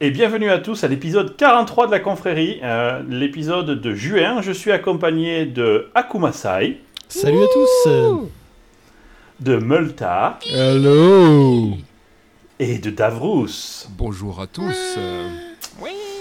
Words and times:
Et 0.00 0.10
bienvenue 0.10 0.50
à 0.50 0.58
tous 0.58 0.84
à 0.84 0.88
l'épisode 0.88 1.36
43 1.36 1.86
de 1.88 1.90
la 1.92 1.98
confrérie, 2.00 2.60
euh, 2.62 3.02
l'épisode 3.08 3.80
de 3.80 3.94
juin. 3.94 4.42
Je 4.42 4.52
suis 4.52 4.70
accompagné 4.70 5.44
de 5.44 5.88
Akumasai, 5.94 6.80
Salut 7.08 7.42
à 7.42 7.46
tous 7.52 8.28
de 9.40 9.56
Multa 9.56 10.38
Hello 10.52 11.70
et 12.58 12.78
de 12.78 12.90
Davrous. 12.90 13.86
Bonjour 13.96 14.40
à 14.40 14.46
tous. 14.46 14.94
euh, 14.98 15.28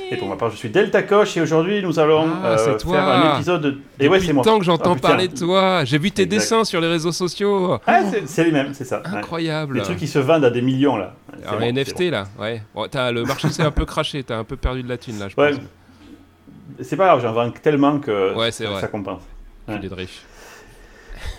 Et 0.09 0.15
pour 0.15 0.27
ma 0.29 0.35
part, 0.37 0.49
je 0.51 0.55
suis 0.55 0.69
Delta 0.69 1.03
Koch 1.03 1.35
et 1.35 1.41
aujourd'hui 1.41 1.81
nous 1.83 1.99
allons 1.99 2.27
Ah, 2.43 2.47
euh, 2.59 2.77
toi. 2.77 2.93
faire 2.95 3.07
un 3.07 3.35
épisode. 3.35 3.61
de- 3.61 3.77
Et 3.99 4.07
ouais, 4.07 4.17
depuis 4.17 4.27
c'est 4.27 4.33
moi. 4.33 4.43
temps 4.43 4.57
que 4.59 4.63
j'entends 4.65 4.93
Ah, 4.95 5.01
parler 5.01 5.27
de 5.27 5.37
toi. 5.37 5.83
J'ai 5.83 5.97
vu 5.97 6.11
tes 6.11 6.23
Exact. 6.23 6.37
dessins 6.37 6.63
sur 6.63 6.79
les 6.79 6.87
réseaux 6.87 7.11
sociaux. 7.11 7.77
Ah, 7.85 8.01
c'est- 8.25 8.43
les 8.43 8.51
mêmes, 8.51 8.73
c'est 8.73 8.85
ça. 8.85 8.99
ouais. 9.01 9.17
Incroyable. 9.17 9.75
Les 9.77 9.81
trucs 9.83 9.97
qui 9.97 10.07
se 10.07 10.19
vendent 10.19 10.45
à 10.45 10.49
des 10.49 10.61
millions 10.61 10.95
là. 10.97 11.13
Bon, 11.33 11.57
c'est 11.59 11.67
NFT 11.73 12.09
là, 12.11 12.25
ouais. 12.39 12.61
Bon, 12.73 12.87
le 12.93 13.23
marché 13.23 13.49
s'est 13.49 13.63
un 13.63 13.71
peu 13.71 13.85
craché, 13.85 14.23
t'as 14.23 14.37
un 14.37 14.43
peu 14.45 14.55
perdu 14.55 14.81
de 14.83 14.89
la 14.89 14.97
thune 14.97 15.19
là, 15.19 15.27
je 15.29 15.35
Ouais. 15.39 15.51
pense. 15.51 15.59
C'est 16.81 16.95
pas 16.95 17.05
grave, 17.07 17.21
j'en 17.21 17.33
vends 17.33 17.51
tellement 17.51 17.99
que 17.99 18.29
Ouais, 18.35 18.51
vrai. 18.51 18.51
ça 18.51 18.87
compense. 18.87 19.21
Tu 19.67 19.73
es 19.73 19.89
de 19.89 19.93
riche. 19.93 20.21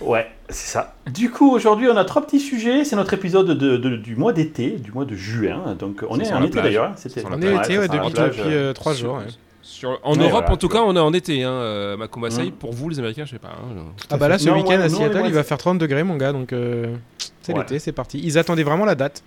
Ouais, 0.01 0.27
c'est 0.49 0.71
ça. 0.73 0.95
Du 1.13 1.31
coup, 1.31 1.51
aujourd'hui, 1.53 1.89
on 1.89 1.97
a 1.97 2.05
trois 2.05 2.23
petits 2.23 2.41
sujets. 2.41 2.85
C'est 2.85 2.97
notre 2.97 3.15
épisode 3.15 3.47
de- 3.49 3.77
de- 3.77 3.97
du 3.97 4.17
mois 4.17 4.33
d'été, 4.33 4.71
du 4.71 4.93
mois 4.93 5.05
de 5.05 5.15
juin. 5.15 5.77
Donc, 5.79 6.05
on 6.09 6.19
est 6.21 6.33
en 6.33 6.43
été 6.45 6.61
d'ailleurs. 6.61 6.93
hein. 6.93 6.95
On 7.31 7.41
est 7.41 7.49
Ouais, 7.55 7.57
été 7.65 7.79
ouais, 7.79 7.89
depuis, 7.89 8.11
plage, 8.13 8.37
depuis 8.37 8.55
euh, 8.55 8.73
trois 8.73 8.95
Sur- 8.95 9.07
jours. 9.09 9.17
ouais. 9.19 9.25
sur- 9.63 9.99
en 10.03 10.17
Europe, 10.17 10.31
voilà, 10.31 10.53
en 10.53 10.57
tout 10.57 10.69
cas, 10.69 10.79
on 10.81 10.97
est 10.97 11.01
en 11.01 11.13
été. 11.13 11.43
Hein, 11.45 11.51
euh, 11.51 11.97
Makumasai. 11.97 12.51
Pour 12.59 12.73
vous, 12.73 12.89
les 12.89 12.99
Américains, 12.99 13.25
je 13.27 13.33
sais 13.33 13.39
pas. 13.39 13.49
hein, 13.49 13.83
Ah 14.11 14.17
bah 14.17 14.29
là, 14.29 14.39
ce 14.39 14.49
week-end 14.51 14.81
à 14.81 14.89
Seattle, 14.89 15.23
il 15.27 15.33
va 15.35 15.45
faire 15.45 15.59
30 15.59 15.79
degrés, 15.79 16.03
mon 16.05 16.17
gars, 16.17 16.33
donc 16.33 16.53
euh, 16.53 16.95
c'est 17.43 17.53
Ouais. 17.53 17.61
l'été, 17.61 17.79
c'est 17.79 17.93
parti. 17.93 18.21
Ils 18.23 18.39
attendaient 18.39 18.63
vraiment 18.63 18.85
la 18.87 18.95
date. 18.95 19.23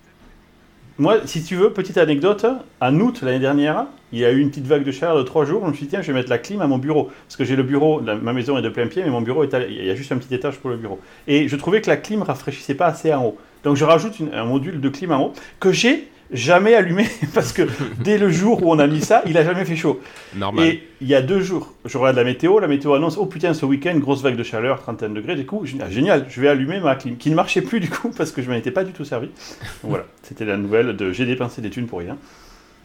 Moi, 1.02 1.22
si 1.26 1.42
tu 1.42 1.56
veux, 1.56 1.74
petite 1.74 1.98
anecdote, 1.98 2.46
en 2.80 3.00
août 3.00 3.24
l'année 3.24 3.40
dernière, 3.40 3.88
il 4.14 4.20
y 4.20 4.26
a 4.26 4.32
eu 4.32 4.38
une 4.38 4.52
petite 4.52 4.68
vague 4.68 4.84
de 4.84 4.92
chaleur 4.92 5.18
de 5.18 5.24
trois 5.24 5.46
jours. 5.46 5.64
Je 5.66 5.72
me 5.72 5.74
suis 5.74 5.86
dit, 5.86 5.90
tiens, 5.90 6.04
je 6.04 6.12
vais 6.12 6.20
mettre 6.20 6.30
la 6.30 6.38
clim 6.38 6.62
à 6.62 6.68
mon 6.68 6.78
bureau. 6.78 7.10
Parce 7.26 7.38
que 7.38 7.44
j'ai 7.44 7.56
le 7.56 7.64
bureau, 7.64 8.02
ma 8.02 8.34
maison 8.34 8.56
est 8.56 8.62
de 8.62 8.70
plein 8.70 8.86
pied, 8.86 9.02
mais 9.04 9.10
mon 9.10 9.22
bureau, 9.22 9.44
est 9.44 9.52
à- 9.56 9.66
il 9.66 9.84
y 9.84 9.90
a 9.90 9.96
juste 9.96 10.12
un 10.12 10.18
petit 10.18 10.32
étage 10.36 10.60
pour 10.60 10.70
le 10.70 10.78
bureau. 10.78 11.00
Et 11.26 11.48
je 11.48 11.56
trouvais 11.56 11.82
que 11.82 11.90
la 11.90 11.98
clim 11.98 12.22
rafraîchissait 12.22 12.76
pas 12.76 12.86
assez 12.86 13.12
en 13.12 13.26
haut. 13.26 13.38
Donc 13.64 13.78
je 13.78 13.84
rajoute 13.84 14.14
un 14.32 14.46
module 14.46 14.80
de 14.80 14.90
clim 14.90 15.12
en 15.12 15.24
haut 15.24 15.34
que 15.60 15.72
j'ai 15.72 16.08
jamais 16.32 16.74
allumé 16.74 17.06
parce 17.34 17.54
que 17.54 17.64
dès 18.00 18.18
le 18.18 18.30
jour 18.30 18.64
où 18.64 18.72
on 18.72 18.80
a 18.80 18.88
mis 18.88 19.02
ça, 19.02 19.24
il 19.26 19.38
a 19.38 19.44
jamais 19.44 19.66
fait 19.66 19.76
chaud. 19.76 20.00
Normal. 20.36 20.66
Et 20.66 20.84
il 21.02 21.08
y 21.08 21.16
a 21.16 21.22
deux 21.22 21.42
jours, 21.42 21.74
je 21.86 21.98
regarde 21.98 22.16
la 22.16 22.24
météo, 22.24 22.60
la 22.60 22.68
météo 22.68 22.94
annonce 22.94 23.18
Oh 23.18 23.26
putain, 23.26 23.54
ce 23.54 23.66
week-end, 23.66 23.98
grosse 23.98 24.22
vague 24.22 24.36
de 24.36 24.44
chaleur, 24.44 24.82
31 24.82 25.10
degrés. 25.10 25.36
Du 25.36 25.46
coup, 25.46 25.64
ah, 25.82 25.90
génial, 25.90 26.26
je 26.30 26.42
vais 26.42 26.48
allumer 26.48 26.80
ma 26.80 26.96
clim, 26.96 27.18
qui 27.18 27.30
ne 27.30 27.36
marchait 27.36 27.62
plus 27.62 27.80
du 27.80 27.90
coup 27.90 28.12
parce 28.16 28.32
que 28.32 28.42
je 28.42 28.50
m'en 28.50 28.56
étais 28.56 28.72
pas 28.72 28.84
du 28.84 28.92
tout 28.92 29.06
servi. 29.06 29.28
Donc 29.28 29.90
voilà, 29.92 30.06
c'était 30.24 30.46
la 30.46 30.58
nouvelle 30.58 30.96
de 30.96 31.12
J'ai 31.12 31.26
dépensé 31.26 31.62
des 31.62 31.70
thunes 31.70 31.88
pour 31.88 32.00
rien. 32.00 32.18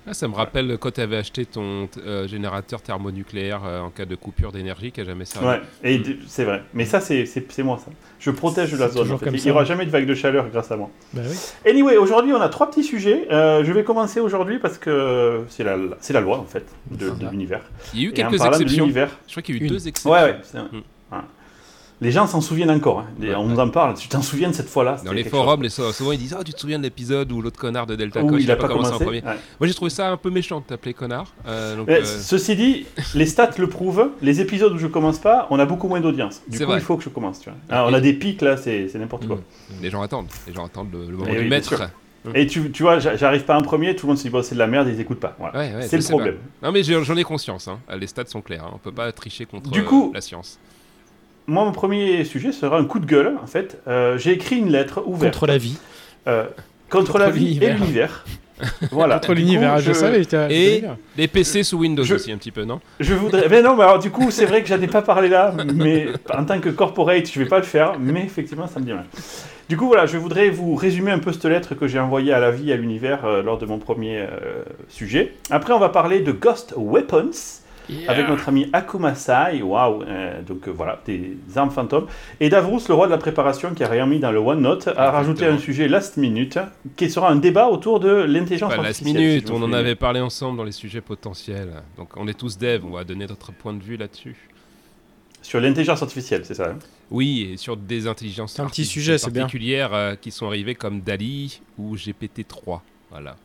Ah, 0.09 0.15
ça 0.15 0.29
me 0.29 0.35
rappelle 0.35 0.79
quand 0.79 0.93
tu 0.93 1.01
avais 1.01 1.17
acheté 1.17 1.45
ton 1.47 1.89
euh, 1.99 2.29
générateur 2.29 2.81
thermonucléaire 2.81 3.63
euh, 3.65 3.81
en 3.81 3.91
cas 3.91 4.05
de 4.05 4.15
coupure 4.15 4.53
d'énergie 4.53 4.93
qui 4.93 5.01
a 5.01 5.05
jamais 5.05 5.25
servi. 5.25 5.47
Ouais, 5.49 5.61
et 5.83 6.01
c'est 6.29 6.45
vrai. 6.45 6.63
Mais 6.75 6.85
ça, 6.85 7.01
c'est 7.01 7.27
moi 7.65 7.79
ça. 7.85 7.91
Je 8.21 8.31
protège 8.31 8.73
la 8.75 8.89
zone. 8.89 9.03
toujours 9.03 9.17
en 9.17 9.19
fait. 9.19 9.25
comme 9.25 9.35
Il 9.35 9.43
n'y 9.43 9.51
aura 9.51 9.65
jamais 9.65 9.85
de 9.85 9.91
vague 9.91 10.07
de 10.07 10.15
chaleur 10.15 10.49
grâce 10.49 10.71
à 10.71 10.77
moi. 10.77 10.91
Bah 11.13 11.23
oui. 11.25 11.37
Anyway, 11.69 11.97
aujourd'hui, 11.97 12.33
on 12.33 12.41
a 12.41 12.49
trois 12.49 12.71
petits 12.71 12.85
sujets. 12.85 13.27
Euh, 13.33 13.65
je 13.65 13.73
vais 13.73 13.83
commencer 13.83 14.21
aujourd'hui 14.21 14.61
parce 14.61 14.79
que 14.79 15.45
c'est 15.49 15.65
la, 15.65 15.77
c'est 16.01 16.13
la 16.13 16.21
loi 16.21 16.39
en 16.39 16.45
fait 16.45 16.67
de, 16.93 17.13
l'univers. 17.29 17.63
Il 17.93 18.01
y 18.01 18.05
a 18.05 18.07
eu 18.07 18.11
Et 18.11 18.13
quelques 18.13 18.45
exceptions. 18.45 18.87
Je 18.87 19.33
crois 19.33 19.43
qu'il 19.43 19.57
y 19.57 19.59
a 19.59 19.61
eu 19.61 19.65
Une. 19.65 19.71
deux 19.71 19.89
exceptions. 19.89 20.11
Ouais, 20.13 20.23
ouais. 20.23 20.61
Les 22.03 22.11
gens 22.11 22.27
s'en 22.27 22.43
souviennent 22.43 22.71
encore. 22.71 23.01
hein. 23.01 23.07
Les- 23.19 23.31
Ouais, 23.31 23.35
on 23.37 23.47
nous 23.47 23.59
en 23.59 23.71
parle. 23.71 23.95
Tu 23.95 24.07
t'en 24.09 24.21
souviens 24.21 24.51
de 24.51 24.55
cette 24.55 24.69
fois-là? 24.69 24.99
Dans 25.05 25.13
les 25.13 25.25
forums, 25.25 25.63
les, 25.63 25.71
souvent 25.71 26.13
ils 26.13 26.19
disent 26.19 26.37
Ah, 26.39 26.45
tu 26.45 26.53
te 26.53 26.61
souviens 26.61 26.79
de 26.79 26.83
l'épisode 26.83 27.33
où 27.33 27.41
l'autre 27.41 27.59
connard 27.59 27.87
de 27.87 27.95
Delta 27.97 28.21
Coach 28.21 28.43
il 28.43 28.51
a 28.51 28.57
pas 28.57 28.69
commencé 28.69 28.91
commencé. 28.91 29.03
en 29.03 29.07
premier 29.07 29.23
Ouais. 29.23 29.41
Moi 29.61 29.67
j'ai 29.67 29.73
trouvé 29.75 29.91
ça 29.91 30.11
un 30.11 30.17
peu 30.19 30.29
méchant 30.31 30.61
de 30.61 30.65
t'appeler 30.67 30.93
connard. 30.93 31.27
euh, 31.47 31.77
donc, 31.77 31.89
euh, 31.89 32.05
Ceci 32.05 32.55
dit, 32.55 32.87
les 33.15 33.25
stats 33.27 33.53
le 33.57 33.69
prouvent. 33.69 34.11
Les 34.21 34.43
épisodes 34.43 34.73
où 34.75 34.79
je 34.79 34.87
commence 34.89 35.19
pas, 35.19 35.47
on 35.51 35.59
a 35.59 35.65
beaucoup 35.65 35.89
moins 35.89 36.01
d'audience. 36.01 36.43
Du 36.49 36.59
coup, 36.59 36.65
vrai. 36.67 36.79
il 36.79 36.83
faut 36.83 36.97
que 36.99 37.05
je 37.05 37.09
commence. 37.09 37.41
Tu 37.41 37.49
vois. 37.49 37.59
Ah, 37.71 37.87
on 37.89 37.95
a 37.95 38.01
des 38.01 38.13
pics 38.13 38.43
là, 38.43 38.57
c'est 38.59 38.91
n'importe 38.97 39.27
quoi. 39.27 39.37
mm, 39.37 39.83
les 39.83 39.89
gens 39.91 40.03
attendent. 40.03 40.29
Les 40.47 40.53
gens 40.53 40.67
attendent 40.67 40.93
le, 40.93 41.07
le 41.11 41.17
moment 41.17 41.31
Eh 41.31 41.37
du 41.37 41.43
oui, 41.45 41.49
maître. 41.49 41.75
Et 42.35 42.47
tu, 42.49 42.73
tu 42.73 42.83
vois, 42.83 42.99
j'a- 42.99 43.17
j'arrive 43.17 43.45
pas 43.45 43.57
en 43.57 43.63
premier, 43.63 43.95
tout 43.97 44.07
le 44.07 44.11
monde 44.11 44.19
se 44.19 44.25
dit 44.25 44.31
bon, 44.31 44.43
c'est 44.43 44.57
de 44.57 44.59
la 44.59 44.67
merde, 44.67 44.89
ils 44.89 45.01
écoutent 45.01 45.21
pas. 45.21 45.37
Voilà. 45.39 45.59
Ouais, 45.59 45.75
ouais, 45.77 45.89
c'est 45.89 45.97
le 45.97 46.03
problème. 46.03 46.35
pas. 46.61 46.67
Non 46.67 46.73
mais 46.73 46.83
j'en 46.83 47.17
ai 47.17 47.23
conscience. 47.23 47.69
Hein. 47.69 47.79
Les 47.99 48.09
stats 48.09 48.27
sont 48.27 48.43
clairs. 48.43 48.65
hein. 48.65 48.73
On 48.75 48.79
peut 48.79 48.93
pas 48.93 49.11
tricher 49.13 49.47
contre 49.47 49.71
Du 49.71 49.81
euh, 49.81 49.85
coup- 49.85 50.11
la 50.15 50.21
science. 50.21 50.59
Moi, 51.47 51.65
mon 51.65 51.73
premier 51.73 52.25
sujet 52.25 52.53
sera 52.53 52.79
un 52.79 52.85
coup 52.85 52.99
de 52.99 53.07
gueule. 53.07 53.37
En 53.43 53.47
fait, 53.47 53.81
Euh, 53.87 54.19
j'ai 54.19 54.33
écrit 54.33 54.57
une 54.57 54.71
lettre 54.71 55.03
ouverte 55.07 55.35
Contre 55.35 55.47
la 55.47 55.59
vie. 55.59 55.79
euh, 56.27 56.45
contre, 56.91 57.13
Contre 57.13 57.19
la 57.19 57.31
vie 57.31 57.59
et 57.63 57.73
l'univers. 57.73 58.25
voilà. 58.91 59.17
Contre 59.17 59.35
l'univers, 59.35 59.79
je, 59.79 59.93
savais. 59.93 60.23
Et- 60.51 60.83
Les 61.17 61.29
PC 61.29 61.63
sous 61.63 61.79
Windows 61.79 62.03
Je- 62.05 62.15
aussi 62.15 62.33
un 62.33 62.39
petit 62.39 62.51
peu, 62.51 62.65
non? 62.65 62.81
Je 63.01 63.15
voudrais. 63.15 63.49
Mais 63.49 63.63
non, 63.63 63.77
mais 63.77 63.85
alors 63.85 63.99
du 63.99 64.11
coup, 64.11 64.31
c'est 64.31 64.47
vrai 64.47 64.63
que 64.63 64.69
j'en 64.69 64.81
ai 64.81 64.87
pas 64.89 65.03
parlé 65.03 65.29
là, 65.29 65.55
mais 65.75 66.07
en 66.35 66.45
tant 66.45 66.59
que 66.59 66.71
corporate, 66.71 67.31
je 67.31 67.39
vais 67.39 67.47
pas 67.47 67.59
le 67.59 67.65
faire, 67.65 67.99
mais 68.01 68.23
effectivement, 68.25 68.67
ça 68.67 68.81
me 68.81 68.87
dit 68.87 68.93
mal. 68.93 69.05
Du 69.69 69.77
coup, 69.77 69.87
voilà, 69.89 70.07
je 70.07 70.17
voudrais 70.17 70.49
vous 70.49 70.75
résumer 70.75 71.11
un 71.11 71.19
peu 71.19 71.33
cette 71.33 71.45
lettre 71.45 71.75
que 71.75 71.87
j'ai 71.87 71.99
envoyée 71.99 72.33
à 72.33 72.39
la 72.41 72.51
vie 72.53 72.71
et 72.71 72.73
à 72.73 72.77
l'univers 72.77 73.25
euh, 73.25 73.43
lors 73.43 73.59
de 73.59 73.67
mon 73.67 73.79
premier 73.79 74.19
euh, 74.21 74.63
sujet. 74.89 75.35
Après, 75.51 75.73
on 75.73 75.79
va 75.81 75.89
parler 75.91 76.21
de 76.21 76.33
Ghost 76.33 76.73
Weapons 76.77 77.31
avec 78.09 78.29
notre 78.29 78.49
ami 78.49 78.69
Akumasai, 78.73 79.63
waouh, 79.63 80.03
euh, 80.03 80.43
donc 80.43 80.67
euh, 80.69 80.71
voilà, 80.71 81.01
des 81.07 81.37
armes 81.55 81.71
fantômes. 81.71 82.07
Et 82.41 82.49
Davrous, 82.49 82.81
le 82.89 82.95
roi 82.95 83.07
de 83.07 83.13
la 83.13 83.19
préparation, 83.19 83.75
qui 83.75 83.85
a 83.85 83.89
rien 83.89 84.07
mis 84.07 84.19
dans 84.19 84.33
le 84.33 84.39
OneNote, 84.39 84.89
a 84.97 85.11
rajouté 85.11 85.47
un 85.47 85.59
sujet 85.59 85.89
last 85.89 86.17
minute, 86.17 86.59
qui 86.97 87.09
sera 87.11 87.31
un 87.31 87.37
débat 87.37 87.69
autour 87.69 88.01
de 88.01 88.11
l'intelligence 88.11 88.71
Pas 88.75 88.83
last 88.83 89.01
artificielle. 89.01 89.23
minute, 89.29 89.47
si 89.47 89.53
on 89.53 89.63
en 89.63 89.73
avait 89.73 89.95
parlé 89.95 90.21
ensemble 90.21 90.57
dans 90.59 90.65
les 90.65 90.73
sujets 90.73 91.01
potentiels. 91.01 91.83
Donc 91.97 92.17
on 92.17 92.27
est 92.29 92.35
tous 92.39 92.59
devs, 92.59 92.85
on 92.85 92.91
va 92.91 93.05
donner 93.05 93.27
notre 93.27 93.53
point 93.53 93.73
de 93.73 93.83
vue 93.83 93.97
là-dessus. 93.97 94.37
Sur 95.43 95.61
l'intelligence 95.61 96.03
artificielle, 96.03 96.45
c'est 96.45 96.55
ça 96.55 96.71
hein? 96.71 96.79
Oui, 97.11 97.51
et 97.53 97.57
sur 97.57 97.77
des 97.77 98.09
intelligences 98.09 98.55
C'est 98.55 98.63
un 98.63 98.67
petit 98.67 98.81
artificielles 98.83 99.19
sujet, 99.21 99.31
bien. 99.31 99.43
particulières 99.43 99.95
euh, 99.95 100.15
qui 100.17 100.33
sont 100.33 100.47
arrivées 100.49 100.75
comme 100.75 101.03
DALI 101.03 101.61
ou 101.79 101.95
GPT-3. 101.95 102.81
Voilà. 103.13 103.37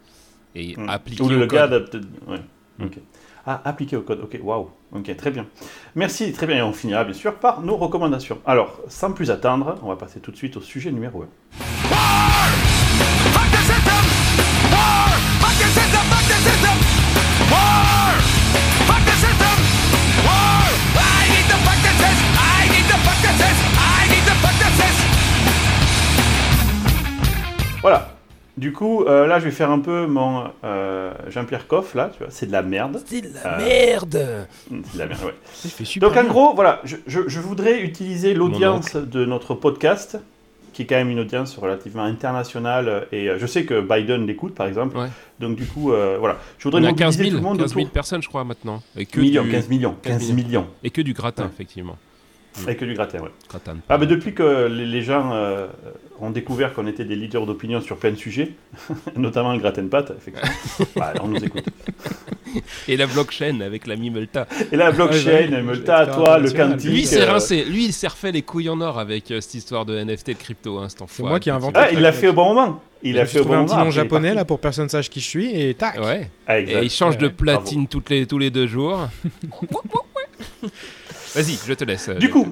Et 0.56 0.76
Hmm. 0.76 0.90
appliquées 0.90 1.22
Ou 1.24 1.30
le 1.30 1.44
au 1.44 1.48
gars 1.48 1.68
code. 1.68 1.90
de... 1.92 2.02
Ouais. 2.32 2.40
Hmm. 2.80 2.86
ok. 2.86 2.98
Ah, 3.46 3.62
appliqué 3.66 3.96
au 3.96 4.02
code. 4.02 4.22
Ok, 4.22 4.40
waouh. 4.44 4.70
Ok, 4.92 5.16
très 5.16 5.32
bien. 5.32 5.46
Merci, 5.96 6.32
très 6.32 6.46
bien. 6.46 6.58
Et 6.58 6.62
on 6.62 6.74
finira 6.74 7.04
bien 7.04 7.14
sûr 7.14 7.36
par 7.36 7.62
nos 7.62 7.76
recommandations. 7.76 8.40
Alors, 8.46 8.80
sans 8.88 9.12
plus 9.12 9.32
attendre, 9.32 9.76
on 9.84 9.88
va 9.88 9.96
passer 9.96 10.20
tout 10.20 10.32
de 10.32 10.38
suite 10.38 10.58
au 10.58 10.62
sujet 10.62 10.92
numéro 10.92 11.24
1. 11.24 11.28
Fuck 13.32 13.50
the 13.52 13.62
system! 13.66 14.04
War! 14.72 15.10
Fuck 15.40 15.56
the 15.58 15.68
system! 15.74 16.04
Fuck 16.10 16.26
the 16.28 16.38
system! 16.44 16.78
War! 17.50 18.14
Fuck 18.86 19.04
the 19.06 19.16
system! 19.18 19.58
War! 20.26 20.64
I 20.96 21.30
need 21.32 21.48
to 21.50 21.58
fuck 21.66 21.80
the 21.82 21.94
system! 21.98 22.30
I 22.38 22.70
need 22.70 22.86
to 22.88 22.98
fuck 23.02 23.20
the 23.22 23.34
system! 23.42 23.70
I 23.78 24.08
need 24.10 24.26
to 24.26 24.36
fuck 24.42 24.58
the 24.60 24.70
system! 24.78 25.10
Voilà. 27.82 28.21
Du 28.62 28.72
coup, 28.74 29.04
euh, 29.06 29.26
là, 29.26 29.40
je 29.40 29.46
vais 29.46 29.52
faire 29.52 29.72
un 29.72 29.80
peu 29.80 30.06
mon 30.06 30.44
euh, 30.64 31.12
Jean-Pierre 31.30 31.66
Coff, 31.66 31.96
là, 31.96 32.12
tu 32.14 32.20
vois, 32.20 32.28
c'est 32.32 32.46
de 32.46 32.52
la 32.52 32.62
merde. 32.62 33.02
C'est 33.08 33.22
de 33.22 33.30
la 33.44 33.58
merde 33.58 34.48
C'est 34.70 34.94
de 34.94 35.00
la 35.00 35.06
merde, 35.08 35.24
ouais. 35.26 35.34
Fait 35.44 35.84
super 35.84 36.10
Donc, 36.10 36.18
en 36.18 36.22
bien. 36.22 36.30
gros, 36.32 36.54
voilà, 36.54 36.80
je, 36.84 36.96
je- 37.08 37.28
je 37.28 37.40
voudrais 37.40 37.82
utiliser 37.82 38.36
l'audience 38.36 38.96
de 38.96 39.26
notre 39.26 39.56
podcast, 39.56 40.20
qui 40.74 40.84
est 40.84 40.86
quand 40.86 40.96
même 40.96 41.10
une 41.10 41.20
audience 41.22 41.58
relativement 41.58 42.04
internationale, 42.04 43.08
et 43.12 43.30
euh, 43.30 43.40
je 43.40 43.48
sais 43.48 43.66
que 43.66 43.82
Biden 43.82 44.28
l'écoute, 44.28 44.54
par 44.54 44.68
exemple. 44.68 44.96
Ouais. 44.96 45.08
Donc, 45.40 45.56
du 45.56 45.66
coup, 45.66 45.92
euh, 45.92 46.18
voilà. 46.20 46.38
Je 46.60 46.64
voudrais 46.66 46.82
On 46.82 46.86
a 46.86 46.94
15 46.94 47.18
mobiliser 47.18 47.24
000, 47.24 47.30
tout 47.32 47.36
le 47.38 47.42
monde 47.50 47.58
15 47.62 47.70
000 47.74 47.82
autour. 47.82 47.92
personnes, 47.94 48.22
je 48.22 48.28
crois, 48.30 48.44
maintenant. 48.44 48.84
Et 48.96 49.08
que, 49.08 49.20
Millions, 49.20 49.44
du, 49.44 49.50
15 49.50 49.70
millions, 49.70 49.96
15 50.04 50.20
15 50.20 50.34
millions. 50.34 50.68
et 50.84 50.92
que 50.92 51.02
du 51.02 51.14
gratin, 51.14 51.46
Ouais. 51.46 51.50
effectivement. 51.52 51.98
Avec 52.64 52.80
que 52.80 52.86
du 52.86 52.94
gratin, 52.94 53.20
ouais. 53.20 53.30
Gratin. 53.50 53.78
Ah, 53.88 53.98
mais 53.98 54.08
depuis 54.08 54.34
que 54.34 54.68
les, 54.68 54.86
les 54.86 55.02
gens 55.02 55.32
euh, 55.34 55.68
ont 56.20 56.32
découvert 56.32 56.74
qu'on 56.74 56.86
était 56.86 57.06
des 57.06 57.16
leaders 57.16 57.46
d'opinion 57.46 57.80
sur 57.82 57.98
plein 57.98 58.12
de 58.12 58.16
sujets, 58.16 58.52
notamment 59.16 59.54
le 59.54 59.60
gratin 59.60 59.84
de 59.84 59.88
pâte, 59.88 60.12
effectivement, 60.18 60.50
bah, 60.96 61.14
on 61.22 61.28
nous 61.30 61.44
écoute. 61.44 61.64
Et 62.90 62.98
la 62.98 63.08
blockchain 63.08 63.62
avec 63.62 63.88
l'ami 63.88 64.10
Multa. 64.10 64.46
Et 64.72 64.76
là, 64.76 64.92
blockchain, 64.92 65.32
Ouais, 65.32 65.50
ouais, 65.50 65.62
Multa, 65.62 65.98
à 66.00 66.08
toi, 66.08 66.38
le 66.40 66.52
quantique. 66.52 66.90
Lui, 66.90 67.00
il 67.02 67.08
s'est 67.08 67.22
euh, 67.22 67.32
rincé. 67.32 67.64
Lui, 67.64 67.86
il 67.86 67.94
s'est 67.94 68.08
refait 68.10 68.34
les 68.34 68.42
couilles 68.42 68.70
en 68.70 68.82
or 68.82 69.00
avec 69.00 69.32
euh, 69.32 69.40
cette 69.40 69.54
histoire 69.54 69.86
de 69.86 69.98
NFT 69.98 70.28
de 70.32 70.34
crypto, 70.34 70.78
hein, 70.80 70.88
enfoiré. 71.00 71.30
moi 71.30 71.40
qui 71.40 71.48
ai 71.48 71.54
inventé 71.54 71.80
Ah, 71.80 71.92
il 71.92 72.02
l'a 72.02 72.12
fait 72.12 72.28
au 72.28 72.34
bon 72.34 72.54
moment. 72.54 72.82
Il 73.04 73.18
a 73.18 73.26
fait 73.26 73.40
au 73.40 73.44
trouvé 73.44 73.58
bon 73.58 73.64
un 73.64 73.66
petit 73.66 73.76
moment. 73.76 73.86
nom 73.86 73.90
après, 73.90 73.96
il 73.96 74.00
est 74.00 74.04
japonais 74.04 74.34
là 74.34 74.46
pour 74.46 74.58
que 74.58 74.62
personne 74.64 74.90
sache 74.90 75.10
qui 75.10 75.22
je 75.22 75.26
suis 75.28 75.60
et 75.60 75.74
tac. 75.74 75.98
Ouais. 76.02 76.30
Ah, 76.46 76.60
Et 76.60 76.84
il 76.84 76.90
change 76.90 77.18
de 77.18 77.28
Ouais, 77.28 77.34
platine 77.34 77.88
toutes 77.88 78.10
les, 78.10 78.28
tous 78.28 78.38
les 78.38 78.50
deux 78.52 78.68
jours. 78.68 79.08
Vas-y, 81.36 81.58
je 81.66 81.74
te 81.74 81.84
laisse. 81.84 82.10
euh, 82.10 82.16
Du 82.16 82.30
coup, 82.30 82.48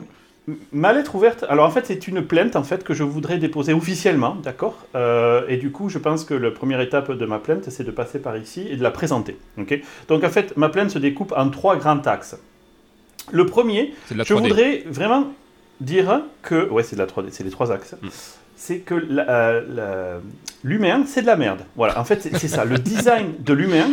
ma 0.71 0.93
lettre 0.93 1.15
ouverte, 1.15 1.45
alors 1.49 1.65
en 1.67 1.69
fait 1.71 1.85
c'est 1.85 2.07
une 2.07 2.21
plainte 2.25 2.55
en 2.55 2.63
fait 2.63 2.83
que 2.83 2.93
je 2.93 3.03
voudrais 3.03 3.37
déposer 3.37 3.73
officiellement, 3.73 4.35
d'accord 4.43 4.77
Euh, 4.95 5.43
Et 5.47 5.57
du 5.57 5.71
coup 5.71 5.89
je 5.89 5.99
pense 5.99 6.23
que 6.25 6.33
la 6.33 6.51
première 6.51 6.81
étape 6.81 7.11
de 7.11 7.25
ma 7.25 7.39
plainte 7.39 7.65
c'est 7.69 7.83
de 7.83 7.91
passer 7.91 8.19
par 8.19 8.35
ici 8.37 8.65
et 8.69 8.75
de 8.75 8.81
la 8.83 8.91
présenter, 8.91 9.37
ok 9.57 9.79
Donc 10.07 10.23
en 10.23 10.29
fait 10.29 10.55
ma 10.57 10.69
plainte 10.69 10.89
se 10.91 10.99
découpe 10.99 11.33
en 11.35 11.49
trois 11.49 11.75
grands 11.77 12.01
axes. 12.01 12.37
Le 13.31 13.45
premier, 13.45 13.93
je 14.09 14.15
3D. 14.15 14.33
voudrais 14.41 14.83
vraiment 14.87 15.27
dire 15.81 16.21
que... 16.41 16.67
Ouais 16.69 16.81
c'est 16.83 16.95
de 16.95 17.01
la 17.01 17.07
3D, 17.07 17.27
c'est 17.31 17.43
les 17.43 17.51
trois 17.51 17.71
axes. 17.71 17.95
Mm. 18.01 18.07
c'est 18.55 18.79
que 18.79 18.95
euh, 18.95 20.19
l'humain, 20.63 21.03
c'est 21.05 21.21
de 21.21 21.27
la 21.27 21.35
merde. 21.35 21.61
Voilà, 21.75 21.99
en 21.99 22.03
fait, 22.03 22.21
c'est 22.37 22.47
ça. 22.47 22.65
Le 22.65 22.77
design 22.79 23.33
de 23.39 23.53
l'humain, 23.53 23.87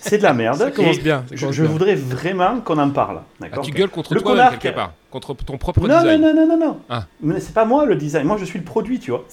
c'est 0.00 0.18
de 0.18 0.22
la 0.22 0.32
merde. 0.32 0.56
Ça 0.58 0.70
commence 0.70 0.98
bien. 0.98 1.24
ça 1.28 1.34
Je, 1.36 1.40
commence 1.40 1.54
je 1.54 1.62
bien. 1.62 1.70
voudrais 1.72 1.94
vraiment 1.94 2.60
qu'on 2.60 2.78
en 2.78 2.90
parle. 2.90 3.20
Ah, 3.42 3.58
tu 3.62 3.70
gueules 3.72 3.88
contre 3.88 4.14
Le 4.14 4.20
toi-même 4.20 4.38
connard 4.44 4.58
quelque 4.58 4.74
part, 4.74 4.92
contre 5.10 5.34
ton 5.34 5.58
propre 5.58 5.80
non, 5.80 5.88
non, 5.88 6.00
design. 6.02 6.20
non, 6.20 6.34
non, 6.34 6.46
non, 6.46 6.58
non. 6.58 6.80
Ah. 6.88 7.06
Mais 7.20 7.40
c'est 7.40 7.54
pas 7.54 7.64
moi 7.64 7.84
le 7.86 7.96
design. 7.96 8.26
Moi, 8.26 8.36
je 8.38 8.44
suis 8.44 8.58
le 8.58 8.64
produit, 8.64 8.98
tu 9.00 9.10
vois. 9.10 9.24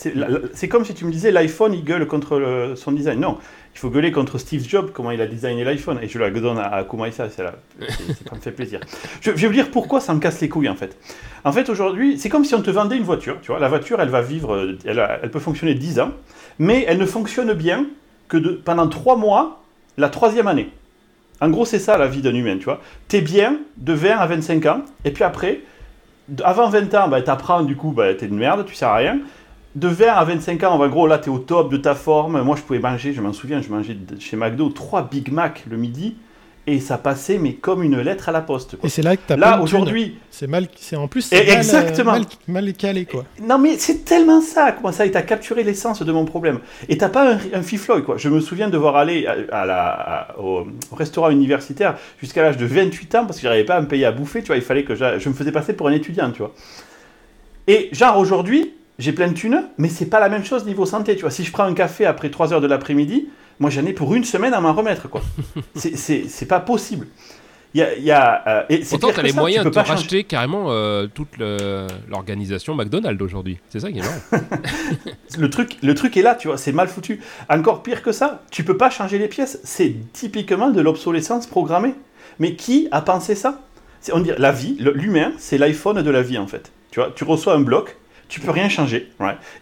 C'est 0.53 0.67
comme 0.67 0.85
si 0.85 0.93
tu 0.93 1.05
me 1.05 1.11
disais 1.11 1.31
l'iPhone, 1.31 1.73
il 1.73 1.83
gueule 1.83 2.07
contre 2.07 2.39
le- 2.39 2.75
son 2.75 2.91
design. 2.91 3.19
Non, 3.19 3.37
il 3.75 3.79
faut 3.79 3.89
gueuler 3.89 4.11
contre 4.11 4.37
Steve 4.39 4.67
Jobs, 4.67 4.91
comment 4.91 5.11
il 5.11 5.21
a 5.21 5.27
designé 5.27 5.63
l'iPhone. 5.63 5.99
Et 6.01 6.07
je 6.07 6.17
la 6.19 6.29
donne 6.31 6.57
à, 6.57 6.63
à 6.65 6.81
là. 6.81 6.85
c'est- 6.87 8.27
Ça 8.29 8.35
me 8.35 8.39
fait 8.41 8.51
plaisir. 8.51 8.79
Je, 9.21 9.31
je 9.31 9.35
vais 9.35 9.47
vous 9.47 9.53
dire 9.53 9.69
pourquoi 9.71 9.99
ça 10.01 10.13
me 10.13 10.19
casse 10.19 10.41
les 10.41 10.49
couilles, 10.49 10.69
en 10.69 10.75
fait. 10.75 10.97
En 11.43 11.51
fait, 11.51 11.69
aujourd'hui, 11.69 12.17
c'est 12.17 12.29
comme 12.29 12.43
si 12.45 12.55
on 12.55 12.61
te 12.61 12.71
vendait 12.71 12.97
une 12.97 13.03
voiture, 13.03 13.37
tu 13.41 13.51
vois. 13.51 13.59
La 13.59 13.67
voiture, 13.69 14.01
elle 14.01 14.09
va 14.09 14.21
vivre, 14.21 14.53
euh, 14.55 14.77
elle, 14.85 15.31
peut 15.31 15.39
fonctionner 15.39 15.73
10 15.75 15.99
ans, 15.99 16.11
mais 16.57 16.83
elle 16.87 16.97
ne 16.97 17.05
fonctionne 17.05 17.53
bien 17.53 17.85
que 18.27 18.37
de, 18.37 18.49
pendant 18.51 18.87
3 18.87 19.15
mois, 19.17 19.61
la 19.97 20.09
troisième 20.09 20.47
année. 20.47 20.69
En 21.41 21.49
gros, 21.49 21.65
c'est 21.65 21.79
ça 21.79 21.97
la 21.97 22.07
vie 22.07 22.21
d'un 22.21 22.33
humain, 22.33 22.57
tu 22.57 22.65
vois. 22.65 22.81
T'es 23.07 23.21
bien 23.21 23.59
de 23.77 23.93
20 23.93 24.17
à 24.17 24.27
25 24.27 24.65
ans, 24.65 24.81
et 25.05 25.11
puis 25.11 25.23
après, 25.23 25.61
avant 26.43 26.69
20 26.69 26.93
ans, 26.95 27.07
bah, 27.07 27.21
t'apprends, 27.21 27.63
du 27.63 27.75
coup, 27.75 27.91
bah, 27.91 28.13
t'es 28.13 28.25
une 28.25 28.37
merde, 28.37 28.65
tu 28.65 28.75
sers 28.75 28.89
à 28.89 28.95
rien. 28.95 29.19
De 29.75 29.87
20 29.87 30.07
à 30.07 30.23
25 30.23 30.63
ans, 30.63 30.79
en 30.79 30.87
gros, 30.89 31.07
là, 31.07 31.17
t'es 31.17 31.29
au 31.29 31.39
top 31.39 31.71
de 31.71 31.77
ta 31.77 31.95
forme. 31.95 32.41
Moi, 32.41 32.55
je 32.57 32.61
pouvais 32.63 32.79
manger, 32.79 33.13
je 33.13 33.21
m'en 33.21 33.33
souviens, 33.33 33.61
je 33.61 33.69
mangeais 33.69 33.95
chez 34.19 34.35
McDo 34.35 34.69
3 34.69 35.03
Big 35.09 35.31
Mac 35.31 35.63
le 35.69 35.77
midi, 35.77 36.15
et 36.67 36.79
ça 36.79 36.97
passait, 36.99 37.37
mais 37.39 37.53
comme 37.53 37.81
une 37.83 37.99
lettre 37.99 38.29
à 38.29 38.31
la 38.31 38.41
poste. 38.41 38.75
quoi. 38.77 38.85
Et 38.85 38.89
c'est 38.89 39.01
là 39.01 39.15
que 39.17 39.21
t'as 39.25 39.35
Là, 39.37 39.59
aujourd'hui, 39.61 40.17
C'est 40.29 40.45
mal, 40.47 40.67
c'est 40.75 40.95
en 40.95 41.07
plus. 41.07 41.21
C'est 41.21 41.37
mal, 41.43 41.49
euh, 41.49 41.57
exactement. 41.57 42.11
Mal, 42.11 42.25
mal 42.47 42.73
calé 42.73 43.05
quoi. 43.05 43.25
Non 43.41 43.57
mais 43.57 43.77
c'est 43.77 44.05
tellement 44.05 44.41
ça, 44.41 44.71
comment 44.73 44.91
ça, 44.91 45.05
il 45.05 45.11
t'a 45.11 45.21
capturé 45.23 45.63
l'essence 45.63 46.01
de 46.03 46.11
mon 46.11 46.25
problème. 46.25 46.59
Et 46.87 46.97
t'as 46.97 47.09
pas 47.09 47.33
un, 47.33 47.39
un 47.53 47.61
fifloy, 47.63 48.03
quoi. 48.03 48.17
Je 48.17 48.29
me 48.29 48.39
souviens 48.39 48.69
devoir 48.69 48.97
aller 48.97 49.25
à, 49.25 49.35
à 49.61 49.65
la, 49.65 49.87
à- 49.89 50.39
au, 50.39 50.67
au 50.91 50.95
restaurant 50.95 51.29
universitaire 51.31 51.95
jusqu'à 52.21 52.43
l'âge 52.43 52.57
de 52.57 52.65
28 52.65 53.15
ans 53.15 53.25
parce 53.25 53.37
que 53.37 53.43
j'arrivais 53.43 53.65
pas 53.65 53.75
à 53.75 53.81
me 53.81 53.87
payer 53.87 54.05
à 54.05 54.11
bouffer, 54.11 54.41
tu 54.41 54.47
vois, 54.47 54.57
il 54.57 54.61
fallait 54.61 54.83
que 54.83 54.95
je 54.95 55.29
me 55.29 55.33
faisais 55.33 55.51
passer 55.51 55.73
pour 55.73 55.87
un 55.87 55.91
étudiant, 55.93 56.29
tu 56.31 56.39
vois. 56.39 56.53
Et 57.67 57.89
genre 57.91 58.17
aujourd'hui, 58.17 58.73
j'ai 58.99 59.13
plein 59.13 59.29
de 59.29 59.33
thunes, 59.33 59.63
mais 59.79 59.89
c'est 59.89 60.05
pas 60.05 60.19
la 60.19 60.29
même 60.29 60.45
chose 60.45 60.65
niveau 60.65 60.85
santé, 60.85 61.15
tu 61.15 61.21
vois. 61.21 61.31
Si 61.31 61.43
je 61.43 61.51
prends 61.51 61.63
un 61.63 61.73
café 61.73 62.05
après 62.05 62.29
3 62.29 62.53
heures 62.53 62.61
de 62.61 62.67
l'après-midi, 62.67 63.29
moi 63.59 63.69
j'en 63.71 63.85
ai 63.85 63.93
pour 63.93 64.13
une 64.13 64.23
semaine 64.25 64.53
à 64.53 64.61
m'en 64.61 64.73
remettre, 64.73 65.09
quoi. 65.09 65.21
C'est- 65.75 65.95
c'est 65.97 66.25
c'est 66.27 66.45
pas 66.45 66.59
possible. 66.59 67.07
Y 67.75 67.81
a... 67.83 67.95
y 67.99 68.11
a, 68.11 68.43
euh, 68.47 68.63
et 68.69 68.83
c'est 68.83 68.97
Pourtant, 68.97 69.13
que 69.15 69.21
les 69.21 69.31
ça, 69.31 69.39
moyens 69.39 69.63
de 69.65 69.71
changer- 69.71 69.89
racheter 69.91 70.23
carrément 70.23 70.65
euh, 70.71 71.05
toute 71.13 71.37
l'organisation 72.07 72.73
McDonald's 72.75 73.21
aujourd'hui. 73.21 73.59
C'est 73.69 73.79
ça 73.79 73.91
qui 73.91 73.99
est 73.99 74.01
marrant. 74.01 74.15
Le 75.37 75.49
truc, 75.49 75.77
le 75.83 75.93
truc 75.93 76.17
est 76.17 76.21
là, 76.23 76.33
tu 76.35 76.47
vois, 76.47 76.57
c'est 76.57 76.71
mal 76.71 76.87
foutu. 76.87 77.19
Encore 77.49 77.83
pire 77.83 78.01
que 78.01 78.11
ça, 78.11 78.41
tu 78.51 78.63
peux 78.63 78.75
pas 78.77 78.89
changer 78.89 79.17
les 79.19 79.27
pièces. 79.27 79.59
C'est 79.63 79.95
typiquement 80.13 80.69
de 80.71 80.81
l'obsolescence 80.81 81.45
programmée. 81.47 81.93
Mais 82.39 82.55
qui 82.55 82.87
a 82.91 83.01
pensé 83.01 83.35
ça? 83.35 83.61
C'est- 84.01 84.13
On 84.13 84.19
dit 84.19 84.31
la 84.37 84.51
vie, 84.51 84.75
l'humain, 84.79 85.33
c'est 85.37 85.57
l'iPhone 85.57 86.01
de 86.01 86.09
la 86.09 86.21
vie 86.23 86.37
en 86.37 86.47
fait. 86.47 86.71
Tu 86.91 86.99
vois, 86.99 87.11
tu 87.15 87.23
reçois 87.23 87.53
un 87.53 87.59
bloc, 87.61 87.97
tu 88.29 88.39
peux 88.39 88.51
rien 88.51 88.69
changer. 88.69 89.09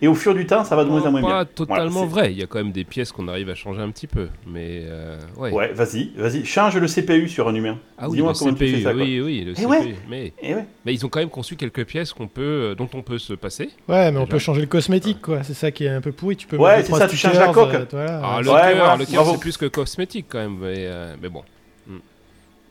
Et 0.01 0.07
au 0.07 0.13
fur 0.13 0.35
du 0.35 0.45
temps, 0.45 0.63
ça 0.63 0.75
va 0.75 0.83
de 0.83 0.89
moins 0.89 1.01
en 1.03 1.11
moins 1.11 1.21
pas 1.21 1.27
bien. 1.43 1.45
totalement 1.45 2.05
Voilà, 2.05 2.27
vrai. 2.27 2.31
Il 2.33 2.37
y 2.37 2.43
a 2.43 2.47
quand 2.47 2.59
même 2.59 2.71
des 2.71 2.83
pièces 2.83 3.11
qu'on 3.11 3.27
arrive 3.27 3.49
à 3.49 3.55
changer 3.55 3.81
un 3.81 3.89
petit 3.89 4.05
peu. 4.07 4.27
Mais 4.45 4.81
euh, 4.85 5.17
ouais. 5.37 5.71
vas-y, 5.73 6.11
vas-y, 6.15 6.45
change 6.45 6.77
le 6.77 6.87
CPU 6.87 7.27
sur 7.29 7.47
un 7.47 7.55
humain. 7.55 7.77
Ah 7.97 8.07
oui, 8.09 8.17
Dis-moi 8.17 8.33
le 8.33 8.37
comment 8.37 8.51
tu 8.53 8.57
CPU, 8.65 8.77
fais 8.77 8.83
ça, 8.83 8.93
oui, 8.93 9.19
oui, 9.21 9.43
le 9.45 9.51
Eh 9.51 9.55
CPU. 9.55 9.67
ouais. 9.67 9.95
Mais, 10.09 10.33
Et 10.41 10.53
ouais. 10.53 10.65
mais 10.85 10.93
ils 10.93 11.05
ont 11.05 11.09
quand 11.09 11.19
même 11.19 11.29
conçu 11.29 11.55
quelques 11.55 11.85
pièces 11.85 12.13
qu'on 12.13 12.27
peut, 12.27 12.41
euh, 12.71 12.75
dont 12.75 12.89
on 12.93 13.01
peut 13.01 13.17
se 13.17 13.33
passer. 13.33 13.69
Ouais, 13.87 14.11
mais 14.11 14.19
on 14.19 14.27
peut 14.27 14.37
changer 14.39 14.61
le 14.61 14.67
cosmétique 14.67 15.21
quoi. 15.21 15.43
C'est 15.43 15.53
ça 15.55 15.71
qui 15.71 15.85
est 15.85 15.89
un 15.89 16.01
peu 16.01 16.11
pourri. 16.11 16.35
Tu 16.35 16.45
peux 16.47 16.57
Ouais, 16.57 16.77
mettre 16.77 16.87
c'est 16.93 16.99
ça, 16.99 17.07
tu 17.07 17.15
changes 17.17 17.39
la 17.39 17.47
coque. 17.53 17.73
euh, 17.73 17.85
voilà. 17.91 18.21
Ah, 18.23 18.41
le 18.41 18.49
Ouais, 18.49 19.07
cœur, 19.11 19.27
c'est 19.31 19.39
plus 19.39 19.57
que 19.57 19.65
cosmétique 19.65 20.25
quand 20.29 20.39
même. 20.39 20.57
Mais, 20.61 20.75
euh, 20.77 21.15
mais 21.21 21.29
bon. 21.29 21.43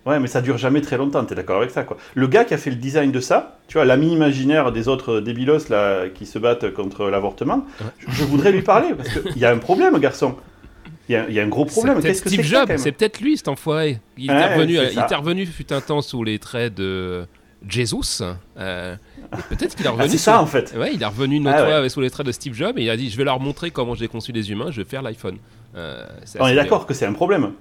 Ouais, 0.06 0.20
mais 0.20 0.28
ça 0.28 0.40
dure 0.40 0.56
jamais 0.56 0.80
très 0.80 0.96
longtemps, 0.96 1.24
t'es 1.24 1.34
d'accord 1.34 1.58
avec 1.58 1.70
ça, 1.70 1.82
quoi. 1.82 1.96
Le 2.14 2.26
gars 2.28 2.44
qui 2.44 2.54
a 2.54 2.58
fait 2.58 2.70
le 2.70 2.76
design 2.76 3.10
de 3.10 3.18
ça, 3.20 3.58
tu 3.66 3.74
vois, 3.76 3.84
l'ami 3.84 4.12
imaginaire 4.12 4.70
des 4.70 4.86
autres 4.88 5.18
débilos, 5.20 5.68
là, 5.68 6.08
qui 6.14 6.26
se 6.26 6.38
battent 6.38 6.72
contre 6.72 7.06
l'avortement, 7.10 7.66
Ouais. 7.80 7.86
je, 7.98 8.12
je 8.12 8.24
voudrais 8.24 8.52
lui 8.52 8.62
parler, 8.62 8.94
parce 8.96 9.08
qu'il 9.08 9.38
y 9.38 9.44
a 9.44 9.50
un 9.50 9.58
problème, 9.58 9.98
garçon. 9.98 10.36
Il 11.08 11.12
y 11.12 11.16
a, 11.16 11.26
il 11.28 11.34
y 11.34 11.40
a 11.40 11.42
un 11.42 11.48
gros 11.48 11.64
problème. 11.64 11.98
C'est 12.02 12.14
Steve 12.14 12.42
Jobs, 12.42 12.70
c'est 12.76 12.92
peut-être 12.92 13.20
lui 13.20 13.36
cet 13.36 13.48
enfoiré. 13.48 14.00
Il, 14.16 14.30
Ouais, 14.30 14.36
était 14.38 14.54
revenu, 14.54 14.76
c'est 14.76 14.92
il 14.94 14.98
était 15.00 15.14
revenu 15.14 15.46
fut 15.46 15.72
un 15.72 15.80
temps 15.80 16.02
sous 16.02 16.22
les 16.24 16.38
traits 16.38 16.74
de 16.74 17.26
Jesus. 17.68 18.22
euh, 18.58 18.94
peut-être 19.48 19.74
qu'il 19.76 19.86
est 19.86 19.88
Ah, 19.88 19.92
revenu. 19.92 20.08
c'est 20.10 20.18
sous- 20.18 20.24
ça, 20.24 20.40
en 20.40 20.46
fait. 20.46 20.72
Ouais, 20.76 20.90
il 20.94 21.02
est 21.02 21.06
revenu 21.06 21.40
Ah, 21.46 21.62
ouais. 21.62 21.78
fois 21.80 21.88
sous 21.88 22.00
les 22.00 22.10
traits 22.10 22.26
de 22.26 22.32
Steve 22.32 22.54
Jobs 22.54 22.78
et 22.78 22.82
il 22.82 22.90
a 22.90 22.96
dit 22.96 23.08
Je 23.10 23.16
vais 23.16 23.24
leur 23.24 23.38
montrer 23.40 23.70
comment 23.70 23.94
j'ai 23.94 24.08
conçu 24.08 24.32
les 24.32 24.50
humains, 24.50 24.70
je 24.70 24.80
vais 24.82 24.88
faire 24.88 25.02
l'iPhone. 25.02 25.38
Euh, 25.76 26.04
On 26.40 26.46
est 26.48 26.54
d'accord 26.54 26.86
que 26.86 26.94
c'est 26.94 27.06
un 27.06 27.12
problème. 27.12 27.52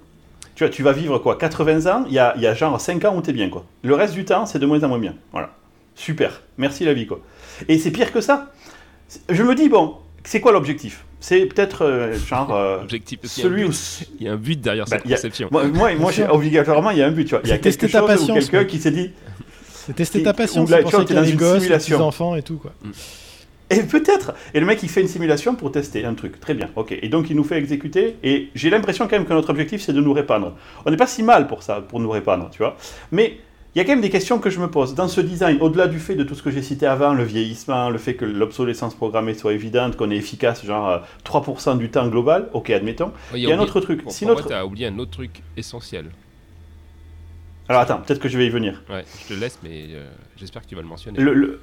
Tu 0.56 0.64
vois, 0.64 0.70
tu 0.70 0.82
vas 0.82 0.92
vivre, 0.92 1.18
quoi, 1.18 1.36
80 1.38 1.86
ans, 1.94 2.04
il 2.08 2.14
y 2.14 2.18
a, 2.18 2.32
il 2.36 2.42
y 2.42 2.46
a 2.46 2.54
genre 2.54 2.80
5 2.80 3.04
ans 3.04 3.14
où 3.16 3.20
t'es 3.20 3.32
bien, 3.34 3.48
quoi. 3.50 3.64
Le 3.84 3.94
reste 3.94 4.14
du 4.14 4.24
temps, 4.24 4.46
c'est 4.46 4.58
de 4.58 4.66
moins 4.66 4.82
en 4.82 4.88
moins 4.88 4.98
bien. 4.98 5.14
Voilà. 5.30 5.50
Super. 5.94 6.42
Merci 6.58 6.84
la 6.84 6.94
vie, 6.94 7.06
quoi. 7.06 7.20
Et 7.68 7.78
c'est 7.78 7.90
pire 7.90 8.10
que 8.12 8.20
ça. 8.22 8.50
Je 9.28 9.42
me 9.42 9.54
dis, 9.54 9.68
bon, 9.68 9.96
c'est 10.24 10.40
quoi 10.40 10.52
l'objectif? 10.52 11.04
C'est 11.20 11.46
peut-être, 11.46 11.84
euh, 11.84 12.14
genre, 12.18 12.54
euh, 12.54 12.80
Objectif, 12.82 13.20
parce 13.20 13.34
qu'il 13.34 13.44
y 13.44 13.46
a 13.46 13.48
un 13.48 13.52
celui 13.52 13.64
où... 13.64 13.68
but. 13.70 14.08
Il 14.18 14.26
y 14.26 14.28
a 14.28 14.32
un 14.32 14.36
but 14.36 14.60
derrière 14.60 14.84
Bah, 14.86 14.96
cette 14.96 15.04
il 15.04 15.10
y 15.10 15.14
a- 15.14 15.16
conception. 15.16 15.48
Moi, 15.52 15.64
moi, 15.68 15.94
moi, 15.94 16.10
j'ai- 16.10 16.26
obligatoirement, 16.28 16.90
il 16.90 16.98
y 16.98 17.02
a 17.02 17.06
un 17.06 17.10
but, 17.12 17.24
tu 17.26 17.30
vois. 17.34 17.40
Il 17.44 17.50
y 17.50 17.52
a 17.52 17.58
quelque 17.58 17.86
chose 17.86 18.02
ou 18.02 18.06
patience, 18.06 18.26
quelqu'un 18.38 18.58
mec. 18.60 18.68
qui 18.68 18.78
s'est 18.78 18.90
dit... 18.90 19.10
C'est 19.86 19.94
tester 19.94 20.18
Qui- 20.20 20.24
ta 20.24 20.30
ou 20.30 20.34
patience. 20.34 20.70
là, 20.70 20.78
C'est 20.78 20.82
tu 20.82 20.82
pour 20.84 20.90
vois, 20.90 21.00
ça 21.00 21.04
t'es 21.04 21.06
qu'il 21.08 21.16
y 21.16 21.18
a 21.18 21.36
dans 21.36 21.54
une 21.54 21.60
simulation. 21.60 22.00
enfants 22.00 22.34
et 22.34 22.42
tout 22.42 22.56
quoi. 22.56 22.72
Et 23.70 23.82
peut-être 23.82 24.32
Et 24.54 24.60
le 24.60 24.66
mec, 24.66 24.82
il 24.82 24.88
fait 24.88 25.00
une 25.00 25.08
simulation 25.08 25.56
pour 25.56 25.72
tester 25.72 26.04
un 26.04 26.14
truc. 26.14 26.38
Très 26.40 26.54
bien, 26.54 26.70
ok. 26.76 26.96
Et 27.02 27.08
donc, 27.08 27.30
il 27.30 27.36
nous 27.36 27.42
fait 27.44 27.58
exécuter. 27.58 28.16
Et 28.22 28.48
j'ai 28.54 28.70
l'impression 28.70 29.08
quand 29.08 29.16
même 29.16 29.26
que 29.26 29.32
notre 29.32 29.50
objectif, 29.50 29.80
c'est 29.80 29.92
de 29.92 30.00
nous 30.00 30.12
répandre. 30.12 30.54
On 30.84 30.90
n'est 30.90 30.96
pas 30.96 31.06
si 31.08 31.22
mal 31.22 31.46
pour 31.48 31.62
ça, 31.64 31.80
pour 31.80 31.98
nous 31.98 32.10
répandre, 32.10 32.48
tu 32.50 32.58
vois. 32.58 32.76
Mais 33.10 33.38
il 33.74 33.78
y 33.78 33.80
a 33.80 33.84
quand 33.84 33.92
même 33.92 34.00
des 34.00 34.08
questions 34.08 34.38
que 34.38 34.50
je 34.50 34.60
me 34.60 34.70
pose. 34.70 34.94
Dans 34.94 35.08
ce 35.08 35.20
design, 35.20 35.58
au-delà 35.60 35.88
du 35.88 35.98
fait 35.98 36.14
de 36.14 36.22
tout 36.22 36.34
ce 36.36 36.42
que 36.42 36.50
j'ai 36.50 36.62
cité 36.62 36.86
avant, 36.86 37.12
le 37.12 37.24
vieillissement, 37.24 37.90
le 37.90 37.98
fait 37.98 38.14
que 38.14 38.24
l'obsolescence 38.24 38.94
programmée 38.94 39.34
soit 39.34 39.52
évidente, 39.52 39.96
qu'on 39.96 40.10
est 40.10 40.16
efficace, 40.16 40.64
genre 40.64 40.88
euh, 40.88 40.98
3% 41.24 41.76
du 41.76 41.90
temps 41.90 42.06
global, 42.08 42.48
ok, 42.52 42.70
admettons. 42.70 43.12
Il 43.34 43.40
y 43.40 43.52
a 43.52 43.56
un 43.56 43.58
autre 43.58 43.80
truc. 43.80 44.02
Si 44.08 44.24
notre... 44.26 44.48
t'as 44.48 44.64
oublié 44.64 44.86
un 44.86 44.98
autre 44.98 45.10
truc 45.10 45.42
essentiel. 45.56 46.06
Alors 47.68 47.82
attends, 47.82 47.98
peut-être 47.98 48.20
que 48.20 48.28
je 48.28 48.38
vais 48.38 48.46
y 48.46 48.50
venir. 48.50 48.82
Ouais, 48.88 49.04
je 49.28 49.34
te 49.34 49.38
laisse, 49.38 49.58
mais 49.62 49.86
euh, 49.90 50.08
j'espère 50.36 50.62
que 50.62 50.68
tu 50.68 50.76
vas 50.76 50.82
le 50.82 50.88
mentionner. 50.88 51.18
Le, 51.20 51.34
le- 51.34 51.60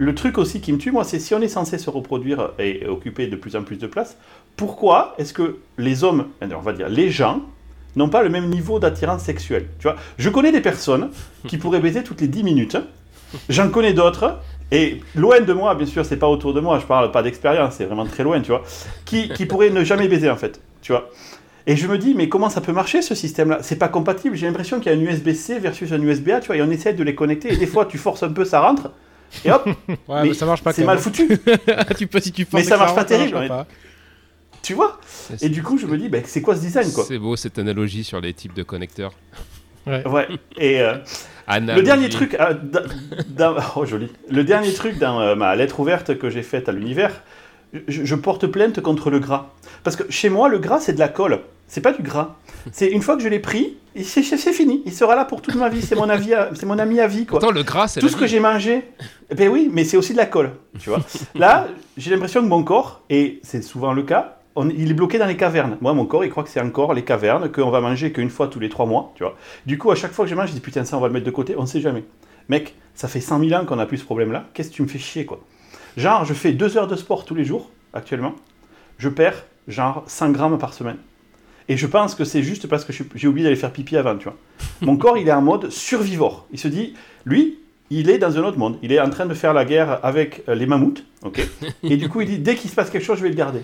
le 0.00 0.14
truc 0.14 0.38
aussi 0.38 0.62
qui 0.62 0.72
me 0.72 0.78
tue, 0.78 0.90
moi, 0.90 1.04
c'est 1.04 1.18
si 1.20 1.34
on 1.34 1.42
est 1.42 1.48
censé 1.48 1.76
se 1.76 1.90
reproduire 1.90 2.52
et, 2.58 2.86
occuper 2.86 3.26
de 3.26 3.36
plus 3.36 3.54
en 3.54 3.62
plus 3.62 3.76
de 3.76 3.86
place, 3.86 4.16
pourquoi 4.56 5.14
est-ce 5.18 5.34
que 5.34 5.58
les 5.76 6.04
hommes, 6.04 6.28
on 6.40 6.60
va 6.60 6.72
dire 6.72 6.88
les 6.88 7.10
gens, 7.10 7.42
n'ont 7.96 8.08
pas 8.08 8.22
le 8.22 8.30
même 8.30 8.48
niveau 8.48 8.78
d'attirance 8.78 9.22
sexuelle? 9.22 9.66
Tu 9.78 9.82
vois, 9.82 9.96
je 10.16 10.30
connais 10.30 10.52
des 10.52 10.62
personnes 10.62 11.10
qui 11.46 11.58
pourraient 11.58 11.80
baiser 11.80 12.02
toutes 12.02 12.22
les 12.22 12.28
10 12.28 12.44
minutes. 12.44 12.78
J'en 13.50 13.68
connais 13.68 13.92
d'autres. 13.92 14.38
Et 14.72 15.00
loin 15.14 15.40
de 15.40 15.52
moi, 15.52 15.74
bien 15.74 15.86
sûr, 15.86 16.06
c'est 16.06 16.16
pas 16.16 16.28
autour 16.28 16.54
de 16.54 16.60
moi, 16.60 16.78
je 16.78 16.86
parle 16.86 17.10
pas 17.10 17.22
d'expérience, 17.22 17.74
c'est 17.74 17.84
vraiment 17.84 18.06
très 18.06 18.22
loin, 18.22 18.40
tu 18.40 18.52
vois, 18.52 18.62
qui, 19.04 19.28
qui 19.28 19.44
pourraient 19.44 19.70
ne 19.70 19.84
jamais 19.84 20.08
baiser 20.08 20.30
en 20.30 20.36
fait, 20.36 20.62
tu 20.80 20.92
vois. 20.92 21.10
Et 21.66 21.76
je 21.76 21.86
me 21.86 21.98
dis, 21.98 22.14
mais 22.14 22.30
comment 22.30 22.48
ça 22.48 22.62
peut 22.62 22.72
marcher 22.72 23.02
ce 23.02 23.14
système-là? 23.14 23.58
C'est 23.60 23.76
pas 23.76 23.88
compatible. 23.88 24.34
J'ai 24.34 24.46
l'impression 24.46 24.80
qu'il 24.80 24.90
y 24.90 24.94
a 24.94 24.98
un 24.98 25.00
USB-C 25.02 25.58
versus 25.58 25.92
un 25.92 26.00
USB-A, 26.00 26.40
tu 26.40 26.46
vois, 26.46 26.56
et 26.56 26.62
on 26.62 26.70
essaie 26.70 26.94
de 26.94 27.02
les 27.02 27.14
connecter, 27.14 27.52
et 27.52 27.56
des 27.56 27.66
fois 27.66 27.84
tu 27.84 27.98
forces 27.98 28.22
un 28.22 28.30
peu, 28.30 28.44
ça 28.46 28.60
rentre, 28.60 28.92
et 29.44 29.50
hop, 29.50 29.66
Ouais, 29.66 29.74
Mais 30.08 30.24
mais 30.28 30.34
ça 30.34 30.46
marche 30.46 30.62
pas. 30.62 30.72
c'est 30.72 30.84
mal 30.84 30.98
foutu. 30.98 31.28
tu 31.98 32.06
peux 32.06 32.20
si 32.20 32.32
tu 32.32 32.46
Mais 32.52 32.62
ça 32.62 32.76
marche 32.76 32.94
pas 32.94 33.04
terrible, 33.04 33.46
pas. 33.48 33.66
Tu 34.62 34.74
vois 34.74 35.00
Et 35.40 35.48
du 35.48 35.62
coup, 35.62 35.78
je 35.78 35.86
me 35.86 35.96
dis, 35.96 36.08
ben, 36.08 36.22
c'est 36.26 36.42
quoi 36.42 36.54
ce 36.54 36.60
design, 36.60 36.92
quoi 36.92 37.04
C'est 37.06 37.18
beau 37.18 37.36
cette 37.36 37.58
analogie 37.58 38.04
sur 38.04 38.20
les 38.20 38.34
types 38.34 38.54
de 38.54 38.62
connecteurs. 38.62 39.12
Ouais. 39.86 40.28
Et 40.58 40.80
euh, 40.82 40.96
le 41.48 41.80
dernier 41.82 42.08
truc, 42.08 42.36
euh, 42.38 42.54
oh 43.76 43.86
joli. 43.86 44.12
Le 44.30 44.44
dernier 44.44 44.72
truc 44.72 44.98
dans 44.98 45.20
euh, 45.20 45.34
ma 45.34 45.56
lettre 45.56 45.80
ouverte 45.80 46.18
que 46.18 46.30
j'ai 46.30 46.42
faite 46.42 46.68
à 46.68 46.72
l'univers, 46.72 47.22
je, 47.88 48.04
je 48.04 48.14
porte 48.14 48.46
plainte 48.46 48.80
contre 48.80 49.10
le 49.10 49.18
gras. 49.18 49.50
Parce 49.84 49.96
que 49.96 50.10
chez 50.10 50.28
moi, 50.28 50.48
le 50.48 50.58
gras, 50.58 50.80
c'est 50.80 50.92
de 50.92 50.98
la 50.98 51.08
colle. 51.08 51.40
C'est 51.68 51.80
pas 51.80 51.92
du 51.92 52.02
gras. 52.02 52.36
C'est 52.72 52.88
une 52.88 53.00
fois 53.00 53.16
que 53.16 53.22
je 53.22 53.28
l'ai 53.28 53.38
pris, 53.38 53.76
c'est 54.02 54.22
fini. 54.52 54.82
Il 54.84 54.92
sera 54.92 55.16
là 55.16 55.24
pour 55.24 55.40
toute 55.40 55.54
ma 55.54 55.68
vie. 55.70 55.80
C'est 55.80 55.94
mon 55.94 56.08
avis, 56.10 56.34
à- 56.34 56.50
c'est 56.54 56.66
mon 56.66 56.78
ami 56.78 57.00
à 57.00 57.06
vie, 57.06 57.24
quoi. 57.24 57.38
Pourtant, 57.38 57.54
le 57.54 57.62
gras, 57.62 57.88
c'est 57.88 58.00
Tout 58.00 58.08
ce 58.10 58.16
que 58.16 58.26
j'ai 58.26 58.38
mangé, 58.40 58.82
ben 59.34 59.48
oui, 59.48 59.70
mais 59.72 59.84
c'est 59.84 59.96
aussi 59.96 60.12
de 60.12 60.18
la 60.18 60.26
colle, 60.26 60.50
tu 60.78 60.90
vois. 60.90 61.00
Là, 61.34 61.68
j'ai 61.96 62.10
l'impression 62.10 62.42
que 62.42 62.48
mon 62.48 62.62
corps, 62.64 63.00
et 63.08 63.40
c'est 63.42 63.62
souvent 63.62 63.94
le 63.94 64.02
cas, 64.02 64.36
on- 64.56 64.68
il 64.68 64.90
est 64.90 64.94
bloqué 64.94 65.16
dans 65.18 65.24
les 65.26 65.38
cavernes. 65.38 65.78
Moi, 65.80 65.94
mon 65.94 66.04
corps, 66.04 66.22
il 66.24 66.30
croit 66.30 66.42
que 66.42 66.50
c'est 66.50 66.60
encore 66.60 66.92
les 66.92 67.02
cavernes, 67.04 67.50
qu'on 67.50 67.70
va 67.70 67.80
manger 67.80 68.12
qu'une 68.12 68.28
fois 68.30 68.48
tous 68.48 68.60
les 68.60 68.68
trois 68.68 68.84
mois, 68.84 69.12
tu 69.14 69.22
vois. 69.22 69.36
Du 69.64 69.78
coup, 69.78 69.90
à 69.90 69.94
chaque 69.94 70.12
fois 70.12 70.26
que 70.26 70.30
je 70.30 70.34
mange, 70.34 70.48
je 70.48 70.54
dis 70.54 70.60
putain, 70.60 70.84
ça, 70.84 70.98
on 70.98 71.00
va 71.00 71.06
le 71.06 71.14
mettre 71.14 71.26
de 71.26 71.30
côté, 71.30 71.54
on 71.56 71.62
ne 71.62 71.66
sait 71.66 71.80
jamais. 71.80 72.04
Mec, 72.50 72.74
ça 72.94 73.08
fait 73.08 73.20
100 73.22 73.40
000 73.42 73.58
ans 73.58 73.64
qu'on 73.64 73.78
a 73.78 73.86
plus 73.86 73.98
ce 73.98 74.04
problème-là, 74.04 74.44
qu'est-ce 74.52 74.68
que 74.70 74.74
tu 74.74 74.82
me 74.82 74.88
fais 74.88 74.98
chier, 74.98 75.24
quoi? 75.24 75.40
Genre, 75.96 76.24
je 76.24 76.34
fais 76.34 76.52
deux 76.52 76.76
heures 76.76 76.86
de 76.86 76.96
sport 76.96 77.24
tous 77.24 77.34
les 77.34 77.44
jours, 77.44 77.70
actuellement, 77.92 78.34
je 78.98 79.08
perds 79.08 79.44
genre 79.68 80.04
100 80.06 80.30
grammes 80.30 80.58
par 80.58 80.74
semaine. 80.74 80.96
Et 81.68 81.76
je 81.76 81.86
pense 81.86 82.14
que 82.14 82.24
c'est 82.24 82.42
juste 82.42 82.66
parce 82.66 82.84
que 82.84 82.92
j'ai 83.14 83.28
oublié 83.28 83.44
d'aller 83.44 83.56
faire 83.56 83.72
pipi 83.72 83.96
avant, 83.96 84.16
tu 84.16 84.24
vois. 84.24 84.36
Mon 84.80 84.96
corps, 84.96 85.18
il 85.18 85.28
est 85.28 85.32
en 85.32 85.42
mode 85.42 85.70
survivore. 85.70 86.46
Il 86.52 86.58
se 86.58 86.68
dit, 86.68 86.94
lui, 87.24 87.58
il 87.90 88.10
est 88.10 88.18
dans 88.18 88.36
un 88.38 88.42
autre 88.42 88.58
monde. 88.58 88.76
Il 88.82 88.92
est 88.92 89.00
en 89.00 89.10
train 89.10 89.26
de 89.26 89.34
faire 89.34 89.52
la 89.54 89.64
guerre 89.64 90.04
avec 90.04 90.42
euh, 90.48 90.54
les 90.54 90.66
mammouths. 90.66 91.04
ok 91.22 91.40
et 91.82 91.96
du 91.96 92.08
coup, 92.08 92.20
il 92.22 92.28
dit 92.28 92.38
dès 92.38 92.56
qu'il 92.56 92.70
se 92.70 92.74
passe 92.74 92.90
quelque 92.90 93.04
chose, 93.04 93.18
je 93.18 93.22
vais 93.22 93.28
le 93.28 93.34
garder. 93.36 93.60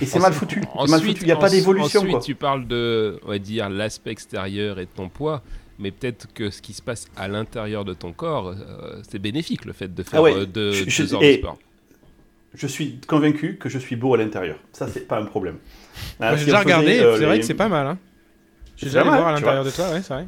Et 0.00 0.06
c'est 0.06 0.20
mal 0.20 0.32
foutu. 0.32 0.60
Foutu. 0.60 1.20
Il 1.22 1.26
n'y 1.26 1.32
a 1.32 1.36
pas 1.36 1.46
ensuite- 1.46 1.60
d'évolution. 1.60 2.00
Ensuite, 2.00 2.12
quoi. 2.12 2.20
tu 2.20 2.34
parles 2.34 2.66
de, 2.66 3.18
on 3.24 3.28
va 3.28 3.38
dire, 3.38 3.68
l'aspect 3.68 4.10
extérieur 4.12 4.78
et 4.78 4.84
de 4.86 4.90
ton 4.94 5.08
poids, 5.08 5.42
mais 5.78 5.90
peut-être 5.90 6.28
que 6.32 6.48
ce 6.50 6.62
qui 6.62 6.72
se 6.72 6.80
passe 6.82 7.06
à 7.16 7.26
l'intérieur 7.28 7.84
de 7.84 7.92
ton 7.92 8.12
corps, 8.12 8.48
euh, 8.50 9.00
c'est 9.10 9.18
bénéfique 9.18 9.64
le 9.64 9.72
fait 9.72 9.92
de 9.92 10.02
faire 10.02 10.20
Ah 10.20 10.22
ouais, 10.22 10.34
euh, 10.34 10.46
deux, 10.46 10.72
je- 10.72 10.88
je- 10.88 11.02
deux 11.02 11.14
heures 11.14 11.20
de 11.20 11.32
sport. 11.32 11.58
Je 12.54 12.66
suis 12.66 12.98
convaincu 13.06 13.56
que 13.56 13.68
je 13.68 13.78
suis 13.78 13.96
beau 13.96 14.14
à 14.14 14.18
l'intérieur. 14.18 14.56
Ça, 14.72 14.88
c'est 14.92 15.06
pas 15.06 15.18
un 15.18 15.24
problème. 15.24 15.56
Ah, 16.18 16.30
Moi, 16.30 16.32
si 16.32 16.38
J'ai 16.40 16.44
déjà 16.46 16.58
regardé, 16.60 16.98
euh, 16.98 17.16
c'est 17.16 17.24
vrai 17.24 17.34
les- 17.34 17.40
que 17.40 17.46
c'est 17.46 17.54
pas 17.54 17.68
mal. 17.68 17.86
Hein. 17.86 17.98
J'ai 18.76 18.86
déjà 18.86 19.00
allé 19.02 19.10
voir 19.10 19.28
à 19.28 19.32
l'intérieur 19.32 19.64
de 19.64 19.70
toi, 19.70 19.90
ouais, 19.90 20.00
c'est 20.02 20.14
vrai. 20.14 20.26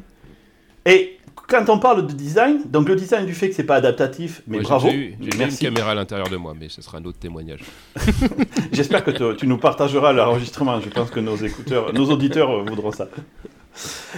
Et 0.85 1.17
quand 1.47 1.69
on 1.69 1.79
parle 1.79 2.07
de 2.07 2.13
design, 2.13 2.61
donc 2.65 2.87
le 2.87 2.95
design 2.95 3.25
du 3.25 3.33
fait 3.33 3.49
que 3.49 3.55
c'est 3.55 3.63
pas 3.63 3.75
adaptatif, 3.75 4.41
mais 4.47 4.57
j'ai 4.59 4.63
bravo, 4.63 4.89
J'ai 4.89 5.15
une 5.19 5.57
caméra 5.57 5.91
à 5.91 5.95
l'intérieur 5.95 6.29
de 6.29 6.37
moi, 6.37 6.53
mais 6.57 6.69
ce 6.69 6.81
sera 6.81 6.97
un 6.99 7.05
autre 7.05 7.19
témoignage. 7.19 7.61
J'espère 8.71 9.03
que 9.03 9.11
te- 9.11 9.33
tu 9.33 9.47
nous 9.47 9.57
partageras 9.57 10.13
l'enregistrement. 10.13 10.79
Je 10.81 10.89
pense 10.89 11.09
que 11.09 11.19
nos 11.19 11.35
écouteurs, 11.35 11.93
nos 11.93 12.05
auditeurs 12.09 12.63
voudront 12.65 12.91
ça. 12.91 13.07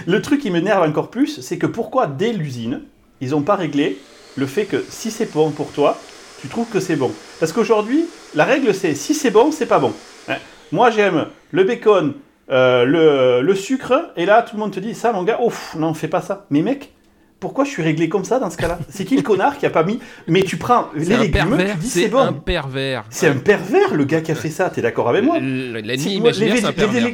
Le 0.06 0.20
truc 0.22 0.40
qui 0.42 0.50
m'énerve 0.50 0.86
encore 0.88 1.10
plus, 1.10 1.40
c'est 1.40 1.58
que 1.58 1.66
pourquoi 1.66 2.06
dès 2.06 2.32
l'usine, 2.32 2.82
ils 3.20 3.30
n'ont 3.30 3.42
pas 3.42 3.56
réglé 3.56 3.98
le 4.36 4.46
fait 4.46 4.66
que 4.66 4.84
si 4.88 5.10
c'est 5.10 5.32
bon 5.32 5.50
pour 5.50 5.72
toi, 5.72 5.98
tu 6.40 6.48
trouves 6.48 6.68
que 6.68 6.80
c'est 6.80 6.96
bon. 6.96 7.10
Parce 7.40 7.52
qu'aujourd'hui, 7.52 8.04
la 8.34 8.44
règle 8.44 8.74
c'est 8.74 8.94
si 8.94 9.14
c'est 9.14 9.30
bon, 9.30 9.52
c'est 9.52 9.66
pas 9.66 9.78
bon. 9.78 9.92
Hein. 10.28 10.36
Moi 10.72 10.90
j'aime 10.90 11.26
le 11.52 11.64
bacon, 11.64 12.14
euh, 12.50 12.84
le, 12.84 13.40
le 13.42 13.54
sucre, 13.54 14.10
et 14.16 14.26
là 14.26 14.42
tout 14.42 14.56
le 14.56 14.60
monde 14.60 14.72
te 14.72 14.80
dit 14.80 14.94
ça 14.94 15.12
mon 15.12 15.22
gars, 15.22 15.38
ouf, 15.42 15.74
non 15.76 15.94
fais 15.94 16.08
pas 16.08 16.20
ça. 16.20 16.46
Mais 16.50 16.62
mec, 16.62 16.92
pourquoi 17.40 17.64
je 17.64 17.70
suis 17.70 17.82
réglé 17.82 18.08
comme 18.08 18.24
ça 18.24 18.38
dans 18.38 18.50
ce 18.50 18.56
cas-là? 18.56 18.78
C'est 18.88 19.04
qui 19.04 19.14
le 19.16 19.22
connard 19.22 19.58
qui 19.58 19.66
a 19.66 19.70
pas 19.70 19.82
mis 19.84 19.98
Mais 20.26 20.42
tu 20.42 20.56
prends 20.56 20.88
les 20.94 21.04
C'est 21.04 21.16
légumes, 21.18 21.56
tu 21.58 21.76
dis 21.78 21.88
c'est 21.88 22.02
c'est 22.02 22.08
bon. 22.08 22.20
un 22.20 22.32
pervers. 22.32 23.04
C'est 23.10 23.28
un 23.28 23.36
pervers 23.36 23.94
le 23.94 24.04
gars 24.04 24.20
qui 24.22 24.32
a 24.32 24.34
fait 24.34 24.50
ça, 24.50 24.70
t'es 24.70 24.80
d'accord 24.82 25.08
avec 25.08 25.22
moi? 25.22 25.36
L- 25.36 25.72
L'ennemi 25.84 26.18
moi, 26.18 26.30
imaginaire, 26.30 26.54
les 26.54 26.60
c'est 26.60 26.66
un 26.66 26.72
pervers. 26.72 27.06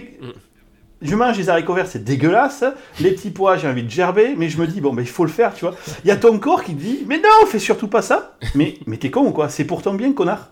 Je 1.03 1.15
mange 1.17 1.37
les 1.39 1.49
haricots 1.51 1.75
verts, 1.75 1.87
c'est 1.87 2.03
dégueulasse. 2.05 2.65
Les 3.01 3.13
petits 3.13 3.31
pois, 3.31 3.57
j'ai 3.57 3.69
envie 3.69 3.83
de 3.83 3.91
gerber, 3.91 4.35
mais 4.37 4.49
je 4.49 4.59
me 4.61 4.67
dis, 4.67 4.81
bon, 4.81 4.93
ben, 4.93 5.03
il 5.03 5.09
faut 5.09 5.25
le 5.25 5.31
faire, 5.31 5.53
tu 5.55 5.65
vois. 5.65 5.75
Il 6.05 6.09
y 6.09 6.11
a 6.11 6.17
ton 6.17 6.39
corps 6.39 6.63
qui 6.65 6.75
te 6.75 6.81
dit, 6.81 7.05
mais 7.07 7.19
non, 7.19 7.47
fais 7.47 7.59
surtout 7.59 7.89
pas 7.89 8.03
ça. 8.03 8.37
Mais, 8.55 8.75
mais 8.87 8.97
t'es 8.97 9.11
con 9.11 9.27
ou 9.27 9.31
quoi? 9.33 9.49
C'est 9.49 9.65
pour 9.65 9.83
ton 9.83 9.95
bien, 9.95 10.13
connard. 10.13 10.51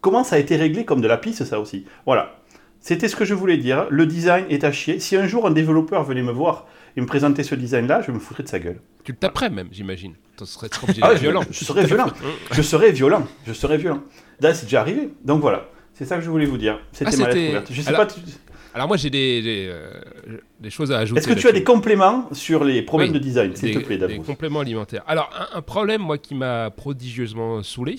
Comment 0.00 0.24
ça 0.24 0.36
a 0.36 0.38
été 0.38 0.56
réglé 0.56 0.84
comme 0.84 1.00
de 1.00 1.08
la 1.08 1.16
pisse, 1.16 1.42
ça 1.44 1.60
aussi? 1.60 1.86
Voilà. 2.06 2.36
C'était 2.80 3.06
ce 3.08 3.14
que 3.14 3.24
je 3.24 3.34
voulais 3.34 3.56
dire. 3.58 3.86
Le 3.90 4.06
design 4.06 4.44
est 4.50 4.64
à 4.64 4.72
chier. 4.72 4.98
Si 4.98 5.16
un 5.16 5.26
jour 5.28 5.46
un 5.46 5.52
développeur 5.52 6.02
venait 6.02 6.22
me 6.22 6.32
voir 6.32 6.66
et 6.96 7.00
me 7.00 7.06
présenter 7.06 7.44
ce 7.44 7.54
design-là, 7.54 8.02
je 8.04 8.10
me 8.10 8.18
foutrais 8.18 8.42
de 8.42 8.48
sa 8.48 8.58
gueule. 8.58 8.80
Tu 9.04 9.12
le 9.12 9.18
taperais 9.18 9.50
même, 9.50 9.68
j'imagine. 9.70 10.14
Tu 10.36 10.44
serais 10.46 10.68
trop 10.68 10.88
Ah 11.00 11.14
je- 11.14 11.20
violent. 11.20 11.44
Je, 11.50 11.64
serais 11.64 11.84
violent. 11.84 12.06
Je 12.50 12.60
serais 12.62 12.90
violent. 12.90 13.24
Je 13.46 13.52
serais 13.52 13.76
violent. 13.78 14.00
Là, 14.40 14.52
c'est 14.54 14.64
déjà 14.66 14.80
arrivé. 14.80 15.10
Donc 15.24 15.40
voilà. 15.40 15.68
C'est 15.94 16.04
ça 16.06 16.16
que 16.16 16.22
je 16.22 16.30
voulais 16.30 16.46
vous 16.46 16.58
dire. 16.58 16.80
C'était 16.90 17.12
Ah, 17.14 17.16
ma 17.18 17.28
lettre 17.28 17.48
ouverte. 17.50 17.68
Je 17.70 17.82
sais 17.82 17.88
Alors- 17.90 18.00
pas. 18.00 18.06
tu- 18.12 18.20
Alors 18.74 18.88
moi 18.88 18.96
j'ai 18.96 19.10
des, 19.10 19.42
des, 19.42 19.66
euh, 19.68 19.90
des 20.60 20.70
choses 20.70 20.92
à 20.92 20.98
ajouter. 20.98 21.18
Est-ce 21.20 21.28
que 21.28 21.38
tu 21.38 21.46
as 21.48 21.52
des 21.52 21.62
compléments 21.64 22.28
sur 22.32 22.64
les 22.64 22.82
problèmes 22.82 23.10
Oui, 23.10 23.14
de 23.14 23.18
design, 23.22 23.54
s'il 23.54 23.74
des, 23.74 23.80
te 23.80 23.84
plaît, 23.86 23.98
des 23.98 24.06
Davos 24.08 24.22
compléments 24.22 24.60
alimentaires. 24.60 25.02
Alors, 25.06 25.30
un, 25.38 25.58
un 25.58 25.62
problème, 25.62 26.00
moi, 26.00 26.16
qui 26.18 26.34
m'a 26.34 26.70
prodigieusement 26.70 27.62
saoulé, 27.62 27.96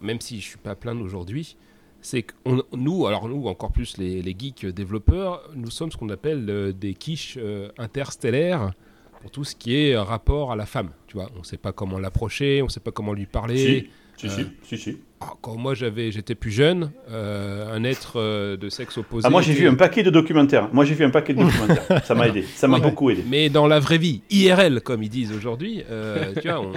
même 0.00 0.20
si 0.20 0.40
je 0.40 0.46
suis 0.48 0.58
pas 0.58 0.74
plaindre 0.74 1.04
aujourd'hui, 1.04 1.56
c'est 2.00 2.22
que 2.22 2.34
on- 2.44 2.64
nous, 2.76 3.06
alors 3.06 3.28
nous, 3.28 3.46
encore 3.46 3.70
plus 3.70 3.96
les, 3.98 4.22
les 4.22 4.34
geeks 4.36 4.66
développeurs, 4.66 5.48
nous 5.54 5.70
sommes 5.70 5.92
ce 5.92 5.96
qu'on 5.96 6.08
appelle 6.08 6.46
euh, 6.50 6.72
des 6.72 6.94
quiches 6.94 7.38
euh, 7.40 7.68
interstellaires 7.78 8.72
pour 9.20 9.30
tout 9.30 9.44
ce 9.44 9.54
qui 9.54 9.76
est 9.76 9.96
rapport 9.96 10.50
à 10.50 10.56
la 10.56 10.66
femme. 10.66 10.90
Tu 11.06 11.16
vois, 11.16 11.30
on 11.38 11.44
sait 11.44 11.58
pas 11.58 11.70
comment 11.70 12.00
l'approcher, 12.00 12.60
on 12.60 12.68
sait 12.68 12.80
pas 12.80 12.90
comment 12.90 13.12
lui 13.12 13.26
parler. 13.26 13.88
Si, 14.16 14.28
si, 14.28 14.44
si, 14.64 14.78
si. 14.78 14.96
Ah, 15.24 15.34
Quand 15.40 15.56
moi 15.56 15.74
j'avais, 15.74 16.10
j'étais 16.10 16.34
plus 16.34 16.50
jeune, 16.50 16.90
euh, 17.10 17.72
un 17.74 17.84
être 17.84 18.14
euh, 18.18 18.56
de 18.56 18.68
sexe 18.68 18.98
opposé. 18.98 19.26
Ah, 19.26 19.30
moi, 19.30 19.40
j'ai 19.42 19.52
vu 19.52 19.68
un 19.68 19.74
paquet 19.74 20.02
de 20.02 20.10
documentaires. 20.10 20.68
Moi, 20.72 20.84
j'ai 20.84 20.94
vu 20.94 21.04
un 21.04 21.10
paquet 21.10 21.32
de 21.34 21.42
documentaires. 21.44 22.04
Ça 22.04 22.14
m'a 22.14 22.28
aidé. 22.28 22.42
Ça 22.42 22.66
m'a 22.68 22.76
Oui. 22.78 22.82
beaucoup 22.82 23.10
aidé. 23.10 23.22
Mais 23.28 23.48
dans 23.48 23.66
la 23.66 23.78
vraie 23.78 23.98
vie, 23.98 24.22
IRL, 24.30 24.80
comme 24.80 25.02
ils 25.02 25.08
disent 25.10 25.32
aujourd'hui, 25.32 25.82
euh, 25.90 26.32
tu 26.40 26.48
vois, 26.48 26.60
on- 26.60 26.72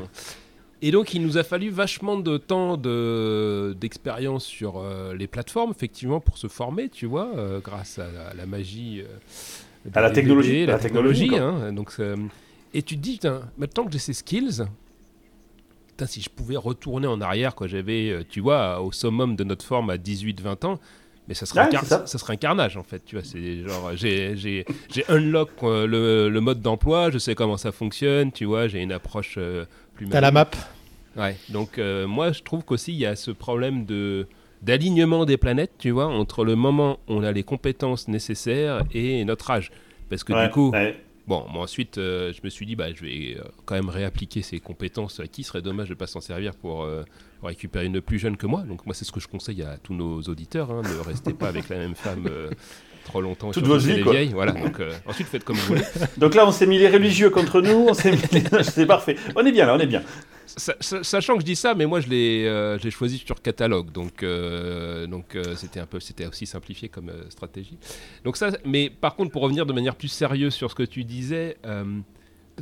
Et 0.81 0.91
donc, 0.91 1.13
il 1.13 1.21
nous 1.23 1.37
a 1.37 1.43
fallu 1.43 1.69
vachement 1.69 2.17
de 2.19 2.37
temps 2.37 2.77
de- 2.77 3.75
d'expérience 3.79 4.45
sur 4.45 4.83
les 5.17 5.25
plateformes, 5.27 5.71
effectivement, 5.71 6.19
pour 6.19 6.37
se 6.37 6.47
former, 6.47 6.89
tu 6.89 7.05
vois, 7.07 7.29
grâce 7.63 7.97
à 7.97 8.05
la, 8.11 8.33
la 8.35 8.45
magie. 8.45 9.01
À 9.93 10.01
la 10.01 10.11
technologie, 10.11 10.49
DVD, 10.51 10.65
la, 10.67 10.73
la 10.73 10.79
technologie, 10.79 11.29
technologie. 11.29 11.65
hein, 11.67 11.71
donc, 11.73 11.91
et 12.73 12.81
tu 12.83 12.97
te 12.97 13.01
dis, 13.01 13.19
maintenant 13.57 13.85
que 13.85 13.91
j'ai 13.91 13.99
ces 13.99 14.13
skills, 14.13 14.63
putain, 15.95 16.07
si 16.07 16.21
je 16.21 16.29
pouvais 16.29 16.57
retourner 16.57 17.07
en 17.07 17.21
arrière, 17.21 17.55
quand 17.55 17.67
j'avais, 17.67 18.09
euh, 18.09 18.23
tu 18.27 18.41
vois, 18.41 18.81
au 18.81 18.91
summum 18.91 19.35
de 19.35 19.43
notre 19.43 19.65
forme 19.65 19.89
à 19.89 19.97
18-20 19.97 20.65
ans, 20.65 20.79
mais 21.27 21.33
ça 21.33 21.45
serait, 21.45 21.61
Ouais, 21.69 21.75
un 21.75 21.83
ça. 21.83 22.05
ça 22.05 22.17
serait 22.17 22.33
un 22.33 22.37
carnage 22.37 22.77
en 22.77 22.83
fait, 22.83 23.01
tu 23.05 23.15
vois. 23.15 23.23
C'est 23.25 23.63
genre, 23.67 23.91
j'ai, 23.95 24.35
j'ai, 24.37 24.65
j'ai 24.93 25.03
unlock 25.09 25.49
euh, 25.63 25.87
le, 25.87 26.29
le 26.29 26.41
mode 26.41 26.61
d'emploi, 26.61 27.09
je 27.11 27.17
sais 27.17 27.33
comment 27.33 27.57
ça 27.57 27.71
fonctionne, 27.71 28.31
tu 28.31 28.45
vois, 28.45 28.67
j'ai 28.67 28.81
une 28.81 28.91
approche 28.91 29.35
euh, 29.37 29.65
plus. 29.95 30.07
T'as 30.09 30.21
la 30.21 30.31
map. 30.31 30.49
Ouais. 31.15 31.37
Donc 31.49 31.79
euh, 31.79 32.05
moi, 32.07 32.31
je 32.33 32.43
trouve 32.43 32.63
qu'aussi 32.63 32.91
il 32.93 32.99
y 32.99 33.05
a 33.05 33.15
ce 33.15 33.31
problème 33.31 33.85
de 33.85 34.27
d'alignement 34.61 35.25
des 35.25 35.37
planètes, 35.37 35.71
tu 35.77 35.91
vois, 35.91 36.07
entre 36.07 36.43
le 36.43 36.55
moment 36.55 36.93
où 37.07 37.13
on 37.13 37.23
a 37.23 37.31
les 37.31 37.43
compétences 37.43 38.07
nécessaires 38.07 38.83
et 38.93 39.23
notre 39.25 39.49
âge. 39.51 39.71
Parce 40.09 40.23
que 40.23 40.33
Ouais, 40.33 40.45
du 40.47 40.51
coup, 40.51 40.71
ouais. 40.71 40.99
Bon, 41.27 41.43
moi 41.51 41.63
ensuite, 41.63 41.97
euh, 41.97 42.31
je 42.33 42.41
me 42.43 42.49
suis 42.49 42.65
dit, 42.67 42.75
bah, 42.75 42.93
je 42.93 43.01
vais 43.01 43.35
euh, 43.39 43.43
quand 43.65 43.73
même 43.75 43.89
réappliquer 43.89 44.41
ces 44.43 44.59
compétences 44.59 45.19
acquises. 45.19 45.45
Ce 45.47 45.51
serait 45.53 45.61
dommage 45.63 45.87
de 45.89 45.93
ne 45.93 45.97
pas 45.97 46.05
s'en 46.07 46.21
servir 46.21 46.53
pour, 46.55 46.83
euh, 46.83 47.03
pour 47.39 47.47
récupérer 47.49 47.85
une 47.85 47.99
plus 47.99 48.19
jeune 48.19 48.37
que 48.37 48.45
moi? 48.45 48.61
Donc, 48.61 48.85
moi, 48.85 48.93
c'est 48.93 49.05
ce 49.05 49.11
que 49.11 49.19
je 49.19 49.27
conseille 49.27 49.63
à 49.63 49.77
tous 49.81 49.95
nos 49.95 50.21
auditeurs. 50.21 50.69
hein, 50.71 50.81
ne 50.83 50.99
restez 51.03 51.33
pas 51.33 51.47
avec 51.47 51.67
la 51.69 51.77
même 51.77 51.95
femme 51.95 52.27
euh, 52.29 52.51
trop 53.05 53.21
longtemps. 53.21 53.49
et 53.49 53.53
Toute 53.53 53.65
surtout 53.65 53.69
votre 53.79 53.83
chez 53.85 53.91
vie, 53.91 53.97
les 53.97 54.03
quoi. 54.03 54.11
vieilles. 54.13 54.33
Voilà. 54.33 54.51
Donc, 54.51 54.79
ensuite, 55.07 55.27
faites 55.27 55.43
comme 55.43 55.55
vous 55.55 55.65
voulez. 55.67 55.81
Donc 56.17 56.35
là, 56.35 56.45
on 56.47 56.51
s'est 56.51 56.67
mis 56.67 56.77
les 56.77 56.89
religieux 56.89 57.31
contre 57.31 57.59
nous. 57.61 57.87
On 57.89 57.93
s'est 57.95 58.11
mis 58.11 58.21
les- 58.31 58.43
C'est 58.63 58.85
parfait. 58.85 59.15
On 59.35 59.43
est 59.45 59.51
bien 59.51 59.65
là, 59.65 59.73
on 59.75 59.79
est 59.79 59.87
bien. 59.87 60.03
Sa- 60.45 60.75
sa- 60.79 61.03
sachant 61.03 61.33
que 61.35 61.41
je 61.41 61.45
dis 61.45 61.55
ça, 61.55 61.73
mais 61.75 61.85
moi, 61.85 61.99
je 61.99 62.07
l'ai 62.09 62.45
euh, 62.45 62.77
choisi 62.91 63.17
sur 63.17 63.41
catalogue. 63.41 63.91
Donc, 63.91 64.21
euh, 64.23 65.07
donc 65.07 65.35
euh, 65.35 65.55
c'était 65.55 65.79
un 65.79 65.85
peu, 65.85 65.99
c'était 65.99 66.25
aussi 66.27 66.45
simplifié 66.45 66.87
comme 66.89 67.11
stratégie. 67.29 67.77
Donc 68.23 68.37
ça, 68.37 68.51
mais 68.65 68.89
par 68.89 69.15
contre, 69.15 69.31
pour 69.31 69.41
revenir 69.41 69.65
de 69.65 69.73
manière 69.73 69.95
plus 69.95 70.07
sérieuse 70.09 70.53
sur 70.53 70.69
ce 70.69 70.75
que 70.75 70.83
tu 70.83 71.03
disais, 71.03 71.57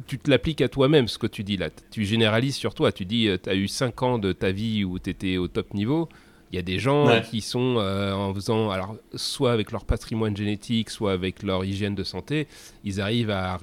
tu 0.07 0.17
te 0.17 0.29
l'appliques 0.29 0.61
à 0.61 0.69
toi-même, 0.69 1.07
ce 1.07 1.17
que 1.17 1.27
tu 1.27 1.43
dis 1.43 1.57
là. 1.57 1.69
Tu 1.91 2.03
généralises 2.05 2.55
sur 2.55 2.73
toi. 2.73 2.91
Tu 2.91 3.05
dis, 3.05 3.29
tu 3.43 3.49
as 3.49 3.55
eu 3.55 3.67
5 3.67 4.01
ans 4.03 4.17
de 4.17 4.31
ta 4.33 4.51
vie 4.51 4.83
où 4.83 4.97
tu 4.97 5.09
étais 5.11 5.37
au 5.37 5.47
top 5.47 5.73
niveau. 5.73 6.09
Il 6.51 6.55
y 6.55 6.59
a 6.59 6.61
des 6.63 6.77
gens 6.79 7.07
Ouais. 7.07 7.23
qui 7.29 7.41
sont 7.41 7.77
euh, 7.79 8.13
en 8.13 8.33
faisant, 8.33 8.69
alors, 8.69 8.95
soit 9.15 9.51
avec 9.51 9.71
leur 9.71 9.85
patrimoine 9.85 10.37
génétique, 10.37 10.89
soit 10.91 11.11
avec 11.11 11.41
leur 11.43 11.65
hygiène 11.65 11.95
de 11.95 12.03
santé, 12.03 12.47
ils 12.83 13.01
arrivent 13.01 13.31
à, 13.31 13.59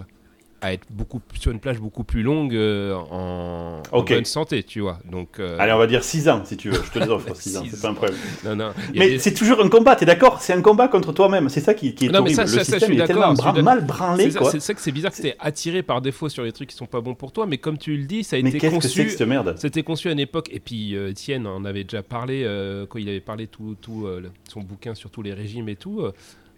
à 0.63 0.73
être 0.75 0.85
beaucoup, 0.91 1.21
sur 1.39 1.51
une 1.53 1.59
plage 1.61 1.79
beaucoup 1.79 2.05
plus 2.05 2.23
longue 2.23 2.55
euh, 2.55 2.95
en, 2.95 3.83
bonne 3.93 4.25
santé, 4.25 4.63
tu 4.63 4.81
vois. 4.81 4.99
Donc, 5.11 5.39
euh, 5.41 5.57
Allez, 5.59 5.73
on 5.73 5.79
va 5.79 5.87
dire 5.87 6.05
6 6.05 6.29
ans 6.29 6.43
si 6.45 6.57
tu 6.57 6.71
veux. 6.71 6.83
Je 6.85 6.91
te 6.91 6.99
les 6.99 7.09
offre 7.09 7.35
6 7.35 7.57
ans, 7.59 7.65
c'est 7.71 7.81
pas 7.81 7.89
un 7.89 7.95
problème. 7.95 8.17
non, 8.45 8.57
non. 8.57 8.71
Mais 8.95 9.11
des- 9.11 9.19
c'est 9.19 9.33
toujours 9.35 9.61
un 9.65 9.69
combat, 9.69 9.97
t'es 9.97 10.05
d'accord? 10.07 10.41
C'est 10.41 10.53
un 10.53 10.61
combat 10.63 10.89
contre 10.89 11.13
toi-même. 11.13 11.49
C'est 11.49 11.61
ça 11.61 11.73
qui, 11.75 11.95
qui 11.95 12.07
est 12.07 12.09
Non, 12.09 12.23
mais 12.23 12.37
horrible. 12.37 12.37
ça, 12.37 12.43
Le 12.43 12.49
ça, 12.49 12.59
je 12.59 12.65
système 12.65 12.93
suis 12.93 13.01
est 13.01 13.07
tellement 13.07 13.33
bra- 13.33 13.63
mal 13.63 13.85
branlé, 13.85 14.31
c'est 14.31 14.61
ça, 14.61 14.75
que 14.75 14.81
c'est 14.81 14.93
bizarre 14.93 15.13
que 15.13 15.23
t'es 15.23 15.37
attiré 15.41 15.83
par 15.83 16.01
défaut 16.03 16.29
sur 16.29 16.43
les 16.43 16.53
trucs 16.53 16.69
qui 16.71 16.77
sont 16.77 16.87
pas 16.87 17.01
bons 17.01 17.15
pour 17.15 17.33
toi, 17.33 17.47
mais 17.47 17.59
comme 17.59 17.79
tu 17.79 17.97
le 17.97 18.05
dis, 18.05 18.23
ça 18.25 18.37
a 18.37 18.43
Mais 18.43 18.51
été 18.51 18.59
qu'est-ce 18.59 18.75
que 18.77 18.81
c'est 18.83 18.89
conçu. 18.89 19.05
que 19.07 19.11
cette 19.19 19.29
merde? 19.29 19.55
C'était 19.59 19.83
conçu 19.83 20.09
à 20.09 20.13
une 20.13 20.21
époque, 20.21 20.49
et 20.53 20.61
puis 20.61 20.95
euh, 20.95 21.11
Étienne 21.11 21.47
en 21.47 21.65
avait 21.65 21.85
déjà 21.85 22.03
parlé 22.03 22.43
euh, 22.45 22.87
quand 22.87 22.99
il 22.99 23.09
avait 23.09 23.21
parlé 23.21 23.47
tout, 23.47 23.77
tout 23.81 24.07
son 24.49 24.61
bouquin 24.61 24.95
sur 24.95 25.11
tous 25.11 25.23
les 25.23 25.33
régimes 25.33 25.69
et 25.69 25.77
tout. 25.77 26.03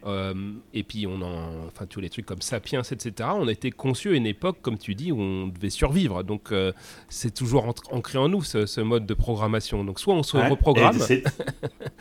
Euh, 0.07 0.35
et 0.75 0.83
puis 0.83 1.07
on 1.07 1.21
en, 1.23 1.67
enfin 1.67 1.87
tous 1.87 2.01
les 2.01 2.09
trucs 2.11 2.27
comme 2.27 2.43
Sapiens, 2.43 2.83
etc. 2.83 3.13
On 3.35 3.49
a 3.49 3.53
été 3.53 3.71
conçu 3.71 4.11
à 4.11 4.17
une 4.17 4.27
époque, 4.27 4.57
comme 4.63 4.79
tu 4.79 4.95
dis, 4.95 5.13
où 5.13 5.21
on 5.21 5.47
devait 5.49 5.71
survivre. 5.71 6.23
Donc 6.23 6.53
euh, 6.53 6.73
c'est 7.09 7.33
toujours 7.35 7.67
entre- 7.69 7.93
ancré 7.93 8.19
en 8.19 8.29
nous 8.29 8.43
ce, 8.43 8.67
ce 8.67 8.81
mode 8.81 9.07
de 9.07 9.15
programmation. 9.15 9.85
Donc 9.85 10.01
soit 10.01 10.15
on 10.15 10.23
se 10.23 10.37
Ouais. 10.37 10.49
reprogramme. 10.49 10.99
C'est 10.99 11.23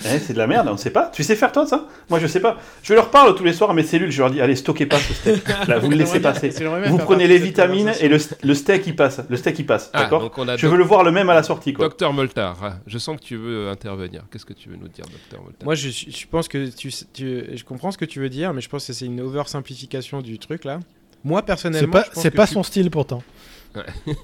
Eh, 0.04 0.18
c'est 0.20 0.34
de 0.34 0.38
la 0.40 0.48
merde, 0.48 0.68
on 0.68 0.78
sait 0.78 0.90
pas. 0.90 1.12
Tu 1.14 1.24
sais 1.24 1.36
faire 1.36 1.52
toi 1.52 1.68
ça? 1.68 1.88
Moi 2.10 2.18
je 2.20 2.26
sais 2.26 2.40
pas. 2.40 2.58
Je 2.82 2.94
leur 2.96 3.12
parle 3.12 3.36
tous 3.36 3.44
les 3.44 3.54
soirs 3.54 3.70
à 3.70 3.74
mes 3.76 3.84
cellules, 3.84 4.12
je 4.12 4.20
leur 4.22 4.32
dis 4.32 4.42
allez 4.42 4.56
stockez 4.56 4.88
pas 4.88 4.98
ce 4.98 5.14
steak. 5.14 5.44
Là, 5.68 5.78
vous 5.78 5.90
le 5.92 5.98
laissez 5.98 6.20
passer. 6.20 6.50
Vous 6.88 6.98
prenez 6.98 7.28
les 7.28 7.38
vitamines 7.38 7.92
et 8.02 8.08
le, 8.08 8.18
le 8.44 8.54
steak 8.56 8.88
il 8.88 8.96
passe. 8.96 9.22
Le 9.30 9.38
steak 9.38 9.60
il 9.60 9.66
passe, 9.68 9.92
Ah, 9.94 10.02
d'accord 10.04 10.32
Je 10.58 10.66
veux 10.68 10.78
le 10.78 10.84
voir 10.84 11.04
le 11.04 11.12
même 11.12 11.30
à 11.30 11.36
la 11.36 11.44
sortie 11.44 11.74
quoi. 11.74 11.86
Docteur 11.86 12.14
Moltar, 12.14 12.80
je 12.88 12.98
sens 12.98 13.18
que 13.18 13.22
tu 13.24 13.36
veux 13.36 13.70
intervenir. 13.70 14.24
Qu'est-ce 14.32 14.46
que 14.46 14.54
tu 14.54 14.70
veux 14.70 14.76
nous 14.78 14.88
dire, 14.88 15.06
Docteur 15.06 15.42
Moltar 15.44 15.66
Moi, 15.66 15.76
je, 15.76 15.90
je 15.90 16.28
pense 16.28 16.48
que 16.48 16.70
tu, 16.70 16.90
tu- 17.14 17.46
je 17.56 17.64
comprends 17.64 17.91
ce 17.92 17.98
que 17.98 18.06
tu 18.06 18.20
veux 18.20 18.30
dire, 18.30 18.54
mais 18.54 18.62
je 18.62 18.70
pense 18.70 18.86
que 18.88 18.94
c'est 18.94 19.06
une 19.06 19.22
oversimplification 19.22 20.22
du 20.22 20.40
truc 20.40 20.64
là. 20.66 20.80
Moi, 21.24 21.40
C'est 21.42 21.46
personnellement, 21.46 21.92
pas, 21.92 22.06
c'est 22.14 22.32
pas 22.32 22.48
tu- 22.48 22.54
son 22.54 22.64
style 22.64 22.90
pourtant. 22.90 23.22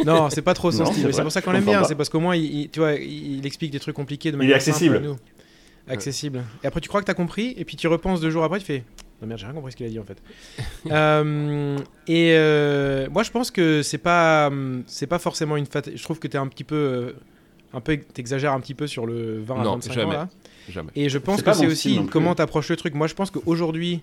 Non, 0.05 0.29
c'est 0.29 0.41
pas 0.41 0.53
trop 0.53 0.71
son 0.71 0.79
Non, 0.79 0.85
style. 0.85 0.95
c'est 1.01 1.05
mais 1.07 1.11
C'est 1.11 1.15
vrai, 1.17 1.23
pour 1.23 1.31
ça 1.31 1.41
qu'on 1.41 1.51
l'aime 1.51 1.63
bien. 1.63 1.81
pas. 1.81 1.87
C'est 1.87 1.95
parce 1.95 2.09
qu'au 2.09 2.19
moins, 2.19 2.35
il, 2.35 2.43
il- 2.61 2.69
tu 2.69 2.79
vois, 2.79 2.93
il, 2.93 3.45
explique 3.45 3.71
des 3.71 3.79
trucs 3.79 3.95
compliqués 3.95 4.31
de 4.31 4.35
Il 4.37 4.39
est 4.41 4.43
manière 4.45 4.61
simple 4.61 4.71
accessible. 4.75 4.95
à 4.97 4.99
nous. 4.99 5.15
Accessible. 5.87 6.43
Et 6.63 6.67
après, 6.67 6.81
tu 6.81 6.89
crois 6.89 6.99
que 7.01 7.05
t'as 7.05 7.13
compris, 7.13 7.53
et 7.55 7.63
puis 7.63 7.77
tu 7.77 7.87
repenses 7.87 8.19
deux 8.19 8.29
jours 8.29 8.43
après, 8.43 8.59
tu 8.59 8.65
fais 8.65 8.83
Non 9.21 9.27
merde, 9.27 9.39
j'ai 9.39 9.45
rien 9.45 9.55
compris 9.55 9.71
ce 9.71 9.77
qu'il 9.77 9.85
a 9.85 9.89
dit 9.89 9.99
en 9.99 10.03
fait. 10.03 10.17
Euh, 10.91 11.77
et 12.07 12.31
euh, 12.33 13.07
moi 13.11 13.23
je 13.23 13.31
pense 13.31 13.51
que 13.51 13.81
c'est 13.83 13.97
pas 13.97 14.49
c'est 14.85 15.07
pas 15.07 15.19
forcément 15.19 15.57
une 15.57 15.65
fat... 15.65 15.81
Je 15.93 16.01
trouve 16.01 16.17
que 16.19 16.27
t'es 16.27 16.37
un 16.37 16.47
petit 16.47 16.63
peu 16.63 16.75
euh, 16.75 17.11
un 17.73 17.81
peu 17.81 17.97
t'exagères 17.97 18.53
un 18.53 18.59
petit 18.61 18.73
peu 18.73 18.87
sur 18.87 19.05
le 19.05 19.41
20 19.41 19.55
à 19.59 19.63
Non, 19.63 19.73
25 19.75 19.91
ans 19.91 19.93
jamais. 19.95 20.13
là. 20.13 20.29
Jamais. 20.69 20.91
Et 20.95 21.09
je 21.09 21.17
pense 21.17 21.41
que 21.41 21.53
c'est 21.53 21.65
aussi 21.67 21.99
comment 22.11 22.35
t'approches 22.35 22.69
le 22.69 22.75
truc. 22.75 22.93
Moi 22.93 23.07
je 23.07 23.13
pense 23.13 23.31
qu'aujourd'hui 23.31 24.01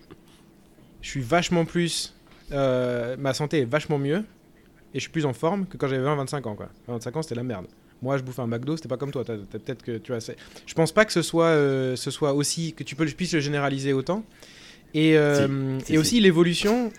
je 1.01 1.09
suis 1.09 1.21
vachement 1.21 1.65
plus 1.65 2.13
euh, 2.51 3.15
ma 3.19 3.33
santé 3.33 3.61
est 3.61 3.65
vachement 3.65 3.97
mieux 3.99 4.19
et 4.93 4.99
je 4.99 4.99
suis 5.01 5.09
plus 5.11 5.25
en 5.25 5.33
forme 5.33 5.65
que 5.67 5.77
quand 5.77 5.87
j'avais 5.87 6.03
20-25 6.05 6.47
ans 6.47 6.55
quoi. 6.55 6.69
25 6.87 7.15
ans 7.17 7.21
c'était 7.21 7.35
la 7.35 7.43
merde. 7.43 7.67
Moi 8.01 8.17
je 8.17 8.23
bouffais 8.23 8.41
un 8.41 8.47
McDo, 8.47 8.75
c'était 8.75 8.89
pas 8.89 8.97
comme 8.97 9.11
toi. 9.11 9.23
T'as- 9.23 9.37
t'as 9.37 9.59
peut-être 9.59 9.83
que 9.83 9.97
tu 9.97 10.11
vois. 10.11 10.19
c'est- 10.21 10.35
Je 10.65 10.73
pense 10.73 10.91
pas 10.91 11.05
que 11.05 11.13
ce 11.13 11.21
soit 11.21 11.45
euh, 11.47 11.95
ce 11.95 12.11
soit 12.11 12.33
aussi 12.33 12.73
que 12.73 12.83
tu 12.83 12.95
peux 12.95 13.05
puisses 13.05 13.33
le 13.33 13.39
généraliser 13.39 13.93
autant. 13.93 14.23
Et, 14.97 15.17
euh, 15.17 15.77
Si, 15.81 15.85
si, 15.87 15.93
et 15.93 15.97
aussi 15.97 16.19
l'évolution, 16.21 16.89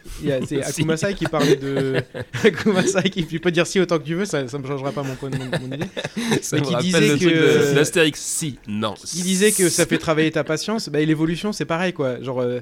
c'est. 0.46 0.62
Akumasai 0.62 1.14
qui 1.14 1.24
parlait 1.24 1.56
de 1.56 1.94
Akumasai 2.44 3.08
qui 3.08 3.24
tu 3.26 3.40
peux 3.40 3.50
dire 3.50 3.66
si 3.66 3.80
autant 3.80 3.98
que 3.98 4.04
tu 4.04 4.14
veux, 4.14 4.26
ça, 4.26 4.46
ça 4.48 4.58
me 4.58 4.66
changera 4.66 4.92
pas 4.92 5.02
mon, 5.02 5.14
point- 5.14 5.30
mon, 5.30 5.46
mon 5.66 5.74
idée. 5.74 5.86
Ça 6.42 6.56
Mais 6.56 6.62
me 6.62 6.66
qui 6.66 6.76
disait 6.76 7.00
le 7.00 7.16
que- 7.16 7.74
d'Astérix. 7.74 8.20
Si, 8.20 8.58
non. 8.68 8.94
Il 9.14 9.22
disait 9.22 9.50
que 9.50 9.68
ça 9.70 9.86
fait 9.86 9.96
travailler 9.98 10.30
ta 10.30 10.44
patience. 10.44 10.88
Bah, 10.90 11.00
l'évolution, 11.00 11.52
c'est 11.52 11.64
pareil, 11.64 11.92
quoi. 11.94 12.20
Genre, 12.22 12.40
euh, 12.42 12.60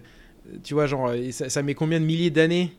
tu 0.63 0.75
vois, 0.75 0.87
genre, 0.87 1.11
ça, 1.33 1.49
ça 1.49 1.63
met 1.63 1.75
combien 1.75 1.99
de 1.99 2.05
milliers 2.05 2.31
d'années 2.31 2.71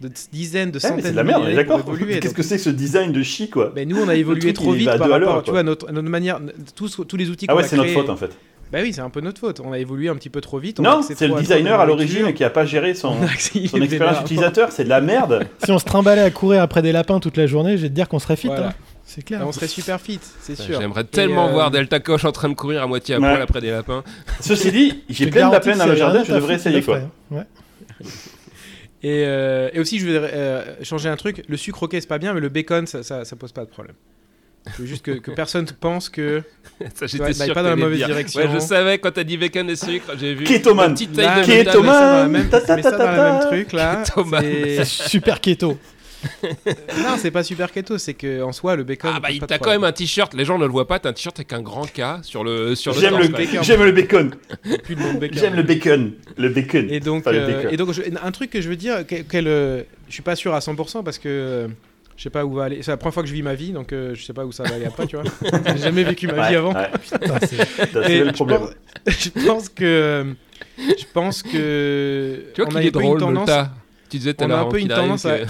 De 0.00 0.08
dizaines, 0.32 0.70
de 0.70 0.78
Ah, 0.82 0.88
mais 0.96 1.02
centaines 1.02 1.04
c'est 1.04 1.10
de 1.10 1.16
la 1.16 1.22
de 1.24 1.28
merde, 1.28 1.42
on 1.44 1.48
est 1.48 1.54
d'accord. 1.56 1.84
Qu'est-ce 2.20 2.32
que 2.34 2.42
c'est 2.42 2.56
que 2.56 2.62
ce 2.62 2.70
design 2.70 3.12
de 3.12 3.22
chi, 3.22 3.50
quoi? 3.50 3.70
Ben, 3.74 3.86
nous, 3.86 3.98
on 3.98 4.08
a 4.08 4.14
évolué 4.14 4.40
truc, 4.40 4.54
trop 4.54 4.72
vite 4.72 4.88
à 4.88 4.96
par 4.96 5.08
à 5.12 5.18
rapport, 5.18 5.42
tu 5.42 5.50
vois, 5.50 5.62
notre, 5.62 5.90
notre 5.92 6.08
manière, 6.08 6.40
tous, 6.74 7.02
tous 7.06 7.16
les 7.18 7.28
outils 7.28 7.44
Ah 7.48 7.52
qu'on 7.52 7.58
ouais, 7.58 7.64
a 7.64 7.68
c'est 7.68 7.76
notre 7.76 7.90
faute 7.92 8.08
en 8.08 8.16
fait. 8.16 8.30
Bah 8.72 8.78
oui, 8.82 8.92
c'est 8.92 9.00
un 9.00 9.10
peu 9.10 9.20
notre 9.20 9.40
faute. 9.40 9.60
On 9.60 9.72
a 9.72 9.78
évolué 9.78 10.08
un 10.08 10.14
petit 10.16 10.28
peu 10.30 10.40
trop 10.40 10.58
vite. 10.58 10.78
on 10.80 10.82
Non, 10.82 11.02
c'est 11.02 11.18
le 11.26 11.34
designer 11.34 11.78
de 11.78 11.82
à 11.82 11.86
l'origine 11.86 12.34
qui 12.34 12.44
a 12.44 12.50
pas 12.50 12.66
géré 12.66 12.94
son, 12.94 13.14
expérience 13.54 14.20
utilisateur, 14.20 14.72
c'est 14.72 14.84
de 14.84 14.88
la 14.88 15.00
merde. 15.00 15.46
Si 15.64 15.72
on 15.72 15.78
se 15.78 15.84
trimballait 15.84 16.20
à 16.22 16.30
courir 16.30 16.62
après 16.62 16.82
des 16.82 16.92
lapins 16.92 17.18
toute 17.20 17.36
la 17.36 17.46
journée, 17.46 17.76
je 17.76 17.82
vais 17.82 17.88
te 17.88 17.94
dire 17.94 18.08
qu'on 18.08 18.18
serait 18.18 18.36
fit. 18.36 18.48
Voilà. 18.48 18.68
hein. 18.68 18.72
C'est 19.04 19.22
clair. 19.24 19.40
Là, 19.40 19.46
on 19.46 19.52
serait 19.52 19.68
super 19.68 19.98
fit, 20.00 20.20
c'est 20.40 20.54
sûr. 20.54 20.78
J'aimerais 20.80 21.04
tellement 21.04 21.48
euh, 21.48 21.52
voir 21.52 21.70
Delta 21.70 21.98
Coche 21.98 22.26
en 22.26 22.32
train 22.32 22.50
de 22.50 22.54
courir 22.54 22.82
à 22.82 22.86
moitié 22.86 23.14
à 23.14 23.18
Ouais. 23.20 23.28
poil 23.30 23.40
après 23.42 23.60
des 23.62 23.70
lapins. 23.70 24.04
Ceci 24.40 24.70
dit, 24.70 25.02
j'ai 25.08 25.28
plein 25.30 25.48
de 25.48 25.52
lapins 25.52 25.72
que 25.72 25.78
dans 25.78 25.86
le 25.86 25.96
jardin, 25.96 26.22
je 26.24 26.32
devrais 26.34 26.54
essayer 26.56 26.82
quoi. 26.82 26.96
ferait. 26.98 27.06
Ouais. 27.30 27.44
Et, 29.02 29.24
euh, 29.26 29.70
et 29.72 29.80
aussi, 29.80 29.98
je 29.98 30.06
voudrais 30.06 30.30
euh, 30.34 30.62
changer 30.82 31.08
un 31.08 31.16
truc. 31.16 31.42
Le 31.48 31.56
sucre, 31.56 31.84
ok, 31.84 31.92
c'est 31.94 32.06
pas 32.08 32.18
bien, 32.18 32.34
mais 32.34 32.40
le 32.40 32.48
bacon, 32.48 32.86
ça, 32.86 33.02
ça, 33.02 33.24
ça 33.24 33.36
pose 33.36 33.52
pas 33.52 33.64
de 33.64 33.70
problème. 33.70 33.94
Je 34.76 34.82
veux 34.82 34.86
juste 34.88 35.04
que, 35.04 35.12
que 35.12 35.30
personne 35.30 35.66
pense 35.80 36.08
que. 36.08 36.42
Ça, 36.94 37.06
j'étais 37.06 37.24
bah, 37.24 37.32
sûr 37.32 37.54
pas 37.54 37.60
que 37.60 37.64
dans 37.64 37.70
la 37.70 37.76
mauvaise 37.76 37.98
dire. 37.98 38.06
direction. 38.06 38.40
Ouais, 38.40 38.48
je 38.54 38.58
savais 38.58 38.98
quand 38.98 39.10
t'as 39.10 39.24
dit 39.24 39.36
bacon 39.36 39.68
et 39.70 39.76
sucre, 39.76 40.12
j'ai 40.18 40.34
vu. 40.34 40.44
Kétoman. 40.44 40.88
une 40.90 40.94
petite 40.94 41.16
Là, 41.16 41.24
taille 41.42 41.46
de 41.46 41.52
mais 41.52 41.64
Kétoman. 41.64 42.30
métal. 42.30 42.62
ça 42.62 42.66
dans 42.76 42.78
la 42.78 42.82
même, 42.82 42.82
Ta, 42.82 42.82
ta, 42.82 42.82
ta, 43.16 43.40
dans 43.40 43.46
truc 43.48 43.72
là. 43.72 44.02
C'est- 44.40 44.84
super 44.84 45.40
keto. 45.40 45.78
non, 46.66 47.16
c'est 47.16 47.30
pas 47.30 47.44
super 47.44 47.70
keto, 47.70 47.96
c'est 47.96 48.14
que 48.14 48.42
en 48.42 48.50
soi 48.52 48.74
le 48.74 48.82
bacon. 48.82 49.12
Ah 49.14 49.20
bah 49.20 49.30
il- 49.30 49.40
t'as 49.40 49.58
quand 49.58 49.70
même 49.70 49.84
un 49.84 49.92
t-shirt, 49.92 50.34
les 50.34 50.44
gens 50.44 50.58
ne 50.58 50.64
le 50.66 50.70
voient 50.72 50.88
pas, 50.88 50.98
t'as 50.98 51.10
un 51.10 51.12
t-shirt 51.12 51.38
avec 51.38 51.52
un 51.52 51.62
grand 51.62 51.86
K 51.86 52.02
sur 52.22 52.42
le 52.42 52.74
sur 52.74 52.92
le 52.92 53.00
J'aime 53.00 53.18
le, 53.18 53.28
bacon. 53.28 53.62
j'aime 53.62 53.84
le 53.84 53.92
bacon. 53.92 54.30
Le. 54.64 54.76
J'aime 55.32 55.54
le 55.54 55.62
bacon. 55.62 56.12
Le 56.36 56.48
bacon. 56.48 56.86
Et 56.90 56.98
donc, 56.98 57.20
Enfin, 57.20 57.30
le 57.32 57.38
euh, 57.38 57.46
bacon. 57.46 57.70
et 57.72 57.76
donc 57.76 57.92
je- 57.92 58.02
un 58.20 58.30
truc 58.32 58.50
que 58.50 58.60
je 58.60 58.68
veux 58.68 58.74
dire, 58.76 59.06
que- 59.06 59.22
quel, 59.30 59.46
euh, 59.46 59.82
je 60.08 60.14
suis 60.14 60.22
pas 60.22 60.34
sûr 60.34 60.54
à 60.54 60.58
100% 60.60 61.04
parce 61.04 61.18
que 61.18 61.28
euh, 61.28 61.68
je 62.18 62.22
sais 62.24 62.30
pas 62.30 62.44
où 62.44 62.52
va 62.52 62.64
aller. 62.64 62.82
C'est 62.82 62.90
la 62.90 62.96
première 62.98 63.14
fois 63.14 63.22
que 63.22 63.28
je 63.30 63.34
vis 63.34 63.42
ma 63.42 63.54
vie, 63.54 63.70
donc 63.72 63.92
euh, 63.94 64.14
je 64.14 64.22
sais 64.22 64.32
pas 64.34 64.44
où 64.44 64.52
ça 64.52 64.64
va 64.64 64.74
aller 64.74 64.84
après, 64.84 65.06
tu 65.06 65.16
vois. 65.16 65.24
J'ai 65.66 65.78
jamais 65.78 66.02
vécu 66.04 66.26
ma 66.26 66.34
Ouais, 66.34 66.48
vie 66.50 66.56
avant. 66.56 66.74
ouais. 66.74 66.90
Putain, 67.00 67.38
c'est- 67.46 68.20
le 68.20 68.26
je 68.26 68.32
problème. 68.32 68.60
pense- 68.60 68.74
je 69.06 69.46
pense 69.46 69.68
que 69.70 70.34
je 70.76 71.04
pense 71.14 71.42
que 71.42 72.42
Tu 72.54 72.60
vois 72.60 72.66
on 72.66 72.70
qu'il 72.70 72.78
a 72.78 72.82
est 72.82 72.88
un 72.88 72.90
peu 72.90 72.98
drôle, 73.00 73.20
une 73.22 73.34
tendance. 73.34 73.50
Tu 74.10 74.16
disais 74.18 74.34
tout 74.34 74.44
à 74.44 74.46
on 74.46 74.50
a 74.50 74.56
un 74.56 74.64
peu 74.66 74.80
une 74.80 74.88
tendance 74.88 75.24
à- 75.24 75.38
que- 75.38 75.44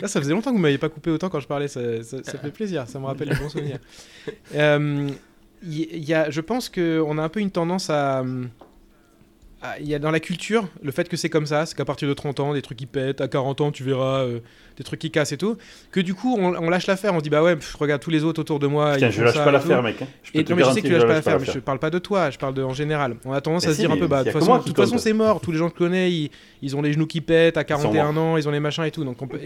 Là, 0.00 0.06
ça 0.06 0.20
faisait 0.20 0.32
longtemps 0.32 0.50
que 0.52 0.56
vous 0.56 0.62
m'aviez 0.62 0.78
pas 0.78 0.88
coupé 0.88 1.10
autant 1.10 1.28
quand 1.28 1.40
je 1.40 1.48
parlais, 1.48 1.66
ça, 1.66 1.80
ça- 2.04 2.22
ça 2.22 2.38
fait 2.38 2.52
plaisir, 2.52 2.84
ça 2.86 3.00
me 3.00 3.06
rappelle 3.06 3.28
les 3.30 3.34
bons 3.34 3.48
souvenirs. 3.48 3.78
Euh, 4.54 5.08
Il 5.64 6.04
y, 6.08 6.14
a, 6.14 6.30
je 6.30 6.40
pense 6.40 6.68
qu'on 6.68 7.18
a 7.18 7.22
un 7.22 7.28
peu 7.28 7.40
une 7.40 7.50
tendance 7.50 7.90
à. 7.90 8.24
À- 9.62 9.78
Il 9.80 9.88
y 9.88 9.94
a 9.94 9.98
dans 9.98 10.10
la 10.10 10.20
culture 10.20 10.68
le 10.82 10.90
fait 10.92 11.08
que 11.08 11.16
c'est 11.16 11.28
comme 11.28 11.46
ça, 11.46 11.66
c'est 11.66 11.76
qu'à 11.76 11.84
partir 11.84 12.08
de 12.08 12.14
30 12.14 12.40
ans, 12.40 12.52
des 12.54 12.62
trucs 12.62 12.78
qui 12.78 12.86
pètent, 12.86 13.20
à 13.20 13.28
40 13.28 13.60
ans, 13.60 13.70
tu 13.72 13.82
verras 13.84 14.20
euh, 14.24 14.38
des 14.76 14.84
trucs 14.84 15.00
qui 15.00 15.10
cassent 15.10 15.32
et 15.32 15.36
tout. 15.36 15.56
Que 15.90 16.00
du 16.00 16.14
coup, 16.14 16.36
on, 16.38 16.54
on 16.54 16.70
lâche 16.70 16.86
l'affaire, 16.86 17.14
on 17.14 17.20
dit 17.20 17.30
bah 17.30 17.42
ouais, 17.42 17.56
pff, 17.56 17.74
regarde 17.74 18.00
tous 18.00 18.10
les 18.10 18.22
autres 18.24 18.40
autour 18.40 18.58
de 18.58 18.66
moi. 18.66 18.94
Putain, 18.94 19.06
ils 19.08 19.12
je 19.12 19.22
lâche 19.24 19.34
ça 19.34 19.44
pas 19.44 19.50
l'affaire, 19.52 19.82
mec. 19.82 20.00
hein. 20.02 20.06
Je 20.22 20.32
peux 20.32 20.38
Et 20.38 20.44
te 20.44 20.50
non, 20.52 20.56
mais 20.58 20.64
je 20.64 20.70
sais 20.70 20.82
que 20.82 20.86
tu 20.86 20.92
lâches 20.92 21.02
pas 21.02 21.08
l'affaire, 21.14 21.40
mais 21.40 21.46
je 21.46 21.58
parle 21.58 21.78
pas 21.78 21.90
de 21.90 21.98
toi, 21.98 22.30
je 22.30 22.38
parle 22.38 22.54
de 22.54 22.62
en 22.62 22.74
général. 22.74 23.16
On 23.24 23.32
a 23.32 23.40
tendance 23.40 23.64
Mais 23.64 23.70
à 23.70 23.74
se 23.74 23.80
dire 23.80 23.90
un 23.90 23.96
peu, 23.96 24.06
bah, 24.06 24.24
de 24.24 24.30
toute 24.30 24.74
que 24.74 24.82
façon, 24.82 24.98
c'est 24.98 25.12
mort, 25.12 25.40
tous 25.40 25.52
les 25.52 25.58
gens 25.58 25.68
que 25.68 25.74
je 25.74 25.78
connais, 25.78 26.10
ils, 26.12 26.30
ils 26.62 26.76
ont 26.76 26.82
les 26.82 26.92
genoux 26.92 27.06
qui 27.06 27.20
pètent 27.20 27.56
à 27.56 27.64
41 27.64 28.16
ans, 28.16 28.36
ils 28.36 28.46
ont 28.48 28.52
les 28.52 28.60
machins 28.60 28.84
et 28.84 28.90
tout. 28.90 29.04
Donc 29.04 29.20
on 29.22 29.26
peut... 29.26 29.38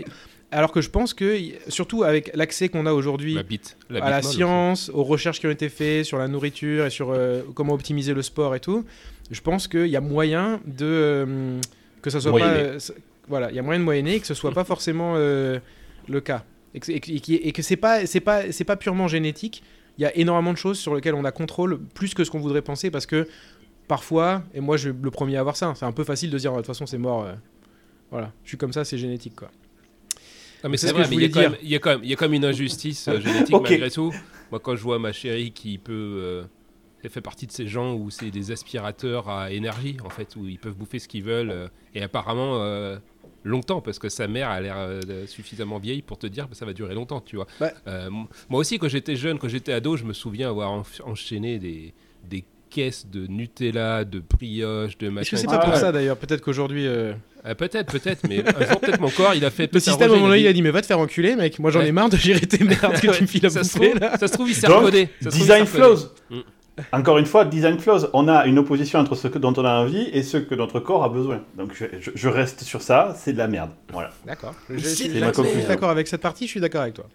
Alors 0.55 0.71
que 0.71 0.83
je 0.83 0.91
pense 0.91 1.15
que, 1.15 1.39
surtout 1.69 2.03
avec 2.03 2.31
l'accès 2.35 2.69
qu'on 2.69 2.85
a 2.85 2.93
aujourd'hui 2.93 3.33
La 3.35 3.43
bite. 3.43 3.79
La 3.89 4.05
à 4.05 4.11
la 4.11 4.21
science, 4.21 4.91
aux 4.93 5.03
recherches 5.03 5.41
qui 5.41 5.47
ont 5.47 5.51
été 5.51 5.71
faites 5.71 6.05
sur 6.05 6.19
la 6.19 6.29
nourriture 6.29 6.85
et 6.85 6.91
sur 6.91 7.11
euh, 7.11 7.41
comment 7.55 7.73
optimiser 7.73 8.13
le 8.13 8.21
sport 8.21 8.55
et 8.55 8.61
tout, 8.61 8.85
je 9.33 9.41
pense 9.41 9.67
qu'il 9.69 9.87
y 9.87 9.97
a 9.97 10.01
moyen 10.01 10.61
de 10.67 10.85
euh, 10.87 11.61
que 12.03 12.11
ça 12.11 12.21
soit 12.21 12.39
pas, 12.39 12.47
euh, 12.53 12.79
voilà, 13.29 13.51
il 13.51 13.57
y 13.57 13.59
a 13.59 13.63
moyen 13.63 13.81
de 13.81 13.85
moyenner 13.85 14.15
et 14.17 14.21
que 14.21 14.27
ce 14.27 14.35
soit 14.35 14.53
pas 14.53 14.65
forcément 14.65 15.15
euh, 15.17 15.59
le 16.09 16.21
cas 16.21 16.45
et 16.75 16.81
que, 16.81 16.91
et 16.93 17.01
que- 17.01 17.33
et 17.33 17.63
c'est 17.63 17.77
pas 17.77 18.07
c'est 18.07 18.21
pas 18.21 18.53
c'est 18.53 18.65
pas 18.65 18.77
purement 18.77 19.09
génétique. 19.09 19.63
Il 19.99 20.03
y 20.03 20.05
a 20.07 20.17
énormément 20.17 20.53
de 20.53 20.59
choses 20.59 20.79
sur 20.79 20.95
lesquelles 20.95 21.15
on 21.15 21.25
a 21.25 21.33
contrôle 21.33 21.79
plus 21.95 22.15
que 22.15 22.25
ce 22.25 22.31
qu'on 22.31 22.39
voudrait 22.41 22.63
penser 22.63 22.91
parce 22.91 23.07
que 23.07 23.29
parfois 23.89 24.43
et 24.55 24.61
moi 24.61 24.77
je 24.77 24.89
suis 24.91 24.99
le 25.03 25.11
premier 25.11 25.37
à 25.37 25.41
avoir 25.41 25.57
ça, 25.57 25.75
c'est 25.77 25.85
un 25.85 25.93
peu 25.93 26.05
facile 26.05 26.31
de 26.31 26.39
dire 26.39 26.53
de 26.53 26.57
toute 26.59 26.67
façon 26.67 26.87
c'est 26.87 26.99
mort. 26.99 27.25
euh, 27.25 27.35
voilà, 28.11 28.33
je 28.45 28.49
suis 28.51 28.59
comme 28.59 28.73
ça, 28.73 28.85
c'est 28.85 28.99
génétique 28.99 29.37
quoi. 29.37 29.51
Non, 30.63 30.71
mais 30.71 30.77
C'est 30.77 30.89
ce 30.89 30.93
vrai, 30.93 31.07
mais 31.11 31.17
il 31.17 31.23
y, 31.23 31.25
a 31.25 31.29
voulais 31.29 31.31
quand 31.31 31.41
même, 31.51 31.57
il, 31.63 31.69
y 31.71 31.75
a 31.75 31.79
quand 31.79 31.91
même, 31.91 32.01
il 32.05 32.11
y 32.11 32.13
a 32.13 32.17
quand 32.17 32.25
même 32.27 32.35
une 32.35 32.45
injustice 32.45 33.09
euh, 33.09 33.21
génétique 33.27 33.57
malgré 33.61 33.91
tout. 33.91 34.13
Moi, 34.51 34.61
quand 34.61 34.77
je 34.77 34.83
vois 34.83 34.99
ma 34.99 35.13
chérie 35.13 35.51
qui 35.53 35.79
peut. 35.79 35.93
euh, 35.93 36.45
elle 37.05 37.11
fait 37.11 37.21
partie 37.21 37.47
de 37.47 37.53
ces 37.53 37.67
gens 37.67 37.95
où 37.95 38.11
c'est 38.11 38.31
des 38.31 38.51
aspirateurs 38.53 39.29
à 39.29 39.51
énergie, 39.53 39.97
en 40.05 40.11
fait, 40.11 40.37
où 40.37 40.47
ils 40.47 40.59
peuvent 40.59 40.75
bouffer 40.77 40.99
ce 40.99 41.09
qu'ils 41.09 41.25
veulent. 41.25 41.51
euh, 41.51 41.69
et 41.95 42.03
apparemment, 42.03 42.59
euh, 42.63 42.97
longtemps, 43.45 43.81
parce 43.81 43.99
que 43.99 44.09
sa 44.09 44.29
mère 44.29 44.49
a 44.51 44.61
l'air 44.61 44.77
euh, 44.79 45.27
suffisamment 45.27 45.79
vieille 45.79 46.03
pour 46.03 46.17
te 46.19 46.27
dire 46.27 46.49
que 46.49 46.55
ça 46.55 46.65
va 46.65 46.73
durer 46.73 46.95
longtemps, 46.95 47.21
tu 47.21 47.37
vois. 47.37 47.47
Ouais. 47.61 47.73
Euh, 47.89 48.09
moi 48.49 48.61
aussi, 48.61 48.79
quand 48.79 48.89
j'étais 48.89 49.17
jeune, 49.17 49.39
quand 49.39 49.49
j'étais 49.49 49.73
ado, 49.73 49.97
je 49.97 50.05
me 50.05 50.13
souviens 50.13 50.49
avoir 50.49 50.71
en- 50.71 50.85
enchaîné 51.05 51.59
des, 51.59 51.93
des 52.29 52.45
caisses 52.71 53.07
de 53.11 53.27
Nutella, 53.27 54.05
de 54.05 54.21
brioche, 54.21 54.97
de 54.97 55.07
Est-ce 55.07 55.13
machin. 55.15 55.31
que 55.37 55.41
c'est 55.41 55.47
pas 55.47 55.59
pour 55.59 55.75
ouais. 55.75 55.81
ça 55.81 55.93
d'ailleurs 55.93 56.17
Peut-être 56.17 56.41
qu'aujourd'hui. 56.41 56.87
euh, 56.87 57.13
Ah, 57.45 57.55
Peut-être, 57.57 57.91
peut-être, 57.93 58.27
mais 58.29 58.39
un 58.49 58.67
jour, 58.71 58.81
peut-être 58.81 59.01
mon 59.01 59.11
corps, 59.11 59.35
il 59.35 59.45
a 59.45 59.51
fait. 59.51 59.69
Le 59.75 59.81
système, 59.81 60.09
à 60.11 60.13
un 60.13 60.17
moment 60.17 60.29
donné, 60.29 60.41
il 60.43 60.47
a 60.47 60.53
dit 60.53 60.63
Mais 60.63 60.71
va 60.71 60.81
te 60.81 60.87
faire 60.87 61.01
enculer, 61.01 61.35
mec. 61.37 61.59
Moi, 61.59 61.71
j'en 61.73 61.81
ai 61.83 61.91
marre 61.93 62.09
de 62.11 62.17
gérer 62.17 62.47
tes 62.47 62.63
merdes 62.65 63.01
que 63.01 63.11
tu 63.17 63.23
me 63.23 63.27
files 63.27 63.45
à 63.45 63.51
ça, 63.51 63.65
se 63.65 63.77
bouffer 63.77 63.91
trouve, 63.91 64.01
là. 64.01 64.17
ça 64.17 64.29
se 64.29 64.33
trouve, 64.33 64.49
il 64.49 64.55
s'est 64.55 64.69
Donc, 64.69 64.77
recodé. 64.79 65.09
Ça 65.21 65.31
se 65.33 65.37
trouve, 65.37 65.37
il 65.37 65.41
Design 65.43 65.67
s'est 65.67 65.83
recodé. 65.83 66.01
flows. 66.31 66.37
Mm. 66.39 66.43
Encore 66.93 67.19
une 67.19 67.27
fois, 67.27 67.45
design 67.45 67.79
flows. 67.79 68.07
On 68.15 68.29
a 68.29 68.47
une 68.47 68.59
opposition 68.59 68.99
entre 68.99 69.15
ce 69.15 69.29
que, 69.29 69.39
dont 69.39 69.53
on 69.57 69.65
a 69.65 69.75
envie 69.81 70.09
et 70.13 70.23
ce 70.23 70.39
que 70.39 70.55
notre 70.55 70.81
corps 70.81 71.05
a 71.05 71.09
besoin. 71.11 71.43
Donc 71.57 71.73
je, 71.75 71.85
je- 72.01 72.11
je 72.15 72.29
reste 72.29 72.63
sur 72.63 72.81
ça, 72.83 73.15
c'est 73.17 73.33
de 73.35 73.39
la 73.39 73.47
merde. 73.49 73.71
Voilà. 73.93 74.11
D'accord. 74.27 74.55
Je, 74.71 74.79
suis 74.79 75.09
d'accord- 75.67 75.91
avec 75.91 76.09
cette 76.09 76.23
partie, 76.23 76.47
je 76.47 76.51
suis 76.51 76.61
d'accord 76.61 76.83
avec 76.83 76.95
toi. 76.95 77.07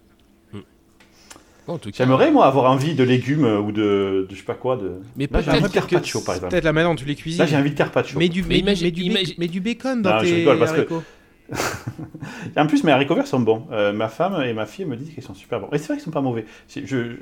Bon, 1.65 1.77
cas, 1.77 1.89
J'aimerais, 1.93 2.31
moi, 2.31 2.45
avoir 2.45 2.71
envie 2.71 2.95
de 2.95 3.03
légumes 3.03 3.43
ou 3.45 3.73
de, 3.73 4.25
de 4.29 4.33
je 4.33 4.37
sais 4.37 4.43
pas 4.45 4.53
quoi. 4.53 4.77
De... 4.77 5.01
Mais 5.17 5.27
j'ai 5.43 5.51
envie 5.51 5.63
de 5.63 5.67
carpaccio, 5.67 6.21
par 6.21 6.35
exemple. 6.35 6.51
Peut-être 6.51 6.63
la 6.63 6.71
manière 6.71 6.89
dont 6.91 6.95
tu 6.95 7.03
les 7.03 7.15
cuisines. 7.15 7.39
Là, 7.39 7.45
j'ai 7.45 7.57
envie 7.57 7.71
de 7.71 7.75
carpaccio. 7.75 8.17
mais 8.17 8.29
du, 8.29 8.41
Mais 8.43 8.61
mais, 8.63 8.73
mais 8.81 8.91
du, 8.91 9.11
mais 9.37 9.47
du 9.49 9.59
bacon 9.59 10.01
dans 10.01 10.11
Non, 10.15 10.19
je 10.19 10.25
tes 10.29 10.35
rigole, 10.35 10.59
parce 10.59 10.71
que- 10.71 10.77
haricots. 10.77 11.03
En 12.57 12.67
plus, 12.67 12.83
mes 12.85 12.91
haricots 12.93 13.15
verts 13.15 13.27
sont 13.27 13.39
bons. 13.41 13.67
Euh, 13.71 13.91
ma 13.91 14.07
femme 14.07 14.41
et 14.43 14.53
ma 14.53 14.65
fille 14.65 14.85
me 14.85 14.95
disent 14.95 15.13
qu'ils 15.13 15.23
sont 15.23 15.33
super 15.33 15.59
bons. 15.59 15.67
Et 15.73 15.77
c'est 15.77 15.87
vrai 15.87 15.95
qu'ils 15.95 16.03
sont 16.03 16.11
pas 16.11 16.21
mauvais. 16.21 16.45
Je- 16.73 17.15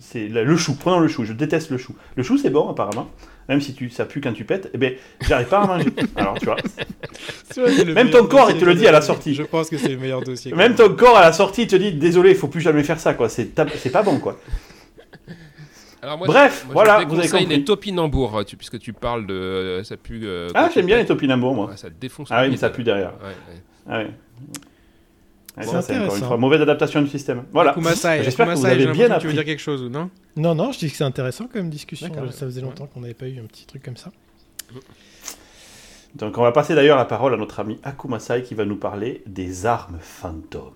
c'est 0.00 0.28
le 0.28 0.44
le 0.44 0.56
chou. 0.56 0.74
Prenons 0.78 1.00
le 1.00 1.08
chou. 1.08 1.24
Je 1.24 1.32
déteste 1.32 1.70
le 1.70 1.78
chou. 1.78 1.94
Le 2.16 2.22
chou, 2.22 2.38
c'est 2.38 2.50
bon, 2.50 2.68
apparemment. 2.68 3.08
Même 3.48 3.60
si 3.60 3.74
tu, 3.74 3.90
ça 3.90 4.04
pue 4.06 4.20
quand 4.20 4.32
tu 4.32 4.44
pètes. 4.44 4.70
Eh 4.74 4.78
ben, 4.78 4.94
j'arrive 5.20 5.46
pas 5.46 5.60
à 5.62 5.66
manger. 5.66 5.90
Alors, 6.16 6.36
tu 6.38 6.46
vois. 6.46 6.56
Même 7.94 8.10
ton 8.10 8.26
corps, 8.26 8.50
il 8.50 8.58
te 8.58 8.64
le 8.64 8.74
dit 8.74 8.86
à 8.88 8.92
la 8.92 9.00
sortie. 9.02 9.34
Je 9.34 9.44
pense 9.44 9.70
que 9.70 9.78
c'est 9.78 9.88
le 9.88 9.98
meilleur 9.98 10.20
dossier. 10.22 10.52
Même 10.52 10.74
ton 10.74 10.92
corps, 10.94 11.16
à 11.16 11.20
la 11.22 11.32
sortie, 11.32 11.62
il 11.62 11.68
te 11.68 11.76
dit 11.76 11.92
Désolé, 11.92 12.30
il 12.30 12.36
faut 12.36 12.48
plus 12.48 12.60
jamais 12.60 12.82
faire 12.82 12.98
ça, 12.98 13.14
quoi. 13.14 13.28
C'est 13.28 13.54
pas 13.54 14.02
bon, 14.02 14.18
quoi. 14.18 14.38
Alors 16.02 16.18
moi, 16.18 16.26
Bref, 16.26 16.64
moi, 16.66 16.72
voilà, 16.74 17.00
je 17.02 17.06
vous 17.08 17.18
avez 17.18 17.28
compris. 17.28 17.46
les 17.46 17.64
topinambours, 17.64 18.44
tu, 18.44 18.56
puisque 18.56 18.78
tu 18.78 18.92
parles 18.92 19.26
de. 19.26 19.34
euh, 19.34 19.82
ça 19.84 19.96
pue. 19.96 20.20
euh, 20.24 20.48
Ah, 20.54 20.68
j'aime 20.72 20.84
tu 20.84 20.86
bien 20.86 20.98
les 20.98 21.06
topinambours, 21.06 21.54
moi. 21.54 21.66
Ouais, 21.70 21.76
ça 21.76 21.88
défonce. 21.90 22.28
Ah 22.30 22.42
oui, 22.42 22.50
mais 22.50 22.56
ça 22.56 22.70
pue 22.70 22.84
derrière. 22.84 23.12
Ouais, 23.22 23.28
ouais. 23.28 23.60
Ah 23.88 23.98
ouais. 23.98 24.10
Ah, 25.58 25.62
C'est 25.62 25.70
ça, 25.70 25.82
c'est 25.82 25.96
encore 25.98 26.16
une 26.16 26.22
fois 26.24 26.36
mauvaise 26.36 26.60
adaptation 26.60 27.00
du 27.00 27.08
système. 27.08 27.44
Voilà. 27.52 27.72
Kumasai, 27.72 28.22
J'espère 28.24 28.46
que 28.46 28.52
vous 28.54 28.66
avez 28.66 28.86
bien 28.86 28.92
que 28.92 28.98
Tu 28.98 29.02
veux 29.08 29.12
appris. 29.14 29.32
dire 29.32 29.44
quelque 29.44 29.62
chose 29.62 29.82
ou 29.82 29.88
non? 29.88 30.10
Non, 30.36 30.54
non, 30.54 30.70
je 30.72 30.78
dis 30.80 30.90
que 30.90 30.96
c'est 30.96 31.04
intéressant 31.04 31.46
comme 31.50 31.70
discussion. 31.70 32.08
D'accord. 32.08 32.30
Ça 32.32 32.44
faisait 32.46 32.60
longtemps 32.60 32.86
qu'on 32.86 33.00
n'avait 33.00 33.14
pas 33.14 33.26
eu 33.26 33.38
un 33.40 33.46
petit 33.46 33.64
truc 33.66 33.82
comme 33.82 33.96
ça. 33.96 34.10
Donc, 36.14 36.36
on 36.38 36.42
va 36.42 36.52
passer 36.52 36.74
d'ailleurs 36.74 36.96
la 36.96 37.04
parole 37.04 37.34
à 37.34 37.36
notre 37.36 37.60
ami 37.60 37.78
Akumasai 37.84 38.42
qui 38.42 38.54
va 38.54 38.64
nous 38.64 38.76
parler 38.76 39.22
des 39.26 39.66
armes 39.66 39.98
fantômes. 40.00 40.72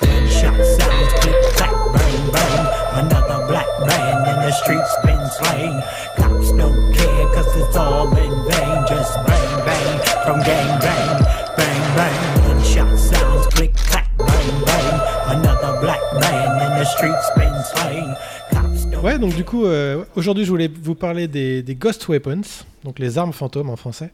Shot, 0.00 0.06
silence, 0.26 1.12
click, 1.20 1.34
clack, 1.56 1.70
bang. 1.70 1.92
bang, 1.92 2.32
bang. 2.32 3.06
Another 3.06 3.46
black 3.46 3.66
man 3.86 4.28
in 4.28 4.46
the 4.46 4.52
streets 4.52 4.96
been 5.04 5.26
slain. 5.38 5.82
Cops 6.16 6.52
don't 6.52 6.92
care 6.92 7.26
cause 7.34 7.56
it's 7.56 7.76
all 7.76 8.08
in 8.08 8.32
vain. 8.50 8.84
Just 8.88 9.14
bang, 9.26 9.64
bang, 9.64 9.98
from 10.24 10.40
gang 10.40 10.80
bang, 10.80 11.22
bang, 11.56 11.96
bang. 11.96 12.64
Sounds 12.64 13.02
click, 13.54 13.72
clack, 13.74 14.08
bang, 14.18 14.64
bang. 14.66 15.00
Another 15.28 15.80
black 15.80 16.00
man 16.20 16.60
in 16.60 16.78
the 16.80 16.84
streets 16.84 17.30
been 17.36 17.54
slain. 17.74 18.14
Cops 18.52 18.86
don't 18.86 19.02
Ouais, 19.02 19.18
donc 19.18 19.34
du 19.34 19.44
coup, 19.44 19.64
euh, 19.66 20.04
aujourd'hui, 20.16 20.44
je 20.44 20.50
voulais 20.50 20.70
vous 20.82 20.94
parler 20.94 21.28
des, 21.28 21.62
des 21.62 21.74
Ghost 21.74 22.08
Weapons, 22.08 22.42
donc 22.84 22.98
les 22.98 23.18
armes 23.18 23.32
fantômes 23.32 23.70
en 23.70 23.76
français. 23.76 24.10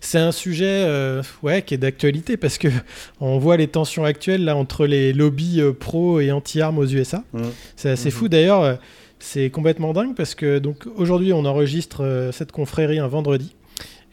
C'est 0.00 0.18
un 0.18 0.32
sujet 0.32 0.84
euh, 0.86 1.22
ouais, 1.42 1.62
qui 1.62 1.74
est 1.74 1.78
d'actualité 1.78 2.36
parce 2.36 2.58
que 2.58 2.68
on 3.20 3.38
voit 3.38 3.56
les 3.56 3.68
tensions 3.68 4.04
actuelles 4.04 4.44
là 4.44 4.56
entre 4.56 4.86
les 4.86 5.12
lobbies 5.12 5.60
euh, 5.60 5.72
pro 5.72 6.20
et 6.20 6.30
anti-armes 6.32 6.78
aux 6.78 6.86
USA. 6.86 7.22
Mhm. 7.32 7.50
C'est 7.76 7.90
assez 7.90 8.10
fou 8.10 8.28
d'ailleurs. 8.28 8.62
euh, 8.62 8.74
c'est 9.20 9.48
complètement 9.48 9.94
dingue 9.94 10.14
parce 10.14 10.34
que 10.34 10.58
donc 10.58 10.86
aujourd'hui, 10.96 11.32
on 11.32 11.46
enregistre 11.46 12.02
euh, 12.04 12.30
cette 12.30 12.52
confrérie 12.52 12.98
un 12.98 13.08
vendredi. 13.08 13.54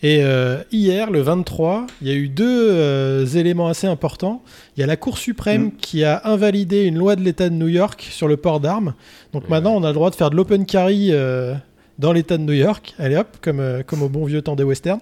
Et 0.04 0.24
euh, 0.24 0.58
hier, 0.72 1.12
le 1.12 1.22
23, 1.22 1.86
il 2.02 2.08
y 2.08 2.12
a 2.12 2.16
eu 2.16 2.28
deux 2.28 2.72
euh, 2.72 3.26
éléments 3.26 3.68
assez 3.68 3.86
importants. 3.86 4.42
Il 4.76 4.80
y 4.80 4.84
a 4.84 4.88
la 4.88 4.98
Cour 4.98 5.18
suprême 5.18 5.66
Mm. 5.66 5.72
qui 5.80 6.04
a 6.04 6.22
invalidé 6.26 6.84
une 6.86 6.98
loi 6.98 7.16
de 7.16 7.22
l'État 7.22 7.50
de 7.50 7.54
New 7.54 7.68
York 7.68 8.08
sur 8.10 8.28
le 8.28 8.38
port 8.38 8.60
d'armes. 8.60 8.96
Donc 9.34 9.48
maintenant, 9.48 9.74
on 9.76 9.84
a 9.84 9.88
le 9.88 9.94
droit 9.94 10.10
de 10.10 10.16
faire 10.16 10.32
de 10.32 10.36
l'open 10.36 10.66
carry 10.66 11.10
euh, 11.12 11.54
dans 12.00 12.14
l'État 12.14 12.38
de 12.38 12.44
New 12.44 12.54
York. 12.54 12.96
Allez 12.98 13.16
hop, 13.16 13.28
comme, 13.42 13.84
comme 13.86 14.02
au 14.02 14.10
bon 14.10 14.26
vieux 14.26 14.42
temps 14.42 14.56
des 14.56 14.64
westerns. 14.64 15.02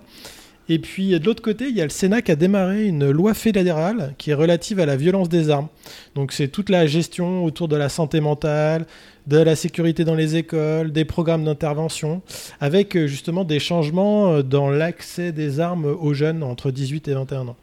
Et 0.72 0.78
puis 0.78 1.20
de 1.20 1.26
l'autre 1.26 1.42
côté, 1.42 1.68
il 1.68 1.76
y 1.76 1.82
a 1.82 1.84
le 1.84 1.90
Sénat 1.90 2.22
qui 2.22 2.32
a 2.32 2.36
démarré 2.36 2.86
une 2.86 3.10
loi 3.10 3.34
fédérale 3.34 4.14
qui 4.20 4.30
est 4.30 4.36
relative 4.36 4.80
à 4.80 4.86
la 4.86 4.96
violence 4.98 5.28
des 5.28 5.50
armes. 5.50 5.68
Donc 6.14 6.32
c'est 6.32 6.48
toute 6.48 6.70
la 6.70 6.86
gestion 6.86 7.44
autour 7.44 7.68
de 7.68 7.76
la 7.76 7.90
santé 7.90 8.22
mentale, 8.22 8.86
de 9.30 9.38
la 9.38 9.56
sécurité 9.56 10.04
dans 10.06 10.16
les 10.16 10.36
écoles, 10.36 10.92
des 10.92 11.06
programmes 11.06 11.46
d'intervention, 11.46 12.22
avec 12.60 12.96
euh, 12.98 13.06
justement 13.08 13.44
des 13.44 13.60
changements 13.60 14.34
euh, 14.34 14.42
dans 14.42 14.70
l'accès 14.72 15.32
des 15.32 15.60
armes 15.60 15.86
aux 15.86 16.14
jeunes 16.14 16.42
entre 16.42 16.72
18 16.72 17.08
et 17.08 17.14
21 17.14 17.48
ans. 17.50 17.56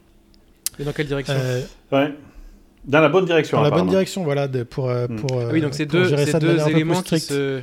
Et 0.79 0.83
dans 0.85 0.93
quelle 0.93 1.07
direction 1.07 1.33
Euh, 1.37 1.61
Ouais. 1.91 2.13
Dans 2.85 3.01
la 3.01 3.09
bonne 3.09 3.25
direction. 3.25 3.57
dans 3.57 3.63
la 3.63 3.69
bonne 3.71 3.87
direction, 3.89 4.23
voilà, 4.23 4.47
de- 4.47 4.63
pour, 4.63 4.89
euh, 4.89 5.07
Mm. 5.09 5.15
pour, 5.17 5.41
Ah 5.41 5.49
Oui, 5.51 5.59
donc 5.59 5.73
c'est 5.73 5.85
deux, 5.85 6.09
deux 6.09 6.69
éléments 6.69 7.01
qui 7.01 7.19
se. 7.19 7.61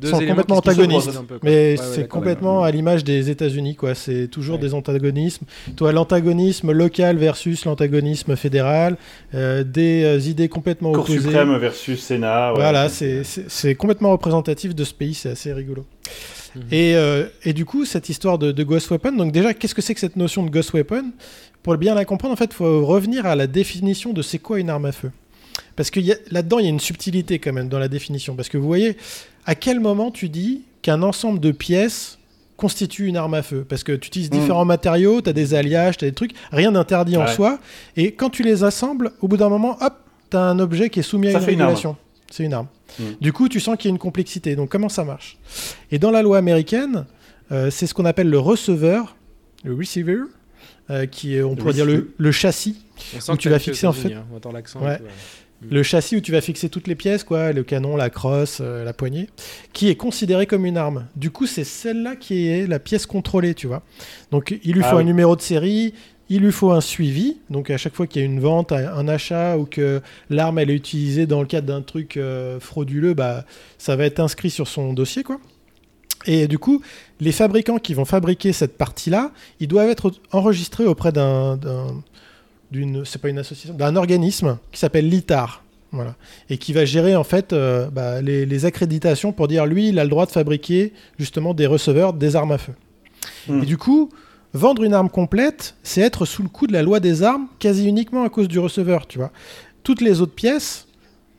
Deux 0.00 0.08
sont 0.08 0.18
complètement 0.18 0.56
antagonistes. 0.56 1.00
s'opposent 1.06 1.16
un 1.18 1.24
peu, 1.24 1.38
quoi. 1.38 1.48
Mais 1.50 1.76
Ouais, 1.78 1.84
c'est 1.94 2.08
complètement 2.08 2.62
à 2.64 2.70
l'image 2.70 3.04
des 3.04 3.30
États-Unis, 3.30 3.74
quoi. 3.76 3.94
C'est 3.94 4.28
toujours 4.28 4.56
Ouais. 4.56 4.62
des 4.62 4.74
antagonismes. 4.74 5.44
Toi, 5.76 5.92
l'antagonisme 5.92 6.72
local 6.72 7.16
versus 7.18 7.64
l'antagonisme 7.64 8.34
fédéral, 8.36 8.96
euh, 9.34 9.62
des 9.64 10.04
euh, 10.04 10.18
idées 10.28 10.48
complètement 10.48 10.92
Cour 10.92 11.04
opposées. 11.04 11.20
suprême 11.20 11.56
versus 11.58 12.00
Sénat. 12.02 12.52
ouais. 12.52 12.58
Voilà, 12.60 12.88
c'est- 12.88 13.74
complètement 13.76 14.10
représentatif 14.12 14.74
de 14.74 14.84
ce 14.84 14.94
pays, 14.94 15.14
c'est 15.14 15.30
assez 15.30 15.52
rigolo. 15.52 15.84
Mhm. 16.56 16.62
Et, 16.72 16.96
euh, 16.96 17.26
et 17.44 17.52
du 17.52 17.64
coup, 17.64 17.84
cette 17.84 18.08
histoire 18.08 18.38
de, 18.38 18.50
de 18.52 18.62
Ghost 18.64 18.90
Weapon, 18.90 19.12
donc 19.12 19.30
déjà, 19.32 19.54
qu'est-ce 19.54 19.74
que 19.74 19.82
c'est 19.82 19.94
que 19.94 20.00
cette 20.00 20.16
notion 20.16 20.42
de 20.44 20.50
Ghost 20.50 20.72
Weapon? 20.74 21.12
Pour 21.62 21.76
bien 21.76 21.94
la 21.94 22.04
comprendre, 22.04 22.32
en 22.32 22.36
fait, 22.36 22.50
il 22.50 22.54
faut 22.54 22.84
revenir 22.86 23.26
à 23.26 23.36
la 23.36 23.46
définition 23.46 24.12
de 24.12 24.22
c'est 24.22 24.38
quoi 24.38 24.58
une 24.58 24.70
arme 24.70 24.86
à 24.86 24.92
feu. 24.92 25.10
Parce 25.76 25.90
que 25.90 26.00
y 26.00 26.12
a- 26.12 26.16
là-dedans, 26.30 26.58
il 26.58 26.64
y 26.64 26.66
a 26.66 26.70
une 26.70 26.80
subtilité 26.80 27.38
quand 27.38 27.52
même 27.52 27.68
dans 27.68 27.78
la 27.78 27.88
définition. 27.88 28.34
Parce 28.34 28.48
que 28.48 28.58
vous 28.58 28.66
voyez, 28.66 28.96
à 29.46 29.54
quel 29.54 29.80
moment 29.80 30.10
tu 30.10 30.28
dis 30.28 30.62
qu'un 30.82 31.02
ensemble 31.02 31.40
de 31.40 31.50
pièces 31.50 32.18
constitue 32.56 33.06
une 33.06 33.16
arme 33.16 33.34
à 33.34 33.42
feu? 33.42 33.64
Parce 33.68 33.82
que 33.84 33.92
tu 33.92 34.08
utilises 34.08 34.30
différents 34.30 34.64
matériaux, 34.64 35.20
tu 35.22 35.30
as 35.30 35.32
des 35.32 35.54
alliages, 35.54 35.96
tu 35.96 36.04
as 36.04 36.08
des 36.08 36.14
trucs, 36.14 36.32
rien 36.52 36.72
d'interdit 36.72 37.16
en 37.16 37.26
soi. 37.26 37.58
Et 37.96 38.12
quand 38.12 38.30
tu 38.30 38.42
les 38.42 38.64
assembles, 38.64 39.12
au 39.20 39.28
bout 39.28 39.36
d'un 39.36 39.48
moment, 39.48 39.76
hop, 39.80 39.94
tu 40.30 40.36
as 40.36 40.42
un 40.42 40.58
objet 40.58 40.90
qui 40.90 41.00
est 41.00 41.02
soumis 41.04 41.28
à 41.28 41.32
Ça 41.32 41.38
une 41.38 41.44
fait 41.44 41.52
une 41.54 41.60
arme. 41.62 41.68
régulation. 41.70 41.96
C'est 42.30 42.44
une 42.44 42.52
arme. 42.54 42.66
Mhm. 42.98 43.14
Du 43.20 43.32
coup, 43.32 43.48
tu 43.48 43.58
sens 43.60 43.76
qu'il 43.76 43.86
y 43.88 43.90
a 43.90 43.92
une 43.94 43.98
complexité. 43.98 44.54
Donc, 44.56 44.68
comment 44.70 44.88
ça 44.88 45.04
marche? 45.04 45.36
Et 45.90 45.98
dans 45.98 46.10
la 46.12 46.22
loi 46.22 46.38
américaine, 46.38 47.06
euh, 47.50 47.70
c'est 47.70 47.86
ce 47.88 47.94
qu'on 47.94 48.04
appelle 48.04 48.28
le 48.30 48.38
receveur, 48.38 49.16
le 49.64 49.74
receiver, 49.74 50.18
euh, 50.90 51.06
qui 51.06 51.34
est, 51.36 51.42
on 51.42 51.56
pourrait 51.56 51.72
dire, 51.72 51.86
le, 51.86 51.92
receiver. 51.94 52.10
le 52.18 52.32
châssis. 52.32 52.76
On 53.16 53.20
sent 53.20 53.32
où 53.32 53.36
que 53.36 53.40
tu 53.40 53.48
vas 53.48 53.58
fixer, 53.58 53.86
en 53.86 53.92
fait- 53.92 54.12
hein. 54.12 54.24
On 54.32 54.36
entend 54.36 54.52
l'accent. 54.52 54.80
Ouais. 54.80 54.94
et 54.94 54.98
tout, 54.98 55.04
ouais. 55.04 55.10
Le 55.68 55.82
châssis 55.82 56.16
où 56.16 56.20
tu 56.20 56.32
vas 56.32 56.40
fixer 56.40 56.68
toutes 56.70 56.86
les 56.88 56.94
pièces, 56.94 57.22
quoi, 57.22 57.52
le 57.52 57.62
canon, 57.62 57.96
la 57.96 58.08
crosse, 58.08 58.58
euh, 58.62 58.82
la 58.84 58.92
poignée, 58.94 59.28
qui 59.72 59.88
est 59.88 59.94
considéré 59.96 60.46
comme 60.46 60.64
une 60.64 60.76
arme. 60.78 61.06
Du 61.16 61.30
coup, 61.30 61.46
c'est 61.46 61.64
celle-là 61.64 62.16
qui 62.16 62.46
est 62.48 62.66
la 62.66 62.78
pièce 62.78 63.04
contrôlée, 63.06 63.54
tu 63.54 63.66
vois. 63.66 63.82
Donc, 64.30 64.58
il 64.64 64.72
lui 64.74 64.82
Ah 64.84 64.90
faut 64.90 64.96
un 64.96 65.02
numéro 65.04 65.36
de 65.36 65.42
série, 65.42 65.92
il 66.30 66.40
lui 66.40 66.52
faut 66.52 66.70
un 66.70 66.80
suivi. 66.80 67.38
Donc, 67.50 67.68
à 67.70 67.76
chaque 67.76 67.94
fois 67.94 68.06
qu'il 68.06 68.22
y 68.22 68.24
a 68.24 68.26
une 68.26 68.40
vente, 68.40 68.72
un 68.72 69.06
achat 69.08 69.58
ou 69.58 69.66
que 69.66 70.00
l'arme 70.30 70.58
elle 70.58 70.70
est 70.70 70.74
utilisée 70.74 71.26
dans 71.26 71.40
le 71.40 71.46
cadre 71.46 71.66
d'un 71.66 71.82
truc 71.82 72.16
euh, 72.16 72.58
frauduleux, 72.58 73.12
bah, 73.12 73.44
ça 73.76 73.96
va 73.96 74.06
être 74.06 74.20
inscrit 74.20 74.48
sur 74.50 74.66
son 74.66 74.94
dossier, 74.94 75.24
quoi. 75.24 75.38
Et 76.26 76.48
du 76.48 76.58
coup, 76.58 76.82
les 77.20 77.32
fabricants 77.32 77.78
qui 77.78 77.94
vont 77.94 78.04
fabriquer 78.04 78.52
cette 78.52 78.76
partie-là, 78.76 79.32
ils 79.58 79.68
doivent 79.68 79.88
être 79.88 80.12
enregistrés 80.32 80.84
auprès 80.84 81.12
d'un, 81.12 81.56
d'un- 81.56 82.02
d'une, 82.70 83.04
c'est 83.04 83.20
pas 83.20 83.28
une 83.28 83.38
association, 83.38 83.74
d'un 83.74 83.96
organisme 83.96 84.58
qui 84.72 84.78
s'appelle 84.78 85.08
l'ITAR, 85.08 85.62
voilà, 85.92 86.14
et 86.48 86.58
qui 86.58 86.72
va 86.72 86.84
gérer 86.84 87.16
en 87.16 87.24
fait 87.24 87.52
euh, 87.52 87.88
bah, 87.90 88.22
les, 88.22 88.46
les 88.46 88.64
accréditations 88.64 89.32
pour 89.32 89.48
dire 89.48 89.66
lui, 89.66 89.88
il 89.88 89.98
a 89.98 90.04
le 90.04 90.10
droit 90.10 90.26
de 90.26 90.30
fabriquer 90.30 90.92
justement 91.18 91.54
des 91.54 91.66
receveurs, 91.66 92.12
des 92.12 92.36
armes 92.36 92.52
à 92.52 92.58
feu. 92.58 92.72
Hmm. 93.48 93.62
Et 93.62 93.66
du 93.66 93.76
coup, 93.76 94.10
vendre 94.54 94.84
une 94.84 94.94
arme 94.94 95.10
complète, 95.10 95.74
c'est 95.82 96.00
être 96.00 96.24
sous 96.24 96.42
le 96.42 96.48
coup 96.48 96.66
de 96.66 96.72
la 96.72 96.82
loi 96.82 97.00
des 97.00 97.22
armes, 97.22 97.48
quasi 97.58 97.86
uniquement 97.86 98.24
à 98.24 98.28
cause 98.28 98.48
du 98.48 98.58
receveur, 98.58 99.06
tu 99.06 99.18
vois. 99.18 99.32
Toutes 99.82 100.00
les 100.00 100.20
autres 100.20 100.34
pièces, 100.34 100.86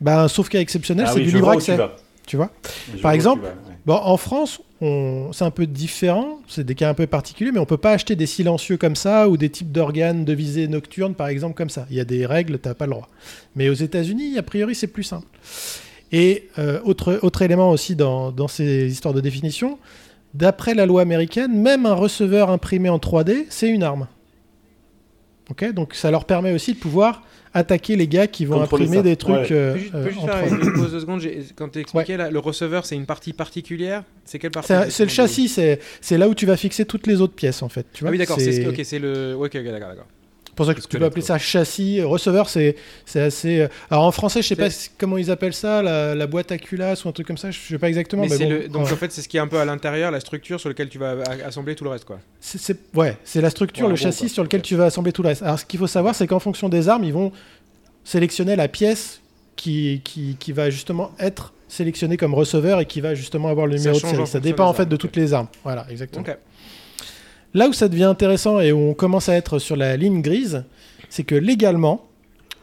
bah, 0.01 0.27
sauf 0.27 0.49
cas 0.49 0.59
exceptionnel, 0.59 1.05
Ah 1.07 1.13
c'est 1.13 1.19
oui, 1.19 1.25
du 1.25 1.35
libre 1.35 1.51
tu 1.51 1.71
accès, 1.71 1.77
tu 2.25 2.35
vois. 2.37 2.51
Je 2.95 3.01
Par 3.01 3.11
exemple. 3.11 3.47
Bon, 3.85 3.95
en 3.95 4.17
France, 4.17 4.61
c'est 4.79 5.43
un 5.43 5.51
peu 5.51 5.65
différent, 5.65 6.39
c'est 6.47 6.63
des 6.63 6.75
cas 6.75 6.89
un 6.89 6.93
peu 6.93 7.07
particuliers, 7.07 7.51
mais 7.51 7.59
on 7.59 7.65
peut 7.65 7.77
pas 7.77 7.91
acheter 7.91 8.15
des 8.15 8.27
silencieux 8.27 8.77
comme 8.77 8.95
ça 8.95 9.27
ou 9.27 9.37
des 9.37 9.49
types 9.49 9.71
d'organes 9.71 10.23
de 10.23 10.33
visée 10.33 10.67
nocturne, 10.67 11.15
par 11.15 11.27
exemple, 11.27 11.55
comme 11.55 11.69
ça. 11.69 11.87
Il 11.89 11.95
y 11.95 11.99
a 11.99 12.05
des 12.05 12.25
règles, 12.25 12.59
t'as 12.59 12.75
pas 12.75 12.85
le 12.85 12.91
droit. 12.91 13.09
Mais 13.55 13.69
aux 13.69 13.73
États-Unis, 13.73 14.37
a 14.37 14.43
priori, 14.43 14.75
c'est 14.75 14.87
plus 14.87 15.03
simple. 15.03 15.27
Et 16.11 16.49
euh, 16.59 16.79
autre, 16.83 17.41
élément 17.41 17.71
aussi 17.71 17.95
dans, 17.95 18.47
ces 18.47 18.91
histoires 18.91 19.13
de 19.13 19.21
définition, 19.21 19.79
d'après 20.33 20.75
la 20.75 20.85
loi 20.85 21.01
américaine, 21.01 21.59
même 21.59 21.85
un 21.85 21.93
receveur 21.93 22.51
imprimé 22.51 22.89
en 22.89 22.97
3D, 22.97 23.45
c'est 23.49 23.69
une 23.69 23.83
arme. 23.83 24.07
Ok, 25.49 25.71
donc 25.73 25.95
ça 25.95 26.11
leur 26.11 26.25
permet 26.25 26.53
aussi 26.53 26.73
de 26.73 26.79
pouvoir 26.79 27.23
attaquer 27.53 27.95
les 27.95 28.07
gars 28.07 28.27
qui 28.27 28.45
vont 28.45 28.59
Contrôler 28.59 28.83
imprimer 28.85 28.97
ça. 28.97 29.03
des 29.03 29.15
trucs. 29.15 29.35
Ouais. 29.35 29.51
euh, 29.51 29.73
Peux 29.73 29.79
juste, 29.79 29.93
euh, 29.95 30.03
faire 30.09 30.45
3D. 30.45 30.63
une 30.65 30.73
pause 30.73 30.93
de 30.93 30.99
secondes 30.99 31.19
j'ai- 31.21 31.39
Quand 31.55 31.69
tu 31.69 31.79
expliquais 31.79 32.17
là, 32.17 32.31
le 32.31 32.39
receveur, 32.39 32.85
c'est 32.85 32.95
une 32.95 33.05
partie 33.05 33.33
particulière? 33.33 34.03
C'est 34.25 34.39
quelle 34.39 34.51
partie 34.51 34.73
C'est 34.89 35.03
le 35.03 35.09
châssis, 35.09 35.47
c'est 35.49 35.79
c'est 35.99 36.17
là 36.17 36.27
où 36.29 36.33
tu 36.35 36.45
vas 36.45 36.57
fixer 36.57 36.85
toutes 36.85 37.07
les 37.07 37.21
autres 37.21 37.33
pièces 37.35 37.61
en 37.63 37.69
fait. 37.69 37.85
Tu 37.93 38.03
Ah 38.03 38.07
vois 38.07 38.11
oui, 38.11 38.17
d'accord, 38.17 38.37
c'est 38.39 38.51
c'est 38.51 38.63
ce- 38.63 38.69
ok, 38.69 38.81
c'est 38.83 38.99
le. 38.99 39.33
Ok, 39.35 39.55
ok, 39.55 39.63
d'accord, 39.65 39.89
d'accord. 39.89 40.07
Pour 40.55 40.65
ça 40.65 40.73
que 40.73 40.81
tu 40.81 40.97
peux 40.97 41.03
appeler 41.05 41.21
ça 41.21 41.37
châssis. 41.37 42.01
Receveur, 42.01 42.49
c'est 42.49 42.75
c'est 43.05 43.21
assez. 43.21 43.61
euh, 43.61 43.67
Alors 43.89 44.03
en 44.05 44.11
français, 44.11 44.41
je 44.41 44.47
sais 44.49 44.69
C'est- 44.69 44.89
pas 44.89 44.95
comment 44.97 45.17
ils 45.17 45.31
appellent 45.31 45.53
ça, 45.53 45.81
la, 45.81 46.13
la 46.15 46.27
boîte 46.27 46.51
à 46.51 46.57
culasse 46.57 47.05
ou 47.05 47.09
un 47.09 47.11
truc 47.11 47.27
comme 47.27 47.37
ça. 47.37 47.51
Je 47.51 47.57
sais 47.59 47.77
pas 47.77 47.87
exactement. 47.87 48.23
Mais 48.23 48.29
Mais, 48.29 48.37
c'est 48.37 48.43
bon, 48.45 48.49
le... 48.51 48.67
Donc 48.67 48.85
ouais. 48.87 48.91
en 48.93 48.95
fait, 48.95 49.11
c'est 49.11 49.21
ce 49.21 49.27
qui 49.29 49.37
est 49.37 49.41
un 49.41 49.47
peu 49.47 49.59
à 49.59 49.65
l'intérieur, 49.65 50.11
la 50.11 50.19
structure 50.19 50.59
sur 50.59 50.69
laquelle 50.69 50.89
tu 50.89 50.97
vas 50.99 51.15
assembler 51.45 51.75
tout 51.75 51.83
le 51.83 51.89
reste, 51.91 52.05
quoi. 52.05 52.19
C'est- 52.39 52.57
c'est 52.57 52.77
ouais, 52.95 53.17
c'est 53.23 53.41
la 53.41 53.49
structure, 53.49 53.85
Ouais, 53.85 53.91
le 53.91 53.95
châssis 53.95 54.29
sur 54.29 54.43
lequel 54.43 54.61
tu 54.61 54.75
vas 54.75 54.85
assembler 54.85 55.11
tout 55.11 55.21
le 55.23 55.29
reste. 55.29 55.41
Alors 55.43 55.59
ce 55.59 55.65
qu'il 55.65 55.79
faut 55.79 55.87
savoir, 55.87 56.13
c'est 56.15 56.27
qu'en 56.27 56.39
fonction 56.39 56.69
des 56.69 56.89
armes, 56.89 57.03
ils 57.03 57.13
vont 57.13 57.31
sélectionner 58.03 58.55
la 58.55 58.67
pièce 58.67 59.21
qui, 59.55 60.01
qui, 60.03 60.35
qui 60.39 60.51
va 60.51 60.69
justement 60.69 61.11
être 61.19 61.53
sélectionnée 61.67 62.17
comme 62.17 62.33
receveur 62.33 62.79
et 62.81 62.85
qui 62.85 62.99
va 62.99 63.15
justement 63.15 63.47
avoir 63.49 63.67
le 63.67 63.77
Ça 63.77 63.91
numéro 63.91 63.99
de 64.05 64.15
série. 64.15 64.27
Ça 64.27 64.39
dépend 64.39 64.65
en 64.65 64.73
fait 64.73 64.81
armes, 64.83 64.89
de 64.91 64.95
toutes 64.97 65.15
les 65.15 65.33
armes. 65.33 65.47
Voilà, 65.63 65.85
exactement. 65.89 66.25
Ok. 66.27 66.35
Là 67.53 67.67
où 67.67 67.73
ça 67.73 67.87
devient 67.87 68.05
intéressant 68.05 68.59
et 68.61 68.71
où 68.71 68.77
on 68.79 68.93
commence 68.93 69.27
à 69.29 69.35
être 69.35 69.59
sur 69.59 69.75
la 69.75 69.97
ligne 69.97 70.21
grise, 70.21 70.63
c'est 71.09 71.23
que 71.23 71.35
légalement, 71.35 72.05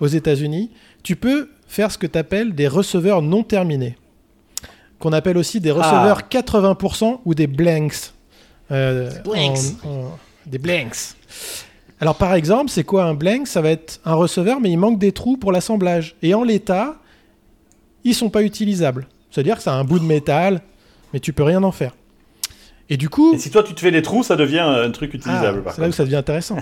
aux 0.00 0.06
États-Unis, 0.06 0.70
tu 1.02 1.16
peux 1.16 1.50
faire 1.66 1.90
ce 1.92 1.98
que 1.98 2.06
tu 2.06 2.18
appelles 2.18 2.54
des 2.54 2.68
receveurs 2.68 3.20
non 3.20 3.42
terminés, 3.42 3.96
qu'on 4.98 5.12
appelle 5.12 5.36
aussi 5.36 5.60
des 5.60 5.70
receveurs 5.70 6.28
80% 6.28 7.20
ou 7.24 7.34
des 7.34 7.46
blanks. 7.46 8.12
Euh, 8.70 9.10
Blanks. 9.24 9.58
en- 9.84 9.88
en- 9.88 10.18
des 10.46 10.58
blanks. 10.58 11.14
Alors 12.00 12.14
par 12.16 12.34
exemple, 12.34 12.70
c'est 12.70 12.84
quoi 12.84 13.04
un 13.04 13.14
blank? 13.14 13.46
Ça 13.46 13.60
va 13.60 13.70
être 13.70 14.00
un 14.04 14.14
receveur, 14.14 14.60
mais 14.60 14.70
il 14.70 14.76
manque 14.78 14.98
des 14.98 15.12
trous 15.12 15.36
pour 15.36 15.52
l'assemblage. 15.52 16.14
Et 16.22 16.32
en 16.32 16.44
l'état, 16.44 16.96
ils 18.04 18.14
sont 18.14 18.30
pas 18.30 18.42
utilisables. 18.42 19.06
C'est-à-dire 19.30 19.56
que 19.56 19.62
c'est 19.62 19.70
un 19.70 19.84
bout 19.84 19.98
de 19.98 20.04
métal, 20.04 20.62
mais 21.12 21.20
tu 21.20 21.32
peux 21.32 21.42
rien 21.42 21.62
en 21.64 21.72
faire. 21.72 21.94
Et 22.90 22.96
du 22.96 23.08
coup, 23.08 23.34
Et 23.34 23.38
si 23.38 23.50
toi 23.50 23.62
tu 23.62 23.74
te 23.74 23.80
fais 23.80 23.90
des 23.90 24.00
trous, 24.02 24.22
ça 24.22 24.34
devient 24.36 24.60
un 24.60 24.90
truc 24.90 25.12
utilisable. 25.14 25.58
ah, 25.60 25.64
par 25.64 25.74
c'est 25.74 25.82
là 25.82 25.88
où 25.88 25.92
ça 25.92 26.04
devient 26.04 26.16
intéressant. 26.16 26.56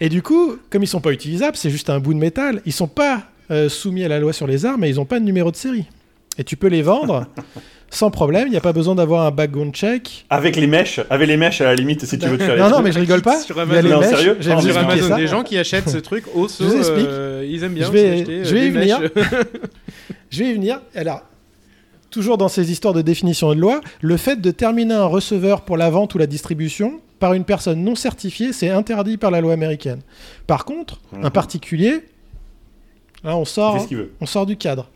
et 0.00 0.08
du 0.08 0.20
coup, 0.22 0.56
comme 0.70 0.82
ils 0.82 0.86
sont 0.88 1.00
pas 1.00 1.12
utilisables, 1.12 1.56
c'est 1.56 1.70
juste 1.70 1.88
un 1.90 1.98
bout 1.98 2.12
de 2.14 2.18
métal, 2.18 2.60
ils 2.66 2.72
sont 2.72 2.88
pas 2.88 3.22
euh, 3.50 3.68
soumis 3.68 4.04
à 4.04 4.08
la 4.08 4.18
loi 4.20 4.32
sur 4.32 4.46
les 4.46 4.66
armes 4.66 4.84
et 4.84 4.88
ils 4.88 5.00
ont 5.00 5.04
pas 5.06 5.18
de 5.18 5.24
numéro 5.24 5.50
de 5.50 5.56
série. 5.56 5.86
Et 6.38 6.44
tu 6.44 6.56
peux 6.56 6.66
les 6.68 6.82
vendre 6.82 7.26
sans 7.90 8.10
problème, 8.10 8.48
il 8.48 8.50
n'y 8.50 8.56
a 8.56 8.60
pas 8.62 8.72
besoin 8.72 8.94
d'avoir 8.94 9.26
un 9.26 9.30
background 9.30 9.74
check. 9.74 10.24
Avec 10.30 10.56
les 10.56 10.66
mèches, 10.66 11.00
avec 11.10 11.28
les 11.28 11.36
mèches 11.36 11.60
à 11.60 11.64
la 11.64 11.74
limite, 11.74 12.04
si 12.06 12.18
tu 12.18 12.26
veux 12.26 12.38
te 12.38 12.42
faire 12.42 12.56
non, 12.56 12.70
non, 12.76 12.82
mais 12.82 12.90
je 12.92 12.98
rigole 12.98 13.20
pas. 13.22 13.38
Sur 13.40 13.56
Il 13.56 13.58
y 13.58 13.60
a 13.76 13.78
Amazon. 13.80 13.88
les 13.88 13.96
mèches, 13.96 14.08
sérieux 14.16 14.36
Oh, 14.38 14.42
Sur 14.42 14.78
Amazon, 14.78 15.08
ça. 15.08 15.16
des 15.16 15.26
gens 15.26 15.42
qui 15.42 15.56
achètent 15.58 15.88
ce 15.90 15.98
truc 15.98 16.24
au 16.34 16.48
saut, 16.48 16.64
Je 16.64 16.68
vous 16.70 16.76
explique. 16.78 17.06
euh, 17.08 17.46
ils 17.48 17.62
aiment 17.64 17.74
bien 17.74 17.86
Je 17.86 17.92
vais- 17.92 18.10
acheter, 18.20 18.32
euh, 18.40 18.44
je 18.44 18.54
vais 18.54 18.66
y 18.66 18.70
venir. 18.70 19.00
Je 20.30 20.38
vais 20.44 20.50
y 20.50 20.52
venir. 20.54 20.80
Alors, 20.94 21.22
toujours 22.12 22.38
dans 22.38 22.48
ces 22.48 22.70
histoires 22.70 22.94
de 22.94 23.02
définition 23.02 23.52
de 23.54 23.60
loi, 23.60 23.80
le 24.00 24.16
fait 24.16 24.40
de 24.40 24.50
terminer 24.52 24.94
un 24.94 25.06
receveur 25.06 25.62
pour 25.62 25.76
la 25.76 25.90
vente 25.90 26.14
ou 26.14 26.18
la 26.18 26.28
distribution 26.28 27.00
par 27.18 27.32
une 27.34 27.44
personne 27.44 27.82
non 27.82 27.94
certifiée, 27.96 28.52
c'est 28.52 28.68
interdit 28.70 29.16
par 29.16 29.30
la 29.32 29.40
loi 29.40 29.52
américaine. 29.52 30.00
Par 30.46 30.64
contre, 30.64 31.00
un 31.12 31.24
Mhm. 31.26 31.30
particulier, 31.30 32.04
là, 33.24 33.36
on 33.36 33.42
Il 33.42 33.46
sort, 33.46 33.74
fait 33.74 33.82
ce 33.84 33.88
qu'il 33.88 33.96
veut. 33.96 34.12
on 34.20 34.26
sort 34.26 34.46
du 34.46 34.56
cadre. 34.56 34.88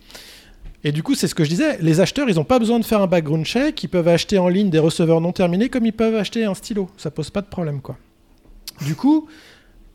Et 0.84 0.92
du 0.92 1.02
coup, 1.02 1.14
c'est 1.14 1.26
ce 1.26 1.34
que 1.34 1.42
je 1.42 1.48
disais, 1.48 1.78
les 1.80 2.00
acheteurs, 2.00 2.28
ils 2.28 2.36
n'ont 2.36 2.44
pas 2.44 2.58
besoin 2.60 2.78
de 2.78 2.84
faire 2.84 3.00
un 3.00 3.06
background 3.08 3.44
check, 3.44 3.82
ils 3.82 3.88
peuvent 3.88 4.06
acheter 4.08 4.38
en 4.38 4.48
ligne 4.48 4.70
des 4.70 4.78
receveurs 4.78 5.20
non 5.20 5.32
terminés 5.32 5.68
comme 5.68 5.84
ils 5.86 5.92
peuvent 5.92 6.14
acheter 6.14 6.44
un 6.44 6.54
stylo. 6.54 6.88
Ça 6.96 7.10
pose 7.10 7.30
pas 7.30 7.40
de 7.40 7.46
problème, 7.48 7.80
quoi. 7.80 7.96
Du 8.84 8.94
coup, 8.94 9.26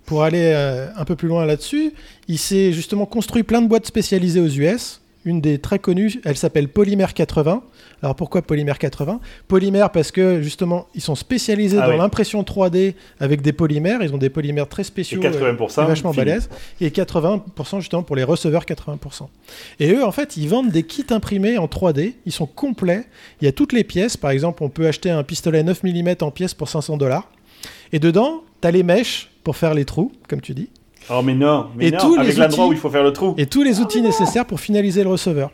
pour 0.05 0.23
aller 0.23 0.51
euh, 0.53 0.87
un 0.97 1.05
peu 1.05 1.15
plus 1.15 1.27
loin 1.27 1.45
là-dessus, 1.45 1.93
il 2.27 2.37
s'est 2.39 2.73
justement 2.73 3.05
construit 3.05 3.43
plein 3.43 3.61
de 3.61 3.67
boîtes 3.67 3.85
spécialisées 3.85 4.39
aux 4.41 4.47
US. 4.47 5.00
Une 5.23 5.39
des 5.39 5.59
très 5.59 5.77
connues, 5.77 6.19
elle 6.25 6.35
s'appelle 6.35 6.67
Polymer 6.67 7.05
80. 7.13 7.63
Alors 8.01 8.15
pourquoi 8.15 8.41
Polymer 8.41 8.73
80 8.79 9.19
Polymère 9.47 9.91
parce 9.91 10.11
que 10.11 10.41
justement, 10.41 10.87
ils 10.95 11.01
sont 11.01 11.13
spécialisés 11.13 11.77
Ah 11.79 11.87
dans 11.87 11.97
l'impression 11.97 12.41
3D 12.41 12.95
avec 13.19 13.41
des 13.43 13.53
polymères. 13.53 14.01
Ils 14.01 14.13
ont 14.15 14.17
des 14.17 14.31
polymères 14.31 14.67
très 14.67 14.81
Et 14.81 14.85
spéciaux. 14.85 15.21
euh, 15.23 15.53
80%. 15.53 15.83
et 15.83 15.85
vachement 15.87 16.11
balèzes. 16.11 16.49
Et 16.79 16.89
80% 16.89 17.79
justement 17.81 18.01
pour 18.01 18.15
les 18.15 18.23
receveurs 18.23 18.65
80%. 18.65 19.27
Et 19.79 19.93
eux, 19.93 20.03
en 20.03 20.11
fait, 20.11 20.37
ils 20.37 20.49
vendent 20.49 20.71
des 20.71 20.83
kits 20.83 21.05
imprimés 21.11 21.59
en 21.59 21.67
3D. 21.67 22.13
Ils 22.25 22.31
sont 22.31 22.47
complets. 22.47 23.05
Il 23.41 23.45
y 23.45 23.47
a 23.47 23.51
toutes 23.51 23.73
les 23.73 23.83
pièces. 23.83 24.17
Par 24.17 24.31
exemple, 24.31 24.63
on 24.63 24.69
peut 24.69 24.87
acheter 24.87 25.11
un 25.11 25.23
pistolet 25.23 25.61
9 25.61 25.83
mm 25.83 26.15
en 26.21 26.31
pièces 26.31 26.55
pour 26.55 26.67
500 26.67 26.97
dollars. 26.97 27.29
Et 27.93 27.99
dedans, 27.99 28.41
tu 28.61 28.67
as 28.67 28.71
les 28.71 28.81
mèches 28.83 29.29
pour 29.43 29.55
faire 29.55 29.75
les 29.75 29.85
trous, 29.85 30.11
comme 30.27 30.41
tu 30.41 30.53
dis. 30.55 30.69
Oh, 31.09 31.21
mais 31.21 31.33
non. 31.33 31.67
Mais 31.75 31.87
Et 31.87 31.91
non. 31.91 31.97
tous 31.99 32.17
Avec 32.19 32.37
l'endroit 32.37 32.65
outils- 32.65 32.69
où 32.69 32.73
il 32.73 32.79
faut 32.79 32.89
faire 32.89 33.03
le 33.03 33.11
trou. 33.13 33.33
Et 33.37 33.45
tous 33.45 33.63
les 33.63 33.79
outils 33.79 34.01
nécessaires 34.01 34.45
pour 34.45 34.59
finaliser 34.59 35.03
le 35.03 35.09
receveur. 35.09 35.51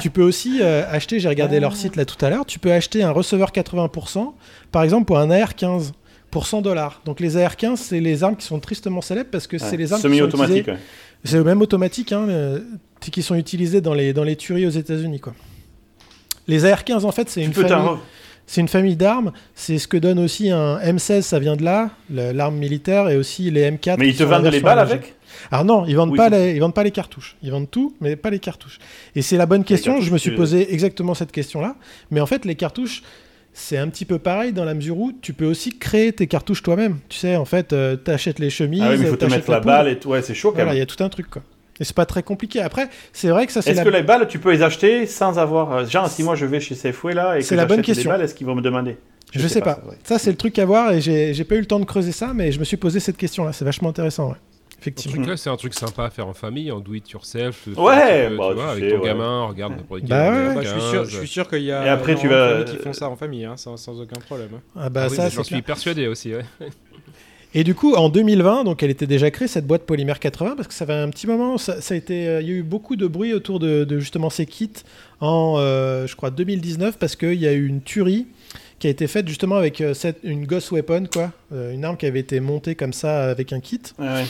Tu 0.00 0.10
peux 0.10 0.22
aussi 0.22 0.58
euh, 0.60 0.84
acheter, 0.90 1.20
j'ai 1.20 1.28
regardé 1.28 1.60
leur 1.60 1.76
site 1.76 1.96
là 1.96 2.04
tout 2.04 2.22
à 2.24 2.30
l'heure, 2.30 2.46
tu 2.46 2.58
peux 2.58 2.72
acheter 2.72 3.02
un 3.02 3.10
receveur 3.10 3.50
80%, 3.52 4.32
par 4.72 4.82
exemple 4.82 5.04
pour 5.04 5.18
un 5.18 5.30
AR-15 5.30 5.92
pour 6.30 6.46
100 6.46 6.62
dollars. 6.62 7.00
Donc 7.04 7.20
les 7.20 7.36
AR-15, 7.36 7.76
c'est 7.76 8.00
les 8.00 8.24
armes 8.24 8.36
qui 8.36 8.46
sont 8.46 8.58
tristement 8.58 9.00
célèbres 9.02 9.28
parce 9.30 9.46
que 9.46 9.58
c'est 9.58 9.76
les 9.76 9.92
armes 9.92 10.00
qui 10.02 10.08
sont 10.08 10.14
utilisées 10.14 10.30
Semi-automatique. 10.32 10.66
ouais. 10.68 10.78
C'est 11.24 11.44
même 11.44 11.60
automatique, 11.62 12.12
hein, 12.12 12.26
euh, 12.28 12.60
qui 13.00 13.22
sont 13.22 13.34
utilisés 13.36 13.80
dans 13.80 13.94
les, 13.94 14.12
dans 14.12 14.24
les 14.24 14.34
tueries 14.36 14.66
aux 14.66 14.70
États-Unis. 14.70 15.20
quoi. 15.20 15.34
Les 16.48 16.64
AR-15, 16.64 17.04
en 17.04 17.12
fait, 17.12 17.28
c'est 17.30 17.42
une, 17.44 17.52
famille- 17.52 17.70
c'est 18.52 18.60
une 18.60 18.68
famille 18.68 18.96
d'armes. 18.96 19.32
C'est 19.54 19.78
ce 19.78 19.88
que 19.88 19.96
donne 19.96 20.18
aussi 20.18 20.50
un 20.50 20.76
M16, 20.78 21.22
ça 21.22 21.38
vient 21.38 21.56
de 21.56 21.64
là, 21.64 21.90
l'arme 22.10 22.56
militaire, 22.56 23.08
et 23.08 23.16
aussi 23.16 23.50
les 23.50 23.70
M4. 23.70 23.96
Mais 23.98 24.08
ils 24.08 24.14
te 24.16 24.24
vendent 24.24 24.44
les 24.46 24.60
balles 24.60 24.78
avec 24.78 25.14
Alors 25.50 25.64
non, 25.64 25.86
ils 25.86 25.96
vendent 25.96 26.10
Oui, 26.10 26.18
pas 26.18 26.28
les, 26.28 26.52
ils 26.52 26.58
vendent 26.60 26.74
pas 26.74 26.82
les 26.84 26.90
cartouches. 26.90 27.36
Ils 27.42 27.50
vendent 27.50 27.70
tout, 27.70 27.94
mais 28.02 28.14
pas 28.14 28.28
les 28.28 28.38
cartouches. 28.38 28.78
Et 29.16 29.22
c'est 29.22 29.38
la 29.38 29.46
bonne 29.46 29.64
question. 29.64 30.02
je 30.02 30.12
me 30.12 30.18
suis 30.18 30.30
tu- 30.32 30.36
posé 30.36 30.72
exactement 30.74 31.14
cette 31.14 31.32
question-là. 31.32 31.76
Mais 32.10 32.20
en 32.20 32.26
fait, 32.26 32.44
les 32.44 32.54
cartouches, 32.54 33.02
c'est 33.54 33.78
un 33.78 33.88
petit 33.88 34.04
peu 34.04 34.18
pareil 34.18 34.52
dans 34.52 34.66
la 34.66 34.74
mesure 34.74 34.98
où 34.98 35.12
tu 35.22 35.32
peux 35.32 35.46
aussi 35.46 35.70
créer 35.78 36.12
tes 36.12 36.26
cartouches 36.26 36.62
toi-même. 36.62 36.98
Tu 37.08 37.16
sais, 37.18 37.36
en 37.36 37.46
fait, 37.46 37.68
tu 37.68 38.02
t'achètes 38.04 38.38
les 38.38 38.50
chemises, 38.50 38.82
Ah 38.84 38.90
oui, 38.90 38.96
mais 38.98 39.04
il 39.06 39.10
faut 39.10 39.16
te 39.16 39.24
mettre 39.24 39.50
la 39.50 39.60
balle 39.60 39.88
et 39.88 39.98
tout. 39.98 40.10
Ouais, 40.10 40.20
c'est 40.20 40.34
chaud 40.34 40.50
quand 40.50 40.56
Voilà, 40.56 40.72
il 40.72 40.74
même. 40.74 40.78
y 40.80 40.82
a 40.82 40.86
tout 40.86 41.02
un 41.02 41.08
truc 41.08 41.30
quoi. 41.30 41.42
Et 41.82 41.84
c'est 41.84 41.96
pas 41.96 42.06
très 42.06 42.22
compliqué. 42.22 42.60
Après, 42.62 42.88
c'est 43.12 43.28
vrai 43.28 43.44
que 43.44 43.52
ça 43.52 43.60
c'est 43.60 43.70
Est-ce 43.70 43.78
la 43.78 43.84
que 43.84 43.90
les 43.90 44.04
balles, 44.04 44.28
tu 44.28 44.38
peux 44.38 44.52
les 44.52 44.62
acheter 44.62 45.04
sans 45.06 45.36
avoir. 45.36 45.72
euh, 45.72 45.84
Genre, 45.84 46.08
si 46.08 46.22
moi 46.22 46.36
je 46.36 46.46
vais 46.46 46.60
chez 46.60 46.76
Safeway 46.76 47.12
là 47.12 47.34
et 47.36 47.40
que 47.40 47.44
C'est 47.44 47.56
la 47.56 47.66
bonne 47.66 47.78
j'achète 47.78 47.86
des 47.88 47.92
question. 47.94 48.10
balles, 48.12 48.22
est-ce 48.22 48.34
qu'ils 48.36 48.46
vont 48.46 48.54
me 48.54 48.62
demander 48.62 48.96
Je, 49.32 49.48
sais 49.48 49.60
pas. 49.60 49.80
ça, 50.04 50.20
c'est 50.20 50.30
le 50.30 50.36
truc 50.36 50.56
à 50.60 50.64
voir 50.64 50.92
et 50.92 51.00
j'ai 51.00 51.44
pas 51.44 51.56
eu 51.56 51.60
le 51.60 51.66
temps 51.66 51.80
de 51.80 51.84
creuser 51.84 52.12
ça, 52.12 52.32
mais 52.34 52.52
je 52.52 52.60
me 52.60 52.64
suis 52.64 52.76
posé 52.76 53.00
cette 53.00 53.16
question-là. 53.16 53.52
C'est 53.52 53.64
vachement 53.64 53.88
intéressant, 53.88 54.28
ouais. 54.28 54.36
Ce 54.70 54.84
Effectivement. 54.88 55.16
truc-là, 55.22 55.36
c'est 55.36 55.50
un 55.50 55.56
truc 55.56 55.74
sympa 55.74 56.04
à 56.04 56.10
faire 56.10 56.26
en 56.28 56.34
famille, 56.34 56.70
en 56.72 56.78
do 56.80 56.94
it 56.94 57.08
yourself. 57.10 57.62
tu 57.64 57.70
Ouais, 57.70 58.28
peux, 58.28 58.36
bah, 58.36 58.44
tu 58.48 58.54
vois, 58.54 58.64
tu 58.64 58.82
avec 58.82 58.88
ton 58.94 58.98
ouais. 59.00 59.06
gamin, 59.06 59.44
regarde 59.46 59.74
pour 59.82 59.96
les 59.96 60.02
Bah 60.02 60.30
ouais, 60.30 60.54
Bah, 60.56 60.60
je, 60.62 60.68
suis 60.68 60.80
sûr, 60.80 61.04
je 61.04 61.10
15. 61.10 61.18
suis 61.18 61.28
sûr 61.28 61.48
qu'il 61.48 61.62
y 61.62 61.70
a 61.72 61.86
Et 61.86 61.88
après, 61.88 62.14
tu 62.16 62.26
vas- 62.28 62.62
qui 62.64 62.76
font 62.76 62.92
ça 62.92 63.08
en 63.08 63.14
famille, 63.16 63.44
hein, 63.44 63.56
sans, 63.56 63.76
sans 63.76 64.00
aucun 64.00 64.20
problème. 64.20 64.48
hein. 64.56 64.60
Ah 64.76 64.88
bah 64.88 65.02
Ah 65.04 65.08
oui, 65.10 65.16
ça, 65.16 65.28
J'en 65.28 65.42
suis 65.44 65.62
persuadé 65.62 66.06
aussi, 66.08 66.32
ouais. 66.34 66.44
Et 67.54 67.64
du 67.64 67.74
coup, 67.74 67.94
en 67.94 68.08
2020, 68.08 68.64
donc 68.64 68.82
elle 68.82 68.90
était 68.90 69.06
déjà 69.06 69.30
créée 69.30 69.46
cette 69.46 69.66
boîte 69.66 69.82
Polymère 69.82 70.18
80 70.18 70.54
parce 70.56 70.68
que 70.68 70.74
ça 70.74 70.86
fait 70.86 70.94
un 70.94 71.10
petit 71.10 71.26
moment, 71.26 71.58
ça, 71.58 71.74
a 71.90 71.94
été, 71.94 72.26
euh, 72.26 72.40
il 72.40 72.48
y 72.48 72.50
a 72.50 72.54
eu 72.54 72.62
beaucoup 72.62 72.96
de 72.96 73.06
bruit 73.06 73.34
autour 73.34 73.58
de, 73.58 73.84
de 73.84 73.98
justement 73.98 74.30
ces 74.30 74.46
kits 74.46 74.70
en, 75.20 75.56
euh, 75.58 76.06
je 76.06 76.16
crois, 76.16 76.30
2019 76.30 76.98
parce 76.98 77.14
qu'il 77.14 77.34
y 77.34 77.46
a 77.46 77.52
eu 77.52 77.66
une 77.66 77.82
tuerie 77.82 78.26
qui 78.82 78.88
a 78.88 78.90
été 78.90 79.06
faite 79.06 79.28
justement 79.28 79.54
avec 79.54 79.80
euh, 79.80 79.94
cette, 79.94 80.18
une 80.24 80.44
Ghost 80.44 80.72
Weapon, 80.72 81.04
quoi, 81.12 81.30
euh, 81.52 81.72
une 81.72 81.84
arme 81.84 81.96
qui 81.96 82.04
avait 82.04 82.18
été 82.18 82.40
montée 82.40 82.74
comme 82.74 82.92
ça 82.92 83.30
avec 83.30 83.52
un 83.52 83.60
kit. 83.60 83.80
Ouais, 83.96 84.06
ouais. 84.08 84.24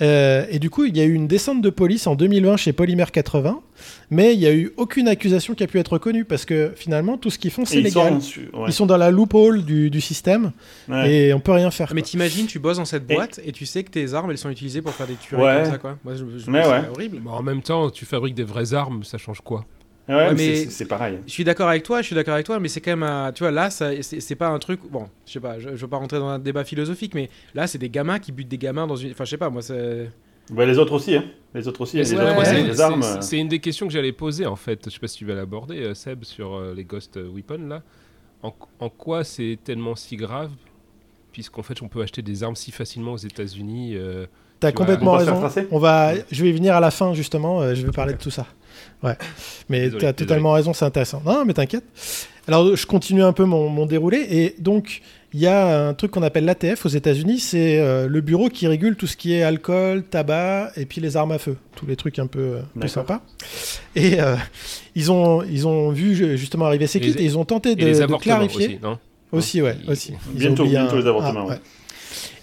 Euh, 0.00 0.44
et 0.50 0.58
du 0.58 0.70
coup, 0.70 0.84
il 0.86 0.96
y 0.96 1.00
a 1.00 1.04
eu 1.04 1.12
une 1.14 1.28
descente 1.28 1.62
de 1.62 1.70
police 1.70 2.08
en 2.08 2.16
2020 2.16 2.56
chez 2.56 2.72
Polymère 2.72 3.12
80, 3.12 3.60
mais 4.10 4.34
il 4.34 4.40
n'y 4.40 4.46
a 4.46 4.52
eu 4.52 4.72
aucune 4.76 5.06
accusation 5.06 5.54
qui 5.54 5.62
a 5.62 5.68
pu 5.68 5.78
être 5.78 5.92
reconnue 5.92 6.24
parce 6.24 6.44
que 6.44 6.72
finalement, 6.74 7.16
tout 7.16 7.30
ce 7.30 7.38
qu'ils 7.38 7.52
font, 7.52 7.64
c'est 7.64 7.76
ils 7.78 7.84
légal. 7.84 8.14
sont 8.14 8.20
su- 8.20 8.50
ouais. 8.52 8.64
Ils 8.66 8.72
sont 8.72 8.86
dans 8.86 8.96
la 8.96 9.12
loophole 9.12 9.62
du, 9.64 9.88
du 9.88 10.00
système 10.00 10.50
Ouais. 10.88 11.12
et 11.28 11.32
on 11.32 11.38
peut 11.38 11.52
rien 11.52 11.70
faire. 11.70 11.92
Mais 11.94 12.00
quoi. 12.00 12.08
t'imagines, 12.10 12.46
tu 12.46 12.58
bosses 12.58 12.78
dans 12.78 12.84
cette 12.84 13.08
Et- 13.08 13.14
boîte 13.14 13.38
et 13.44 13.52
tu 13.52 13.66
sais 13.66 13.84
que 13.84 13.90
tes 13.90 14.14
armes 14.14 14.32
elles 14.32 14.38
sont 14.38 14.50
utilisées 14.50 14.82
pour 14.82 14.92
faire 14.94 15.06
des 15.06 15.14
tueries 15.14 15.42
Ouais. 15.42 15.60
comme 15.62 15.70
ça 15.72 15.78
quoi. 15.78 15.98
Moi 16.04 16.14
je, 16.14 16.24
je 16.44 16.50
Mais 16.50 16.64
c'est 16.64 16.68
ouais. 16.70 16.88
horrible. 16.92 17.20
Bah, 17.20 17.30
en 17.34 17.42
même 17.44 17.62
temps, 17.62 17.88
tu 17.90 18.04
fabriques 18.04 18.34
des 18.34 18.42
vraies 18.42 18.74
armes, 18.74 19.04
ça 19.04 19.16
change 19.18 19.40
quoi? 19.42 19.64
Ouais, 20.16 20.28
Ouais, 20.28 20.34
mais 20.34 20.66
c'est- 20.66 20.84
pareil. 20.86 21.18
Je 21.26 21.32
suis 21.32 21.44
d'accord 21.44 21.68
avec 21.68 21.82
toi, 21.82 22.00
je 22.02 22.06
suis 22.06 22.14
d'accord 22.14 22.34
avec 22.34 22.46
toi, 22.46 22.58
mais 22.60 22.68
c'est 22.68 22.80
quand 22.80 22.90
même 22.92 23.02
un, 23.02 23.32
tu 23.32 23.42
vois 23.42 23.50
là 23.50 23.70
c'est 23.70 24.34
pas 24.36 24.48
un 24.48 24.58
truc 24.58 24.80
bon, 24.90 25.08
je 25.26 25.32
sais 25.32 25.40
pas, 25.40 25.58
je, 25.58 25.70
je 25.70 25.80
veux 25.82 25.88
pas 25.88 25.96
rentrer 25.96 26.18
dans 26.18 26.28
un 26.28 26.38
débat 26.38 26.64
philosophique 26.64 27.14
mais 27.14 27.30
là 27.54 27.66
c'est 27.66 27.78
des 27.78 27.88
gamins 27.90 28.18
qui 28.18 28.32
butent 28.32 28.48
des 28.48 28.58
gamins 28.58 28.86
dans 28.86 28.96
une 28.96 29.12
enfin 29.12 29.24
je 29.24 29.30
sais 29.30 29.36
pas 29.38 29.50
moi 29.50 29.62
c'est 29.62 30.10
Bah, 30.50 30.64
les 30.66 30.78
autres 30.78 30.92
aussi, 30.92 31.14
hein. 31.16 31.24
Les 31.54 31.66
autres 31.68 31.80
aussi, 31.82 31.98
Ouais, 31.98 32.02
autres 32.02 32.70
des 32.72 32.80
armes. 32.80 33.02
c'est- 33.02 33.08
euh. 33.18 33.20
C'est 33.20 33.38
une 33.38 33.48
des 33.48 33.58
questions 33.60 33.86
que 33.86 33.92
j'allais 33.92 34.12
poser 34.12 34.46
en 34.46 34.56
fait. 34.56 34.80
Je 34.86 34.90
sais 34.90 34.98
pas 34.98 35.06
si 35.08 35.18
tu 35.18 35.24
vas 35.26 35.34
l'aborder, 35.34 35.80
euh, 35.82 35.94
Seb, 35.94 36.24
sur 36.24 36.54
euh, 36.54 36.74
les 36.74 36.84
Ghost 36.84 37.16
Weapons 37.16 37.68
là. 37.68 37.82
En, 38.42 38.52
en 38.80 38.88
quoi 38.88 39.22
c'est 39.24 39.58
tellement 39.62 39.94
si 39.94 40.16
grave 40.16 40.50
Puisqu'en 41.32 41.62
fait, 41.62 41.80
on 41.80 41.88
peut 41.88 42.02
acheter 42.02 42.20
des 42.22 42.42
armes 42.42 42.56
si 42.56 42.72
facilement 42.72 43.12
aux 43.12 43.16
États-Unis. 43.18 43.94
euh, 43.96 44.26
T'as 44.60 44.70
complètement 44.72 45.12
raison. 45.12 45.40
On 45.70 45.78
va, 45.78 46.12
je 46.30 46.42
vais 46.42 46.50
y 46.50 46.52
venir 46.52 46.74
à 46.76 46.80
la 46.80 46.90
fin 46.90 47.14
justement. 47.14 47.62
euh, 47.62 47.74
je 47.74 47.84
vais 47.86 47.92
parler 47.92 48.12
de 48.14 48.18
tout 48.18 48.30
ça. 48.30 48.46
Ouais. 49.02 49.16
Mais 49.68 49.84
t'as 49.90 49.94
désolé. 49.98 50.12
totalement 50.14 50.52
raison, 50.52 50.72
c'est 50.72 50.84
intéressant. 50.84 51.22
Non, 51.24 51.44
mais 51.44 51.52
t'inquiète. 51.54 51.84
Alors, 52.48 52.74
je 52.74 52.86
continue 52.86 53.22
un 53.22 53.32
peu 53.32 53.44
mon, 53.44 53.68
mon 53.68 53.86
déroulé. 53.86 54.26
Et 54.30 54.54
donc, 54.58 55.00
il 55.32 55.40
y 55.40 55.46
a 55.46 55.88
un 55.88 55.94
truc 55.94 56.10
qu'on 56.10 56.22
appelle 56.22 56.44
l'ATF 56.44 56.84
aux 56.84 56.88
États-Unis. 56.88 57.38
C'est 57.38 57.78
euh, 57.78 58.08
le 58.08 58.20
bureau 58.20 58.48
qui 58.48 58.66
régule 58.66 58.96
tout 58.96 59.06
ce 59.06 59.16
qui 59.16 59.32
est 59.34 59.42
alcool, 59.42 60.02
tabac 60.04 60.72
et 60.76 60.84
puis 60.84 61.00
les 61.00 61.16
armes 61.16 61.32
à 61.32 61.38
feu. 61.38 61.56
Tous 61.76 61.86
les 61.86 61.94
trucs 61.96 62.18
un 62.18 62.26
peu, 62.26 62.40
euh, 62.40 62.60
D'accord. 62.74 62.90
sympas. 62.90 63.22
Et 63.94 64.20
euh, 64.20 64.34
ils 64.96 65.12
ont, 65.12 65.42
ils 65.44 65.66
ont 65.68 65.90
vu 65.90 66.14
ju- 66.14 66.36
justement 66.36 66.66
arriver 66.66 66.86
ces 66.88 67.00
kits 67.00 67.10
et 67.16 67.24
ils 67.24 67.38
ont 67.38 67.44
tenté 67.44 67.70
et 67.70 67.76
de, 67.76 67.84
les 67.86 68.00
de 68.00 68.06
clarifier. 68.16 68.66
aussi, 68.66 68.78
non? 68.82 68.98
Aussi, 69.30 69.62
ouais, 69.62 69.76
aussi. 69.88 70.12
Ils 70.34 70.40
Bientôt, 70.40 70.64
bientôt 70.64 70.96
un- 70.96 71.00
les 71.00 71.06
avortements, 71.06 71.46
ah, 71.48 71.52
ouais. 71.52 71.60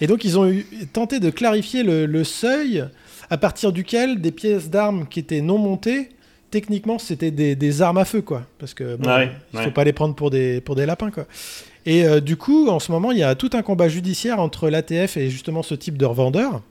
Et 0.02 0.08
donc, 0.08 0.24
ils 0.24 0.40
ont 0.40 0.50
eu, 0.50 0.66
tenté 0.94 1.20
de 1.20 1.30
clarifier 1.30 1.84
le, 1.84 2.06
le 2.06 2.24
seuil 2.24 2.84
à 3.30 3.38
partir 3.38 3.72
duquel 3.72 4.22
des 4.22 4.32
pièces 4.32 4.70
d'armes 4.70 5.06
qui 5.08 5.20
étaient 5.20 5.42
non 5.42 5.58
montées, 5.60 6.10
techniquement, 6.52 7.00
c'était 7.00 7.32
des, 7.32 7.56
des 7.56 7.82
armes 7.82 7.98
à 7.98 8.06
feu, 8.06 8.22
quoi. 8.22 8.44
Parce 8.58 8.74
que 8.74 8.96
bon, 8.96 9.10
Ouais, 9.10 9.32
il 9.54 9.58
ouais. 9.60 9.66
faut 9.66 9.72
pas 9.72 9.84
les 9.84 9.94
prendre 9.94 10.16
pour 10.16 10.30
des, 10.30 10.62
pour 10.62 10.76
des 10.76 10.86
lapins, 10.86 11.12
quoi. 11.12 11.26
Et 11.86 12.06
euh, 12.06 12.20
du 12.20 12.36
coup, 12.38 12.68
en 12.70 12.80
ce 12.80 12.92
moment, 12.92 13.12
il 13.12 13.18
y 13.20 13.24
a 13.24 13.36
tout 13.36 13.50
un 13.54 13.62
combat 13.62 13.88
judiciaire 13.90 14.40
entre 14.40 14.70
l'ATF 14.70 15.18
et 15.18 15.30
justement 15.30 15.64
ce 15.64 15.76
type 15.76 15.98
de 15.98 16.06
revendeur. 16.06 16.62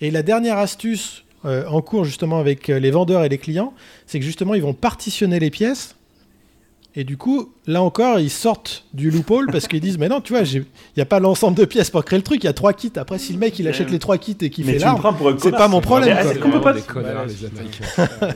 Et 0.00 0.10
la 0.10 0.22
dernière 0.22 0.58
astuce 0.58 1.24
euh, 1.44 1.66
en 1.66 1.80
cours 1.80 2.04
justement 2.04 2.38
avec 2.38 2.68
euh, 2.68 2.78
les 2.78 2.90
vendeurs 2.90 3.24
et 3.24 3.28
les 3.28 3.38
clients, 3.38 3.72
c'est 4.06 4.18
que 4.18 4.24
justement, 4.24 4.54
ils 4.54 4.62
vont 4.62 4.74
partitionner 4.74 5.38
les 5.40 5.50
pièces. 5.50 5.96
Et 6.96 7.04
du 7.04 7.16
coup, 7.16 7.52
là 7.68 7.82
encore, 7.82 8.18
ils 8.18 8.30
sortent 8.30 8.84
du 8.94 9.10
loophole 9.10 9.46
parce 9.52 9.68
qu'ils 9.68 9.80
disent 9.80 9.98
Mais 10.00 10.08
non, 10.08 10.20
tu 10.20 10.32
vois, 10.32 10.42
il 10.42 10.64
n'y 10.96 11.02
a 11.02 11.06
pas 11.06 11.20
l'ensemble 11.20 11.56
de 11.56 11.64
pièces 11.64 11.90
pour 11.90 12.04
créer 12.04 12.18
le 12.18 12.24
truc, 12.24 12.42
il 12.42 12.46
y 12.46 12.50
a 12.50 12.52
trois 12.52 12.72
kits. 12.72 12.92
Après, 12.96 13.18
si 13.18 13.32
le 13.32 13.38
mec 13.38 13.58
il 13.58 13.68
achète 13.68 13.90
les 13.90 14.00
trois 14.00 14.18
kits 14.18 14.36
et 14.40 14.50
qu'il 14.50 14.64
fait 14.64 14.78
l'arme, 14.78 15.00
c'est 15.38 15.52
pas 15.52 15.68
mon 15.68 15.80
problème, 15.80 16.16
Mais 16.16 16.38
quoi. 16.38 16.60
pas. 16.60 16.72
Des 16.72 16.82
connards, 16.82 17.26
les 17.26 17.44
Américains. 17.44 18.34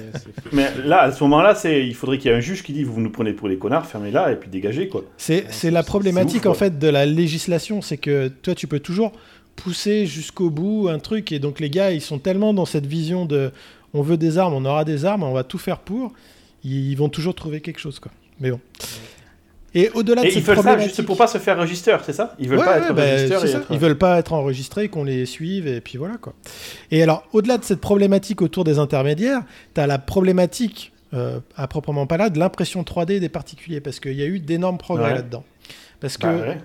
Mais 0.53 0.71
là, 0.85 1.03
à 1.03 1.12
ce 1.12 1.23
moment-là, 1.25 1.55
il 1.64 1.95
faudrait 1.95 2.19
qu'il 2.19 2.31
y 2.31 2.35
ait 2.35 2.37
un 2.37 2.40
juge 2.40 2.62
qui 2.62 2.73
dit 2.73 2.85
vous 2.85 3.01
nous 3.01 3.11
prenez 3.11 3.33
pour 3.33 3.49
des 3.49 3.57
connards, 3.59 3.87
fermez-la 3.87 4.33
et 4.33 4.37
puis 4.37 4.49
dégagez 4.51 4.88
quoi. 4.88 5.03
c'est 5.17 5.71
la 5.71 5.83
problématique 5.83 6.43
ouf, 6.43 6.53
en 6.53 6.55
fait 6.55 6.79
de 6.79 6.88
la 6.88 7.07
législation, 7.07 7.83
c'est 7.83 7.97
que 7.97 8.29
toi 8.29 8.55
tu 8.55 8.67
peux 8.67 8.81
toujours 8.81 9.12
pousser 9.57 10.07
jusqu'au 10.07 10.51
bout 10.51 10.88
un 10.88 10.99
truc 10.99 11.33
et 11.33 11.38
donc 11.38 11.61
les 11.61 11.71
gars 11.71 11.93
ils 11.93 12.01
sont 12.01 12.19
tellement 12.19 12.55
dans 12.55 12.64
cette 12.64 12.87
vision 12.87 13.25
de 13.25 13.51
on 13.93 14.03
veut 14.03 14.17
des 14.17 14.38
armes, 14.38 14.55
on 14.55 14.64
aura 14.64 14.85
des 14.85 15.05
armes, 15.05 15.23
on 15.23 15.33
va 15.33 15.45
tout 15.45 15.59
faire 15.59 15.79
pour, 15.79 16.12
ils, 16.64 16.90
ils 16.90 16.97
vont 16.97 17.09
toujours 17.09 17.35
trouver 17.35 17.61
quelque 17.61 17.79
chose 17.79 18.01
quoi. 18.01 18.11
Mais 18.40 18.51
bon. 18.51 18.61
Et 19.77 19.90
au-delà 19.94 20.23
de 20.23 20.29
ils 20.29 20.40
veulent 20.40 20.62
ça 20.62 20.79
juste 20.79 21.03
pour 21.03 21.16
pas 21.16 21.27
se 21.27 21.38
faire 21.38 21.59
register, 21.59 21.97
c'est 22.05 22.12
ça? 22.12 22.37
Ils 22.38 22.49
veulent 22.49 22.61
Ouais, 22.61 22.64
pas 22.64 22.79
ouais, 22.79 22.87
être 22.87 22.94
bah, 22.94 23.07
et 23.07 23.25
être- 23.25 23.66
Ils 23.70 23.79
veulent 23.79 23.99
pas 23.99 24.18
être 24.18 24.33
enregistrés, 24.33 24.88
qu'on 24.88 25.03
les 25.03 25.27
suive, 25.27 25.66
et 25.66 25.81
puis 25.81 25.99
voilà 25.99 26.16
quoi. 26.16 26.33
Et 26.92 27.03
alors, 27.03 27.25
au-delà 27.33 27.59
de 27.59 27.64
cette 27.64 27.81
problématique 27.81 28.40
autour 28.40 28.62
des 28.62 28.79
intermédiaires, 28.79 29.42
tu 29.75 29.81
as 29.81 29.88
la 29.88 29.99
problématique, 29.99 30.92
euh, 31.12 31.40
à 31.57 31.66
proprement 31.66 32.07
pas 32.07 32.16
là, 32.18 32.31
de 32.31 32.38
l'impression 32.38 32.85
3D 32.85 33.18
des 33.18 33.29
particuliers, 33.29 33.81
parce 33.81 33.99
qu'il 33.99 34.12
y 34.14 34.23
a 34.23 34.27
eu 34.27 34.38
d'énormes 34.38 34.79
progrès 34.79 35.07
Ouais. 35.09 35.14
là-dedans. 35.16 35.42
Parce 35.99 36.18
que 36.18 36.27
Bah 36.27 36.35
ouais. 36.35 36.59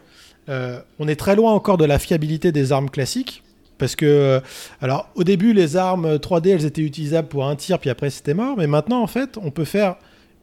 euh, 0.49 0.79
on 0.99 1.07
est 1.07 1.15
très 1.15 1.35
loin 1.35 1.51
encore 1.53 1.79
de 1.79 1.85
la 1.85 1.97
fiabilité 1.97 2.51
des 2.51 2.71
armes 2.71 2.91
classiques. 2.91 3.41
Parce 3.79 3.95
que, 3.95 4.05
euh, 4.05 4.39
alors, 4.81 5.09
au 5.15 5.23
début, 5.23 5.53
les 5.53 5.77
armes 5.77 6.17
3D, 6.19 6.49
elles 6.49 6.65
étaient 6.65 6.81
utilisables 6.81 7.29
pour 7.29 7.47
un 7.47 7.55
tir, 7.55 7.79
puis 7.79 7.89
après, 7.89 8.09
c'était 8.09 8.33
mort. 8.33 8.55
Mais 8.57 8.67
maintenant, 8.67 9.01
en 9.01 9.07
fait, 9.07 9.37
on 9.41 9.51
peut 9.51 9.63
faire 9.65 9.95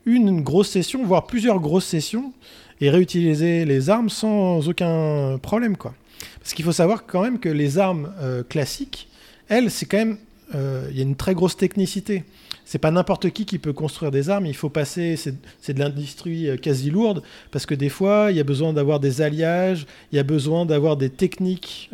une 0.06 0.40
grosse 0.40 0.70
session, 0.70 1.04
voire 1.04 1.26
plusieurs 1.26 1.60
grosses 1.60 1.84
sessions, 1.84 2.32
et 2.80 2.90
réutiliser 2.90 3.64
les 3.64 3.90
armes 3.90 4.08
sans 4.08 4.68
aucun 4.68 5.38
problème, 5.38 5.76
quoi. 5.76 5.94
Parce 6.40 6.54
qu'il 6.54 6.64
faut 6.64 6.72
savoir 6.72 7.06
quand 7.06 7.22
même 7.22 7.38
que 7.38 7.48
les 7.48 7.78
armes 7.78 8.12
euh, 8.20 8.42
classiques, 8.42 9.08
elles, 9.48 9.70
c'est 9.70 9.86
quand 9.86 9.98
même, 9.98 10.18
euh, 10.54 10.86
il 10.90 10.96
y 10.96 11.00
a 11.00 11.02
une 11.02 11.16
très 11.16 11.34
grosse 11.34 11.56
technicité. 11.56 12.24
C'est 12.64 12.78
pas 12.78 12.90
n'importe 12.90 13.30
qui 13.30 13.46
qui 13.46 13.58
peut 13.58 13.72
construire 13.72 14.10
des 14.10 14.28
armes. 14.28 14.46
Il 14.46 14.56
faut 14.56 14.68
passer, 14.68 15.16
c'est 15.16 15.72
de 15.72 15.78
l'industrie 15.78 16.48
euh, 16.48 16.56
quasi 16.56 16.90
lourde, 16.90 17.22
parce 17.50 17.66
que 17.66 17.74
des 17.74 17.88
fois, 17.88 18.28
il 18.30 18.36
y 18.36 18.40
a 18.40 18.44
besoin 18.44 18.72
d'avoir 18.72 19.00
des 19.00 19.22
alliages, 19.22 19.86
il 20.12 20.16
y 20.16 20.18
a 20.18 20.24
besoin 20.24 20.66
d'avoir 20.66 20.96
des 20.96 21.10
techniques 21.10 21.90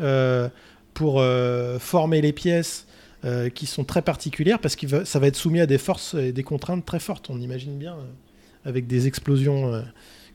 pour 0.95 1.25
former 1.79 2.21
les 2.21 2.33
pièces 2.33 2.87
euh, 3.25 3.49
qui 3.49 3.67
sont 3.67 3.85
très 3.85 4.03
particulières, 4.03 4.59
parce 4.59 4.77
que 4.77 5.05
ça 5.05 5.19
va 5.19 5.27
être 5.27 5.37
soumis 5.37 5.61
à 5.61 5.67
des 5.67 5.79
forces 5.79 6.15
et 6.15 6.33
des 6.33 6.43
contraintes 6.43 6.85
très 6.85 7.01
fortes. 7.01 7.31
On 7.31 7.41
imagine 7.41 7.79
bien 7.79 7.95
euh, 7.95 8.69
avec 8.69 8.87
des 8.87 9.07
explosions 9.07 9.73
euh, 9.73 9.83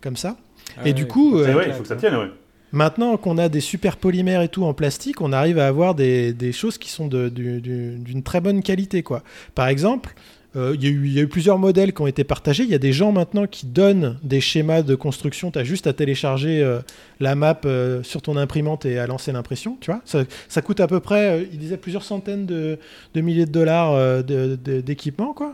comme 0.01 0.15
ça. 0.15 0.37
Ah 0.77 0.81
et 0.81 0.85
ouais, 0.85 0.93
du 0.93 1.07
coup, 1.07 1.39
il 1.41 1.73
faut 1.73 1.81
que 1.83 1.87
ça 1.87 1.95
tienne, 1.95 2.15
ouais. 2.15 2.31
Maintenant 2.73 3.15
qu'on 3.15 3.37
a 3.37 3.47
des 3.47 3.61
super 3.61 3.95
polymères 3.95 4.41
et 4.41 4.49
tout 4.49 4.65
en 4.65 4.73
plastique, 4.73 5.21
on 5.21 5.31
arrive 5.31 5.57
à 5.57 5.67
avoir 5.67 5.95
des, 5.95 6.33
des 6.33 6.51
choses 6.51 6.77
qui 6.77 6.89
sont 6.89 7.07
du- 7.07 7.31
d'une 7.61 8.23
très 8.23 8.41
bonne 8.41 8.61
qualité. 8.61 9.03
Quoi. 9.03 9.23
Par 9.55 9.69
exemple, 9.69 10.13
euh, 10.55 10.73
il 10.75 10.83
y, 10.83 10.87
a 10.87 10.89
eu- 10.89 11.05
il 11.05 11.13
y 11.13 11.19
a 11.19 11.21
eu 11.23 11.27
plusieurs 11.27 11.59
modèles 11.59 11.93
qui 11.93 12.01
ont 12.01 12.07
été 12.07 12.23
partagés. 12.23 12.63
Il 12.63 12.69
y 12.69 12.73
a 12.75 12.79
des 12.79 12.93
gens 12.93 13.11
maintenant 13.11 13.45
qui 13.47 13.65
donnent 13.67 14.17
des 14.23 14.39
schémas 14.41 14.81
de 14.81 14.95
construction. 14.95 15.51
Tu 15.51 15.59
as 15.59 15.63
juste 15.63 15.85
à 15.87 15.93
télécharger 15.93 16.63
euh, 16.63 16.79
la 17.19 17.35
map 17.35 17.59
euh, 17.65 18.01
sur 18.03 18.21
ton 18.21 18.37
imprimante 18.37 18.85
et 18.85 18.97
à 18.97 19.05
lancer 19.07 19.31
l'impression. 19.31 19.77
Tu 19.81 19.91
vois 19.91 20.01
ça, 20.05 20.23
ça 20.47 20.61
coûte 20.61 20.79
à 20.79 20.87
peu 20.87 20.99
près, 20.99 21.29
euh, 21.41 21.45
il 21.51 21.59
disait 21.59 21.77
plusieurs 21.77 22.03
centaines 22.03 22.45
de, 22.45 22.79
de 23.13 23.21
milliers 23.21 23.45
de 23.45 23.51
dollars 23.51 24.23
d'équipement. 24.23 25.33
quoi. 25.33 25.53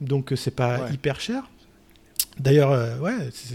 Donc 0.00 0.32
c'est 0.36 0.54
pas 0.54 0.78
Ouais. 0.80 0.94
hyper 0.94 1.20
cher. 1.20 1.42
D'ailleurs, 2.38 2.70
ouais, 3.02 3.12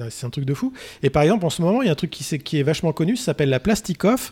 c'est 0.10 0.26
un 0.28 0.30
truc 0.30 0.45
de 0.45 0.54
fou. 0.54 0.71
Et 1.02 1.10
par 1.10 1.24
exemple, 1.24 1.43
en 1.45 1.50
ce 1.50 1.62
moment, 1.63 1.82
il 1.82 1.86
y 1.88 1.89
a 1.89 1.91
un 1.93 1.95
truc 1.95 2.12
qui, 2.12 2.60
est 2.60 2.63
vachement 2.63 2.93
connu, 2.93 3.15
ça 3.15 3.26
s'appelle 3.26 3.50
la 3.50 3.60
Plastikov. 3.60 4.32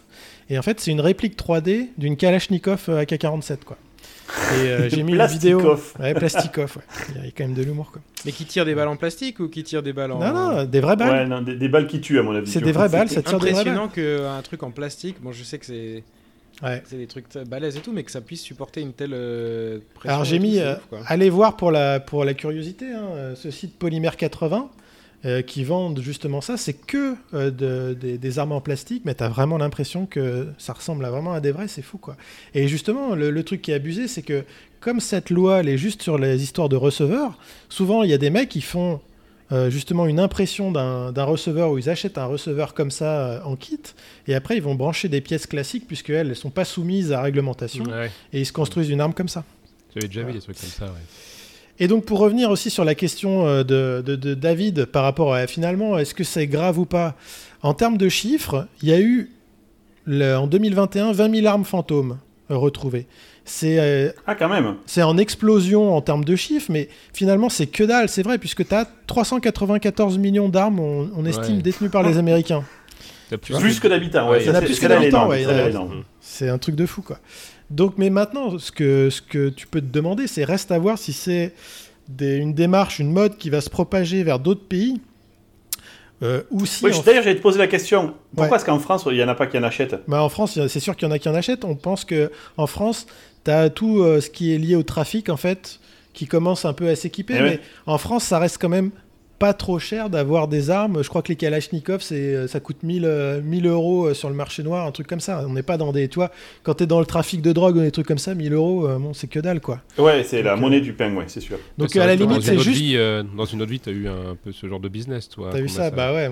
Et 0.50 0.60
en 0.60 0.62
fait, 0.62 0.80
c'est 0.80 0.92
une 0.92 1.02
réplique 1.02 1.36
3D 1.36 1.88
d'une 1.98 2.16
Kalachnikov 2.18 2.86
euh, 2.90 3.00
AK-47, 3.04 3.64
quoi. 3.66 3.78
Et 4.30 4.68
euh, 4.68 4.90
j'ai 4.92 5.04
mis 5.04 5.14
une 5.14 5.26
vidéo. 5.26 5.78
Ouais, 6.00 6.14
Plastikov, 6.14 6.78
ouais. 6.78 6.84
Il 7.16 7.26
y 7.26 7.28
a 7.28 7.32
quand 7.32 7.44
même 7.46 7.54
de 7.54 7.64
l'humour, 7.64 7.92
quoi. 7.92 8.02
Mais 8.26 8.32
qui 8.32 8.46
tire 8.46 8.66
des 8.66 8.76
balles 8.76 8.88
en 8.88 8.96
plastique 8.96 9.40
ou 9.40 9.50
qui 9.50 9.64
tire 9.64 9.84
des 9.84 9.94
balles 9.94 10.12
en. 10.12 10.20
Non, 10.20 10.34
non, 10.34 10.64
des 10.64 10.80
vraies 10.80 10.96
balles. 10.96 11.12
Ouais, 11.12 11.26
non, 11.28 11.42
des, 11.42 11.56
des 11.56 11.68
balles 11.68 11.88
qui 11.88 12.02
tuent, 12.02 12.20
à 12.20 12.24
mon 12.24 12.36
avis. 12.36 12.50
C'est 12.50 12.62
des 12.62 12.72
vraies 12.72 12.90
balles, 12.90 13.10
ça 13.10 13.22
tire 13.22 13.40
des 13.40 13.52
vraies 13.52 13.64
balles. 13.64 13.78
Impressionnant 13.78 14.36
qu'un 14.36 14.42
truc 14.42 14.64
en 14.64 14.72
plastique, 14.72 15.18
bon, 15.22 15.32
je 15.32 15.44
sais 15.44 15.58
que 15.60 15.66
c'est 15.66 16.04
Ouais. 16.62 16.82
c'est 16.86 16.98
des 16.98 17.08
trucs 17.08 17.26
balèzes 17.48 17.76
et 17.78 17.80
tout, 17.80 17.92
mais 17.92 18.04
que 18.04 18.12
ça 18.12 18.22
puisse 18.22 18.42
supporter 18.42 18.80
une 18.80 18.94
telle 18.94 19.14
euh, 19.14 19.80
pression. 19.96 20.14
Alors 20.14 20.24
j'ai 20.24 20.40
mis, 20.40 20.60
euh, 20.60 20.76
ouf, 20.92 21.00
allez 21.08 21.30
voir 21.30 21.58
pour 21.58 21.72
la, 21.72 22.00
pour 22.00 22.24
la 22.24 22.36
curiosité, 22.36 22.94
hein, 22.94 23.34
ce 23.36 23.50
site 23.52 23.78
Polymère 23.78 24.16
80 24.16 24.70
euh, 25.26 25.42
qui 25.42 25.64
vendent 25.64 26.02
justement 26.02 26.42
ça, 26.42 26.58
c'est 26.58 26.74
que 26.74 27.16
euh, 27.34 27.50
de- 27.52 27.94
des- 27.94 28.18
des 28.18 28.40
armes 28.40 28.52
en 28.52 28.62
plastique, 28.62 29.04
mais 29.06 29.16
tu 29.16 29.24
as 29.24 29.30
vraiment 29.30 29.58
l'impression 29.58 30.06
que 30.06 30.48
ça 30.58 30.74
ressemble 30.74 31.06
à 31.06 31.10
vraiment 31.12 31.34
à 31.34 31.40
des 31.40 31.52
vrais, 31.52 31.68
c'est 31.68 31.82
fou 31.82 31.98
quoi. 31.98 32.16
Et 32.54 32.68
justement, 32.68 33.16
le, 33.16 33.32
le 33.32 33.44
truc 33.44 33.62
qui 33.62 33.72
est 33.72 33.76
abusé, 33.76 34.08
c'est 34.08 34.22
que 34.22 34.44
comme 34.82 35.00
cette 35.00 35.30
loi, 35.30 35.62
elle 35.62 35.70
est 35.70 35.78
juste 35.78 36.02
sur 36.02 36.18
les 36.18 36.44
histoires 36.44 36.68
de 36.70 36.76
receveurs, 36.76 37.38
souvent 37.70 38.04
il 38.04 38.10
y 38.10 38.14
a 38.14 38.18
des 38.18 38.30
mecs 38.30 38.50
qui 38.50 38.60
font 38.62 39.00
euh, 39.54 39.70
justement 39.70 40.08
une 40.08 40.20
impression 40.20 40.72
d'un 40.72 41.24
receveur 41.24 41.72
où 41.72 41.78
ils 41.78 41.90
achètent 41.90 42.18
un 42.18 42.26
receveur 42.26 42.74
comme 42.74 42.92
ça 42.92 43.06
euh, 43.28 43.42
en 43.44 43.56
kit, 43.56 43.80
et 44.28 44.36
après 44.36 44.58
ils 44.58 44.64
vont 44.64 44.76
brancher 44.76 45.08
des 45.10 45.22
pièces 45.22 45.46
classiques 45.48 45.86
puisqu'elles 45.88 46.28
ne 46.30 46.34
sont 46.34 46.50
pas 46.50 46.66
soumises 46.66 47.12
à 47.14 47.22
réglementation, 47.22 47.86
Ouais, 47.86 48.12
et 48.34 48.42
ils 48.42 48.46
se 48.46 48.52
construisent 48.54 48.90
une 48.90 49.00
arme 49.02 49.14
comme 49.14 49.28
ça. 49.30 49.44
j'avais 49.94 50.08
déjà 50.08 50.24
vu 50.24 50.34
des 50.34 50.40
trucs 50.42 50.60
comme 50.60 50.70
ça, 50.70 50.86
ouais. 50.86 50.92
Et 51.80 51.88
donc 51.88 52.06
pour 52.06 52.20
revenir 52.20 52.52
aussi 52.52 52.70
sur 52.70 52.86
la 52.86 52.96
question 52.96 53.48
euh, 53.48 53.64
de, 53.64 54.04
de- 54.06 54.16
de 54.16 54.34
David 54.36 54.86
par 54.86 55.04
rapport 55.04 55.34
à 55.34 55.48
finalement 55.48 55.98
est-ce 55.98 56.14
que 56.14 56.24
c'est 56.24 56.48
grave 56.48 56.78
ou 56.80 56.86
pas? 56.86 57.16
En 57.62 57.74
termes 57.74 57.98
de 57.98 58.10
chiffres, 58.10 58.68
il 58.82 58.90
y 58.90 58.94
a 58.94 59.00
eu 59.00 59.32
le- 60.06 60.36
en 60.36 60.48
2021 60.48 61.12
20 61.14 61.36
000 61.36 61.48
armes 61.48 61.66
fantômes 61.66 62.18
retrouvées. 62.50 63.08
C'est 63.46 63.80
euh, 63.80 64.12
Ah, 64.28 64.36
quand 64.36 64.48
même. 64.50 64.76
c'est 64.86 65.02
en 65.02 65.18
explosion 65.18 65.96
en 65.96 66.02
termes 66.02 66.24
de 66.24 66.36
chiffres, 66.36 66.68
mais 66.70 66.88
finalement 67.14 67.50
c'est 67.50 67.68
que 67.68 67.84
dalle, 67.84 68.08
c'est 68.08 68.24
vrai, 68.24 68.38
puisque 68.38 68.66
tu 68.68 68.74
as 68.76 68.88
394 69.08 70.18
millions 70.18 70.50
d'armes, 70.50 70.80
on, 70.80 71.10
on 71.16 71.26
estime, 71.26 71.56
Ouais. 71.58 71.62
détenues 71.62 71.90
par 71.90 72.04
les 72.04 72.18
Américains. 72.18 72.64
Plus- 73.42 73.80
que 73.80 73.88
d'habitants, 73.88 74.26
ouais. 74.30 74.38
Ouais, 74.38 74.44
il 74.44 74.46
y 74.46 74.50
en 74.50 74.52
ça, 74.54 74.58
a 74.60 74.62
c'est- 74.62 74.68
plus 74.68 74.80
que 74.80 74.86
d'habitants, 74.88 75.28
ouais, 75.28 75.40
il 75.40 75.44
y 75.44 75.46
c'est 75.46 75.52
en 75.52 75.56
a- 75.56 75.62
là 75.64 75.70
énorme. 75.70 76.04
C'est 76.22 76.50
un 76.50 76.58
truc 76.60 76.76
de 76.76 76.86
fou, 76.86 77.02
quoi. 77.02 77.18
Donc, 77.74 77.96
mais 77.98 78.10
maintenant, 78.10 78.58
ce 78.60 78.72
que, 78.72 79.10
ce 79.10 79.22
que 79.22 79.50
tu 79.50 79.66
peux 79.68 79.82
te 79.82 79.88
demander, 79.92 80.28
c'est 80.28 80.44
reste 80.44 80.72
à 80.72 80.78
voir 80.78 80.98
si 80.98 81.12
c'est 81.12 81.54
des- 82.08 82.38
une 82.38 82.54
démarche, 82.54 83.00
une 83.00 83.12
mode 83.12 83.38
qui 83.38 83.50
va 83.50 83.62
se 83.62 83.70
propager 83.70 84.24
vers 84.24 84.38
d'autres 84.40 84.64
pays, 84.68 85.02
euh, 86.22 86.44
ou 86.52 86.66
si 86.66 86.86
Oui, 86.86 86.92
en, 86.92 87.00
je- 87.02 87.06
D'ailleurs, 87.06 87.24
j'allais 87.24 87.38
te 87.38 87.42
poser 87.42 87.58
la 87.58 87.68
question. 87.68 88.14
Pourquoi 88.36 88.52
Ouais. 88.52 88.56
est-ce 88.58 88.66
qu'en 88.66 88.80
France, 88.80 89.06
il 89.10 89.16
n'y 89.18 89.24
en 89.24 89.28
a 89.28 89.36
pas 89.36 89.48
qui 89.48 89.58
en 89.58 89.64
achètent? 89.64 89.96
Bah, 90.08 90.22
en 90.24 90.30
France, 90.30 90.60
c'est 90.68 90.80
sûr 90.80 90.96
qu'il 90.96 91.08
y 91.08 91.12
en 91.12 91.14
a 91.14 91.20
qui 91.20 91.28
en 91.30 91.36
achètent. 91.36 91.66
On 91.66 91.76
pense 91.76 92.06
que 92.06 92.32
en 92.58 92.68
France, 92.68 93.08
tu 93.44 93.52
as 93.52 93.70
tout 93.70 94.02
euh, 94.02 94.22
ce 94.22 94.30
qui 94.30 94.54
est 94.54 94.58
lié 94.58 94.76
au 94.76 94.84
trafic, 94.84 95.30
en 95.30 95.38
fait, 95.38 95.80
qui 96.14 96.28
commence 96.28 96.66
un 96.66 96.74
peu 96.74 96.88
à 96.88 96.96
s'équiper. 96.96 97.34
Eh 97.38 97.42
mais 97.42 97.50
ouais. 97.50 97.60
en 97.88 97.98
France, 97.98 98.24
ça 98.26 98.38
reste 98.40 98.58
quand 98.62 98.70
même 98.70 98.92
pas 99.44 99.54
trop 99.54 99.78
cher 99.78 100.10
d'avoir 100.10 100.48
des 100.48 100.70
armes. 100.70 101.04
Je 101.04 101.10
crois 101.10 101.22
que 101.22 101.28
les 101.28 101.36
Kalachnikov, 101.36 102.02
c'est, 102.02 102.16
euh, 102.34 102.48
ça 102.48 102.62
coûte 102.62 102.78
1000, 102.82 103.04
euh, 103.04 103.42
1000 103.42 103.68
euros 103.68 104.06
euh, 104.06 104.14
sur 104.14 104.30
le 104.30 104.36
marché 104.36 104.64
noir, 104.64 104.88
un 104.88 104.92
truc 104.92 105.06
comme 105.06 105.20
ça. 105.20 105.44
On 105.46 105.52
n'est 105.52 105.64
pas 105.64 105.76
dans 105.76 105.92
des. 105.92 106.08
Toi, 106.08 106.32
quand 106.64 106.76
tu 106.76 106.84
es 106.84 106.88
dans 106.88 107.02
le 107.02 107.06
trafic 107.06 107.42
de 107.42 107.52
drogue 107.52 107.76
ou 107.76 107.82
des 107.82 107.92
trucs 107.92 108.08
comme 108.08 108.18
ça, 108.18 108.36
1000 108.36 108.54
euros, 108.54 108.88
euh, 108.88 108.98
bon, 109.00 109.14
c'est 109.14 109.28
que 109.28 109.40
dalle, 109.42 109.60
quoi. 109.60 109.82
Ouais, 109.98 110.24
c'est 110.24 110.42
la 110.44 110.54
euh, 110.54 110.56
monnaie 110.56 110.80
du 110.80 110.94
pain, 110.94 111.14
ouais, 111.14 111.26
c'est 111.28 111.42
sûr. 111.42 111.58
Donc 111.78 111.94
à 111.98 112.06
la 112.08 112.16
limite, 112.16 112.42
c'est 112.42 112.58
juste. 112.58 112.78
vie, 112.80 112.94
euh, 112.96 113.22
dans 113.36 113.44
une 113.44 113.62
autre 113.62 113.72
vie, 113.72 113.82
t'as 113.82 113.92
eu 113.92 114.08
un 114.08 114.38
peu 114.42 114.54
ce 114.54 114.66
genre 114.66 114.80
de 114.80 114.88
business, 114.88 115.28
toi. 115.28 115.50
T'as 115.52 115.58
vu 115.60 115.66
comment 115.66 115.76
ça 115.78 115.92
Bah 115.92 116.14
ouais. 116.14 116.32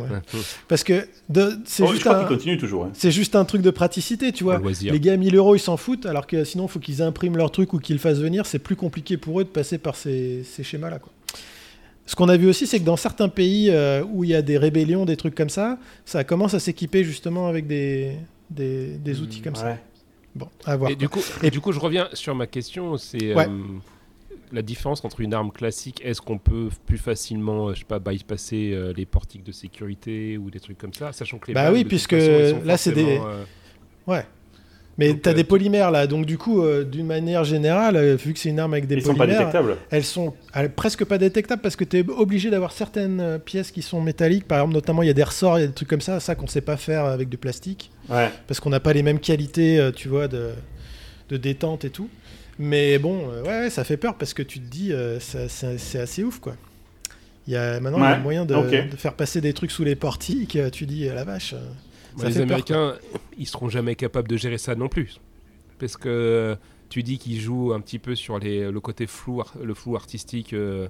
Parce 0.69 0.85
que 0.85 1.05
de- 1.27 1.51
c'est 1.65 1.83
Oh, 1.83 1.87
je 1.87 1.91
juste 1.91 2.05
crois 2.05 2.15
un. 2.15 2.19
qu'il 2.19 2.27
continue 2.29 2.57
toujours. 2.57 2.85
hein. 2.85 2.91
C'est 2.93 3.11
juste 3.11 3.35
un 3.35 3.43
truc 3.43 3.61
de 3.61 3.71
praticité, 3.71 4.31
tu 4.31 4.45
vois. 4.45 4.61
Les 4.83 4.99
gars, 5.01 5.17
1000 5.17 5.35
euros, 5.35 5.55
ils 5.55 5.59
s'en 5.59 5.75
foutent, 5.75 6.05
alors 6.05 6.27
que 6.27 6.45
sinon, 6.45 6.67
il 6.67 6.69
faut 6.69 6.79
qu'ils 6.79 7.01
impriment 7.01 7.35
leur 7.35 7.51
truc 7.51 7.73
ou 7.73 7.79
qu'ils 7.79 7.95
le 7.97 7.99
fassent 8.01 8.19
venir. 8.19 8.45
C'est 8.45 8.59
plus 8.59 8.77
compliqué 8.77 9.17
pour 9.17 9.41
eux 9.41 9.43
de 9.43 9.49
passer 9.49 9.77
par 9.79 9.97
ces, 9.97 10.43
ces 10.45 10.63
schémas-là. 10.63 10.99
quoi. 10.99 11.11
Ce 12.11 12.15
qu'on 12.17 12.27
a 12.27 12.35
vu 12.35 12.49
aussi, 12.49 12.67
c'est 12.67 12.77
que 12.77 12.83
dans 12.83 12.97
certains 12.97 13.29
pays 13.29 13.69
euh, 13.69 14.03
où 14.03 14.25
il 14.25 14.31
y 14.31 14.35
a 14.35 14.41
des 14.41 14.57
rébellions, 14.57 15.05
des 15.05 15.15
trucs 15.15 15.33
comme 15.33 15.49
ça, 15.49 15.77
ça 16.03 16.25
commence 16.25 16.53
à 16.53 16.59
s'équiper 16.59 17.05
justement 17.05 17.47
avec 17.47 17.67
des, 17.67 18.17
des, 18.49 18.97
des 18.97 19.21
outils 19.21 19.39
comme 19.39 19.55
ça. 19.55 19.65
Ouais. 19.67 19.79
Bon, 20.35 20.49
à 20.65 20.75
voir. 20.75 20.91
Et 20.91 20.97
du 20.97 21.07
coup, 21.07 21.21
Et- 21.41 21.49
du 21.51 21.61
coup, 21.61 21.71
je 21.71 21.79
reviens 21.79 22.09
sur 22.11 22.35
ma 22.35 22.47
question. 22.47 22.97
C'est 22.97 23.33
Ouais. 23.33 23.47
euh, 23.47 23.61
la 24.51 24.61
différence 24.61 25.05
entre 25.05 25.21
une 25.21 25.33
arme 25.33 25.53
classique. 25.53 26.01
Est-ce 26.03 26.19
qu'on 26.19 26.37
peut 26.37 26.67
plus 26.85 26.97
facilement, 26.97 27.69
euh, 27.69 27.73
je 27.75 27.79
sais 27.79 27.85
pas, 27.85 27.99
bypasser 27.99 28.71
euh, 28.73 28.91
les 28.93 29.05
portiques 29.05 29.45
de 29.45 29.53
sécurité 29.53 30.37
ou 30.37 30.51
des 30.51 30.59
trucs 30.59 30.77
comme 30.77 30.93
ça, 30.93 31.13
sachant 31.13 31.37
que 31.37 31.47
les 31.47 31.53
Bah 31.53 31.63
balles, 31.63 31.71
oui, 31.75 31.77
de 31.79 31.83
toute 31.83 31.89
puisque 31.91 32.19
façon, 32.19 32.61
là, 32.65 32.75
c'est 32.75 32.91
des- 32.91 33.19
euh, 33.23 33.45
Ouais. 34.05 34.25
Mais 34.97 35.13
Donc, 35.13 35.21
t'as 35.21 35.31
euh, 35.31 35.33
des 35.33 35.43
polymères 35.45 35.89
là, 35.89 36.05
donc 36.05 36.25
du 36.25 36.37
coup, 36.37 36.61
euh, 36.61 36.83
d'une 36.83 37.05
manière 37.07 37.43
générale, 37.43 37.95
euh, 37.95 38.15
vu 38.17 38.33
que 38.33 38.39
c'est 38.39 38.49
une 38.49 38.59
arme 38.59 38.73
avec 38.73 38.87
des 38.87 38.95
Ils 38.95 39.01
sont 39.01 39.13
pas 39.13 39.19
polymères, 39.19 39.39
détectables. 39.39 39.77
elles 39.89 40.03
sont 40.03 40.33
presque 40.75 41.05
pas 41.05 41.17
détectables 41.17 41.61
parce 41.61 41.75
que 41.77 41.85
tu 41.85 41.99
es 41.99 42.05
obligé 42.09 42.49
d'avoir 42.49 42.71
certaines 42.73 43.39
pièces 43.39 43.71
qui 43.71 43.81
sont 43.81 44.01
métalliques. 44.01 44.47
Par 44.47 44.59
exemple, 44.59 44.73
notamment, 44.73 45.01
il 45.01 45.07
y 45.07 45.09
a 45.09 45.13
des 45.13 45.23
ressorts, 45.23 45.57
il 45.59 45.61
y 45.61 45.63
a 45.63 45.67
des 45.67 45.73
trucs 45.73 45.87
comme 45.89 46.01
ça, 46.01 46.19
ça 46.19 46.35
qu'on 46.35 46.47
sait 46.47 46.61
pas 46.61 46.77
faire 46.77 47.05
avec 47.05 47.29
du 47.29 47.37
plastique 47.37 47.89
Ouais. 48.09 48.29
parce 48.47 48.59
qu'on 48.59 48.69
n'a 48.69 48.81
pas 48.81 48.91
les 48.93 49.03
mêmes 49.03 49.19
qualités, 49.19 49.89
tu 49.95 50.09
vois, 50.09 50.27
de, 50.27 50.49
de 51.29 51.37
détente 51.37 51.85
et 51.85 51.89
tout. 51.89 52.09
Mais 52.59 52.99
bon, 52.99 53.27
ouais, 53.45 53.69
ça 53.69 53.83
fait 53.85 53.97
peur 53.97 54.15
parce 54.15 54.33
que 54.33 54.43
tu 54.43 54.59
te 54.59 54.69
dis, 54.69 54.91
c'est 55.19 55.99
assez 55.99 56.23
ouf 56.23 56.39
quoi. 56.39 56.55
Il 57.47 57.53
y 57.53 57.57
a, 57.57 57.79
maintenant, 57.79 57.97
il 57.99 58.03
y 58.03 58.05
a 58.05 58.11
Ouais, 58.11 58.19
moyen 58.19 58.45
de, 58.45 58.55
faire 58.97 59.13
passer 59.13 59.39
des 59.41 59.53
trucs 59.53 59.71
sous 59.71 59.83
les 59.85 59.95
portiques. 59.95 60.57
Tu 60.73 60.85
dis, 60.85 61.05
la 61.05 61.23
vache. 61.23 61.55
Ça 62.17 62.27
les 62.27 62.31
fait 62.33 62.39
peur, 62.39 62.43
Américains, 62.43 62.93
ils 63.37 63.47
seront 63.47 63.69
jamais 63.69 63.95
capables 63.95 64.27
de 64.27 64.37
gérer 64.37 64.57
ça 64.57 64.75
non 64.75 64.87
plus. 64.87 65.19
Parce 65.79 65.97
que 65.97 66.55
tu 66.89 67.03
dis 67.03 67.17
qu'ils 67.17 67.39
jouent 67.39 67.73
un 67.73 67.79
petit 67.81 67.99
peu 67.99 68.15
sur 68.15 68.37
les, 68.39 68.69
le 68.71 68.79
côté 68.79 69.07
flou, 69.07 69.41
le 69.63 69.73
flou 69.73 69.95
artistique 69.95 70.53
euh, 70.53 70.87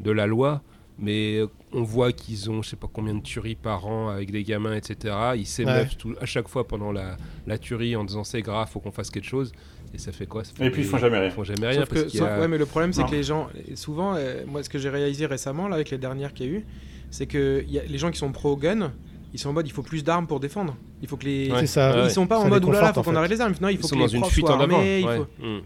de 0.00 0.10
la 0.10 0.26
loi, 0.26 0.62
mais 0.98 1.40
on 1.72 1.82
voit 1.82 2.12
qu'ils 2.12 2.50
ont 2.50 2.62
je 2.62 2.70
sais 2.70 2.76
pas 2.76 2.88
combien 2.92 3.14
de 3.14 3.22
tueries 3.22 3.54
par 3.54 3.86
an 3.86 4.08
avec 4.08 4.30
des 4.30 4.42
gamins, 4.44 4.74
etc. 4.74 5.14
Ils 5.36 5.46
s'émeuvent 5.46 5.88
à 6.20 6.26
chaque 6.26 6.48
fois 6.48 6.66
pendant 6.66 6.92
la, 6.92 7.16
la 7.46 7.58
tuerie 7.58 7.96
en 7.96 8.04
disant 8.04 8.24
c'est 8.24 8.42
grave, 8.42 8.68
faut 8.70 8.80
qu'on 8.80 8.92
fasse 8.92 9.10
quelque 9.10 9.26
chose. 9.26 9.52
Et 9.94 9.98
ça 9.98 10.10
fait 10.10 10.26
quoi? 10.26 10.42
Ça 10.42 10.52
fait 10.54 10.66
Et 10.66 10.70
puis, 10.70 10.82
ils 10.82 10.88
font 10.88 10.98
jamais 10.98 11.18
rien. 11.18 11.28
Ils 11.28 11.32
font 11.32 11.44
jamais 11.44 11.68
rien 11.68 11.80
Sauf 11.80 11.88
parce 11.88 12.02
que, 12.02 12.08
sauf- 12.08 12.28
a- 12.28 12.40
ouais, 12.40 12.48
mais 12.48 12.58
le 12.58 12.66
problème, 12.66 12.92
c'est 12.92 13.04
que 13.04 13.12
les 13.12 13.22
gens, 13.22 13.48
souvent, 13.76 14.14
euh, 14.16 14.42
moi, 14.44 14.60
ce 14.64 14.68
que 14.68 14.78
j'ai 14.78 14.88
réalisé 14.90 15.24
récemment, 15.26 15.68
là, 15.68 15.76
avec 15.76 15.90
les 15.90 15.98
dernières 15.98 16.34
qu'il 16.34 16.46
y 16.46 16.48
a 16.48 16.52
eu, 16.58 16.66
c'est 17.10 17.26
que 17.26 17.64
y 17.68 17.78
a, 17.78 17.84
les 17.84 17.98
gens 17.98 18.10
qui 18.10 18.18
sont 18.18 18.32
pro-gun, 18.32 18.92
ils 19.34 19.38
sont 19.38 19.50
en 19.50 19.52
mode, 19.52 19.66
il 19.66 19.72
faut 19.72 19.82
plus 19.82 20.02
d'armes 20.02 20.26
pour 20.26 20.40
défendre. 20.40 20.74
Il 21.02 21.08
faut 21.08 21.16
que 21.18 21.24
les. 21.26 21.50
Ouais. 21.50 21.66
Ça. 21.66 21.94
Ouais. 21.94 22.04
Ils 22.06 22.10
sont 22.10 22.26
pas 22.26 22.36
Ça 22.38 22.46
en 22.46 22.48
mode, 22.48 22.64
oulala, 22.64 22.92
faut 22.94 23.02
qu'on 23.02 23.14
arrête 23.16 23.30
les 23.30 23.40
armes. 23.40 23.52
Non, 23.60 23.68
il 23.68 23.72
ils 23.74 23.78
faut 23.78 23.88
sont 23.88 23.96
que 23.96 24.00
dans 24.00 24.06
les 24.06 24.14
une 24.16 24.24
fuite 24.24 24.48
en 24.48 24.60
avant. 24.60 24.78
ouais. 24.78 25.02
faut- 25.02 25.44
Mm. 25.44 25.60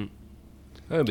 Mm. 0.00 0.06
Ouais, 0.88 0.98
mais 0.98 0.98
Ouais, 0.98 1.02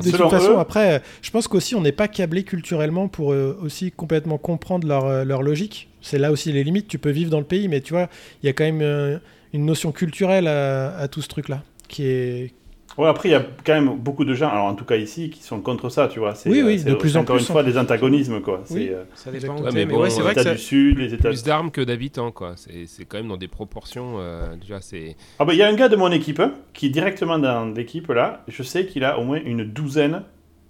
de 0.00 0.10
toute 0.10 0.30
façon, 0.30 0.52
eux- 0.54 0.58
après, 0.58 1.00
je 1.22 1.30
pense 1.30 1.46
qu'aussi 1.46 1.76
on 1.76 1.80
n'est 1.80 1.92
pas 1.92 2.08
câblé 2.08 2.42
culturellement 2.42 3.06
pour 3.06 3.32
euh, 3.32 3.56
aussi 3.62 3.92
complètement 3.92 4.38
comprendre 4.38 4.88
leur, 4.88 5.04
euh, 5.04 5.24
leur 5.24 5.42
logique. 5.42 5.88
C'est 6.00 6.18
là 6.18 6.32
aussi 6.32 6.50
les 6.50 6.64
limites. 6.64 6.88
Tu 6.88 6.98
peux 6.98 7.10
vivre 7.10 7.30
dans 7.30 7.38
le 7.38 7.44
pays, 7.44 7.68
mais 7.68 7.80
tu 7.80 7.92
vois, 7.92 8.08
il 8.42 8.46
y 8.46 8.48
a 8.48 8.52
quand 8.52 8.64
même 8.64 8.80
euh, 8.82 9.18
une 9.52 9.66
notion 9.66 9.92
culturelle 9.92 10.48
à, 10.48 10.96
à 10.96 11.06
tout 11.06 11.22
ce 11.22 11.28
truc-là, 11.28 11.62
qui 11.86 12.04
est. 12.06 12.52
Ouais, 12.96 13.08
après, 13.08 13.28
il 13.28 13.32
y 13.32 13.34
a 13.34 13.44
quand 13.64 13.72
même 13.74 13.96
beaucoup 13.96 14.24
de 14.24 14.34
gens, 14.34 14.48
alors 14.50 14.66
en 14.66 14.74
tout 14.74 14.84
cas 14.84 14.94
ici, 14.96 15.28
qui 15.28 15.42
sont 15.42 15.60
contre 15.60 15.88
ça, 15.88 16.06
tu 16.06 16.20
vois. 16.20 16.34
C'est, 16.36 16.48
Oui, 16.48 16.62
oui, 16.62 16.78
c'est- 16.78 16.88
de 16.90 16.94
plus 16.94 17.10
c'est 17.10 17.18
en 17.18 17.22
encore 17.22 17.36
une 17.38 17.42
fois 17.44 17.64
des 17.64 17.76
antagonismes, 17.76 18.40
quoi. 18.40 18.62
Oui. 18.70 18.88
euh, 18.92 19.02
Ça 19.14 19.32
dépend 19.32 19.56
Ouais, 19.56 19.70
mais 19.74 19.84
mais 19.84 19.92
bon, 19.94 20.00
ouais, 20.02 20.10
c'est 20.10 20.18
les 20.18 20.22
vrai 20.22 20.34
que 20.34 20.40
États 20.40 20.50
ça- 20.50 20.54
du 20.56 20.60
Sud, 20.62 20.98
les 20.98 21.12
États. 21.12 21.28
plus 21.28 21.42
d'armes 21.42 21.70
que 21.72 21.80
d'habitants, 21.80 22.30
quoi. 22.30 22.52
C'est 22.56 22.86
c'est 22.86 23.04
quand 23.04 23.16
même 23.18 23.28
dans 23.28 23.36
des 23.36 23.48
proportions. 23.48 24.14
euh, 24.20 24.54
déjà, 24.56 24.80
c'est. 24.80 25.16
Ah 25.40 25.44
bah, 25.44 25.54
il 25.54 25.58
y 25.58 25.62
a 25.62 25.68
un 25.68 25.74
gars 25.74 25.88
de 25.88 25.96
mon 25.96 26.12
équipe 26.12 26.38
hein, 26.38 26.52
qui 26.72 26.86
est 26.86 26.90
directement 26.90 27.38
dans 27.38 27.66
l'équipe 27.74 28.08
là. 28.08 28.44
Je 28.46 28.62
sais 28.62 28.86
qu'il 28.86 29.02
a 29.04 29.18
au 29.18 29.24
moins 29.24 29.40
une 29.44 29.64
douzaine 29.64 30.22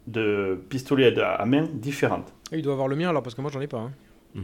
de 0.07 0.59
pistolets 0.71 1.19
à, 1.21 1.45
main 1.45 1.67
différentes. 1.75 2.33
Il 2.53 2.63
doit 2.63 2.73
avoir 2.75 2.89
le 2.89 2.97
mien 2.97 3.09
alors 3.11 3.23
parce 3.23 3.35
que 3.35 3.41
moi 3.43 3.51
j'en 3.53 3.61
ai 3.61 3.67
pas. 3.67 3.79
hein. 4.37 4.41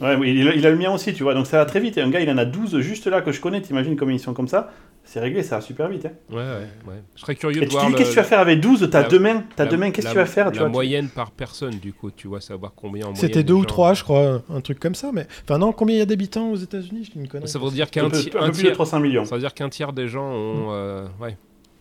Ouais, 0.00 0.16
oui, 0.16 0.34
il, 0.34 0.48
a- 0.48 0.54
il 0.54 0.66
a 0.66 0.70
le 0.70 0.76
mien 0.76 0.90
aussi, 0.92 1.12
tu 1.12 1.22
vois. 1.22 1.34
Donc 1.34 1.46
ça 1.46 1.58
va 1.58 1.66
très 1.66 1.80
vite. 1.80 1.98
Et 1.98 2.00
un 2.02 2.08
gars, 2.08 2.20
il 2.20 2.30
en 2.30 2.38
a 2.38 2.44
12 2.46 2.78
juste 2.80 3.06
là 3.06 3.20
que 3.20 3.32
je 3.32 3.40
connais. 3.40 3.60
T'imagines 3.60 3.96
combien 3.96 4.14
ils 4.16 4.20
sont 4.20 4.32
comme 4.32 4.48
ça 4.48 4.70
C'est 5.04 5.18
réglé, 5.18 5.42
ça 5.42 5.56
va 5.56 5.60
super 5.60 5.88
vite. 5.88 6.06
Hein. 6.06 6.12
Ouais, 6.30 6.36
ouais, 6.36 6.68
ouais. 6.86 7.02
Je 7.16 7.20
serais 7.22 7.34
curieux 7.34 7.62
Et 7.62 7.66
de 7.66 7.70
voir. 7.72 7.86
qu'est-ce 7.88 8.10
que 8.10 8.14
tu 8.14 8.16
vas 8.16 8.22
faire 8.22 8.38
avec 8.38 8.60
12 8.60 8.88
T'as 8.92 9.02
deux 9.08 9.18
mains, 9.18 9.42
t'as 9.56 9.66
deux 9.66 9.76
mains, 9.76 9.90
qu'est-ce 9.90 10.06
que 10.06 10.12
tu 10.12 10.18
vas 10.18 10.26
faire 10.26 10.46
La 10.46 10.52
tu 10.52 10.58
vois, 10.58 10.68
tu- 10.68 10.72
moyenne 10.72 11.08
par 11.08 11.32
personne, 11.32 11.78
du 11.80 11.92
coup, 11.92 12.10
tu 12.12 12.28
vois, 12.28 12.40
savoir 12.40 12.72
combien 12.76 13.06
en 13.06 13.08
moyenne. 13.10 13.20
C'était 13.20 13.42
deux 13.42 13.54
ou 13.54 13.62
gens- 13.62 13.66
trois, 13.66 13.94
je 13.94 14.04
crois, 14.04 14.42
un 14.48 14.60
truc 14.60 14.78
comme 14.78 14.94
ça. 14.94 15.10
Mais 15.12 15.26
enfin 15.42 15.58
non, 15.58 15.72
combien 15.72 15.96
il 15.96 15.98
y 15.98 16.02
a 16.02 16.06
d'habitants 16.06 16.50
aux 16.50 16.56
États-Unis 16.56 17.04
Je 17.06 17.10
dis 17.12 17.18
une 17.18 17.26
connerie. 17.28 17.48
Ça 17.48 17.58
veut 17.58 17.70
dire 17.70 17.86
Un 17.86 17.88
qu'un 17.88 18.08
peu, 18.10 18.18
ti- 18.18 18.30
un 18.36 18.42
un 18.42 18.46
peu 18.46 18.52
plus 18.52 18.58
de 18.58 18.66
tiers. 18.66 18.72
300 18.74 19.00
millions. 19.00 19.24
Ça 19.24 19.34
veut 19.34 19.40
dire 19.40 19.52
qu'un 19.54 19.68
tiers 19.68 19.92
des 19.92 20.06
gens 20.06 20.30
ont. 20.30 20.68
euh, 20.70 21.06
ouais. 21.20 21.36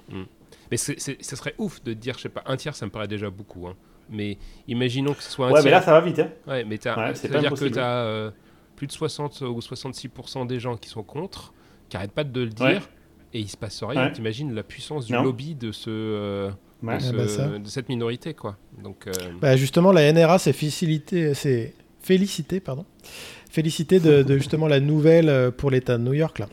Mm. 0.09 0.23
Mais 0.71 0.77
ce 0.77 0.95
serait 1.35 1.53
ouf 1.59 1.83
de 1.83 1.93
dire, 1.93 2.15
je 2.17 2.21
sais 2.21 2.29
pas, 2.29 2.43
un 2.47 2.55
tiers, 2.57 2.75
ça 2.75 2.85
me 2.87 2.91
paraît 2.91 3.07
déjà 3.07 3.29
beaucoup. 3.29 3.67
hein. 3.67 3.75
Mais 4.09 4.39
imaginons 4.67 5.13
que 5.13 5.21
ce 5.21 5.29
soit 5.29 5.47
un 5.47 5.49
Ouais, 5.51 5.59
mais 5.59 5.61
tiers. 5.69 5.71
là, 5.73 5.81
ça 5.83 5.91
va 5.91 6.01
vite. 6.01 6.17
Hein. 6.19 6.29
Ouais, 6.47 6.63
mais 6.63 6.79
t'as- 6.79 6.97
Ouais, 6.97 7.11
c'est 7.13 7.27
pas 7.27 7.33
c'est-à-dire 7.33 7.49
que 7.51 7.55
impossible. 7.55 7.71
tu 7.75 7.79
as 7.79 8.31
plus 8.75 8.87
de 8.87 8.91
60 8.91 9.41
ou 9.41 9.61
66% 9.61 10.45
des 10.45 10.59
gens 10.59 10.77
qui 10.77 10.89
sont 10.89 11.03
contre, 11.03 11.53
qui 11.89 11.97
arrêtent 11.97 12.11
pas 12.13 12.23
de 12.23 12.39
le 12.41 12.49
dire, 12.49 12.65
Ouais. 12.65 12.79
Et 13.33 13.39
il 13.39 13.47
se 13.49 13.57
passe 13.57 13.83
rien. 13.83 14.05
Ouais. 14.07 14.11
T'imagines 14.11 14.53
la 14.53 14.63
puissance 14.63 15.05
du 15.05 15.13
Non. 15.13 15.23
lobby 15.23 15.55
de, 15.55 15.71
ce, 15.71 15.89
euh, 15.89 16.51
Ouais. 16.81 16.97
de, 16.97 17.03
Ah 17.21 17.27
ce- 17.27 17.41
bah 17.49 17.59
de 17.59 17.67
cette 17.67 17.89
minorité, 17.89 18.33
quoi. 18.33 18.57
Donc, 18.83 19.07
euh, 19.07 19.11
Bah, 19.41 19.55
justement, 19.57 19.91
la 19.91 20.11
NRA 20.11 20.39
s'est 20.39 20.53
félicité, 20.53 21.33
s'est 21.33 21.73
félicité, 22.01 22.59
pardon, 22.59 22.85
félicité 23.51 23.99
de, 23.99 24.23
de 24.23 24.37
justement 24.37 24.67
la 24.67 24.79
nouvelle 24.79 25.29
euh, 25.29 25.51
pour 25.51 25.71
l'État 25.71 25.97
de 25.97 26.03
New 26.03 26.13
York 26.13 26.39
là. 26.39 26.47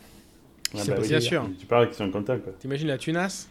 C'est 0.74 0.90
bah 0.90 0.98
oui. 1.00 1.08
bien 1.08 1.20
sûr. 1.20 1.48
Tu 1.58 1.64
parles 1.66 1.86
qu'ils 1.86 1.96
sont 1.96 2.10
quoi. 2.10 2.24
T'imagines 2.58 2.88
la 2.88 2.98
tunasse 2.98 3.48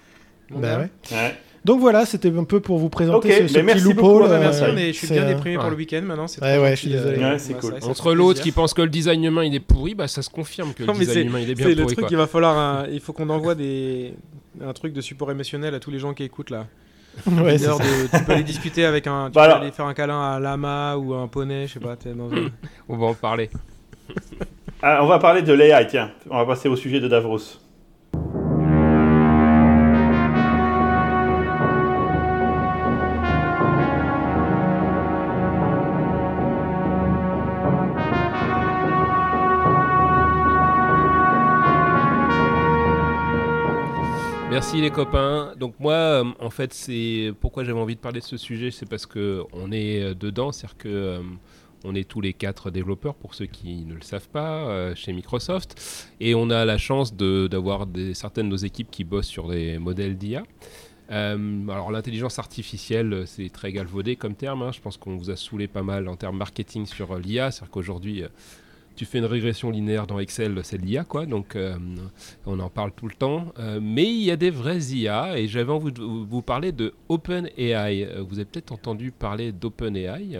Bah 0.52 0.80
ouais. 0.80 0.90
Ouais. 1.12 1.36
Donc 1.66 1.80
voilà, 1.80 2.06
c'était 2.06 2.32
un 2.36 2.44
peu 2.44 2.60
pour 2.60 2.78
vous 2.78 2.90
présenter 2.90 3.28
Ok, 3.28 3.34
ce, 3.34 3.48
ce 3.48 3.54
mais 3.54 3.60
petit 3.60 3.66
merci 3.66 3.84
loophole. 3.84 3.96
beaucoup, 4.04 4.24
euh, 4.26 4.40
merci, 4.40 4.64
je 4.88 4.92
suis 4.92 5.08
bien 5.08 5.24
euh, 5.24 5.28
déprimé 5.34 5.56
pour 5.56 5.64
ouais. 5.66 5.70
le 5.72 5.76
week-end 5.76 6.02
maintenant. 6.04 6.28
c'est 6.28 6.42
Ouais, 6.42 6.60
ouais, 6.60 6.72
je 6.72 6.76
suis 6.76 6.90
désolé. 6.92 7.18
euh, 7.22 7.32
Ouais, 7.34 7.40
c'est 7.40 7.54
cool. 7.56 7.74
ça- 7.74 7.82
ça 7.82 7.88
entre 7.90 8.14
l'autre 8.14 8.42
qui 8.42 8.52
pense 8.52 8.74
que 8.76 8.84
le 8.84 8.90
design 8.90 9.24
humain 9.24 9.44
il 9.44 9.56
est 9.56 9.60
pourri, 9.60 9.96
bah 9.96 10.08
ça 10.08 10.22
se 10.22 10.30
confirme 10.30 10.74
que 10.74 10.84
Non, 10.84 10.94
le 10.94 11.00
design 11.00 11.28
humain 11.28 11.40
il 11.42 11.50
est 11.50 11.56
bien 11.56 11.66
C'est 11.66 11.74
le 11.76 11.82
pourri. 11.82 11.96
truc, 11.96 12.06
quoi. 12.08 12.14
il 12.14 12.18
va 12.18 12.28
falloir 12.28 12.56
un- 12.58 12.86
il 12.92 13.00
faut 13.00 13.14
qu'on 13.14 13.30
envoie 13.30 13.56
des 13.56 14.14
un 14.64 14.72
truc 14.74 14.94
de 14.94 15.02
support 15.02 15.32
émotionnel 15.32 15.74
à 15.76 15.80
tous 15.80 15.90
les 15.92 16.00
gens 16.00 16.14
qui 16.14 16.24
écoutent 16.24 16.52
là. 16.52 16.68
ouais, 17.28 17.58
de- 17.58 18.18
tu 18.18 18.24
peux 18.26 18.34
aller 18.34 18.44
discuter 18.44 18.86
avec 18.86 19.08
un, 19.08 19.28
tu 19.28 19.32
Bah 19.34 19.48
peux 19.48 19.54
aller 19.64 19.72
faire 19.72 19.86
un 19.86 19.94
câlin 19.96 20.20
à 20.22 20.36
un 20.36 20.40
lama 20.40 20.98
ou 20.98 21.14
à 21.16 21.18
un 21.20 21.28
poney, 21.28 21.66
je 21.68 21.74
sais 21.74 21.80
pas. 21.80 21.96
t'es 21.96 22.14
dans 22.14 22.32
un- 22.32 22.50
On 22.90 22.96
va 22.98 23.08
en 23.08 23.14
parler. 23.16 23.50
Ah, 24.88 25.00
on 25.04 25.08
va 25.08 25.18
parler 25.18 25.42
de 25.42 25.52
l'AI, 25.52 25.88
tiens. 25.88 26.12
On 26.30 26.38
va 26.38 26.46
passer 26.46 26.70
au 26.70 26.76
sujet 26.76 27.00
de 27.00 27.08
Davros. 27.08 27.40
Merci 44.56 44.80
les 44.80 44.90
copains. 44.90 45.54
Donc 45.58 45.78
moi, 45.82 45.94
euh, 45.96 46.24
en 46.40 46.50
fait, 46.50 46.74
c'est 46.74 47.34
pourquoi 47.42 47.66
j'avais 47.66 47.78
envie 47.78 47.96
de 47.96 48.00
parler 48.00 48.22
de 48.22 48.26
ce 48.26 48.38
sujet, 48.38 48.72
c'est 48.72 48.88
parce 48.88 49.06
que 49.06 49.44
on 49.52 49.70
est 49.70 50.02
euh, 50.02 50.14
dedans, 50.14 50.54
c'est-à-dire 50.54 50.78
que 50.78 50.88
euh, 50.88 51.20
on 51.84 51.94
est 51.94 52.08
tous 52.08 52.22
les 52.22 52.32
quatre 52.32 52.72
développeurs 52.72 53.16
pour 53.16 53.36
ceux 53.36 53.48
qui 53.48 53.84
ne 53.84 53.96
le 53.96 54.02
savent 54.02 54.30
pas 54.30 54.96
chez 54.96 55.12
Microsoft, 55.12 56.08
et 56.22 56.36
on 56.36 56.50
a 56.52 56.64
la 56.64 56.78
chance 56.78 57.14
d'avoir 57.14 57.86
certaines 58.14 58.46
de 58.46 58.52
nos 58.52 58.56
équipes 58.56 58.90
qui 58.90 59.04
bossent 59.04 59.28
sur 59.28 59.50
des 59.50 59.78
modèles 59.78 60.18
d'IA. 60.18 60.44
Alors 61.10 61.92
l'intelligence 61.92 62.40
artificielle, 62.40 63.24
c'est 63.28 63.50
très 63.50 63.74
galvaudé 63.74 64.16
comme 64.16 64.36
terme. 64.36 64.62
hein. 64.62 64.72
Je 64.72 64.80
pense 64.80 64.96
qu'on 64.96 65.18
vous 65.18 65.32
a 65.32 65.36
saoulé 65.36 65.68
pas 65.68 65.84
mal 65.84 66.08
en 66.08 66.16
termes 66.16 66.38
marketing 66.38 66.86
sur 66.86 67.18
l'IA, 67.18 67.52
c'est-à-dire 67.52 67.72
qu'aujourd'hui 67.72 68.24
tu 68.96 69.06
fais 69.06 69.18
une 69.20 69.26
régression 69.26 69.70
linéaire 69.70 70.08
dans 70.08 70.20
Excel, 70.20 70.60
c'est 70.64 70.78
l'IA, 70.78 71.04
quoi. 71.04 71.26
Donc, 71.26 71.56
euh, 71.56 71.78
on 72.46 72.60
en 72.60 72.70
parle 72.70 72.92
tout 72.92 73.08
le 73.08 73.14
temps. 73.14 73.54
Euh, 73.60 73.80
mais 73.82 74.06
il 74.06 74.24
y 74.24 74.32
a 74.32 74.38
des 74.38 74.50
vrais 74.50 74.80
IA, 74.80 75.38
et 75.38 75.48
j'avais 75.48 75.72
envie 75.72 75.92
de 75.92 76.02
vous 76.02 76.42
parler 76.42 76.72
de 76.72 76.94
OpenAI. 77.10 78.06
Euh, 78.06 78.24
Vous 78.28 78.36
avez 78.40 78.46
peut-être 78.46 78.72
entendu 78.72 79.12
parler 79.12 79.52
d'OpenAI, 79.52 80.40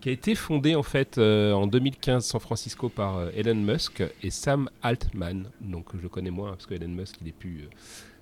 qui 0.00 0.08
a 0.08 0.12
été 0.12 0.34
fondé 0.34 0.74
en 0.74 0.82
fait 0.82 1.18
en 1.18 1.66
2015 1.66 2.24
San 2.24 2.40
Francisco 2.40 2.88
par 2.88 3.28
Elon 3.36 3.54
Musk 3.54 4.02
et 4.22 4.30
Sam 4.30 4.70
Altman. 4.82 5.44
Donc, 5.60 5.88
je 6.02 6.08
connais 6.08 6.30
moins 6.30 6.50
parce 6.52 6.66
que 6.66 6.74
Elon 6.74 6.88
Musk, 6.88 7.16
il 7.20 7.28
est 7.28 7.32
plus 7.32 7.68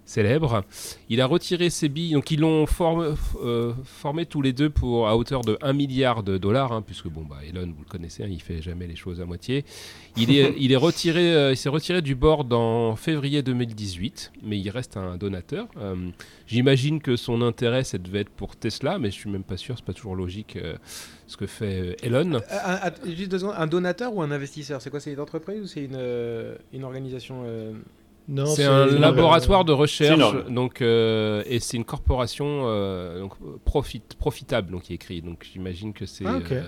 célèbre. 0.09 0.65
Il 1.11 1.21
a 1.21 1.27
retiré 1.27 1.69
ses 1.71 1.89
billes, 1.89 2.15
donc 2.15 2.31
ils 2.31 2.41
l'ont 2.41 2.67
euh, 3.43 3.73
formé 3.85 4.27
tous 4.27 4.41
les 4.41 4.53
deux 4.55 4.71
pour 4.71 5.07
à 5.07 5.17
hauteur 5.17 5.43
de 5.43 5.59
1 5.61 5.73
milliard 5.75 6.23
de 6.23 6.39
dollars, 6.39 6.73
hein, 6.73 6.83
puisque 6.83 7.09
bon 7.09 7.23
bah 7.23 7.37
Elon, 7.47 7.67
vous 7.67 7.85
le 7.85 7.91
connaissez, 7.91 8.25
hein, 8.25 8.29
il 8.31 8.41
fait 8.41 8.63
jamais 8.63 8.87
les 8.87 8.97
choses 8.97 9.21
à 9.21 9.27
moitié. 9.27 9.65
Il 10.17 10.35
est, 10.35 10.55
il 10.59 10.73
est 10.73 10.77
retiré, 10.77 11.35
euh, 11.35 11.55
s'est 11.55 11.69
retiré 11.69 12.01
du 12.01 12.15
board 12.15 12.53
en 12.53 12.97
février 12.97 13.43
2018, 13.43 14.33
mais 14.43 14.59
il 14.59 14.71
reste 14.71 14.97
un 14.97 15.17
donateur. 15.19 15.69
Euh, 15.77 16.09
J'imagine 16.47 17.03
que 17.03 17.17
son 17.17 17.43
intérêt, 17.43 17.85
ça 17.85 17.99
devait 17.99 18.21
être 18.21 18.31
pour 18.31 18.57
Tesla, 18.57 18.99
mais 18.99 19.11
je 19.11 19.17
suis 19.17 19.31
même 19.31 19.45
pas 19.45 19.59
sûr, 19.59 19.77
c'est 19.77 19.85
pas 19.85 19.93
toujours 19.93 20.17
logique 20.17 20.59
ce 21.27 21.37
que 21.37 21.47
fait 21.47 21.97
Elon. 22.03 22.41
Juste 23.05 23.31
deux 23.31 23.41
secondes, 23.41 23.55
un 23.59 23.67
donateur 23.67 24.15
ou 24.15 24.23
un 24.23 24.31
investisseur 24.31 24.81
C'est 24.81 24.89
quoi 24.89 25.01
C'est 25.01 25.13
une 25.13 25.21
entreprise 25.21 25.61
ou 25.61 25.67
c'est 25.67 25.85
une, 25.85 26.01
une 26.73 26.85
organisation 26.85 27.45
C'est 28.47 28.65
un 28.65 28.87
laboratoire 28.87 29.65
de 29.65 29.73
recherche, 29.73 30.21
donc 30.51 30.83
euh, 30.83 31.43
et 31.47 31.61
c'est 31.61 31.77
une 31.77 31.85
corporation 31.85 32.65
euh, 32.67 33.21
donc 33.21 33.33
profit, 33.65 34.03
profitable, 34.19 34.71
donc 34.71 34.83
qui 34.83 34.93
est 34.93 34.97
écrit. 34.97 35.23
Donc 35.23 35.47
j'imagine 35.51 35.93
que 35.95 36.05
c'est. 36.07 36.25
Ah, 36.27 36.39
euh, 36.53 36.63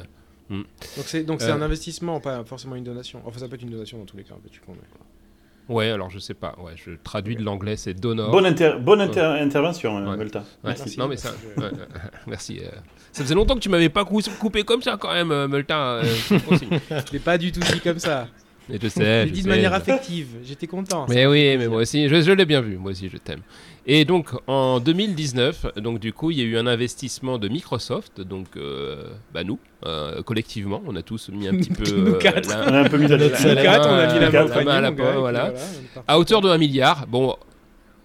Donc 0.51 0.65
c'est 1.07 1.23
donc 1.23 1.41
c'est 1.43 1.51
un 1.51 1.63
investissement, 1.63 2.19
pas 2.21 2.43
forcément 2.45 2.77
une 2.77 2.85
donation. 2.85 3.21
Enfin 3.27 3.39
ça 3.41 3.49
peut 3.49 3.57
être 3.57 3.63
une 3.63 3.71
donation 3.71 3.99
dans 3.99 4.05
tous 4.07 4.17
les 4.17 4.25
cas, 4.25 4.35
tu 4.51 4.61
con, 4.61 4.73
mais- 4.75 5.75
ouais, 5.75 5.91
alors 5.91 6.11
je 6.11 6.19
sais 6.19 6.35
pas. 6.35 6.57
Ouais, 6.61 6.73
je 6.77 6.93
traduis 7.05 7.37
de 7.37 7.43
l'anglais, 7.43 7.77
c'est 7.77 7.95
donor. 7.95 8.31
Bonne, 8.33 8.47
inter- 8.47 8.77
bonne 8.81 9.01
inter- 9.03 9.21
intervention, 9.41 9.99
Ouais. 10.09 10.17
Volta. 10.17 10.39
Ouais, 10.65 10.75
Merci. 10.77 10.99
Non 10.99 11.09
mais 11.09 11.17
ça. 11.17 11.31
Je- 11.57 11.61
ouais, 11.63 11.71
ouais, 11.71 11.79
merci. 12.27 12.59
euh. 12.65 12.69
Ça 13.13 13.23
faisait 13.23 13.35
longtemps 13.35 13.55
que 13.55 13.61
tu 13.61 13.69
m'avais 13.69 13.89
pas 13.91 14.05
cou- 14.05 14.21
coupé 14.41 14.63
comme 14.65 14.83
ça 14.83 14.97
quand 14.99 15.13
même, 15.13 15.47
Multa. 15.47 15.97
euh. 15.97 16.05
Je 16.31 17.13
l'ai 17.13 17.19
pas 17.19 17.37
du 17.39 17.53
tout 17.53 17.61
dit 17.61 17.81
comme 17.81 17.99
ça. 17.99 18.27
Et 18.73 18.79
je 18.83 18.89
sais. 18.89 19.25
l'ai 19.25 19.29
je 19.29 19.33
dit 19.35 19.41
de 19.41 19.45
sais. 19.45 19.49
manière 19.49 19.75
affective. 19.75 20.27
J'étais 20.45 20.67
content. 20.67 21.07
Mais 21.09 21.27
oui, 21.27 21.57
mais 21.59 21.69
moi 21.69 21.83
aussi, 21.83 22.09
je, 22.09 22.21
je 22.21 22.33
l'ai 22.33 22.45
bien 22.45 22.61
vu, 22.61 22.77
moi 22.77 22.91
aussi 22.93 23.09
je 23.09 23.17
t'aime. 23.17 23.41
Et 23.87 24.05
donc 24.05 24.29
en 24.47 24.79
2019, 24.81 25.67
donc 25.79 25.99
du 26.01 26.13
coup, 26.13 26.31
il 26.31 26.39
y 26.39 26.43
a 26.43 26.45
eu 26.45 26.57
un 26.59 26.67
investissement 26.67 27.39
de 27.39 27.49
Microsoft, 27.49 28.21
donc 28.21 28.47
euh, 28.57 29.05
bah 29.33 29.43
nous, 29.45 29.59
euh, 29.87 30.23
collectivement, 30.23 30.83
on 30.87 30.95
a 30.97 31.03
tous 31.03 31.31
mis 31.31 31.49
un 31.49 31.53
petit 31.53 31.71
peu 31.71 31.91
Nous 31.91 32.15
euh, 32.15 32.19
quatre. 32.19 32.49
la- 32.49 32.71
On 32.71 32.75
a 32.75 32.81
un 32.81 32.89
peu 32.89 32.99
mis 32.99 33.09
la 33.09 33.17
Notre 33.17 33.37
salaire. 33.39 33.81
On 33.83 33.95
a 33.95 34.13
mis 34.13 34.21
la 34.21 34.31
la 34.31 34.65
main 34.65 34.71
à 34.77 34.81
la 34.81 34.93
pomme, 34.93 35.17
voilà. 35.19 35.53
à 36.07 36.19
hauteur 36.19 36.41
de 36.41 36.49
1 36.49 36.59
milliard. 36.59 37.07
Bon. 37.09 37.37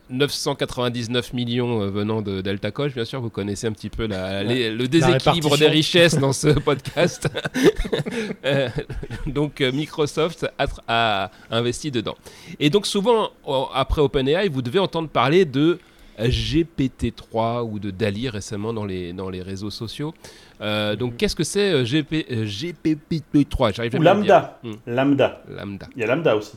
999 0.10 1.34
millions 1.34 1.82
euh, 1.82 1.90
venant 1.90 2.22
de 2.22 2.42
Delta 2.42 2.72
Coche, 2.72 2.94
bien 2.94 3.06
sûr, 3.06 3.22
vous 3.22 3.30
connaissez 3.30 3.68
un 3.68 3.72
petit 3.72 3.90
peu 3.90 4.06
la- 4.08 4.44
les- 4.44 4.70
le 4.72 4.88
déséquilibre 4.88 5.58
des 5.58 5.68
richesses 5.68 6.18
dans 6.20 6.34
ce 6.34 6.48
podcast. 6.50 7.28
Euh, 8.46 8.70
donc 9.26 9.62
euh, 9.62 9.72
Microsoft 9.72 10.46
a, 10.88 11.32
investi 11.50 11.90
dedans. 11.92 12.16
Et 12.60 12.70
donc 12.70 12.86
souvent, 12.86 13.30
après 13.74 14.02
OpenAI, 14.02 14.48
vous 14.50 14.62
devez 14.62 14.80
entendre 14.80 15.10
parler 15.10 15.46
de 15.46 15.80
GPT-3 16.20 17.64
ou 17.64 17.80
de 17.80 17.92
DALI 17.92 18.30
récemment 18.30 18.74
dans 18.74 18.86
les, 18.86 19.14
dans 19.14 19.30
les 19.30 19.42
réseaux 19.42 19.70
sociaux. 19.72 20.14
Euh, 20.62 20.96
donc 20.96 21.18
qu'est-ce 21.18 21.36
que 21.36 21.44
c'est 21.44 21.72
euh, 21.74 21.84
GP, 21.84 22.26
euh, 22.32 22.46
GPT-3 22.46 23.74
J'arrive 23.76 23.96
Ou 23.96 24.08
à 24.08 24.16
dire. 24.16 24.50
Hmm, 24.64 24.72
Lambda. 24.88 25.44
Lambda. 25.50 25.88
Il 25.96 26.02
y 26.02 26.04
a 26.04 26.08
Lambda 26.08 26.36
aussi. 26.38 26.54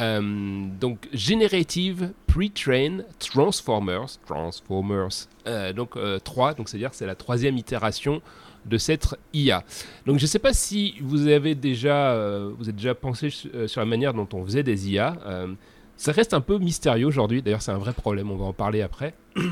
Euh, 0.00 0.66
donc 0.80 1.08
Generative 1.12 2.12
Pre-Train 2.26 3.02
Transformers, 3.18 4.06
Transformers, 4.26 5.08
euh, 5.46 5.72
donc 5.72 5.90
3, 6.24 6.54
donc 6.54 6.68
c'est-à-dire 6.68 6.90
c'est 6.94 7.06
la 7.06 7.14
troisième 7.14 7.58
itération 7.58 8.22
de 8.64 8.78
cette 8.78 9.08
IA. 9.34 9.64
Donc 10.06 10.18
je 10.18 10.24
ne 10.24 10.28
sais 10.28 10.38
pas 10.38 10.52
si 10.54 10.94
vous 11.02 11.26
avez 11.26 11.54
déjà, 11.54 12.12
euh, 12.12 12.52
vous 12.58 12.68
êtes 12.70 12.76
déjà 12.76 12.94
pensé 12.94 13.28
su- 13.30 13.50
euh, 13.54 13.66
sur 13.66 13.80
la 13.80 13.86
manière 13.86 14.14
dont 14.14 14.28
on 14.32 14.44
faisait 14.44 14.62
des 14.62 14.90
IA. 14.90 15.16
Euh, 15.26 15.48
Ça 15.96 16.10
reste 16.12 16.32
un 16.34 16.40
peu 16.40 16.58
mystérieux 16.58 17.06
aujourd'hui, 17.06 17.42
d'ailleurs 17.42 17.60
c'est 17.62 17.70
un 17.72 17.78
vrai 17.78 17.92
problème, 17.92 18.30
on 18.30 18.36
va 18.36 18.46
en 18.46 18.52
parler 18.54 18.80
après. 18.82 19.14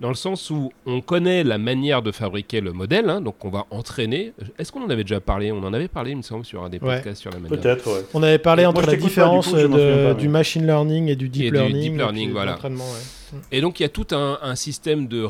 Dans 0.00 0.08
le 0.08 0.14
sens 0.14 0.48
où 0.48 0.72
on 0.86 1.02
connaît 1.02 1.44
la 1.44 1.58
manière 1.58 2.00
de 2.00 2.10
fabriquer 2.10 2.62
le 2.62 2.72
modèle, 2.72 3.10
hein, 3.10 3.20
donc 3.20 3.44
on 3.44 3.50
va 3.50 3.66
entraîner. 3.70 4.32
Est-ce 4.58 4.72
qu'on 4.72 4.82
en 4.82 4.88
avait 4.88 5.04
déjà 5.04 5.20
parlé? 5.20 5.52
On 5.52 5.58
en 5.62 5.74
avait 5.74 5.88
parlé, 5.88 6.12
il 6.12 6.16
me 6.16 6.22
semble, 6.22 6.46
sur 6.46 6.64
un 6.64 6.70
des 6.70 6.78
Ouais. 6.78 6.96
podcasts 6.96 7.20
sur 7.20 7.30
la 7.30 7.38
manière. 7.38 7.60
Peut-être, 7.60 7.86
ouais. 7.86 8.06
On 8.14 8.22
avait 8.22 8.38
parlé 8.38 8.64
entre 8.64 8.80
la 8.80 8.86
pas, 8.86 8.96
différence 8.96 9.52
du 9.54 9.66
coup, 9.68 9.76
de- 9.76 10.06
pas, 10.06 10.14
du 10.14 10.28
machine 10.28 10.64
learning 10.66 11.08
et 11.08 11.16
du 11.16 11.28
deep 11.28 11.42
du 11.44 11.50
learning. 11.50 11.82
deep 11.82 11.96
learning, 11.98 12.24
puis 12.28 12.32
voilà. 12.32 12.58
ouais. 12.62 13.38
Et 13.52 13.60
donc 13.60 13.78
il 13.78 13.82
y 13.82 13.86
a 13.86 13.90
tout 13.90 14.06
un, 14.12 14.38
un 14.42 14.54
système 14.56 15.06
de 15.06 15.28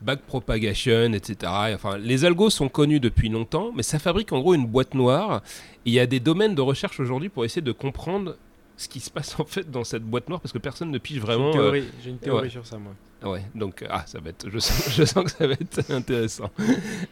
backpropagation, 0.00 1.12
etc. 1.12 1.52
Et 1.70 1.74
Enfin, 1.74 1.98
les 1.98 2.24
algos 2.24 2.50
sont 2.50 2.68
connus 2.68 3.00
depuis 3.00 3.28
longtemps, 3.28 3.72
mais 3.74 3.82
ça 3.82 3.98
fabrique 3.98 4.32
en 4.32 4.40
gros 4.40 4.54
une 4.54 4.66
boîte 4.66 4.94
noire. 4.94 5.42
Et 5.84 5.90
il 5.90 5.92
y 5.94 6.00
a 6.00 6.06
des 6.06 6.20
domaines 6.20 6.54
de 6.54 6.60
recherche 6.62 7.00
aujourd'hui 7.00 7.28
pour 7.28 7.44
essayer 7.44 7.62
de 7.62 7.72
comprendre 7.72 8.36
ce 8.76 8.88
qui 8.88 9.00
se 9.00 9.10
passe 9.10 9.38
en 9.40 9.44
fait 9.44 9.70
dans 9.70 9.84
cette 9.84 10.02
boîte 10.04 10.28
noire 10.28 10.40
parce 10.40 10.52
que 10.52 10.58
personne 10.58 10.90
ne 10.90 10.98
pige 10.98 11.16
J'ai 11.16 11.20
vraiment. 11.20 11.52
une 11.52 11.58
euh, 11.58 11.62
théorie, 11.62 11.84
j'ai 12.04 12.10
une 12.10 12.18
théorie 12.18 12.42
ouais. 12.44 12.50
sur 12.50 12.66
ça, 12.66 12.78
moi. 12.78 12.92
Ouais, 13.24 13.42
donc 13.54 13.84
ah, 13.88 14.04
ça 14.06 14.18
va 14.20 14.30
être, 14.30 14.48
je 14.50 14.58
sens, 14.58 14.90
je 14.96 15.04
sens 15.04 15.24
que 15.24 15.30
ça 15.30 15.46
va 15.46 15.54
être 15.54 15.90
intéressant. 15.90 16.50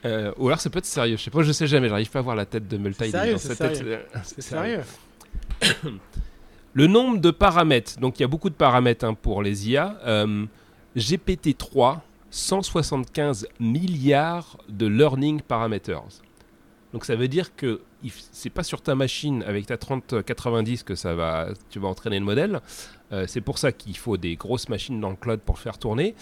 Euh, 0.04 0.32
ou 0.38 0.48
alors 0.48 0.60
ça 0.60 0.70
peut 0.70 0.78
être 0.78 0.86
sérieux. 0.86 1.16
Je 1.16 1.22
sais 1.22 1.30
pas, 1.30 1.42
je 1.42 1.52
sais 1.52 1.66
jamais. 1.66 1.88
J'arrive 1.88 2.10
pas 2.10 2.18
à 2.18 2.22
voir 2.22 2.36
la 2.36 2.46
tête 2.46 2.66
de 2.68 2.76
dans 2.76 2.92
c'est 2.98 3.38
sa 3.38 3.56
tête, 3.56 3.76
sérieux. 3.76 4.00
euh, 4.14 4.18
C'est 4.24 4.42
sérieux. 4.42 4.80
Le 6.72 6.86
nombre 6.86 7.18
de 7.18 7.30
paramètres. 7.30 7.98
Donc 7.98 8.18
il 8.18 8.22
y 8.22 8.24
a 8.24 8.28
beaucoup 8.28 8.50
de 8.50 8.54
paramètres 8.54 9.04
hein, 9.04 9.14
pour 9.14 9.42
les 9.42 9.68
IA. 9.70 9.98
Euh, 10.04 10.46
GPT-3, 10.96 11.98
175 12.30 13.48
milliards 13.58 14.58
de 14.68 14.86
learning 14.86 15.40
parameters. 15.40 16.02
Donc 16.92 17.04
ça 17.04 17.14
veut 17.16 17.28
dire 17.28 17.54
que 17.54 17.80
c'est 18.32 18.50
pas 18.50 18.62
sur 18.62 18.82
ta 18.82 18.94
machine 18.94 19.42
avec 19.44 19.66
ta 19.66 19.76
3090 19.76 20.82
que 20.82 20.94
ça 20.94 21.14
va, 21.14 21.48
tu 21.70 21.78
vas 21.78 21.88
entraîner 21.88 22.18
le 22.18 22.24
modèle. 22.24 22.60
Euh, 23.12 23.24
c'est 23.26 23.40
pour 23.40 23.58
ça 23.58 23.72
qu'il 23.72 23.96
faut 23.96 24.16
des 24.16 24.36
grosses 24.36 24.68
machines 24.68 25.00
dans 25.00 25.10
le 25.10 25.16
cloud 25.16 25.40
pour 25.40 25.56
le 25.56 25.60
faire 25.60 25.78
tourner. 25.78 26.14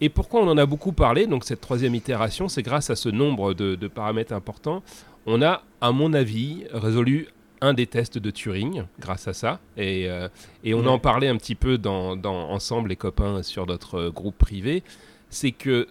Et 0.00 0.08
pourquoi 0.08 0.40
on 0.42 0.48
en 0.48 0.56
a 0.56 0.64
beaucoup 0.66 0.92
parlé, 0.92 1.26
donc 1.26 1.44
cette 1.44 1.60
troisième 1.60 1.94
itération, 1.94 2.48
c'est 2.48 2.62
grâce 2.62 2.88
à 2.88 2.96
ce 2.96 3.08
nombre 3.10 3.52
de, 3.52 3.74
de 3.74 3.88
paramètres 3.88 4.32
importants, 4.32 4.82
on 5.26 5.42
a, 5.42 5.62
à 5.82 5.92
mon 5.92 6.14
avis, 6.14 6.64
résolu 6.72 7.28
un 7.60 7.74
des 7.74 7.86
tests 7.86 8.16
de 8.16 8.30
Turing 8.30 8.84
grâce 8.98 9.28
à 9.28 9.34
ça. 9.34 9.60
Et, 9.76 10.08
euh, 10.08 10.28
et 10.64 10.72
on 10.72 10.80
Ouais. 10.80 10.88
en 10.88 10.98
parlait 10.98 11.28
un 11.28 11.36
petit 11.36 11.54
peu 11.54 11.76
dans, 11.76 12.16
dans- 12.16 12.48
ensemble, 12.50 12.88
les 12.88 12.96
copains, 12.96 13.42
sur 13.42 13.66
notre 13.66 14.08
groupe 14.08 14.38
privé. 14.38 14.82
C'est 15.28 15.52
que 15.52 15.86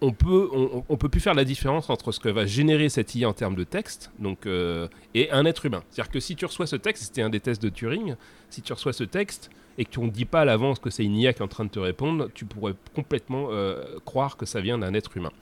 on 0.00 0.12
peut, 0.12 0.48
on, 0.52 0.82
on 0.88 0.96
peut 0.96 1.08
plus 1.10 1.20
faire 1.20 1.34
la 1.34 1.44
différence 1.44 1.88
entre 1.90 2.12
ce 2.12 2.20
que 2.20 2.28
va 2.30 2.46
générer 2.46 2.88
cette 2.88 3.14
IA 3.14 3.28
en 3.28 3.32
termes 3.34 3.54
de 3.54 3.64
texte 3.64 4.10
donc, 4.18 4.44
euh, 4.46 4.88
et 5.14 5.30
un 5.30 5.44
être 5.46 5.64
humain. 5.66 5.82
C'est-à-dire 5.90 6.10
que 6.10 6.20
si 6.20 6.36
tu 6.36 6.44
reçois 6.46 6.66
ce 6.66 6.76
texte, 6.76 7.04
c'était 7.04 7.22
un 7.22 7.30
des 7.30 7.40
tests 7.40 7.62
de 7.62 7.68
Turing, 7.68 8.14
si 8.50 8.60
tu 8.62 8.72
reçois 8.72 8.92
ce 8.94 9.04
texte 9.04 9.50
et 9.78 9.84
que 9.84 9.90
tu 9.90 10.00
ne 10.00 10.10
dis 10.10 10.24
pas 10.24 10.42
à 10.42 10.44
l'avance 10.44 10.78
que 10.78 10.90
c'est 10.90 11.04
une 11.04 11.16
IA 11.16 11.32
qui 11.32 11.40
est 11.40 11.44
en 11.44 11.48
train 11.48 11.64
de 11.64 11.70
te 11.70 11.78
répondre, 11.80 12.28
tu 12.34 12.44
pourrais 12.44 12.74
complètement 12.94 13.48
euh, 13.50 13.82
croire 14.04 14.36
que 14.36 14.46
ça 14.46 14.60
vient 14.60 14.78
d'un 14.78 14.94
être 14.94 15.16
humain. 15.16 15.32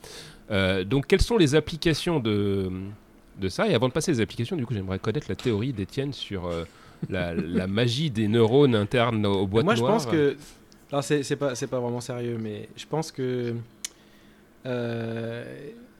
Euh, 0.51 0.83
donc 0.83 1.07
quelles 1.07 1.21
sont 1.21 1.37
les 1.37 1.55
applications 1.55 2.19
de, 2.19 2.71
de 3.39 3.49
ça? 3.49 3.67
Et 3.67 3.73
avant 3.75 3.87
de 3.87 3.93
passer 3.93 4.11
aux 4.11 4.21
applications, 4.21 4.55
du 4.55 4.65
coup, 4.65 4.73
j'aimerais 4.73 4.99
connaître 4.99 5.27
la 5.29 5.35
théorie 5.35 5.73
d'Étienne 5.73 6.13
sur 6.13 6.47
euh, 6.47 6.63
la, 7.09 7.33
la 7.35 7.67
magie 7.67 8.09
des 8.09 8.27
neurones 8.27 8.75
internes 8.75 9.25
aux 9.25 9.47
boîtes 9.47 9.65
Moi, 9.65 9.75
je 9.75 9.81
noires. 9.81 9.93
pense 9.93 10.05
que. 10.07 10.35
Alors, 10.91 11.03
c'est 11.03 11.35
pas, 11.35 11.55
c'est 11.55 11.67
pas 11.67 11.79
vraiment 11.79 12.01
sérieux, 12.01 12.37
mais 12.39 12.69
je 12.75 12.85
pense 12.85 13.11
que. 13.11 13.55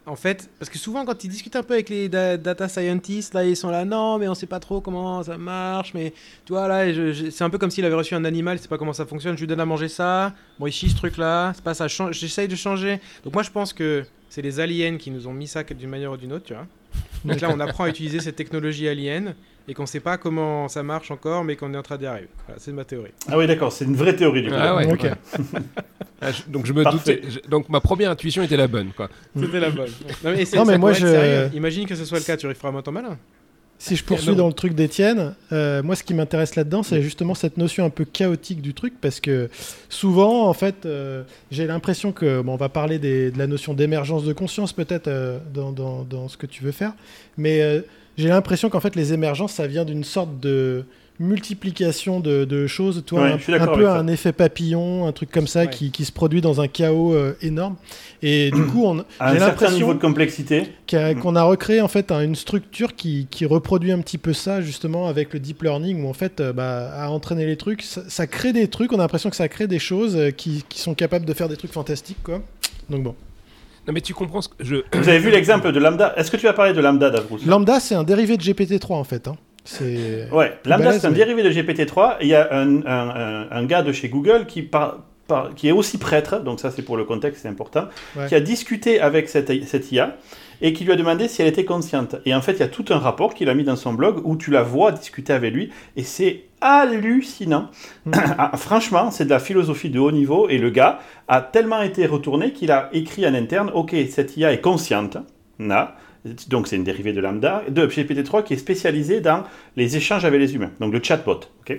En 0.06 0.16
fait, 0.16 0.50
parce 0.60 0.70
que 0.70 0.78
souvent, 0.78 1.06
quand 1.06 1.24
ils 1.24 1.30
discutent 1.30 1.56
un 1.56 1.64
peu 1.64 1.76
avec 1.76 1.90
les 1.90 2.10
da- 2.10 2.38
data 2.38 2.68
scientists, 2.68 3.34
là, 3.34 3.46
ils 3.46 3.56
sont 3.56 3.70
là, 3.70 3.86
non, 3.86 4.18
mais 4.18 4.28
on 4.28 4.36
sait 4.36 4.48
pas 4.48 4.60
trop 4.60 4.82
comment 4.82 5.24
ça 5.24 5.38
marche, 5.38 5.94
mais 5.94 6.14
tu 6.46 6.54
vois, 6.54 6.68
là, 6.68 6.86
c'est 7.32 7.44
un 7.44 7.50
peu 7.50 7.58
comme 7.58 7.72
s'il 7.72 7.86
avait 7.86 7.96
reçu 7.96 8.14
un 8.14 8.26
animal, 8.26 8.58
il 8.58 8.62
sait 8.62 8.68
pas 8.68 8.78
comment 8.78 8.94
ça 8.94 9.06
fonctionne, 9.06 9.36
je 9.36 9.42
lui 9.42 9.48
donne 9.48 9.62
à 9.62 9.66
manger 9.66 9.88
ça, 9.88 10.34
bon, 10.60 10.68
il 10.68 10.74
ce 10.74 10.96
truc-là, 10.96 11.54
c'est 11.56 11.64
pas 11.64 11.74
ça, 11.74 11.88
j'essaye 11.88 12.48
de 12.48 12.56
changer. 12.56 13.00
Donc, 13.24 13.34
moi, 13.34 13.44
je 13.44 13.50
pense 13.50 13.72
que 13.72 14.04
c'est 14.30 14.42
les 14.42 14.60
aliens 14.60 14.98
qui 14.98 15.12
nous 15.12 15.28
ont 15.28 15.34
mis 15.34 15.48
ça 15.48 15.64
d'une 15.64 15.90
manière 15.90 16.12
ou 16.12 16.18
d'une 16.18 16.34
autre, 16.34 16.46
tu 16.46 16.54
vois. 16.54 16.68
Donc 17.24 17.40
là, 17.40 17.50
on 17.52 17.60
apprend 17.60 17.86
à 17.86 17.90
utiliser 17.90 18.20
cette 18.20 18.36
technologie 18.36 18.88
alien 18.88 19.36
et 19.68 19.74
qu'on 19.74 19.86
sait 19.86 20.00
pas 20.00 20.18
comment 20.18 20.68
ça 20.68 20.84
marche 20.84 21.12
encore, 21.12 21.44
mais 21.44 21.56
qu'on 21.56 21.74
est 21.74 21.78
en 21.78 21.84
train 21.84 21.98
d'y 21.98 22.06
arriver. 22.06 22.28
Voilà, 22.48 22.60
c'est 22.62 22.72
ma 22.74 22.84
théorie. 22.86 23.12
Ah 23.30 23.38
oui, 23.38 23.48
d'accord, 23.48 23.72
c'est 23.72 23.86
une 23.86 23.96
vraie 23.96 24.16
théorie 24.16 24.42
du 24.44 24.50
coup. 24.50 24.56
Ah 24.58 24.76
ouais. 24.76 24.88
Ah, 26.22 26.28
donc 26.48 26.66
je 26.66 26.74
me 26.74 26.84
Parfait. 26.84 27.16
doutais. 27.18 27.30
je- 27.30 27.50
donc 27.50 27.68
ma 27.70 27.82
première 27.82 28.10
intuition 28.12 28.44
était 28.44 28.56
la 28.58 28.68
bonne, 28.68 28.92
quoi. 28.96 29.10
C'était 29.38 29.60
la 29.60 29.70
bonne. 29.70 29.90
Non, 30.24 30.32
mais, 30.66 30.74
Non, 30.74 30.80
moi, 30.80 30.94
je- 30.94 31.06
sérieux. 31.06 31.50
Imagine 31.54 31.86
que 31.86 31.96
ce 31.96 32.06
soit 32.06 32.20
le 32.20 32.24
cas, 32.24 32.38
tu 32.38 32.48
feras 32.48 32.70
vraiment 32.70 32.82
ton 32.82 32.92
malin. 32.92 33.18
Si 33.80 33.98
je 33.98 34.04
poursuis 34.06 34.34
dans 34.34 34.48
le 34.48 34.54
truc 34.54 34.74
d'Étienne, 34.76 35.36
euh, 35.52 35.84
moi 35.84 35.98
ce 35.98 36.04
qui 36.04 36.14
m'intéresse 36.14 36.56
là-dedans, 36.56 36.84
c'est 36.84 37.02
justement 37.02 37.36
cette 37.36 37.58
notion 37.58 37.84
un 37.84 37.90
peu 37.90 38.06
chaotique 38.06 38.62
du 38.62 38.74
truc, 38.74 38.94
parce 39.02 39.20
que 39.20 39.50
souvent, 39.90 40.48
en 40.48 40.54
fait, 40.54 40.86
euh, 40.86 41.24
j'ai 41.52 41.68
l'impression 41.68 42.14
que, 42.14 42.42
bon, 42.42 42.54
on 42.54 42.58
va 42.58 42.70
parler 42.70 42.98
des- 43.00 43.30
de 43.32 43.38
la 43.38 43.48
notion 43.48 43.74
d'émergence 43.74 44.24
de 44.24 44.32
conscience 44.32 44.72
peut-être 44.72 45.10
euh, 45.10 45.40
dans, 45.54 45.74
dans- 45.74 46.04
dans 46.04 46.30
ce 46.30 46.38
que 46.38 46.46
tu 46.46 46.64
veux 46.64 46.72
faire, 46.72 46.94
mais 47.36 47.62
euh, 47.62 47.82
j'ai 48.18 48.30
l'impression 48.30 48.70
qu'en 48.70 48.80
fait 48.80 48.96
les 48.96 49.14
émergences, 49.14 49.54
ça 49.54 49.68
vient 49.68 49.86
d'une 49.86 50.04
sorte 50.04 50.40
de 50.40 50.86
multiplication 51.20 52.20
de, 52.20 52.44
de 52.44 52.66
choses, 52.66 53.04
toi, 53.06 53.22
Ouais, 53.24 53.54
un, 53.54 53.68
peu 53.68 53.88
un 53.88 54.08
effet 54.08 54.34
papillon, 54.34 55.06
un 55.08 55.12
truc 55.12 55.30
comme 55.32 55.46
ça 55.46 55.62
Ouais. 55.62 55.70
qui, 55.70 55.92
qui 55.92 56.06
se 56.06 56.12
produit 56.12 56.42
dans 56.42 56.60
un 56.60 56.68
chaos 56.68 57.14
euh, 57.14 57.38
énorme. 57.42 57.76
Et 58.24 58.50
du 58.52 58.64
coup, 58.72 58.84
on, 58.86 59.00
À 59.20 59.30
un 59.30 59.34
j'ai 59.34 59.40
certain 59.40 59.46
l'impression 59.48 59.78
niveau 59.78 59.94
de 59.94 60.00
complexité. 60.00 60.64
Mm. 60.92 61.20
qu'on 61.22 61.36
a 61.36 61.44
recréé 61.44 61.82
en 61.82 61.88
fait 61.88 62.12
un- 62.12 62.22
une 62.22 62.36
structure 62.36 62.96
qui, 62.96 63.28
qui 63.30 63.46
reproduit 63.46 63.92
un 63.92 64.00
petit 64.00 64.18
peu 64.18 64.34
ça 64.34 64.62
justement 64.62 65.08
avec 65.08 65.34
le 65.34 65.40
deep 65.40 65.62
learning 65.64 66.04
où 66.04 66.10
en 66.10 66.14
fait 66.14 66.40
euh, 66.40 66.52
bah, 66.54 66.92
à 66.96 67.10
entraîner 67.10 67.46
les 67.46 67.58
trucs 67.58 67.82
ça, 67.84 68.02
ça 68.08 68.28
crée 68.28 68.52
des 68.54 68.68
trucs 68.68 68.92
on 68.92 68.98
a 68.98 69.04
l'impression 69.04 69.30
que 69.30 69.36
ça 69.36 69.48
crée 69.48 69.68
des 69.68 69.80
choses 69.80 70.16
euh, 70.16 70.30
qui, 70.32 70.64
qui 70.70 70.80
sont 70.80 70.94
capables 70.94 71.26
de 71.26 71.34
faire 71.34 71.48
des 71.50 71.58
trucs 71.58 71.72
fantastiques 71.72 72.22
quoi 72.24 72.42
donc 72.90 73.04
bon 73.04 73.16
Non 73.88 73.94
mais 73.94 74.02
tu 74.02 74.14
comprends 74.14 74.42
ce 74.42 74.50
que 74.50 74.56
je. 74.64 74.76
Vous 74.94 75.10
avez 75.10 75.20
vu 75.20 75.30
l'exemple 75.32 75.72
de 75.72 75.80
Lambda 75.80 76.14
Est-ce 76.18 76.32
que 76.32 76.38
tu 76.38 76.46
vas 76.46 76.54
parler 76.54 76.74
de 76.74 76.80
Lambda, 76.82 77.10
Davrous 77.10 77.40
lambda 77.46 77.80
c'est 77.80 77.96
un 77.96 78.04
dérivé 78.04 78.38
de 78.38 78.42
GPT-3 78.44 78.94
en 78.94 79.04
fait 79.04 79.28
hein. 79.28 79.36
c'est 79.66 80.28
Ouais, 80.32 80.54
Lambda 80.66 80.86
balèze, 80.86 81.02
c'est 81.02 81.08
un 81.08 81.10
mais- 81.12 81.16
dérivé 81.18 81.44
de 81.44 81.50
GPT-3. 81.52 82.18
Il 82.22 82.28
y 82.28 82.36
a 82.36 82.48
un, 82.54 82.78
un- 82.78 82.84
un- 82.86 83.48
un 83.52 83.66
gars 83.66 83.82
de 83.84 83.92
chez 83.92 84.08
Google 84.10 84.46
qui, 84.48 84.62
par- 84.62 85.00
par- 85.28 85.54
qui 85.56 85.68
est 85.68 85.72
aussi 85.72 85.98
prêtre, 85.98 86.40
donc 86.42 86.60
ça 86.60 86.72
c'est 86.72 86.82
pour 86.82 86.98
le 86.98 87.04
contexte, 87.06 87.42
c'est 87.44 87.48
important, 87.50 87.86
Ouais. 88.16 88.28
qui 88.28 88.36
a 88.36 88.40
discuté 88.40 89.00
avec 89.00 89.30
cette, 89.30 89.52
cette 89.66 89.92
IA 89.92 90.18
et 90.62 90.72
qui 90.74 90.84
lui 90.86 90.92
a 90.94 90.96
demandé 90.96 91.28
si 91.28 91.42
elle 91.42 91.48
était 91.48 91.66
consciente. 91.66 92.16
Et 92.26 92.34
en 92.34 92.42
fait, 92.42 92.54
il 92.54 92.60
y 92.60 92.64
a 92.64 92.68
tout 92.68 92.86
un 92.90 92.98
rapport 93.00 93.34
qu'il 93.34 93.50
a 93.50 93.54
mis 93.54 93.64
dans 93.64 93.76
son 93.76 93.94
blog 93.94 94.22
où 94.24 94.36
tu 94.38 94.50
la 94.52 94.64
vois 94.64 94.92
discuter 94.92 95.34
avec 95.34 95.54
lui 95.54 95.72
et 95.98 96.04
c'est 96.04 96.44
hallucinant. 96.62 97.70
Mm. 98.06 98.12
Ah, 98.38 98.52
Franchement, 98.58 99.12
c'est 99.12 99.26
de 99.26 99.30
la 99.30 99.40
philosophie 99.40 99.90
de 99.90 100.00
haut 100.00 100.12
niveau 100.12 100.48
et 100.50 100.58
le 100.58 100.70
gars 100.70 101.00
a 101.28 101.42
tellement 101.42 101.82
été 101.82 102.06
retourné 102.06 102.52
qu'il 102.54 102.72
a 102.72 102.90
écrit 102.94 103.28
en 103.28 103.34
interne 103.34 103.72
Ok, 103.74 103.96
cette 104.10 104.38
IA 104.38 104.54
est 104.54 104.62
consciente. 104.62 105.18
Na. 105.60 105.96
Donc 106.48 106.68
c'est 106.70 106.78
une 106.78 106.86
dérivée 106.86 107.12
de 107.12 107.20
lambda, 107.20 107.64
de 107.68 107.86
GPT-3 107.86 108.44
qui 108.46 108.54
est 108.54 108.58
spécialisée 108.58 109.20
dans 109.20 109.44
les 109.76 109.98
échanges 109.98 110.24
avec 110.24 110.40
les 110.40 110.56
humains, 110.56 110.72
donc 110.80 110.94
le 110.94 111.04
chatbot. 111.04 111.42
ok 111.62 111.78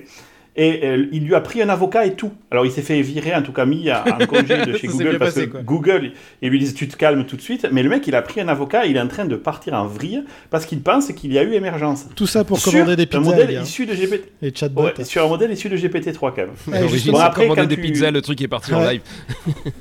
et 0.57 0.81
euh, 0.85 1.07
il 1.13 1.25
lui 1.25 1.35
a 1.35 1.41
pris 1.41 1.61
un 1.63 1.69
avocat 1.69 2.07
et 2.07 2.15
tout. 2.15 2.31
Alors 2.51 2.65
il 2.65 2.71
s'est 2.73 2.83
fait 2.83 3.01
virer, 3.03 3.35
en 3.35 3.43
tout 3.43 3.53
cas 3.53 3.67
mis 3.67 3.91
à- 3.91 4.05
en 4.21 4.25
congé 4.27 4.65
de 4.65 4.73
chez 4.77 4.87
Google 4.87 5.19
parce 5.19 5.35
passé, 5.35 5.47
que 5.47 5.53
quoi. 5.53 5.63
Google, 5.63 6.13
ils 6.43 6.49
lui 6.51 6.59
disent 6.61 6.75
tu 6.75 6.87
te 6.87 6.97
calmes 6.97 7.25
tout 7.27 7.37
de 7.37 7.41
suite. 7.43 7.67
Mais 7.73 7.83
le 7.83 7.89
mec, 7.89 8.07
il 8.07 8.15
a 8.15 8.23
pris 8.23 8.41
un 8.41 8.49
avocat, 8.49 8.87
il 8.87 8.97
est 8.97 9.01
en 9.01 9.09
train 9.09 9.25
de 9.25 9.35
partir 9.37 9.75
en 9.75 9.87
vrille 9.87 10.23
parce 10.51 10.65
qu'il 10.67 10.81
pense 10.81 11.11
qu'il 11.13 11.33
y 11.33 11.39
a 11.39 11.43
eu 11.43 11.55
émergence. 11.55 12.07
tout 12.15 12.27
ça 12.27 12.45
pour 12.45 12.59
Sur 12.59 12.73
commander 12.73 12.95
des 12.97 13.03
un 13.03 13.07
pizzas 13.07 13.21
modèle 13.21 13.49
les 13.49 13.55
gars. 13.55 13.63
issu 13.63 13.87
de 13.87 13.95
GPT. 13.95 14.33
les 14.43 14.55
chatbots 14.55 14.85
Ouais, 14.85 15.05
sur 15.05 15.25
un 15.25 15.29
modèle 15.29 15.51
issu 15.53 15.69
de 15.69 15.77
GPT-3 15.77 16.19
quand 16.21 16.37
même. 16.37 16.49
Ouais, 16.69 16.75
L'origine, 16.81 16.89
justement. 16.91 17.17
c'est 17.17 17.23
Bon, 17.23 17.27
après, 17.29 17.43
commander 17.49 17.61
quand 17.63 17.67
des 17.69 17.77
tu- 17.77 17.83
pizzas, 17.83 18.11
le 18.11 18.23
truc 18.23 18.41
est 18.41 18.49
parti 18.49 18.73
en 18.75 18.85
live. 18.89 19.01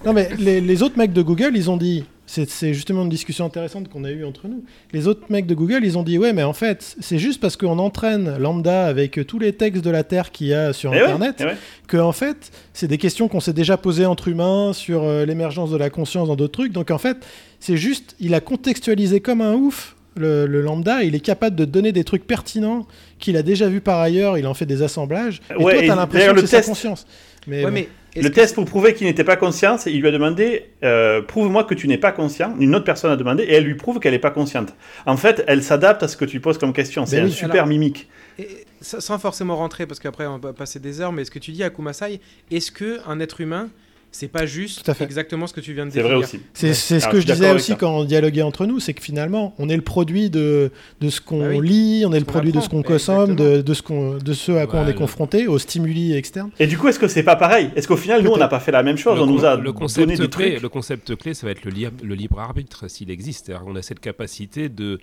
Non, 0.05 0.13
mais 0.13 0.29
les, 0.39 0.59
les 0.61 0.83
autres 0.83 0.97
mecs 0.97 1.13
de 1.13 1.21
Google, 1.21 1.51
ils 1.55 1.69
ont 1.69 1.77
dit. 1.77 2.03
C'est 2.25 2.73
justement 2.73 3.03
une 3.03 3.09
discussion 3.09 3.45
intéressante 3.45 3.89
qu'on 3.89 4.05
a 4.05 4.09
eue 4.11 4.23
entre 4.23 4.47
nous. 4.47 4.63
Les 4.93 5.07
autres 5.07 5.25
mecs 5.29 5.45
de 5.45 5.53
Google, 5.53 5.81
ils 5.83 5.97
ont 5.97 6.03
dit 6.03 6.17
Ouais, 6.17 6.31
mais 6.33 6.43
en 6.43 6.53
fait, 6.53 6.95
c'est 7.01 7.19
juste 7.19 7.41
parce 7.41 7.57
qu'on 7.57 7.77
entraîne 7.79 8.37
Lambda 8.37 8.85
avec 8.85 9.19
tous 9.27 9.39
les 9.39 9.51
textes 9.53 9.83
de 9.83 9.89
la 9.89 10.03
Terre 10.03 10.31
qu'il 10.31 10.47
y 10.47 10.53
a 10.53 10.71
sur 10.73 10.93
Eh 10.95 10.99
Internet 10.99 11.35
eh 11.41 11.43
ouais. 11.45 11.55
que, 11.87 11.97
en 11.97 12.13
fait, 12.13 12.51
c'est 12.73 12.87
des 12.87 12.97
questions 12.97 13.27
qu'on 13.27 13.41
s'est 13.41 13.53
déjà 13.53 13.75
posées 13.77 14.05
entre 14.05 14.29
humains 14.29 14.71
sur 14.73 15.03
euh, 15.03 15.25
l'émergence 15.25 15.69
de 15.69 15.77
la 15.77 15.89
conscience 15.89 16.29
dans 16.29 16.35
d'autres 16.37 16.53
trucs. 16.53 16.71
Donc, 16.71 16.91
en 16.91 16.97
fait, 16.97 17.17
c'est 17.59 17.77
juste, 17.77 18.15
il 18.21 18.33
a 18.33 18.39
contextualisé 18.39 19.19
comme 19.19 19.41
un 19.41 19.53
ouf. 19.53 19.95
Le, 20.15 20.45
le 20.45 20.61
lambda, 20.61 21.03
il 21.03 21.15
est 21.15 21.19
capable 21.19 21.55
de 21.55 21.65
donner 21.65 21.91
des 21.91 22.03
trucs 22.03 22.25
pertinents 22.27 22.85
qu'il 23.19 23.35
a 23.35 23.41
déjà 23.41 23.67
vu 23.67 23.81
par 23.81 23.99
ailleurs. 23.99 24.37
Il 24.37 24.45
en 24.47 24.53
fait 24.53 24.67
des 24.67 24.81
assemblages. 24.83 25.41
Et 25.51 25.55
Ouais, 25.61 25.73
toi, 25.79 25.83
t'as 25.87 25.95
l'impression 25.95 26.33
que 26.35 26.41
c'est 26.41 26.47
sa 26.47 26.61
conscience. 26.61 27.05
Mais, 27.47 27.57
Ouais, 27.65 27.65
bon. 27.65 27.71
mais 27.73 27.81
est-ce 27.81 27.87
Le 28.21 28.29
que 28.29 28.33
test 28.35 28.53
pour 28.55 28.65
prouver 28.65 28.93
qu'il 28.93 29.07
n'était 29.07 29.23
pas 29.23 29.35
conscient, 29.35 29.77
c'est- 29.77 29.91
il 29.91 29.99
lui 30.01 30.07
a 30.07 30.11
demandé 30.11 30.65
euh, 30.83 31.21
prouve-moi 31.21 31.63
que 31.63 31.73
tu 31.73 31.87
n'es 31.87 31.97
pas 31.97 32.11
conscient. 32.11 32.55
Une 32.59 32.75
autre 32.75 32.85
personne 32.85 33.11
a 33.11 33.15
demandé 33.15 33.43
et 33.43 33.53
elle 33.53 33.63
lui 33.63 33.75
prouve 33.75 33.99
qu'elle 33.99 34.13
n'est 34.13 34.19
pas 34.19 34.29
consciente. 34.31 34.73
En 35.05 35.17
fait, 35.17 35.43
elle 35.47 35.63
s'adapte 35.63 36.03
à 36.03 36.07
ce 36.07 36.15
que 36.17 36.25
tu 36.25 36.39
poses 36.39 36.57
comme 36.57 36.73
question. 36.73 37.05
C'est 37.05 37.15
Ben 37.17 37.23
un 37.23 37.27
oui. 37.27 37.31
super 37.33 37.53
Alors- 37.55 37.67
mimique. 37.67 38.07
Et 38.37 38.47
sans 38.81 39.17
forcément 39.19 39.55
rentrer, 39.55 39.85
parce 39.87 39.99
qu'après 39.99 40.27
on 40.27 40.37
va 40.37 40.53
passer 40.53 40.79
des 40.79 40.99
heures, 41.01 41.11
mais 41.11 41.23
ce 41.25 41.31
que 41.31 41.39
tu 41.39 41.51
dis 41.51 41.63
à 41.63 41.69
Kumasai, 41.69 42.19
est-ce 42.51 42.71
que 42.71 42.99
un 43.07 43.19
être 43.19 43.41
humain 43.41 43.69
c'est 44.15 44.27
pas 44.29 44.45
juste 44.45 44.83
Tout 44.85 44.91
à 44.91 44.93
fait. 44.93 45.03
exactement 45.03 45.47
ce 45.47 45.53
que 45.53 45.59
tu 45.59 45.73
viens 45.73 45.85
de 45.85 45.91
C'est 45.91 45.97
définir. 45.97 46.17
vrai 46.17 46.25
aussi. 46.25 46.39
C'est 46.53 46.67
Ouais. 46.67 46.73
c'est 46.73 46.99
ce 46.99 47.05
Alors, 47.05 47.13
que 47.15 47.19
je 47.21 47.25
disais 47.25 47.51
aussi 47.51 47.71
ça. 47.71 47.77
quand 47.77 47.91
on 47.97 48.03
dialoguait 48.05 48.41
entre 48.43 48.65
nous, 48.65 48.79
c'est 48.79 48.93
que 48.93 49.01
finalement, 49.03 49.53
on 49.57 49.67
est 49.69 49.75
le 49.75 49.81
produit 49.81 50.29
de, 50.29 50.71
de 51.01 51.09
ce 51.09 51.19
qu'on 51.19 51.39
Bah 51.39 51.49
oui. 51.57 51.67
lit, 51.67 52.03
on 52.05 52.13
est 52.13 52.19
le 52.19 52.25
produit 52.25 52.51
de 52.51 52.61
ce 52.61 52.69
qu'on 52.69 52.83
consomme, 52.83 53.35
de, 53.35 53.61
de, 53.61 53.73
ce 53.73 53.81
qu'on, 53.81 54.17
de 54.17 54.33
ce 54.33 54.51
à 54.53 54.67
quoi 54.67 54.79
on 54.81 54.87
est 54.87 54.93
confronté, 54.95 55.47
aux 55.47 55.57
stimuli 55.59 56.13
externes. 56.13 56.51
Et 56.59 56.67
du 56.67 56.77
coup, 56.77 56.87
est-ce 56.87 56.99
que 56.99 57.07
c'est 57.07 57.23
pas 57.23 57.35
pareil? 57.35 57.69
Est-ce 57.75 57.87
qu'au 57.87 57.97
final, 57.97 58.21
nous, 58.23 58.31
on 58.31 58.37
n'a 58.37 58.47
pas 58.47 58.59
fait 58.59 58.71
la 58.71 58.83
même 58.83 58.97
chose? 58.97 59.15
Le 59.17 59.23
On 59.23 59.25
nous 59.25 59.43
a 59.45 59.55
le 59.57 59.63
donné 59.63 59.73
concept 59.73 60.07
des 60.09 60.15
clé, 60.29 60.49
trucs. 60.51 60.61
le 60.61 60.69
concept 60.69 61.15
clé, 61.15 61.33
ça 61.33 61.45
va 61.47 61.51
être 61.51 61.65
le, 61.65 61.71
li- 61.71 61.87
le 62.03 62.15
libre 62.15 62.39
arbitre 62.39 62.87
s'il 62.89 63.11
existe. 63.11 63.51
Qu'on 63.57 63.75
a 63.75 63.81
cette 63.81 63.99
capacité 63.99 64.69
de 64.69 64.99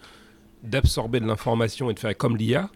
d'absorber 0.62 1.20
de 1.20 1.26
l'information 1.26 1.90
et 1.90 1.94
de 1.94 1.98
faire 1.98 2.16
comme 2.16 2.36
l'IA, 2.36 2.70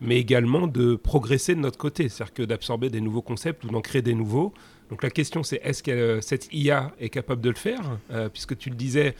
mais 0.00 0.16
également 0.18 0.66
de 0.66 0.94
progresser 0.96 1.54
de 1.54 1.60
notre 1.60 1.78
côté. 1.78 2.08
C'est-à-dire 2.08 2.32
que 2.34 2.42
d'absorber 2.42 2.90
des 2.90 3.00
nouveaux 3.00 3.22
concepts 3.22 3.64
ou 3.64 3.68
d'en 3.68 3.80
créer 3.80 4.02
des 4.02 4.14
nouveaux. 4.14 4.52
Donc 4.90 5.02
la 5.02 5.10
question, 5.10 5.42
c'est 5.42 5.60
est-ce 5.64 5.82
que 5.82 5.90
euh, 5.90 6.20
cette 6.20 6.48
IA 6.52 6.92
est 7.00 7.08
capable 7.08 7.40
de 7.40 7.50
le 7.50 7.56
faire 7.56 7.98
Euh, 8.10 8.28
Puisque 8.28 8.56
tu 8.56 8.70
le 8.70 8.76
disais, 8.76 9.14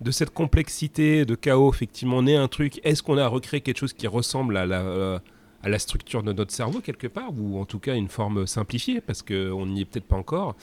de 0.00 0.10
cette 0.10 0.30
complexité, 0.30 1.24
de 1.24 1.34
chaos, 1.34 1.72
effectivement, 1.72 2.22
naît 2.22 2.36
un 2.36 2.48
truc. 2.48 2.80
Est-ce 2.84 3.02
qu'on 3.02 3.18
a 3.18 3.26
recréé 3.28 3.60
quelque 3.60 3.78
chose 3.78 3.92
qui 3.92 4.06
ressemble 4.06 4.56
à 4.56 4.66
la, 4.66 4.80
euh, 4.82 5.18
à 5.62 5.68
la 5.68 5.78
structure 5.78 6.22
de 6.22 6.32
notre 6.32 6.52
cerveau 6.52 6.80
quelque 6.80 7.06
part, 7.06 7.30
ou 7.38 7.60
en 7.60 7.64
tout 7.64 7.78
cas 7.78 7.94
une 7.94 8.08
forme 8.08 8.46
simplifiée, 8.46 9.00
parce 9.00 9.22
qu'on 9.22 9.66
n'y 9.66 9.82
est 9.82 9.84
peut-être 9.84 10.06
pas 10.06 10.16
encore 10.16 10.56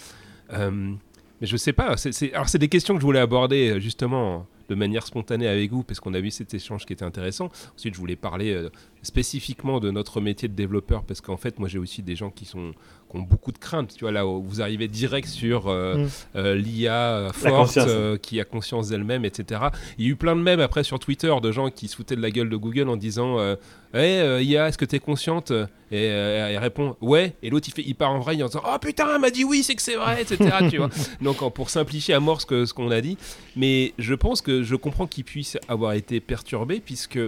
mais 1.42 1.48
je 1.48 1.58
sais 1.58 1.74
pas. 1.74 1.96
alors, 2.34 2.50
c'est 2.50 2.58
des 2.60 2.70
questions 2.70 2.94
que 2.94 3.00
je 3.02 3.06
voulais 3.06 3.20
aborder 3.20 3.82
justement 3.82 4.46
de 4.70 4.76
manière 4.76 5.06
spontanée 5.08 5.48
avec 5.48 5.72
vous, 5.72 5.82
parce 5.84 6.00
qu'on 6.00 6.14
a 6.14 6.20
vu 6.20 6.30
cet 6.30 6.54
échange 6.54 6.86
qui 6.86 6.94
était 6.94 7.04
intéressant. 7.04 7.50
Ensuite, 7.76 7.96
je 7.96 8.00
voulais 8.00 8.16
parler 8.16 8.68
spécifiquement 9.02 9.80
de 9.80 9.90
notre 9.90 10.22
métier 10.22 10.48
de 10.48 10.54
développeur, 10.54 11.04
parce 11.04 11.20
qu'en 11.20 11.38
fait, 11.38 11.58
moi, 11.58 11.68
j'ai 11.68 11.80
aussi 11.80 12.04
des 12.04 12.16
gens 12.16 12.30
qui 12.30 12.46
sont 12.46 12.74
qui 13.12 13.18
ont 13.18 13.22
beaucoup 13.22 13.52
de 13.52 13.58
craintes. 13.58 13.94
Tu 13.96 14.06
vois, 14.06 14.12
là, 14.12 14.26
où 14.26 14.42
vous 14.42 14.62
arrivez 14.62 14.88
direct 14.88 15.28
sur 15.28 15.68
euh, 15.68 15.98
Mm. 15.98 16.08
euh, 16.38 16.56
l'IA 16.56 16.94
euh, 16.96 17.32
forte, 17.32 17.54
conscience. 17.56 17.86
euh, 17.90 18.18
qui 18.18 18.40
a 18.40 18.44
conscience 18.46 18.90
d'elle-même, 18.90 19.26
etc. 19.26 19.62
Il 19.98 20.06
y 20.06 20.08
a 20.08 20.12
eu 20.12 20.16
plein 20.16 20.36
de 20.36 20.42
mèmes 20.42 20.60
après 20.62 20.84
sur 20.84 20.98
Twitter 21.00 21.34
de 21.42 21.52
gens 21.52 21.70
qui 21.70 21.88
se 21.88 21.96
foutaient 21.96 22.16
de 22.16 22.22
la 22.22 22.32
gueule 22.32 22.50
de 22.50 22.56
Google 22.56 22.90
en 22.90 22.96
disant 22.98 23.38
euh, 23.40 23.56
Hey, 23.94 24.20
euh, 24.22 24.42
IA, 24.42 24.70
est-ce 24.70 24.78
que 24.78 24.86
t'es 24.86 25.00
consciente? 25.00 25.52
Et 25.52 26.08
euh, 26.10 26.48
elle 26.50 26.58
répond 26.60 26.96
Ouais. 27.02 27.34
Et 27.44 27.50
l'autre, 27.50 27.68
il, 27.70 27.74
fait- 27.74 27.84
il 27.86 27.94
part 27.96 28.12
en 28.12 28.20
vrai 28.20 28.42
en 28.42 28.46
disant 28.48 28.62
Oh 28.66 28.78
putain, 28.80 29.08
elle 29.16 29.20
m'a 29.22 29.30
dit 29.30 29.44
oui, 29.44 29.64
c'est 29.64 29.76
que 29.76 29.82
c'est 29.82 29.96
vrai, 29.98 30.22
etc. 30.22 30.50
tu 30.70 30.78
vois 30.78 30.90
Donc, 31.22 31.38
pour 31.54 31.70
simplifier 31.70 32.14
à 32.14 32.22
mort 32.22 32.40
ce 32.42 32.74
qu'on 32.74 32.90
a 32.92 33.02
dit. 33.02 33.18
Mais 33.58 33.94
je 34.00 34.14
pense 34.14 34.42
que 34.42 34.64
je 34.64 34.76
comprends 34.78 35.08
qu'il 35.08 35.26
puisse 35.26 35.58
avoir 35.68 35.92
été 35.94 36.22
perturbé, 36.22 36.80
puisque, 36.80 37.20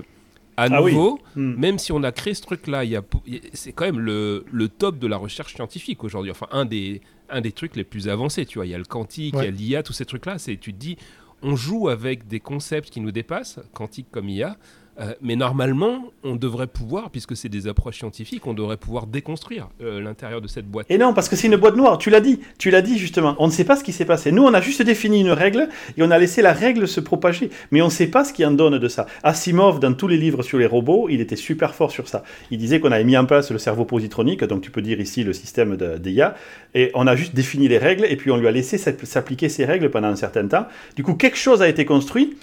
à 0.58 0.68
Ah 0.72 0.82
oui. 0.84 0.94
nouveau, 0.94 1.20
Hmm. 1.36 1.56
même 1.60 1.80
si 1.80 1.92
on 1.92 2.04
a 2.04 2.12
créé 2.12 2.34
ce 2.34 2.42
truc-là, 2.42 2.84
il 2.84 2.92
y 2.92 2.96
a 2.96 3.02
po- 3.02 3.22
il 3.26 3.34
y 3.36 3.38
a- 3.38 3.42
c'est 3.54 3.72
quand 3.74 3.86
même 3.86 4.00
le, 4.00 4.46
le 4.52 4.70
top 4.70 5.00
de 5.00 5.08
la 5.08 5.18
recherche 5.18 5.54
scientifique 5.56 6.04
aujourd'hui. 6.04 6.32
Enfin, 6.32 6.48
un 6.52 6.66
des, 6.66 7.02
un 7.30 7.42
des 7.42 7.52
trucs 7.52 7.76
les 7.76 7.84
plus 7.84 8.08
avancés, 8.10 8.46
tu 8.46 8.60
vois. 8.60 8.66
Il 8.66 8.70
y 8.72 8.76
a 8.76 8.78
le 8.78 8.84
quantique, 8.86 9.34
il 9.38 9.44
y 9.44 9.48
a 9.48 9.52
l'IA, 9.52 9.84
tous 9.84 9.94
ces 9.94 10.06
trucs-là. 10.06 10.38
C'est, 10.38 10.58
tu 10.58 10.74
te 10.74 10.78
dis, 10.80 10.98
on 11.42 11.56
joue 11.56 11.90
avec 11.90 12.28
des 12.28 12.40
concepts 12.40 12.90
qui 12.90 13.02
nous 13.02 13.12
dépassent, 13.12 13.60
quantique 13.74 14.08
comme 14.12 14.30
IA. 14.30 14.58
Euh, 15.00 15.14
mais 15.22 15.36
normalement, 15.36 16.12
on 16.24 16.36
devrait 16.36 16.68
pouvoir, 16.68 17.10
puisque 17.10 17.36
c'est 17.36 17.50
des 17.50 17.68
approches 17.68 17.98
scientifiques, 17.98 18.46
on 18.46 18.54
devrait 18.54 18.78
pouvoir 18.78 19.08
déconstruire 19.08 19.70
euh, 19.82 20.00
l'intérieur 20.02 20.42
de 20.42 20.48
cette 20.48 20.68
boîte. 20.68 20.86
Et 20.90 20.98
non, 20.98 21.14
parce 21.14 21.30
que 21.30 21.36
c'est 21.36 21.48
une 21.48 21.56
boîte 21.56 21.76
noire, 21.76 21.98
tu 21.98 22.10
l'as 22.10 22.20
dit, 22.20 22.40
tu 22.60 22.70
l'as 22.70 22.82
dit 22.82 22.98
justement, 22.98 23.36
on 23.40 23.48
ne 23.48 23.52
sait 23.52 23.64
pas 23.64 23.76
ce 23.76 23.84
qui 23.84 23.92
s'est 23.92 24.06
passé. 24.06 24.32
Nous, 24.32 24.44
on 24.44 24.54
a 24.54 24.62
juste 24.62 24.82
défini 24.82 25.22
une 25.22 25.32
règle 25.32 25.70
et 25.98 26.04
on 26.04 26.12
a 26.12 26.18
laissé 26.20 26.42
la 26.42 26.54
règle 26.54 26.88
se 26.88 27.00
propager, 27.00 27.50
mais 27.72 27.82
on 27.82 27.86
ne 27.86 27.92
sait 27.92 28.08
pas 28.08 28.24
ce 28.24 28.34
qui 28.34 28.46
en 28.46 28.52
donne 28.52 28.78
de 28.78 28.88
ça. 28.88 29.08
Asimov, 29.24 29.80
dans 29.80 29.94
tous 29.94 30.08
les 30.08 30.18
livres 30.18 30.44
sur 30.44 30.60
les 30.60 30.66
robots, 30.66 31.08
il 31.10 31.22
était 31.22 31.36
super 31.36 31.74
fort 31.74 31.92
sur 31.92 32.08
ça. 32.08 32.24
Il 32.52 32.58
disait 32.58 32.80
qu'on 32.80 32.92
avait 32.92 33.04
mis 33.04 33.18
en 33.18 33.26
place 33.26 33.52
le 33.52 33.58
cerveau 33.58 33.86
positronique, 33.86 34.44
donc 34.44 34.62
tu 34.62 34.72
peux 34.72 34.82
dire 34.82 35.00
ici 35.00 35.24
le 35.24 35.34
système 35.34 35.76
d'IA, 35.98 36.36
et 36.76 36.92
on 36.94 37.08
a 37.08 37.16
juste 37.16 37.34
défini 37.36 37.68
les 37.68 37.78
règles 37.78 38.06
et 38.06 38.16
puis 38.16 38.32
on 38.32 38.38
lui 38.38 38.48
a 38.48 38.52
laissé 38.52 38.78
s'app- 38.78 39.06
s'appliquer 39.06 39.50
ces 39.50 39.66
règles 39.66 39.90
pendant 39.90 40.10
un 40.10 40.16
certain 40.16 40.48
temps. 40.48 40.66
Du 40.96 41.04
coup, 41.04 41.16
quelque 41.16 41.38
chose 41.38 41.62
a 41.62 41.68
été 41.68 41.86
construit. 41.86 42.36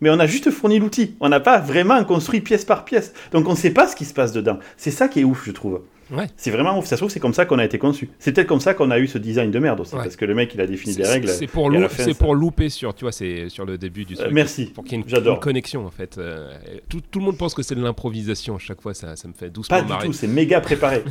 Mais 0.00 0.10
on 0.10 0.18
a 0.18 0.26
juste 0.26 0.50
fourni 0.50 0.78
l'outil. 0.78 1.14
On 1.20 1.28
n'a 1.28 1.40
pas 1.40 1.58
vraiment 1.58 2.02
construit 2.04 2.40
pièce 2.40 2.64
par 2.64 2.84
pièce. 2.84 3.12
Donc 3.32 3.46
on 3.48 3.52
ne 3.52 3.56
sait 3.56 3.70
pas 3.70 3.86
ce 3.88 3.96
qui 3.96 4.04
se 4.04 4.12
passe 4.14 4.32
dedans. 4.32 4.58
C'est 4.76 4.90
ça 4.90 5.08
qui 5.08 5.20
est 5.20 5.24
ouf, 5.24 5.44
je 5.46 5.52
trouve. 5.52 5.80
Ouais. 6.12 6.26
C'est 6.36 6.52
vraiment 6.52 6.78
ouf. 6.78 6.84
Ça 6.84 6.94
se 6.96 7.00
trouve, 7.00 7.10
c'est 7.10 7.18
comme 7.18 7.34
ça 7.34 7.46
qu'on 7.46 7.58
a 7.58 7.64
été 7.64 7.78
conçu. 7.78 8.10
C'est 8.20 8.32
peut-être 8.32 8.46
comme 8.46 8.60
ça 8.60 8.74
qu'on 8.74 8.92
a 8.92 8.98
eu 9.00 9.08
ce 9.08 9.18
design 9.18 9.50
de 9.50 9.58
merde 9.58 9.80
aussi. 9.80 9.94
Ouais. 9.96 10.02
Parce 10.04 10.14
que 10.14 10.24
le 10.24 10.36
mec, 10.36 10.52
il 10.54 10.60
a 10.60 10.66
défini 10.68 10.94
des 10.94 11.02
règles. 11.02 11.26
c'est 11.28 11.48
pour, 11.48 11.68
lou- 11.68 11.88
pour 12.16 12.34
louper 12.36 12.68
sur, 12.68 12.94
tu 12.94 13.04
vois, 13.04 13.10
sur 13.10 13.64
le 13.64 13.76
début 13.76 14.04
du 14.04 14.14
Euh, 14.14 14.18
truc. 14.18 14.32
merci. 14.32 14.66
Pour 14.66 14.84
qu'il 14.84 14.92
y 15.00 15.00
ait 15.00 15.18
une, 15.18 15.38
connexion 15.40 15.84
en 15.84 15.90
fait. 15.90 16.16
Euh, 16.18 16.52
tout, 16.88 17.00
tout 17.10 17.18
le 17.18 17.24
monde 17.24 17.36
pense 17.38 17.54
que 17.54 17.62
c'est 17.64 17.74
de 17.74 17.82
l'improvisation 17.82 18.54
à 18.54 18.58
chaque 18.60 18.80
fois, 18.80 18.94
ça, 18.94 19.16
ça 19.16 19.26
me 19.26 19.32
fait 19.32 19.50
doucement 19.50 19.82
Pas 19.82 19.96
du 19.98 20.06
tout. 20.06 20.12
C'est 20.12 20.28
méga 20.28 20.60
préparé. 20.60 21.02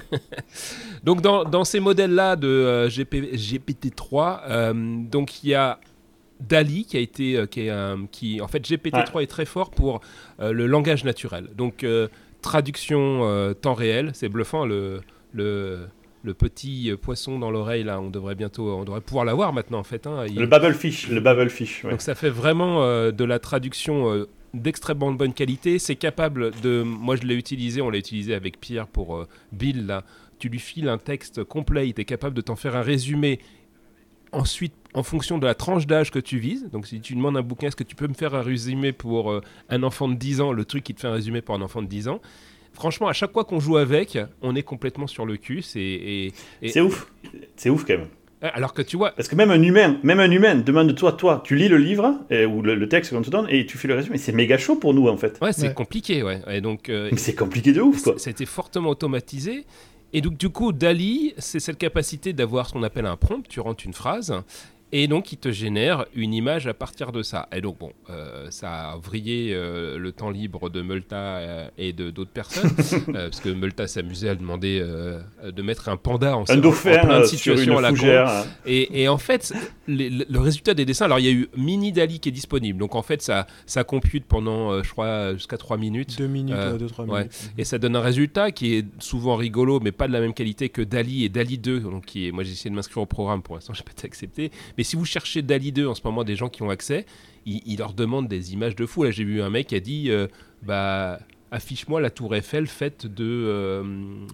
Donc 1.04 1.22
dans, 1.22 1.44
dans 1.44 1.66
ces 1.66 1.82
modèles-là 1.82 2.36
de 2.38 2.48
euh, 2.48 2.88
GP 2.90 3.36
GPT-3, 3.36 4.40
euh, 4.48 4.74
donc 5.12 5.44
il 5.44 5.50
y 5.50 5.56
a 5.56 5.80
Dali 6.40 6.86
qui 6.86 6.98
a 6.98 7.00
été, 7.00 7.38
euh, 7.38 7.46
qui, 7.46 7.62
est, 7.68 8.08
qui 8.12 8.42
en 8.42 8.48
fait 8.48 8.60
GPT-3 8.60 9.24
est 9.24 9.28
très 9.28 9.46
fort 9.46 9.72
pour 9.72 10.02
euh, 10.40 10.52
le 10.52 10.68
langage 10.68 11.04
naturel. 11.06 11.48
Donc 11.56 11.84
euh, 11.84 12.08
traduction 12.42 13.22
euh, 13.24 13.54
temps 13.54 13.74
réel, 13.74 14.12
c'est 14.14 14.30
bluffant 14.30 14.66
le 14.66 15.02
le 15.34 15.80
le 16.24 16.34
petit 16.34 16.90
euh, 16.92 16.98
poisson 16.98 17.38
dans 17.40 17.52
l'oreille 17.52 17.84
là, 17.84 18.00
on 18.00 18.10
devrait 18.10 18.36
bientôt, 18.36 18.70
on 18.76 18.84
devrait 18.84 19.02
pouvoir 19.02 19.26
l'avoir 19.26 19.54
maintenant 19.54 19.80
en 19.80 19.84
fait. 19.84 20.08
hein. 20.08 20.26
Il- 20.28 20.40
le 20.40 20.48
Babblefish. 20.48 21.10
Le 21.10 21.20
Babblefish. 21.22 21.84
ouais. 21.84 21.92
donc 21.92 22.02
ça 22.02 22.16
fait 22.16 22.30
vraiment 22.30 22.84
euh, 22.84 23.12
de 23.12 23.24
la 23.24 23.40
traduction 23.40 24.12
euh, 24.14 24.28
d'extrêmement 24.54 25.12
bonne 25.12 25.34
qualité. 25.34 25.78
C'est 25.80 25.96
capable 25.98 26.52
de... 26.62 26.82
Moi 26.82 27.16
je 27.16 27.24
l'ai 27.24 27.36
utilisé, 27.36 27.82
on 27.82 27.90
l'a 27.90 27.98
utilisé 28.00 28.34
avec 28.34 28.60
Pierre 28.60 28.88
pour 28.88 29.18
euh, 29.18 29.28
Bill. 29.52 29.86
Là. 29.86 30.04
Tu 30.40 30.50
lui 30.50 30.60
files 30.60 30.90
un 30.90 30.98
texte 30.98 31.44
complet, 31.44 31.90
il 31.90 32.00
est 32.00 32.06
capable 32.06 32.36
de 32.36 32.42
t'en 32.42 32.56
faire 32.56 32.76
un 32.76 32.82
résumé. 32.82 33.40
Ensuite, 34.36 34.74
en 34.94 35.04
fonction 35.04 35.38
de 35.38 35.46
la 35.46 35.56
tranche 35.56 35.88
d'âge 35.88 36.12
que 36.12 36.20
tu 36.20 36.38
vises, 36.40 36.70
donc 36.72 36.88
si 36.88 37.00
tu 37.02 37.16
demandes 37.16 37.38
un 37.38 37.42
bouquin, 37.42 37.68
est-ce 37.68 37.76
que 37.76 37.84
tu 37.84 37.96
peux 37.96 38.08
me 38.08 38.14
faire 38.14 38.36
un 38.36 38.42
résumé 38.42 38.92
pour 38.92 39.32
euh, 39.32 39.42
un 39.70 39.82
enfant 39.84 40.08
de 40.08 40.16
10 40.16 40.42
ans, 40.42 40.52
le 40.52 40.66
truc 40.66 40.84
qui 40.84 40.94
te 40.94 41.00
fait 41.02 41.08
un 41.08 41.14
résumé 41.14 41.42
pour 41.42 41.56
un 41.56 41.62
enfant 41.62 41.82
de 41.82 41.88
10 41.88 42.08
ans? 42.10 42.20
Franchement, 42.74 43.08
à 43.08 43.14
chaque 43.14 43.32
fois 43.32 43.46
qu'on 43.46 43.62
joue 43.62 43.78
avec, 43.78 44.18
on 44.42 44.54
est 44.56 44.64
complètement 44.64 45.08
sur 45.08 45.26
le 45.26 45.38
cul. 45.38 45.62
C'est, 45.62 45.80
et, 45.80 46.34
ouf. 46.82 47.10
C'est 47.56 47.70
ouf 47.70 47.86
quand 47.86 47.98
même. 47.98 48.08
alors 48.42 48.74
que 48.74 48.82
tu 48.82 48.98
vois, 48.98 49.12
Parce 49.12 49.30
que 49.30 49.36
même 49.36 49.50
un 49.52 49.62
humain, 49.64 49.98
même 50.04 50.20
un 50.20 50.30
humain, 50.30 50.56
demande-toi, 50.56 51.14
toi, 51.14 51.42
tu 51.46 51.56
lis 51.56 51.70
le 51.70 51.78
livre 51.78 52.20
et- 52.30 52.46
ou 52.46 52.62
le, 52.62 52.76
le 52.76 52.90
texte 52.90 53.12
qu'on 53.16 53.22
te 53.22 53.30
donne 53.30 53.48
et 53.50 53.66
tu 53.66 53.78
fais 53.78 53.88
le 53.88 53.96
résumé. 53.96 54.18
C'est 54.18 54.34
méga 54.34 54.58
chaud 54.58 54.76
pour 54.76 54.94
nous 54.94 55.08
en 55.08 55.16
fait. 55.16 55.38
ouais, 55.42 55.54
c'est 55.54 55.70
Ouais. 55.70 55.74
compliqué, 55.74 56.22
ouais. 56.24 56.42
Et 56.50 56.60
donc, 56.60 56.90
euh, 56.90 57.08
Mais 57.14 57.18
c'est 57.18 57.34
compliqué 57.36 57.72
de 57.72 57.80
ouf 57.82 58.04
quoi. 58.04 58.20
Ça 58.20 58.30
a 58.30 58.32
été 58.32 58.46
fortement 58.46 58.90
automatisé. 58.90 59.66
Et 60.14 60.22
donc, 60.22 60.38
du 60.38 60.50
coup, 60.50 60.72
Dali, 60.72 61.34
c'est 61.38 61.60
cette 61.60 61.78
capacité 61.78 62.32
d'avoir 62.34 62.68
ce 62.68 62.74
qu'on 62.74 62.84
appelle 62.84 63.06
un 63.06 63.18
prompt. 63.18 63.46
Tu 63.48 63.60
rentres 63.60 63.86
une 63.86 63.94
phrase. 63.94 64.34
Et 64.92 65.08
donc, 65.08 65.32
il 65.34 65.38
te 65.38 65.52
génère 65.52 66.06
une 66.16 66.34
image 66.34 66.68
à 66.68 66.74
partir 66.74 67.12
de 67.12 67.22
ça. 67.24 67.50
Et 67.54 67.60
donc, 67.60 67.78
bon, 67.80 67.92
euh, 68.10 68.48
ça 68.50 68.92
a 68.92 68.98
vrillé 68.98 69.52
euh, 69.54 69.98
le 69.98 70.12
temps 70.12 70.30
libre 70.30 70.70
de 70.70 70.82
Multa 70.82 71.16
euh, 71.16 71.68
et 71.78 71.92
de 71.92 72.12
d'autres 72.12 72.32
personnes. 72.32 72.70
euh, 73.10 73.30
parce 73.30 73.40
que 73.42 73.50
Multa 73.50 73.88
s'amusait 73.88 74.30
à 74.30 74.36
demander 74.36 74.80
euh, 74.82 75.20
de 75.52 75.62
mettre 75.62 75.90
un 75.90 75.98
panda 75.98 76.38
en, 76.38 76.46
Un 76.50 76.58
en 76.60 76.72
plein 76.72 77.20
de 77.22 77.64
une 77.64 77.72
à 77.72 77.82
la 77.82 77.90
con. 77.92 77.96
hein. 78.08 78.46
Et, 78.66 79.02
et 79.02 79.08
en 79.10 79.18
fait, 79.18 79.52
les- 79.88 80.10
le, 80.10 80.26
le 80.30 80.40
résultat 80.40 80.74
des 80.74 80.86
dessins, 80.86 81.06
alors 81.06 81.20
il 81.20 81.26
y 81.26 81.30
a 81.30 81.32
eu 81.32 81.50
Mini 81.58 81.92
Dali 81.92 82.20
qui 82.20 82.30
est 82.30 82.32
disponible. 82.32 82.80
Donc 82.80 82.96
en 82.96 83.02
fait, 83.02 83.22
ça, 83.22 83.48
ça 83.66 83.84
compute 83.84 84.26
pendant, 84.26 84.72
euh, 84.72 84.84
je 84.84 84.92
crois, 84.92 85.34
jusqu'à 85.34 85.58
3 85.58 85.78
minutes. 85.78 86.18
Deux 86.18 86.28
minutes, 86.28 86.56
Euh, 86.56 86.74
euh, 86.76 86.78
deux, 86.78 86.88
trois 86.88 87.06
ouais. 87.06 87.20
minutes. 87.22 87.52
Et 87.58 87.66
ça 87.66 87.78
donne 87.80 87.96
un 87.96 88.02
résultat 88.02 88.52
qui 88.52 88.76
est 88.76 88.86
souvent 89.00 89.36
rigolo, 89.36 89.80
mais 89.82 89.92
pas 89.92 90.08
de 90.08 90.14
la 90.14 90.22
même 90.22 90.34
qualité 90.34 90.70
que 90.70 90.82
Dali 90.84 91.26
et 91.26 91.30
Dali 91.30 91.58
2. 91.58 91.80
Donc 91.82 92.06
qui 92.06 92.28
est, 92.28 92.32
moi 92.32 92.44
j'ai 92.44 92.52
essayé 92.54 92.70
de 92.70 92.76
m'inscrire 92.76 93.02
au 93.04 93.06
programme, 93.08 93.42
pour 93.42 93.56
l'instant 93.56 93.74
j'ai 93.76 93.84
pas 93.84 93.92
été 93.92 94.06
accepté. 94.06 94.52
Mais 94.78 94.84
si 94.86 94.96
vous 94.96 95.06
cherchez 95.06 95.42
Dali 95.42 95.72
2 95.74 95.88
en 95.88 95.96
ce 95.96 96.02
moment, 96.06 96.24
des 96.24 96.36
gens 96.38 96.48
qui 96.48 96.62
ont 96.64 96.70
accès, 96.70 97.06
ils, 97.46 97.62
ils 97.66 97.78
leur 97.78 97.94
demandent 97.94 98.30
des 98.30 98.54
images 98.54 98.76
de 98.76 98.86
fou. 98.86 99.04
Là 99.04 99.12
j'ai 99.12 99.26
vu 99.26 99.42
un 99.42 99.50
mec 99.50 99.68
qui 99.68 99.76
a 99.76 99.80
dit, 99.82 100.10
euh, 100.10 100.28
bah 100.64 101.20
affiche-moi 101.56 102.02
la 102.02 102.10
tour 102.10 102.36
Eiffel 102.36 102.68
faite 102.68 103.08
de, 103.08 103.24
euh, 103.24 103.84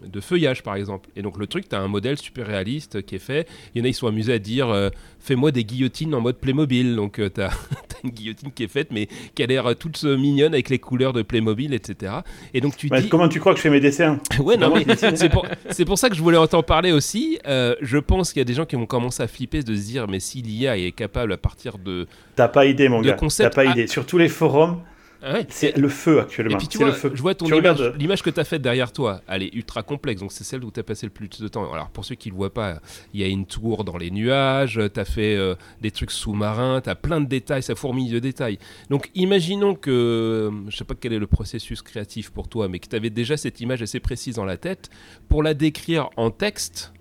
de 0.05 0.19
feuillage 0.19 0.63
par 0.63 0.75
exemple. 0.75 1.09
Et 1.15 1.21
donc 1.21 1.37
le 1.37 1.47
truc, 1.47 1.69
tu 1.69 1.75
as 1.75 1.79
un 1.79 1.87
modèle 1.87 2.17
super 2.17 2.47
réaliste 2.47 3.03
qui 3.03 3.15
est 3.15 3.19
fait. 3.19 3.47
Il 3.73 3.79
y 3.79 3.81
en 3.81 3.85
a, 3.85 3.87
ils 3.87 3.93
sont 3.93 4.07
amusés 4.07 4.33
à 4.33 4.39
dire, 4.39 4.69
euh, 4.69 4.89
fais-moi 5.19 5.51
des 5.51 5.63
guillotines 5.63 6.13
en 6.15 6.21
mode 6.21 6.37
Playmobil. 6.37 6.95
Donc 6.95 7.13
tu 7.13 7.41
as, 7.41 7.51
une 8.03 8.09
guillotine 8.09 8.51
qui 8.51 8.63
est 8.63 8.67
faite, 8.67 8.89
mais 8.91 9.07
qui 9.35 9.43
a 9.43 9.45
l'air 9.45 9.67
euh, 9.67 9.73
toute 9.73 10.03
euh, 10.03 10.17
mignonne 10.17 10.53
avec 10.53 10.69
les 10.69 10.79
couleurs 10.79 11.13
de 11.13 11.21
Playmobil, 11.21 11.73
etc. 11.73 12.13
Et 12.53 12.61
donc 12.61 12.75
tu 12.75 12.89
dis... 12.89 13.09
Comment 13.09 13.29
tu 13.29 13.39
crois 13.39 13.53
que 13.53 13.57
je 13.57 13.63
fais 13.63 13.69
mes 13.69 13.79
dessins? 13.79 14.19
Ouais, 14.41 14.57
non, 14.57 14.73
mais 14.73 14.85
c'est 14.95 15.85
pour, 15.85 15.97
ça 15.99 16.09
que 16.09 16.15
je 16.15 16.21
voulais 16.21 16.37
en 16.37 16.47
t'en 16.47 16.63
parler 16.63 16.91
aussi. 16.91 17.37
Euh, 17.47 17.75
je 17.81 17.97
pense 17.97 18.33
qu'il 18.33 18.39
y 18.39 18.41
a 18.41 18.45
des 18.45 18.53
gens 18.53 18.65
qui 18.65 18.75
vont 18.75 18.87
commencer 18.87 19.21
à 19.21 19.27
flipper 19.27 19.61
de 19.61 19.75
se 19.75 19.81
dire, 19.81 20.07
mais 20.07 20.19
si 20.19 20.41
l'IA 20.41 20.77
est 20.77 20.91
capable 20.91 21.33
à 21.33 21.37
partir 21.37 21.77
de. 21.77 22.07
T'as 22.35 22.47
pas 22.47 22.65
idée, 22.65 22.89
mon 22.89 23.01
De 23.01 23.07
gars. 23.07 23.17
T'as 23.37 23.49
pas 23.49 23.61
à- 23.61 23.65
idée. 23.65 23.87
Sur 23.87 24.05
tous 24.05 24.17
les 24.17 24.29
forums, 24.29 24.81
Ah 25.23 25.33
ouais. 25.33 25.45
c'est 25.49 25.77
le 25.77 25.87
feu 25.89 26.17
Et 26.17 26.19
actuellement. 26.21 26.57
puis 26.57 26.67
tu 26.67 26.77
vois, 26.79 26.87
le 26.87 26.93
feu. 26.93 27.11
je 27.13 27.21
vois 27.21 27.35
ton 27.35 27.45
Tu 27.45 27.55
image, 27.55 27.77
regardes- 27.79 27.95
l'image 27.99 28.23
que 28.23 28.29
tu 28.29 28.39
as 28.39 28.43
faite 28.43 28.61
derrière 28.61 28.91
toi, 28.91 29.21
elle 29.27 29.43
est 29.43 29.53
ultra 29.53 29.83
complexe, 29.83 30.21
donc 30.21 30.31
c'est 30.31 30.43
celle 30.43 30.63
où 30.63 30.71
tu 30.71 30.79
as 30.79 30.83
passé 30.83 31.05
le 31.05 31.11
plus 31.11 31.29
de 31.41 31.47
temps. 31.47 31.71
Alors 31.71 31.89
pour 31.89 32.05
ceux 32.05 32.15
qui 32.15 32.29
ne 32.29 32.33
le 32.33 32.37
voient 32.37 32.53
pas, 32.53 32.79
il 33.13 33.21
y 33.21 33.23
a 33.23 33.27
une 33.27 33.45
tour 33.45 33.83
dans 33.83 33.97
les 33.97 34.09
nuages, 34.11 34.79
tu 34.93 34.99
as 34.99 35.05
fait 35.05 35.35
euh, 35.35 35.55
des 35.81 35.91
trucs 35.91 36.11
sous-marins, 36.11 36.81
tu 36.81 36.89
as 36.89 36.95
plein 36.95 37.21
de 37.21 37.27
détails, 37.27 37.63
ça 37.63 37.75
fourmille 37.75 38.09
de 38.11 38.19
détails. 38.19 38.57
Donc 38.89 39.09
imaginons 39.15 39.75
que, 39.75 39.91
euh, 39.91 40.51
je 40.69 40.77
sais 40.77 40.85
pas 40.85 40.95
quel 40.99 41.13
est 41.13 41.19
le 41.19 41.27
processus 41.27 41.81
créatif 41.81 42.31
pour 42.31 42.47
toi, 42.47 42.67
mais 42.67 42.79
que 42.79 42.87
tu 42.87 42.95
avais 42.95 43.09
déjà 43.09 43.37
cette 43.37 43.61
image 43.61 43.81
assez 43.81 43.99
précise 43.99 44.35
dans 44.35 44.45
la 44.45 44.57
tête, 44.57 44.89
pour 45.29 45.43
la 45.43 45.53
décrire 45.53 46.09
en 46.17 46.31
texte, 46.31 46.93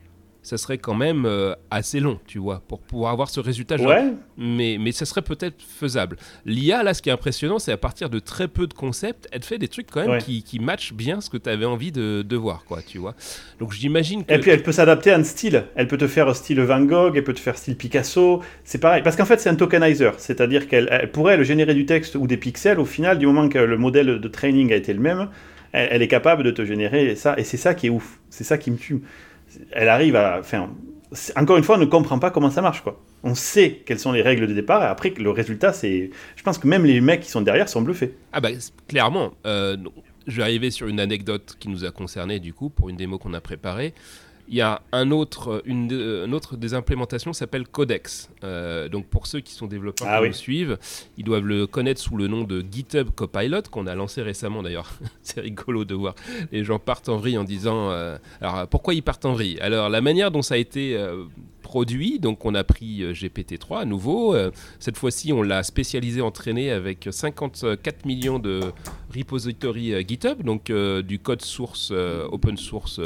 ça 0.43 0.57
serait 0.57 0.78
quand 0.78 0.95
même 0.95 1.26
euh, 1.26 1.55
assez 1.70 2.01
long, 2.01 2.18
tu 2.26 2.38
vois, 2.38 2.62
pour 2.66 2.80
pouvoir 2.80 3.12
avoir 3.12 3.28
ce 3.28 3.41
résultat. 3.41 3.76
genre- 3.76 3.88
Ouais, 3.88 4.05
mais, 4.38 4.78
mais 4.80 4.91
ça 4.93 5.05
serait 5.05 5.20
peut-être 5.22 5.57
faisable. 5.62 6.16
L'IA, 6.47 6.82
là, 6.82 6.95
ce 6.95 7.03
qui 7.03 7.11
est 7.11 7.12
impressionnant, 7.12 7.59
c'est 7.59 7.72
à 7.72 7.76
partir 7.76 8.09
de 8.09 8.18
très 8.18 8.49
peu 8.49 8.66
de 8.66 8.72
concepts, 8.74 9.28
elle 9.32 9.43
fait 9.43 9.59
des 9.59 9.68
trucs 9.68 9.91
quand 9.91 10.01
même 10.01 10.11
Ouais. 10.11 10.18
qui, 10.18 10.43
qui 10.43 10.59
matchent 10.59 10.95
bien 10.95 11.20
ce 11.20 11.28
que 11.28 11.36
tu 11.36 11.51
avais 11.51 11.66
envie 11.66 11.93
de, 11.93 12.22
de 12.22 12.36
voir, 12.36 12.64
quoi, 12.64 12.80
tu 12.82 12.99
vois. 12.99 13.14
Donc 13.59 13.72
j'imagine 13.72 14.24
que... 14.24 14.32
Et 14.32 14.38
puis 14.38 14.51
elle 14.51 14.62
peut 14.62 14.72
s'adapter 14.72 15.11
à 15.12 15.16
un 15.18 15.24
style. 15.24 15.64
Elle 15.74 15.86
peut 15.88 15.99
te 15.99 16.07
faire 16.07 16.34
style 16.34 16.61
Van 16.62 16.80
Gogh, 16.80 17.16
elle 17.16 17.24
peut 17.24 17.34
te 17.34 17.41
faire 17.41 17.59
style 17.59 17.76
Picasso. 17.76 18.43
C'est 18.64 18.78
pareil. 18.78 19.03
Parce 19.03 19.16
qu'en 19.16 19.26
fait, 19.26 19.41
c'est 19.41 19.51
un 19.51 19.55
tokenizer. 19.57 20.14
C'est-à-dire 20.18 20.68
qu'elle 20.68 20.88
elle 20.91 21.11
pourrait 21.11 21.34
elle, 21.34 21.45
générer 21.45 21.74
du 21.74 21.84
texte 21.86 22.14
ou 22.14 22.26
des 22.26 22.36
pixels. 22.38 22.80
Au 22.80 22.84
final, 22.86 23.18
du 23.18 23.26
moment 23.26 23.49
que 23.49 23.59
le 23.59 23.76
modèle 23.76 24.20
de 24.20 24.28
training 24.28 24.72
a 24.72 24.76
été 24.76 24.93
le 24.95 25.01
même, 25.01 25.28
elle, 25.72 25.88
elle 25.93 26.03
est 26.03 26.09
capable 26.09 26.43
de 26.45 26.51
te 26.51 26.64
générer 26.64 27.14
ça. 27.14 27.34
Et 27.38 27.45
c'est 27.45 27.57
ça 27.59 27.74
qui 27.74 27.88
est 27.88 27.91
ouf. 27.91 28.18
C'est 28.30 28.45
ça 28.45 28.57
qui 28.59 28.70
me 28.70 28.76
tue. 28.78 29.03
Elle 29.72 29.88
arrive 29.88 30.16
à. 30.16 30.38
Enfin, 30.40 30.70
encore 31.36 31.57
une 31.57 31.64
fois, 31.64 31.76
on 31.76 31.80
ne 31.80 31.86
comprend 31.86 32.18
pas 32.18 32.30
comment 32.30 32.51
ça 32.51 32.62
marche. 32.62 32.82
Quoi. 32.82 33.01
On 33.22 33.34
sait 33.34 33.82
quelles 33.84 33.98
sont 33.98 34.12
les 34.12 34.22
règles 34.22 34.46
de 34.46 34.55
départ. 34.55 34.82
Et 34.82 34.86
après, 34.86 35.11
le 35.11 35.30
résultat, 35.30 35.72
c'est. 35.72 36.11
Je 36.36 36.42
pense 36.42 36.59
que 36.59 36.66
même 36.66 36.84
les 36.84 37.01
mecs 37.01 37.20
qui 37.20 37.30
sont 37.30 37.40
derrière 37.40 37.68
sont 37.68 37.82
bluffés. 37.82 38.14
Ah 38.32 38.40
bah 38.40 38.51
clairement, 38.88 39.32
euh, 39.46 39.76
je 40.26 40.36
vais 40.36 40.42
arriver 40.42 40.70
sur 40.70 40.88
une 40.88 41.01
anecdote 41.01 41.57
qui 41.59 41.68
nous 41.68 41.84
a 41.84 41.90
concerné 41.90 42.38
du 42.38 42.55
coup 42.55 42.70
pour 42.70 42.88
une 42.88 42.96
démo 42.96 43.18
qu'on 43.18 43.34
a 43.34 43.40
préparée. 43.40 43.94
Il 44.51 44.57
y 44.57 44.61
a 44.61 44.82
un 44.92 45.12
autre, 45.12 45.62
une, 45.64 46.34
autre 46.34 46.57
des 46.57 46.74
implémentations 46.74 47.32
s'appelle 47.32 47.66
Codex. 47.66 48.30
Euh, 48.42 48.88
donc 48.88 49.07
pour 49.07 49.26
ceux 49.26 49.40
qui 49.40 49.53
sont 49.53 49.66
développeurs 49.66 50.09
Ah 50.11 50.16
qui 50.16 50.22
oui. 50.22 50.28
nous 50.28 50.34
suivent, 50.34 50.78
ils 51.16 51.24
doivent 51.24 51.46
le 51.46 51.66
connaître 51.66 52.01
sous 52.01 52.16
le 52.16 52.26
nom 52.26 52.42
de 52.42 52.61
GitHub 52.61 53.11
Copilot 53.14 53.62
qu'on 53.70 53.86
a 53.86 53.94
lancé 53.94 54.22
récemment 54.22 54.62
d'ailleurs. 54.62 54.90
C'est 55.22 55.40
rigolo 55.40 55.84
de 55.84 55.94
voir 55.94 56.14
les 56.53 56.64
gens 56.64 56.78
partent 56.78 57.09
en 57.09 57.16
vrille 57.16 57.38
en 57.38 57.44
disant 57.44 57.90
euh, 57.90 58.18
alors 58.40 58.66
pourquoi 58.68 58.94
ils 58.94 59.03
partent 59.03 59.24
en 59.24 59.32
vrille? 59.32 59.59
Alors 59.61 59.88
la 59.88 60.01
manière 60.01 60.30
dont 60.30 60.42
ça 60.42 60.55
a 60.55 60.59
été 60.59 60.96
euh, 60.96 61.24
produit, 61.62 62.18
donc 62.18 62.44
on 62.44 62.55
a 62.55 62.64
pris 62.64 63.03
euh, 63.03 63.12
GPT-3 63.12 63.80
à 63.80 63.84
nouveau. 63.84 64.34
cette 64.78 64.96
fois-ci, 64.96 65.32
on 65.32 65.42
l'a 65.42 65.62
spécialisé, 65.62 66.20
entraîné 66.20 66.70
avec 66.70 67.09
54 67.11 68.05
millions 68.05 68.38
de 68.38 68.61
repositories 69.14 70.05
GitHub, 70.07 70.42
donc 70.42 70.72
du 70.72 71.18
code 71.18 71.42
source, 71.42 71.92
open 71.92 72.57
source 72.57 73.01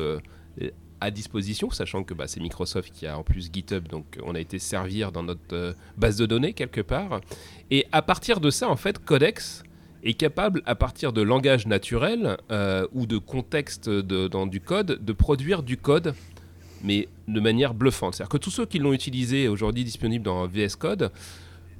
à 1.04 1.10
disposition, 1.10 1.70
sachant 1.70 2.02
que 2.02 2.14
bah, 2.14 2.26
c'est 2.26 2.40
Microsoft 2.40 2.92
qui 2.92 3.06
a 3.06 3.18
en 3.18 3.22
plus 3.22 3.50
GitHub, 3.52 3.86
donc 3.88 4.04
on 4.24 4.34
a 4.34 4.40
été 4.40 4.58
servir 4.58 5.12
dans 5.12 5.22
notre 5.22 5.40
euh, 5.52 5.72
base 5.96 6.16
de 6.16 6.26
données 6.26 6.54
quelque 6.54 6.80
part. 6.80 7.20
Et 7.70 7.86
à 7.92 8.02
partir 8.02 8.40
de 8.40 8.50
ça, 8.50 8.68
en 8.68 8.76
fait, 8.76 8.98
Codex 8.98 9.62
est 10.02 10.14
capable, 10.14 10.62
à 10.66 10.74
partir 10.74 11.12
de 11.12 11.22
langage 11.22 11.66
naturel 11.66 12.36
euh, 12.50 12.86
ou 12.92 13.06
de 13.06 13.18
contexte 13.18 13.88
dans 13.88 14.46
du 14.46 14.60
code, 14.60 15.04
de 15.04 15.12
produire 15.12 15.62
du 15.62 15.76
code, 15.76 16.14
mais 16.82 17.08
de 17.28 17.40
manière 17.40 17.74
bluffante. 17.74 18.14
C'est-à-dire 18.14 18.30
que 18.30 18.38
tous 18.38 18.50
ceux 18.50 18.66
qui 18.66 18.78
l'ont 18.78 18.92
utilisé 18.92 19.48
aujourd'hui 19.48 19.84
disponible 19.84 20.24
dans 20.24 20.46
VS 20.46 20.76
Code, 20.78 21.10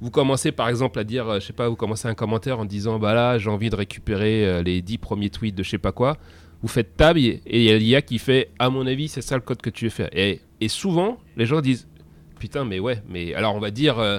vous 0.01 0.09
commencez 0.11 0.51
par 0.51 0.69
exemple 0.69 0.99
à 0.99 1.03
dire, 1.03 1.27
euh, 1.29 1.39
je 1.39 1.47
sais 1.47 1.53
pas, 1.53 1.67
vous 1.69 1.75
commencez 1.75 2.07
un 2.07 2.15
commentaire 2.15 2.59
en 2.59 2.65
disant, 2.65 2.99
bah 2.99 3.13
là, 3.13 3.37
j'ai 3.37 3.49
envie 3.49 3.69
de 3.69 3.75
récupérer 3.75 4.63
les 4.63 4.81
10 4.81 4.97
premiers 4.97 5.29
tweets 5.29 5.55
de 5.55 5.63
je 5.63 5.69
sais 5.69 5.77
pas 5.77 5.91
quoi. 5.91 6.17
Vous 6.65 6.71
faites 6.71 6.97
tab 6.97 7.15
et 7.15 7.41
il 7.45 7.61
y 7.61 7.69
a 7.69 7.77
l'IA 7.77 8.01
qui 8.01 8.17
fait, 8.17 8.49
à 8.57 8.71
mon 8.71 8.87
avis, 8.87 9.07
c'est 9.07 9.21
ça 9.21 9.35
le 9.35 9.41
code 9.41 9.61
que 9.61 9.69
tu 9.69 9.85
veux 9.85 9.91
faire. 9.91 10.09
Et, 10.13 10.39
et 10.61 10.67
souvent, 10.67 11.17
les 11.37 11.45
gens 11.45 11.61
disent, 11.61 11.87
putain, 12.39 12.65
mais 12.65 12.79
ouais, 12.79 13.03
mais 13.07 13.35
alors 13.35 13.53
on 13.53 13.59
va 13.59 13.69
dire, 13.69 13.99
euh, 13.99 14.17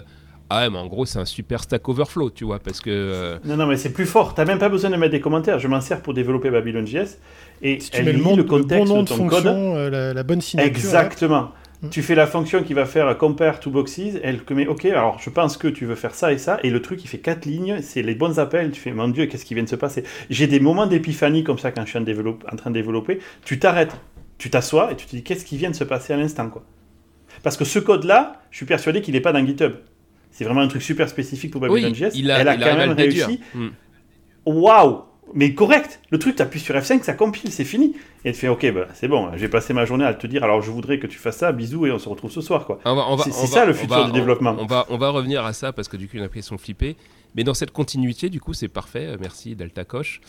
ah 0.49 0.61
ouais, 0.61 0.71
mais 0.71 0.79
en 0.79 0.87
gros, 0.87 1.07
c'est 1.07 1.19
un 1.19 1.25
super 1.25 1.65
stack 1.65 1.89
overflow, 1.89 2.31
tu 2.31 2.45
vois, 2.45 2.61
parce 2.61 2.81
que. 2.81 2.89
euh, 2.89 3.39
Non, 3.45 3.57
non, 3.57 3.67
mais 3.67 3.77
c'est 3.77 3.93
plus 3.93 4.07
fort. 4.07 4.33
T'as 4.35 4.45
même 4.45 4.61
pas 4.61 4.69
besoin 4.69 4.91
de 4.91 4.97
mettre 4.97 5.11
des 5.11 5.21
commentaires. 5.21 5.59
Je 5.59 5.67
m'en 5.67 5.81
sers 5.81 6.01
pour 6.03 6.15
développer 6.15 6.51
Babylon.js. 6.51 7.19
Et 7.63 7.81
Si 7.81 7.91
tu 7.91 7.97
elle 7.97 8.05
mets 8.05 8.13
le, 8.13 8.19
lit 8.19 8.31
le 8.31 8.37
le 8.37 8.45
contexte 8.45 8.87
bon 8.87 8.95
nom 8.95 9.03
de 9.03 9.09
de 9.09 9.15
ton 9.17 9.27
code. 9.27 9.47
euh, 9.49 9.91
la, 9.91 10.15
la 10.15 10.23
bonne 10.23 10.41
signature. 10.41 10.71
Exactement. 10.73 11.51
Mm. 11.83 11.89
Tu 11.91 12.03
fais 12.03 12.15
la 12.15 12.27
fonction 12.27 12.63
qui 12.63 12.73
va 12.75 12.87
faire 12.87 13.17
compare 13.19 13.61
to 13.61 13.71
boxes, 13.71 14.01
elle 14.23 14.43
te 14.45 14.55
met 14.55 14.67
OK, 14.67 14.87
alors 14.87 15.19
je 15.19 15.29
pense 15.31 15.57
que 15.59 15.69
tu 15.69 15.85
veux 15.85 15.95
faire 15.95 16.15
ça 16.15 16.33
et 16.33 16.39
ça, 16.39 16.59
et 16.63 16.71
le 16.71 16.81
truc 16.81 17.05
il 17.05 17.09
fait 17.09 17.19
quatre 17.19 17.45
lignes, 17.45 17.81
c'est 17.83 18.03
les 18.03 18.15
bons 18.15 18.39
appels, 18.39 18.71
tu 18.71 18.81
fais 18.81 18.93
mon 18.93 19.09
Dieu, 19.09 19.27
qu'est-ce 19.27 19.45
qui 19.45 19.53
vient 19.55 19.63
de 19.63 19.69
se 19.69 19.77
passer? 19.77 20.03
J'ai 20.31 20.47
des 20.47 20.59
moments 20.61 20.87
d'épiphanie 20.87 21.45
comme 21.45 21.59
ça 21.59 21.73
quand 21.73 21.83
je 21.85 21.91
suis 21.91 21.99
en, 21.99 22.03
développe- 22.03 22.45
en 22.51 22.57
train 22.57 22.71
de 22.71 22.75
développer, 22.75 23.19
tu 23.45 23.59
t'arrêtes, 23.59 23.95
tu 24.39 24.49
t'assois 24.49 24.93
et 24.93 24.97
tu 24.97 25.05
te 25.07 25.11
dis 25.17 25.23
qu'est-ce 25.23 25.45
qui 25.45 25.57
vient 25.59 25.71
de 25.71 25.77
se 25.77 25.85
passer 25.85 26.13
à 26.15 26.17
l'instant 26.17 26.49
quoi? 26.49 26.65
Parce 27.43 27.59
que 27.59 27.65
ce 27.67 27.79
code-là, 27.79 28.41
je 28.51 28.57
suis 28.57 28.67
persuadé 28.67 29.03
qu'il 29.03 29.13
n'est 29.13 29.21
pas 29.21 29.33
dans 29.33 29.45
GitHub. 29.45 29.73
C'est 30.31 30.45
vraiment 30.45 30.61
un 30.63 30.69
truc 30.69 30.83
super 30.83 31.09
spécifique 31.09 31.51
pour 31.53 31.61
oui, 31.63 31.83
Babylon.js. 31.83 32.11
il 32.15 32.31
a, 32.31 32.39
elle 32.41 32.49
a 32.49 32.55
il 32.55 32.61
quand 32.61 32.77
même 32.77 32.93
réussi 32.93 33.41
Hmm. 33.55 33.69
Waouh 34.47 35.03
Mais 35.35 35.55
correct 35.55 36.01
Le 36.11 36.19
truc, 36.19 36.37
t'appuies 36.37 36.61
sur 36.61 36.75
F5, 36.75 37.03
ça 37.03 37.13
compile, 37.15 37.51
c'est 37.51 37.65
fini. 37.65 37.95
Et 38.25 38.29
elle 38.29 38.35
fait, 38.35 38.49
ok, 38.49 38.73
bah, 38.73 38.87
c'est 38.95 39.09
bon, 39.09 39.31
j'ai 39.37 39.49
passé 39.49 39.73
ma 39.75 39.85
journée 39.85 40.05
à 40.05 40.15
te 40.15 40.27
dire, 40.27 40.45
alors 40.45 40.63
je 40.63 40.71
voudrais 40.71 40.99
que 40.99 41.07
tu 41.07 41.19
fasses 41.19 41.39
ça, 41.39 41.53
bisous, 41.53 41.87
et 41.87 41.91
on 41.93 41.99
se 41.99 42.09
retrouve 42.09 42.31
ce 42.31 42.41
soir, 42.41 42.65
quoi. 42.65 42.79
C'est- 43.25 43.47
ça, 43.47 43.65
le 43.67 43.73
futur 43.73 43.97
va- 43.97 44.05
du 44.07 44.13
développement. 44.13 44.57
On 44.59 44.67
va, 44.67 44.87
on 44.89 44.97
va 44.99 45.11
revenir 45.11 45.45
à 45.45 45.53
ça 45.53 45.73
parce 45.73 45.89
que 45.89 45.97
du 45.97 46.07
coup, 46.09 46.17
il 46.17 46.21
y 46.21 46.23
en 46.23 46.27
a 46.27 46.29
qui 46.29 46.43
sont 46.43 46.59
flippés. 46.59 46.97
Mais 47.35 47.45
dans 47.45 47.55
cette 47.55 47.73
continuité, 47.73 48.31
du 48.31 48.41
coup, 48.41 48.55
c'est 48.55 48.69
parfait. 48.69 49.07
Euh, 49.07 49.17
Merci, 49.21 49.55
Delta 49.57 49.85
Coche. 49.85 50.21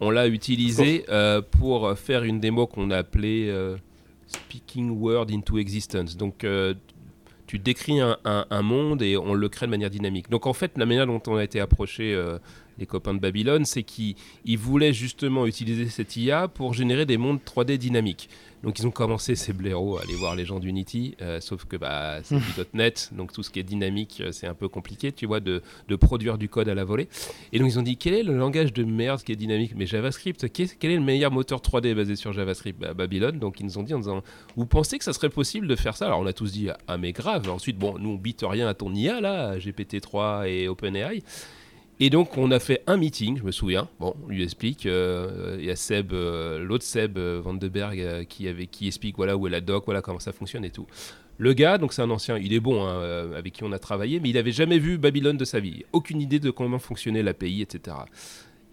On 0.00 0.10
l'a 0.10 0.26
utilisé 0.26 1.04
euh, 1.10 1.40
pour 1.42 1.96
faire 1.96 2.24
une 2.24 2.40
démo 2.40 2.66
qu'on 2.66 2.90
a 2.90 2.96
appelée 2.98 3.46
euh, 3.48 3.76
Speaking 4.26 4.90
Word 4.90 5.26
into 5.30 5.58
Existence. 5.58 6.16
Donc, 6.16 6.44
euh, 6.44 6.74
tu 7.46 7.58
décris 7.58 8.00
un, 8.00 8.16
un- 8.24 8.46
un 8.50 8.62
monde 8.62 9.00
et 9.02 9.16
on 9.16 9.34
le 9.34 9.48
crée 9.48 9.66
de 9.66 9.70
manière 9.70 9.90
dynamique. 9.90 10.28
Donc, 10.30 10.46
en 10.46 10.52
fait, 10.52 10.72
la 10.76 10.86
manière 10.86 11.06
dont 11.06 11.22
on 11.28 11.36
a 11.36 11.44
été 11.44 11.60
approché. 11.60 12.14
Les 12.78 12.86
copains 12.86 13.14
de 13.14 13.20
Babylone, 13.20 13.64
c'est 13.64 13.82
qu'ils 13.82 14.14
ils 14.44 14.58
voulaient 14.58 14.92
justement 14.92 15.46
utiliser 15.46 15.88
cette 15.88 16.16
IA 16.16 16.48
pour 16.48 16.74
générer 16.74 17.06
des 17.06 17.16
mondes 17.16 17.40
3D 17.44 17.78
dynamiques. 17.78 18.28
Donc 18.62 18.78
ils 18.78 18.86
ont 18.86 18.90
commencé 18.90 19.34
ces 19.36 19.52
blaireaux 19.52 19.98
à 19.98 20.02
aller 20.02 20.14
voir 20.14 20.34
les 20.34 20.44
gens 20.44 20.58
d'Unity, 20.58 21.14
euh, 21.20 21.40
sauf 21.40 21.66
que 21.66 21.76
bah, 21.76 22.18
c'est 22.22 22.36
du 22.36 22.42
.NET, 22.74 23.10
donc 23.12 23.32
tout 23.32 23.42
ce 23.42 23.50
qui 23.50 23.60
est 23.60 23.62
dynamique, 23.62 24.20
euh, 24.20 24.32
c'est 24.32 24.46
un 24.46 24.54
peu 24.54 24.68
compliqué, 24.68 25.12
tu 25.12 25.26
vois, 25.26 25.40
de, 25.40 25.62
de 25.88 25.96
produire 25.96 26.38
du 26.38 26.48
code 26.48 26.68
à 26.68 26.74
la 26.74 26.84
volée. 26.84 27.08
Et 27.52 27.58
donc 27.58 27.68
ils 27.68 27.78
ont 27.78 27.82
dit, 27.82 27.96
quel 27.96 28.14
est 28.14 28.22
le 28.22 28.36
langage 28.36 28.72
de 28.72 28.82
merde 28.82 29.22
qui 29.22 29.32
est 29.32 29.36
dynamique? 29.36 29.74
Mais 29.76 29.86
JavaScript, 29.86 30.50
quel 30.52 30.90
est 30.90 30.96
le 30.96 31.02
meilleur 31.02 31.30
moteur 31.30 31.60
3D 31.60 31.94
basé 31.94 32.16
sur 32.16 32.32
JavaScript? 32.32 32.80
Bah, 32.80 32.94
Babylone. 32.94 33.38
Donc 33.38 33.60
ils 33.60 33.66
nous 33.66 33.78
ont 33.78 33.82
dit 33.82 33.94
en 33.94 33.98
disant, 33.98 34.22
vous 34.56 34.66
pensez 34.66 34.98
que 34.98 35.04
ça 35.04 35.12
serait 35.12 35.30
possible 35.30 35.68
de 35.68 35.76
faire 35.76 35.96
ça? 35.96 36.06
Alors 36.06 36.20
on 36.20 36.26
a 36.26 36.32
tous 36.32 36.52
dit, 36.52 36.68
ah 36.88 36.98
mais 36.98 37.12
grave. 37.12 37.48
Ensuite, 37.48 37.78
bon, 37.78 37.98
nous 37.98 38.10
on 38.10 38.16
bite 38.16 38.42
rien 38.42 38.66
à 38.66 38.74
ton 38.74 38.92
IA 38.92 39.20
là, 39.20 39.58
GPT-3 39.58 40.48
et 40.48 40.68
OpenAI. 40.68 41.22
Et 41.98 42.10
donc 42.10 42.36
on 42.36 42.50
a 42.50 42.58
fait 42.58 42.82
un 42.86 42.98
meeting, 42.98 43.38
je 43.38 43.42
me 43.42 43.50
souviens. 43.50 43.88
Bon, 44.00 44.14
on 44.24 44.28
lui 44.28 44.42
explique. 44.42 44.84
euh, 44.84 45.56
Il 45.58 45.64
y 45.64 45.70
a 45.70 45.76
Seb, 45.76 46.12
euh, 46.12 46.58
l'autre 46.58 46.84
Seb 46.84 47.16
euh, 47.16 47.40
Van 47.42 47.54
de 47.54 47.68
Berg, 47.68 47.98
euh, 48.00 48.24
qui 48.24 48.48
avait, 48.48 48.66
qui 48.66 48.86
explique 48.86 49.16
voilà 49.16 49.36
où 49.36 49.46
est 49.46 49.50
la 49.50 49.62
doc, 49.62 49.84
voilà 49.86 50.02
comment 50.02 50.18
ça 50.18 50.32
fonctionne 50.32 50.64
et 50.64 50.70
tout. 50.70 50.86
Le 51.38 51.52
gars, 51.54 51.78
donc 51.78 51.92
c'est 51.94 52.02
un 52.02 52.10
ancien, 52.10 52.38
il 52.38 52.52
est 52.52 52.60
bon, 52.60 52.84
hein, 52.86 53.30
avec 53.36 53.52
qui 53.54 53.64
on 53.64 53.72
a 53.72 53.78
travaillé, 53.78 54.20
mais 54.20 54.30
il 54.30 54.38
avait 54.38 54.52
jamais 54.52 54.78
vu 54.78 54.96
Babylone 54.98 55.36
de 55.36 55.44
sa 55.44 55.60
vie, 55.60 55.84
aucune 55.92 56.20
idée 56.22 56.38
de 56.38 56.50
comment 56.50 56.78
fonctionnait 56.78 57.22
l'API, 57.22 57.60
etc. 57.60 57.96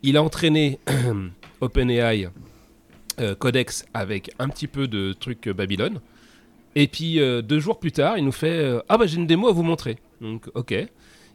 Il 0.01 0.15
a 0.15 0.23
entraîné 0.23 0.79
OpenAI 1.61 2.29
Codex 3.39 3.85
avec 3.93 4.31
un 4.39 4.47
petit 4.49 4.67
peu 4.67 4.87
de 4.87 5.13
trucs 5.13 5.49
Babylone. 5.49 5.99
Et 6.75 6.87
puis 6.87 7.15
deux 7.43 7.59
jours 7.59 7.79
plus 7.79 7.91
tard, 7.91 8.17
il 8.17 8.23
nous 8.25 8.31
fait 8.31 8.81
Ah 8.89 8.97
bah 8.97 9.05
j'ai 9.07 9.17
une 9.17 9.27
démo 9.27 9.49
à 9.49 9.51
vous 9.51 9.63
montrer. 9.63 9.97
Donc 10.21 10.49
ok. 10.55 10.73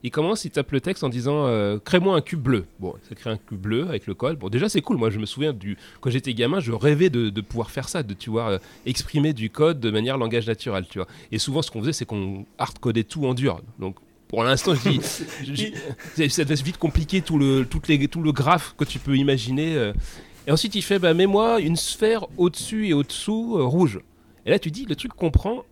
Il 0.05 0.11
commence, 0.12 0.44
il 0.44 0.51
tape 0.51 0.70
le 0.70 0.80
texte 0.80 1.03
en 1.03 1.09
disant 1.09 1.46
euh, 1.46 1.78
Crée-moi 1.84 2.14
un 2.14 2.20
cube 2.20 2.40
bleu. 2.40 2.66
Bon, 2.78 2.94
ça 3.09 3.14
crée 3.16 3.30
un 3.30 3.36
cube 3.36 3.59
bleu 3.61 3.88
avec 3.88 4.07
le 4.07 4.14
code. 4.14 4.38
Bon, 4.38 4.49
déjà 4.49 4.68
c'est 4.68 4.80
cool. 4.80 4.96
Moi 4.96 5.11
je 5.11 5.18
me 5.18 5.26
souviens 5.26 5.53
du. 5.53 5.76
Quand 6.01 6.11
j'étais 6.11 6.34
gamin, 6.34 6.61
je 6.61 6.70
rêvais 6.72 7.11
de, 7.11 7.30
de 7.30 7.40
pouvoir 7.40 7.70
faire 7.70 7.88
ça, 7.88 8.03
de 8.05 8.14
tu 8.14 8.30
vois, 8.30 8.51
euh, 8.51 8.59
exprimer 8.86 9.32
du 9.32 9.51
code 9.51 9.80
de 9.80 9.90
manière 9.90 10.16
langage 10.16 10.46
naturel, 10.46 10.84
tu 10.88 10.99
vois. 10.99 11.09
Et 11.32 11.38
souvent 11.38 11.62
ce 11.62 11.70
qu'on 11.70 11.80
faisait, 11.80 11.92
c'est 11.92 12.05
qu'on 12.05 12.46
hardcodait 12.59 13.03
tout 13.05 13.26
en 13.26 13.34
dur. 13.34 13.61
Donc 13.80 13.96
pour 14.28 14.44
l'instant, 14.44 14.74
je 14.74 14.88
dis, 14.90 15.01
je- 16.16 16.28
ça 16.28 16.44
devait 16.44 16.55
vite 16.62 16.78
compliquer 16.78 17.20
tout 17.22 17.38
le, 17.38 17.64
toutes 17.68 17.88
les, 17.88 18.07
tout 18.09 18.22
le 18.22 18.30
graphe 18.32 18.74
que 18.78 18.84
tu 18.84 18.99
peux 18.99 19.16
imaginer. 19.16 19.74
euh. 19.74 19.92
Et 20.46 20.53
ensuite, 20.53 20.74
il 20.76 20.82
fait, 20.82 20.99
bah, 20.99 21.12
mets-moi 21.12 21.61
une 21.61 21.76
sphère 21.76 22.26
au-dessus 22.36 22.88
et 22.88 22.92
au-dessous 22.94 23.57
euh, 23.59 23.64
rouge. 23.64 24.01
Et 24.46 24.51
là, 24.51 24.59
tu 24.59 24.70
dis, 24.70 24.86
le 24.88 24.94
truc 24.96 25.12
comprend 25.12 25.64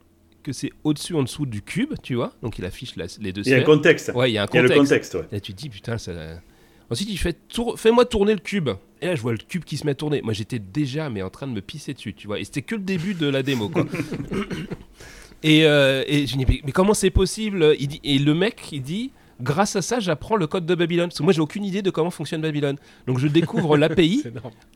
que 0.47 0.53
c'est 0.53 0.71
au-dessus, 0.85 1.15
en 1.15 1.23
dessous 1.23 1.45
du 1.47 1.61
cube, 1.63 1.95
tu 2.03 2.15
vois. 2.15 2.33
Donc, 2.43 2.59
il 2.59 2.65
affiche 2.65 2.97
la- 2.97 3.07
les 3.21 3.33
deux 3.33 3.43
Il 3.43 3.49
y 3.51 3.53
a 3.53 3.57
un 3.57 3.59
sphères. 3.61 3.67
contexte. 3.67 4.13
Ouais, 4.15 4.31
il 4.31 4.35
y 4.35 4.39
a 4.39 4.45
un 4.45 4.47
Il 4.53 4.55
y 4.55 4.59
a 4.59 4.63
le 4.63 4.69
contexte. 4.69 5.13
contexte, 5.13 5.15
ouais. 5.15 5.37
Et 5.37 5.41
tu 5.41 5.53
te 5.53 5.59
dis, 5.59 5.69
putain, 5.69 5.99
ça. 5.99 6.13
Ensuite, 6.89 7.09
il 7.11 7.17
fait, 7.19 7.37
tour- 7.49 7.79
fais-moi 7.79 8.05
tourner 8.05 8.33
le 8.33 8.39
cube. 8.39 8.71
Et 9.03 9.07
là, 9.07 9.17
je 9.17 9.21
vois 9.21 9.33
le 9.33 9.39
cube 9.39 9.65
qui 9.65 9.77
se 9.77 9.85
met 9.85 9.91
à 9.91 9.95
tourner. 9.97 10.23
Moi, 10.23 10.33
j'étais 10.33 10.61
déjà, 10.61 11.11
mais 11.11 11.21
en 11.23 11.31
train 11.31 11.47
de 11.49 11.53
me 11.53 11.61
pisser 11.61 11.93
dessus, 11.95 12.15
tu 12.15 12.29
vois. 12.29 12.39
Et 12.39 12.45
c'était 12.45 12.63
que 12.63 12.77
le 12.77 12.81
début 12.83 13.15
de 13.15 13.27
la 13.27 13.43
démo, 13.43 13.69
quoi. 13.69 13.85
et, 15.43 15.65
euh, 15.67 16.05
et 16.07 16.27
je 16.27 16.37
dis, 16.37 16.47
mais 16.65 16.73
comment 16.73 16.95
c'est 16.95 17.11
possible? 17.11 17.75
Il 17.79 17.89
dit, 17.89 18.01
Et 18.05 18.19
le 18.19 18.35
mec, 18.35 18.61
il 18.73 18.83
dit, 18.83 19.11
grâce 19.41 19.77
à 19.77 19.83
ça, 19.83 20.01
j'apprends 20.01 20.37
le 20.37 20.47
code 20.47 20.67
de 20.67 20.75
Babylone. 20.75 21.09
Parce 21.09 21.19
que 21.19 21.23
moi, 21.23 21.33
j'ai 21.33 21.41
aucune 21.41 21.65
idée 21.65 21.83
de 21.83 21.91
comment 21.91 22.11
fonctionne 22.11 22.41
Babylone. 22.41 22.77
Donc, 23.07 23.19
je 23.19 23.29
découvre 23.29 23.77
l'API 23.79 24.25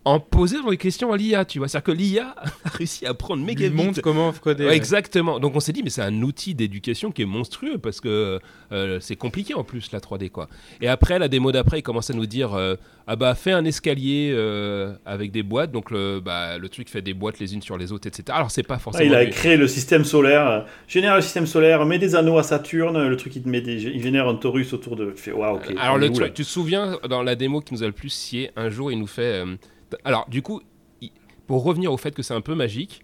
en 0.05 0.21
posant 0.21 0.69
des 0.69 0.77
questions 0.77 1.13
à 1.13 1.17
l'IA, 1.17 1.45
tu 1.45 1.59
vois. 1.59 1.69
C'est-à-dire 1.69 1.85
que 1.85 1.93
l'IA 1.93 2.35
a 2.65 2.69
réussi 2.69 3.07
à 3.07 3.15
prendre 3.15 3.45
Lui 3.45 3.55
méga 3.55 3.71
montre 3.71 4.01
comment 4.01 4.33
coder. 4.33 4.67
Ouais, 4.67 4.77
exactement. 4.77 5.39
Donc 5.39 5.55
on 5.57 5.61
s'est 5.61 5.73
dit, 5.73 5.83
mais 5.83 5.91
c'est 5.91 6.03
un 6.03 6.23
outil 6.23 6.55
d'éducation 6.55 7.11
qui 7.13 7.23
est 7.23 7.27
monstrueux 7.27 7.79
parce 7.79 8.01
que 8.01 8.41
euh, 8.73 9.01
c'est 9.01 9.17
compliqué 9.17 9.55
en 9.55 9.65
plus 9.65 9.93
la 9.93 10.01
3D 10.01 10.31
quoi. 10.31 10.49
Et 10.81 10.89
après, 10.89 11.19
la 11.19 11.29
démo 11.29 11.53
d'après, 11.53 11.81
il 11.81 11.83
commence 11.83 12.11
à 12.11 12.15
nous 12.15 12.27
dire, 12.27 12.55
euh, 12.55 12.77
ah 13.13 13.17
bah 13.17 13.35
fais 13.35 13.51
un 13.51 13.65
escalier 13.65 14.31
euh, 14.33 14.95
avec 15.05 15.33
des 15.33 15.43
boîtes, 15.43 15.73
donc 15.73 15.91
le, 15.91 16.21
bah, 16.21 16.59
le 16.59 16.69
truc 16.69 16.89
fait 16.89 17.03
des 17.03 17.13
boîtes 17.13 17.41
les 17.41 17.55
unes 17.55 17.61
sur 17.63 17.77
les 17.77 17.91
autres, 17.91 18.07
etc. 18.07 18.23
Alors 18.31 18.53
c'est 18.53 18.63
pas 18.63 18.77
Ah, 18.77 18.79
forcément. 18.79 19.11
il 19.11 19.15
a 19.17 19.27
créé 19.27 19.57
le 19.57 19.67
système 19.67 20.05
solaire, 20.05 20.65
génère 20.87 21.17
le 21.17 21.21
système 21.21 21.47
solaire, 21.47 21.85
met 21.87 21.99
des 21.99 22.15
anneaux 22.15 22.39
à 22.39 22.45
Saturne, 22.45 23.09
le 23.09 23.17
truc 23.17 23.35
il 23.35 23.43
te 23.43 23.49
met 23.49 23.61
des, 23.61 23.83
il 23.83 24.01
génère 24.01 24.29
un 24.29 24.37
torus 24.37 24.73
autour 24.73 24.95
de. 24.95 25.11
Tu 25.11 25.23
fais. 25.23 25.33
Alors 25.77 25.99
le 25.99 26.11
truc, 26.13 26.35
tu 26.35 26.45
te 26.45 26.49
souviens 26.49 26.99
dans 27.09 27.25
la 27.25 27.35
démo 27.35 27.61
qui 27.61 27.75
nous 27.75 27.83
a 27.83 27.87
le 27.87 27.93
plus 27.93 28.11
scié, 28.11 28.53
un 28.55 28.71
jour 28.71 28.93
il 28.93 28.99
nous 29.01 29.09
fait. 29.09 29.45
euh, 29.45 29.57
alors 30.05 30.27
du 30.29 30.41
coup, 30.41 30.61
il- 31.01 31.11
pour 31.49 31.65
revenir 31.65 31.93
au 31.93 31.97
fait 31.97 32.15
que 32.15 32.23
c'est 32.23 32.35
un 32.35 32.41
peu 32.41 32.55
magique, 32.55 33.01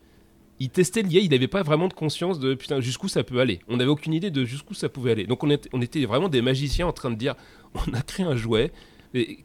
il 0.61 0.71
testait 0.71 1.03
l'IA, 1.03 1.21
il 1.21 1.31
n'avait 1.31 1.49
pas 1.49 1.65
vraiment 1.65 1.89
de 1.89 1.95
conscience 1.95 2.39
de 2.39 2.55
putain 2.55 2.81
jusqu'où 2.81 3.09
ça 3.09 3.25
peut 3.25 3.41
aller. 3.41 3.59
On 3.69 3.77
n'avait 3.77 3.91
aucune 3.91 4.15
idée 4.15 4.31
de 4.31 4.45
jusqu'où 4.45 4.73
ça 4.75 4.89
pouvait 4.89 5.11
aller. 5.11 5.27
Donc 5.27 5.43
on 5.43 5.51
était, 5.51 5.69
on 5.73 5.83
était 5.83 6.05
vraiment 6.05 6.29
des 6.29 6.43
magiciens 6.43 6.87
en 6.87 6.93
train 6.93 7.11
de 7.11 7.17
dire 7.17 7.35
on 7.75 7.93
a 7.93 8.03
créé 8.03 8.25
un 8.25 8.37
jouet. 8.37 8.71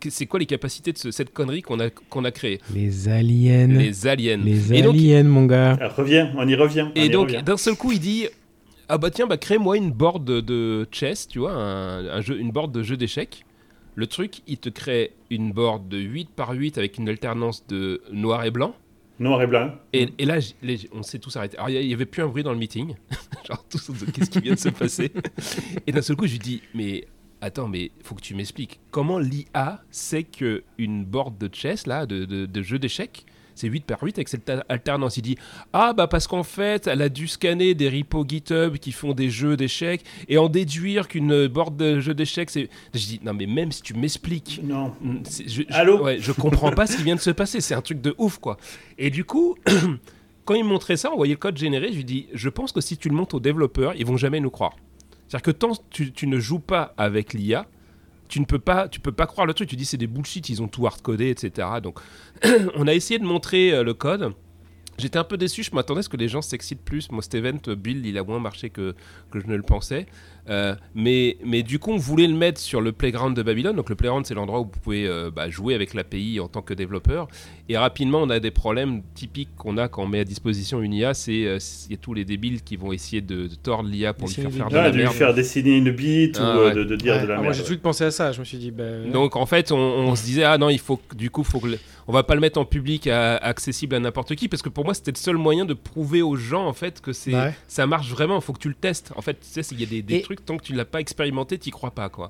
C'est 0.09 0.26
quoi 0.26 0.39
les 0.39 0.45
capacités 0.45 0.91
de 0.93 0.97
ce- 0.97 1.12
cette 1.12 1.32
connerie 1.34 1.62
qu'on 1.62 1.80
a, 1.80 1.89
qu'on 1.89 2.26
a 2.26 2.32
créée? 2.32 2.59
Les 2.74 3.07
aliens. 3.09 3.68
Les, 3.68 3.86
Les 3.89 4.07
aliens. 4.07 4.38
donc, 4.84 4.95
aliens, 4.95 5.24
mon 5.24 5.45
gars. 5.45 5.78
Reviens, 5.97 6.34
on 6.38 6.47
y 6.47 6.55
revient. 6.55 6.88
on 6.95 6.99
Et 6.99 7.05
y 7.05 7.09
donc, 7.09 7.32
d'un 7.43 7.57
seul 7.57 7.76
coup, 7.76 7.91
il 7.91 7.99
dit 7.99 8.28
Ah 8.89 8.97
bah 8.97 9.09
tiens, 9.12 9.28
bah 9.28 9.38
crée-moi 9.38 9.78
une 9.78 9.91
board 9.91 10.24
de, 10.26 10.41
de 10.41 10.86
chess, 10.91 11.28
tu 11.28 11.39
vois, 11.39 11.53
un, 11.53 12.05
un 12.07 12.22
jeu, 12.22 12.38
une 12.39 12.51
board 12.51 12.72
de 12.72 12.84
jeu 12.84 12.97
d'échecs. 12.97 13.45
Le 13.95 14.07
truc, 14.07 14.41
il 14.47 14.57
te 14.57 14.70
crée 14.70 15.12
une 15.30 15.51
board 15.51 15.88
de 15.89 15.97
8 15.97 16.30
par 16.30 16.51
8 16.51 16.78
avec 16.78 16.97
une 16.97 17.07
alternance 17.09 17.66
de 17.68 18.01
noir 18.12 18.43
et 18.45 18.51
blanc. 18.51 18.74
Noir 19.20 19.41
et 19.43 19.47
blanc. 19.47 19.72
Et, 19.93 20.07
et 20.18 20.26
là, 20.26 20.39
les- 20.64 20.89
on 20.93 21.03
s'est 21.03 21.20
tous 21.20 21.36
arrêtés. 21.38 21.57
Alors, 21.57 21.70
il 21.70 21.86
n'y 21.88 21.93
avait 21.93 22.05
plus 22.05 22.24
un 22.24 22.28
bruit 22.28 22.41
dans 22.43 22.53
le 22.53 22.57
meeting. 22.57 22.95
Genre, 23.47 23.64
tous, 23.70 23.89
on 23.89 23.93
se 23.95 24.05
dit, 24.05 24.12
qu'est-ce 24.12 24.30
qui 24.32 24.39
vient 24.39 24.53
de 24.55 24.59
se 24.59 24.70
passer? 24.70 25.12
Et 25.86 25.91
d'un 25.91 26.01
seul 26.01 26.16
coup, 26.16 26.26
je 26.26 26.32
lui 26.32 26.39
dis 26.39 26.62
Mais 26.74 27.05
attends, 27.42 27.68
mais 27.68 27.92
faut 28.04 28.16
que 28.16 28.22
tu 28.22 28.36
m'expliques. 28.36 28.80
Comment 28.92 29.20
l'IA 29.20 29.82
sait 29.92 30.24
qu'une 30.24 31.06
board 31.06 31.38
de 31.38 31.50
chess, 31.54 31.88
là, 31.88 32.06
de, 32.06 32.26
de, 32.26 32.46
de 32.46 32.62
jeu 32.62 32.80
d'échecs, 32.80 33.26
c'est 33.54 33.68
8 33.68 33.86
par 33.86 34.02
8 34.02 34.18
avec 34.18 34.30
cette 34.30 34.50
alternance? 34.70 35.18
Il 35.18 35.22
dit 35.24 35.38
Ah, 35.74 35.94
bah 35.94 36.08
parce 36.08 36.26
qu'en 36.26 36.44
fait, 36.44 36.88
elle 36.88 37.02
a 37.02 37.10
dû 37.10 37.28
scanner 37.28 37.76
des 37.76 37.89
repos 37.89 38.26
GitHub 38.28 38.78
qui 38.78 38.92
font 38.92 39.14
des 39.14 39.30
jeux 39.30 39.58
d'échecs 39.58 40.04
et 40.30 40.38
en 40.38 40.48
déduire 40.50 41.08
qu'une 41.08 41.48
board 41.48 41.76
de 41.76 42.00
jeu 42.00 42.14
d'échecs, 42.14 42.50
c'est. 42.50 42.70
Je 42.94 43.00
dis 43.00 43.20
Non, 43.24 43.34
mais 43.34 43.46
même 43.48 43.72
si 43.72 43.82
tu 43.82 43.94
m'expliques 43.94 44.62
Non. 44.64 44.94
Mm, 45.02 45.18
c'est- 45.26 45.48
Je, 45.50 45.64
je- 45.68 45.74
Allô? 45.74 46.02
ouais, 46.04 46.18
je 46.20 46.32
comprends 46.32 46.72
pas 46.72 46.88
ce 46.88 46.96
qui 46.98 47.04
vient 47.04 47.16
de 47.16 47.20
se 47.22 47.30
passer. 47.32 47.60
C'est 47.62 47.76
un 47.76 47.82
truc 47.82 48.02
de 48.02 48.16
ouf, 48.18 48.38
quoi. 48.39 48.58
Et 48.98 49.10
du 49.10 49.26
coup, 49.26 49.56
quand 50.46 50.56
il 50.56 50.64
me 50.64 50.70
montrait 50.70 50.98
ça, 50.98 51.12
on 51.12 51.18
voyait 51.18 51.34
le 51.34 51.38
code 51.39 51.58
généré. 51.58 51.89
Je 51.92 51.98
lui 51.98 52.06
dis, 52.06 52.28
je 52.34 52.50
pense 52.50 52.72
que 52.72 52.82
si 52.82 52.98
tu 52.98 53.10
le 53.10 53.16
montres 53.16 53.36
aux 53.36 53.39
développeurs, 53.42 53.94
ils 53.96 54.06
vont 54.06 54.18
jamais 54.18 54.39
nous 54.39 54.50
croire. 54.50 54.76
C'est-à-dire 55.32 55.44
que 55.46 55.52
tant 55.52 55.72
tu, 55.90 56.12
tu 56.12 56.28
ne 56.28 56.40
joues 56.40 56.60
pas 56.60 56.94
avec 56.98 57.32
l'IA, 57.32 57.66
tu 58.28 58.42
ne 58.42 58.46
peux 58.46 58.60
pas, 58.60 58.90
tu 58.90 59.00
peux 59.00 59.14
pas 59.14 59.28
croire 59.28 59.48
le 59.48 59.54
truc. 59.54 59.70
Tu 59.70 59.78
dis 59.78 59.86
c'est 59.86 59.96
des 59.96 60.06
bullshit, 60.06 60.50
ils 60.50 60.62
ont 60.62 60.68
tout 60.68 60.86
hardcodé, 60.86 61.30
etc. 61.30 61.70
Donc, 61.82 62.00
on 62.76 62.86
a 62.86 62.94
essayé 62.94 63.18
de 63.18 63.24
montrer 63.24 63.72
euh, 63.72 63.82
le 63.82 63.94
code. 63.94 64.34
J'étais 65.02 65.18
un 65.18 65.24
peu 65.24 65.38
déçu, 65.38 65.64
je 65.64 65.72
m'attendais 65.74 65.99
à 65.99 66.04
ce 66.04 66.10
que 66.10 66.18
les 66.18 66.28
gens 66.28 66.41
s'excitent 66.41 66.84
plus. 66.84 67.12
Moi, 67.12 67.22
cet 67.22 67.36
event, 67.36 67.58
euh, 67.68 67.76
build, 67.76 68.06
il 68.06 68.18
a 68.18 68.24
moins 68.24 68.39
marché 68.39 68.70
que, 68.70 68.93
que 69.32 69.39
je 69.39 69.47
ne 69.47 69.56
le 69.56 69.64
pensais. 69.64 70.06
Euh, 70.49 70.76
mais, 70.95 71.38
mais 71.45 71.62
du 71.64 71.78
coup, 71.78 71.91
on 71.91 71.97
voulait 71.97 72.28
le 72.28 72.34
mettre 72.36 72.60
sur 72.60 72.82
le 72.82 72.91
playground 72.91 73.36
de 73.36 73.43
Babylone. 73.43 73.76
Donc, 73.76 73.89
le 73.89 73.95
playground, 73.95 74.26
c'est 74.26 74.34
l'endroit 74.34 74.60
où 74.60 74.64
vous 74.64 74.80
pouvez 74.82 75.08
euh, 75.08 75.30
bah, 75.30 75.49
jouer 75.49 75.76
avec 75.76 75.93
l'API 75.93 76.39
en 76.39 76.47
tant 76.47 76.62
que 76.62 76.74
développeur. 76.74 77.28
Et 77.70 77.78
rapidement, 77.78 78.20
on 78.22 78.30
a 78.30 78.39
des 78.39 78.49
problèmes 78.52 79.02
typiques 79.14 79.49
qu'on 79.56 79.78
a 79.78 79.88
quand 79.88 80.04
on 80.04 80.08
met 80.08 80.20
à 80.20 80.24
disposition 80.24 80.82
une 80.82 80.93
IA. 80.93 81.14
C'est 81.14 81.45
euh, 81.45 81.60
il 81.88 81.91
y 81.91 81.93
a 81.93 81.97
tous 81.97 82.14
les 82.14 82.26
débiles 82.26 82.64
qui 82.64 82.76
vont 82.76 82.91
essayer 82.91 83.22
de, 83.22 83.47
de 83.47 83.56
tordre 83.56 83.88
l'IA 83.89 84.14
pour 84.14 84.28
lui 84.28 84.34
faire 84.36 84.52
faire 84.52 84.68
des 84.68 84.74
de 84.74 84.78
Ah, 84.80 84.84
la 84.84 84.91
de 84.91 84.95
lui 84.97 85.04
merde. 85.04 85.16
faire 85.16 85.34
dessiner 85.34 85.78
une 85.78 85.91
bite 85.91 86.38
Ah, 86.41 86.58
ou 86.58 86.62
ouais. 86.66 86.74
de, 86.74 86.84
de 86.86 86.95
dire 86.95 87.14
Ouais. 87.16 87.22
de 87.22 87.28
la 87.28 87.34
Ah, 87.36 87.38
merde. 87.38 87.43
moi, 87.43 87.52
j'ai 87.54 87.60
tout 87.60 87.64
de 87.66 87.74
suite 87.74 87.82
pensé 87.82 88.04
à 88.04 88.12
ça. 88.12 88.32
Je 88.32 88.39
me 88.39 88.45
suis 88.45 88.58
dit, 88.58 88.72
bah, 88.72 88.84
ouais. 88.84 89.12
Donc 89.12 89.36
en 89.36 89.45
fait, 89.45 89.72
on, 89.72 89.78
on 89.78 90.16
se 90.16 90.24
disait 90.24 90.43
ah 90.43 90.58
non, 90.58 90.70
il 90.70 90.80
faut 90.80 90.97
que- 90.97 91.16
du 91.16 91.30
coup, 91.30 91.43
faut 91.43 91.60
que 91.60 91.68
le- 91.68 91.80
on 92.12 92.14
va 92.14 92.24
pas 92.24 92.36
le 92.36 92.41
mettre 92.41 92.59
en 92.59 92.66
public, 92.66 93.07
à- 93.07 93.38
accessible 93.38 93.95
à 93.95 93.99
n'importe 94.01 94.36
qui, 94.36 94.49
parce 94.49 94.62
que 94.62 94.68
pour 94.68 94.84
moi, 94.84 94.93
c'était 94.93 95.12
le 95.12 95.18
seul 95.18 95.38
moyen 95.38 95.64
de 95.64 95.74
prouver 95.74 96.22
aux 96.22 96.36
gens 96.36 96.68
en 96.68 96.74
fait 96.74 96.99
que 96.99 97.14
c'est 97.14 97.34
Ouais. 97.34 97.55
ça 97.70 97.88
marche 97.88 98.09
vraiment. 98.12 98.36
Il 98.36 98.41
faut 98.41 98.51
que 98.51 98.59
tu 98.59 98.68
le 98.68 98.76
testes. 98.76 99.14
En 99.16 99.22
fait, 99.22 99.39
tu 99.39 99.47
sais, 99.49 99.62
il 99.74 99.80
y 99.80 99.84
a 99.84 99.86
des, 99.88 100.01
des 100.01 100.16
Et- 100.18 100.22
trucs 100.22 100.45
tant 100.45 100.57
que 100.57 100.64
tu 100.64 100.74
l'as 100.74 100.84
pas 100.86 100.99
expérimenté, 100.99 101.57
t'y 101.57 101.72
crois 101.72 101.91
pas 101.91 102.09
quoi. 102.09 102.30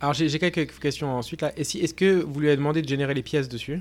Alors, 0.00 0.12
j'ai 0.14 0.28
j'ai 0.28 0.40
quelques 0.40 0.76
questions 0.80 1.14
ensuite 1.16 1.42
là. 1.42 1.52
Et 1.56 1.62
si, 1.64 1.78
est-ce 1.78 1.94
que 1.94 2.20
vous 2.22 2.40
lui 2.40 2.48
avez 2.48 2.56
demandé 2.56 2.82
de 2.82 2.88
générer 2.88 3.14
les 3.14 3.22
pièces 3.22 3.48
dessus? 3.48 3.80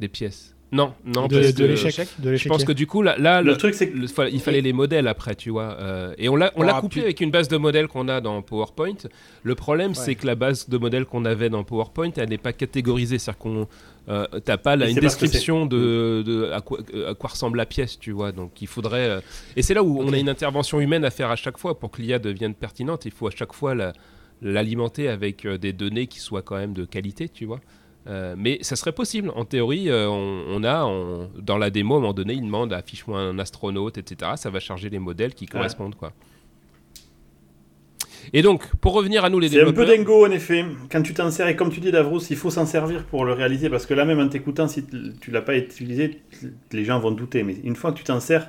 Des 0.00 0.08
pièces. 0.08 0.55
Non, 0.76 0.92
non, 1.04 1.26
de, 1.26 1.40
parce 1.40 1.54
de 1.54 1.64
l'échec. 1.66 2.08
Je 2.22 2.48
pense 2.48 2.64
que 2.64 2.72
du 2.72 2.86
coup 2.86 3.02
là, 3.02 3.16
là 3.18 3.40
Le 3.42 3.52
le- 3.52 3.56
truc, 3.56 3.74
c'est 3.74 3.88
que 3.90 3.96
le- 3.96 4.06
fa- 4.06 4.28
il 4.28 4.40
fallait 4.40 4.60
les 4.60 4.72
modèles 4.72 5.08
après, 5.08 5.34
tu 5.34 5.50
vois. 5.50 5.76
euh, 5.80 6.14
et 6.18 6.28
on 6.28 6.36
l'a 6.36 6.52
on 6.56 6.62
l'a 6.62 6.76
ah, 6.76 6.80
couplé 6.80 7.00
puis- 7.00 7.04
avec 7.06 7.20
une 7.20 7.30
base 7.30 7.48
de 7.48 7.56
modèles 7.56 7.88
qu'on 7.88 8.08
a 8.08 8.20
dans 8.20 8.40
PowerPoint. 8.42 8.94
Le 9.42 9.54
problème, 9.54 9.94
c'est 9.94 10.14
que 10.14 10.26
la 10.26 10.34
base 10.34 10.68
de 10.68 10.78
modèles 10.78 11.04
qu'on 11.06 11.24
avait 11.24 11.48
dans 11.50 11.64
PowerPoint, 11.64 12.10
elle 12.16 12.28
n'est 12.28 12.38
pas 12.38 12.52
catégorisée. 12.52 13.18
C'est-à-dire 13.18 13.38
qu'on 13.38 13.68
euh, 14.08 14.24
t'as 14.44 14.56
pas 14.56 14.76
là, 14.76 14.88
une 14.88 14.94
description 15.00 15.66
de, 15.66 16.22
de 16.24 16.50
à, 16.52 16.60
quoi, 16.60 16.78
à 17.08 17.14
quoi 17.14 17.30
ressemble 17.30 17.56
la 17.58 17.66
pièce, 17.66 17.98
tu 17.98 18.12
vois. 18.12 18.30
Donc 18.32 18.60
il 18.62 18.68
faudrait. 18.68 19.08
euh, 19.10 19.20
Et 19.56 19.62
c'est 19.62 19.74
là 19.74 19.82
où 19.82 20.00
on 20.00 20.12
a 20.12 20.16
une 20.18 20.28
intervention 20.28 20.80
humaine 20.80 21.04
à 21.04 21.10
faire 21.10 21.30
à 21.30 21.36
chaque 21.36 21.58
fois 21.58 21.78
pour 21.78 21.90
que 21.90 22.00
l'IA 22.02 22.18
devienne 22.20 22.54
pertinente. 22.54 23.04
Il 23.04 23.10
faut 23.12 23.26
à 23.26 23.32
chaque 23.32 23.52
fois 23.52 23.74
la- 23.74 23.92
l'alimenter 24.42 25.08
avec 25.08 25.44
euh, 25.44 25.58
des 25.58 25.72
données 25.72 26.06
qui 26.06 26.20
soient 26.20 26.42
quand 26.42 26.56
même 26.56 26.72
de 26.74 26.84
qualité, 26.84 27.28
tu 27.28 27.46
vois. 27.46 27.60
Euh, 28.08 28.34
mais 28.38 28.58
ça 28.62 28.76
serait 28.76 28.92
possible. 28.92 29.32
En 29.34 29.44
théorie, 29.44 29.90
euh, 29.90 30.08
on, 30.08 30.44
on 30.48 30.64
a 30.64 30.84
on- 30.84 31.30
dans 31.38 31.58
la 31.58 31.70
démo, 31.70 31.94
à 31.94 31.98
un 31.98 32.00
moment 32.00 32.12
donné, 32.14 32.34
il 32.34 32.42
demande 32.42 32.72
affiche-moi 32.72 33.18
un 33.18 33.38
astronaute, 33.38 33.98
etc. 33.98 34.32
Ça 34.36 34.50
va 34.50 34.60
charger 34.60 34.90
les 34.90 34.98
modèles 35.00 35.34
qui 35.34 35.46
correspondent, 35.46 35.96
quoi. 35.96 36.12
Et 38.32 38.42
donc, 38.42 38.74
pour 38.76 38.92
revenir 38.94 39.24
à 39.24 39.30
nous 39.30 39.38
les 39.38 39.48
c'est 39.48 39.60
un 39.62 39.72
peu 39.72 39.84
développeurs, 39.84 39.86
dingo 39.86 40.26
en 40.26 40.30
effet. 40.30 40.64
Quand 40.90 41.02
tu 41.02 41.14
t'en 41.14 41.30
sers, 41.30 41.46
et 41.48 41.56
comme 41.56 41.70
tu 41.70 41.80
dis 41.80 41.90
Davros, 41.92 42.18
il 42.30 42.36
faut 42.36 42.50
s'en 42.50 42.66
servir 42.66 43.04
pour 43.04 43.24
le 43.24 43.32
réaliser 43.32 43.70
parce 43.70 43.86
que 43.86 43.94
là 43.94 44.04
même 44.04 44.18
en 44.20 44.28
t'écoutant, 44.28 44.68
si 44.68 44.84
tu 45.20 45.30
l'as 45.30 45.42
pas 45.42 45.56
utilisé, 45.56 46.20
les 46.72 46.84
gens 46.84 46.98
vont 46.98 47.12
douter. 47.12 47.42
Mais 47.44 47.54
une 47.64 47.76
fois 47.76 47.92
que 47.92 47.98
tu 47.98 48.04
t'en 48.04 48.20
sers, 48.20 48.48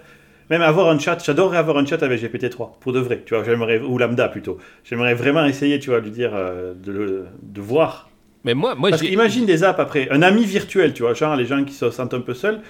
même 0.50 0.62
avoir 0.62 0.90
un 0.90 0.98
chat, 0.98 1.18
j'adorerais 1.24 1.58
avoir 1.58 1.78
un 1.78 1.86
chat 1.86 2.02
avec 2.04 2.20
GPT-3 2.22 2.78
pour 2.80 2.94
de 2.94 3.00
vrai. 3.00 3.22
Tu 3.26 3.36
vois, 3.36 3.44
j'aimerais 3.44 3.80
ou 3.80 3.98
Lambda 3.98 4.30
plutôt. 4.30 4.58
J'aimerais 4.84 5.14
vraiment 5.14 5.46
essayer, 5.46 5.80
tu 5.80 5.90
vois, 5.92 6.00
de 6.00 6.06
lui 6.06 6.12
dire, 6.12 6.32
euh, 6.34 6.74
de, 6.74 6.92
le- 6.92 7.28
de 7.44 7.62
voir. 7.62 8.10
Mais 8.44 8.54
moi, 8.54 8.76
moi 8.76 8.90
Parce 8.90 9.02
qu'imagine 9.02 9.46
des 9.46 9.64
apps 9.64 9.80
après, 9.80 10.10
un 10.10 10.22
ami 10.22 10.46
virtuel, 10.46 10.94
tu 10.94 11.04
vois, 11.04 11.14
genre 11.14 11.36
les 11.36 11.46
gens 11.46 11.64
qui 11.64 11.74
se 11.74 11.90
sentent 11.90 12.14
un 12.14 12.22
peu 12.22 12.34
seuls. 12.34 12.62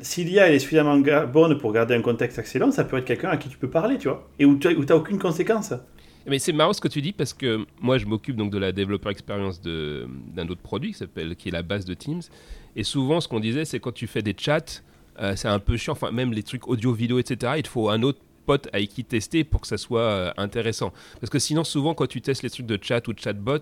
Si 0.00 0.24
l'IA 0.24 0.48
elle 0.48 0.54
est 0.54 0.58
suffisamment 0.60 0.98
bonne 1.26 1.58
pour 1.58 1.72
garder 1.72 1.94
un 1.94 2.00
contexte 2.00 2.38
excellent, 2.38 2.70
ça 2.70 2.84
peut 2.84 2.96
être 2.96 3.04
quelqu'un 3.04 3.28
à 3.28 3.36
qui 3.36 3.48
tu 3.48 3.58
peux 3.58 3.68
parler, 3.68 3.98
tu 3.98 4.08
vois, 4.08 4.26
et 4.38 4.46
où 4.46 4.56
tu 4.56 4.68
n'as 4.68 4.94
aucune 4.94 5.18
conséquence. 5.18 5.74
Mais 6.28 6.38
c'est 6.38 6.52
marrant 6.52 6.72
ce 6.72 6.80
que 6.80 6.88
tu 6.88 7.00
dis 7.00 7.12
parce 7.12 7.32
que 7.32 7.64
moi 7.80 7.96
je 7.96 8.06
m'occupe 8.06 8.36
donc 8.36 8.50
de 8.50 8.58
la 8.58 8.72
développeur 8.72 9.10
expérience 9.10 9.60
d'un 9.62 10.48
autre 10.48 10.60
produit 10.60 10.92
qui 10.92 10.98
s'appelle 10.98 11.34
qui 11.36 11.48
est 11.48 11.52
la 11.52 11.62
base 11.62 11.84
de 11.84 11.94
Teams 11.94 12.20
et 12.76 12.84
souvent 12.84 13.20
ce 13.20 13.28
qu'on 13.28 13.40
disait 13.40 13.64
c'est 13.64 13.80
quand 13.80 13.92
tu 13.92 14.06
fais 14.06 14.20
des 14.20 14.34
chats 14.36 14.82
euh, 15.20 15.34
c'est 15.36 15.48
un 15.48 15.58
peu 15.58 15.76
chiant 15.76 15.94
enfin 15.94 16.10
même 16.10 16.32
les 16.32 16.42
trucs 16.42 16.68
audio 16.68 16.92
vidéo 16.92 17.18
etc 17.18 17.54
il 17.56 17.62
te 17.62 17.68
faut 17.68 17.88
un 17.88 18.02
autre 18.02 18.20
pote 18.44 18.68
avec 18.72 18.90
qui 18.90 19.04
tester 19.04 19.42
pour 19.42 19.62
que 19.62 19.66
ça 19.66 19.78
soit 19.78 20.00
euh, 20.00 20.30
intéressant 20.36 20.92
parce 21.20 21.30
que 21.30 21.38
sinon 21.38 21.64
souvent 21.64 21.94
quand 21.94 22.06
tu 22.06 22.20
testes 22.20 22.42
les 22.42 22.50
trucs 22.50 22.66
de 22.66 22.78
chat 22.80 23.06
ou 23.08 23.14
de 23.14 23.18
chatbot 23.18 23.60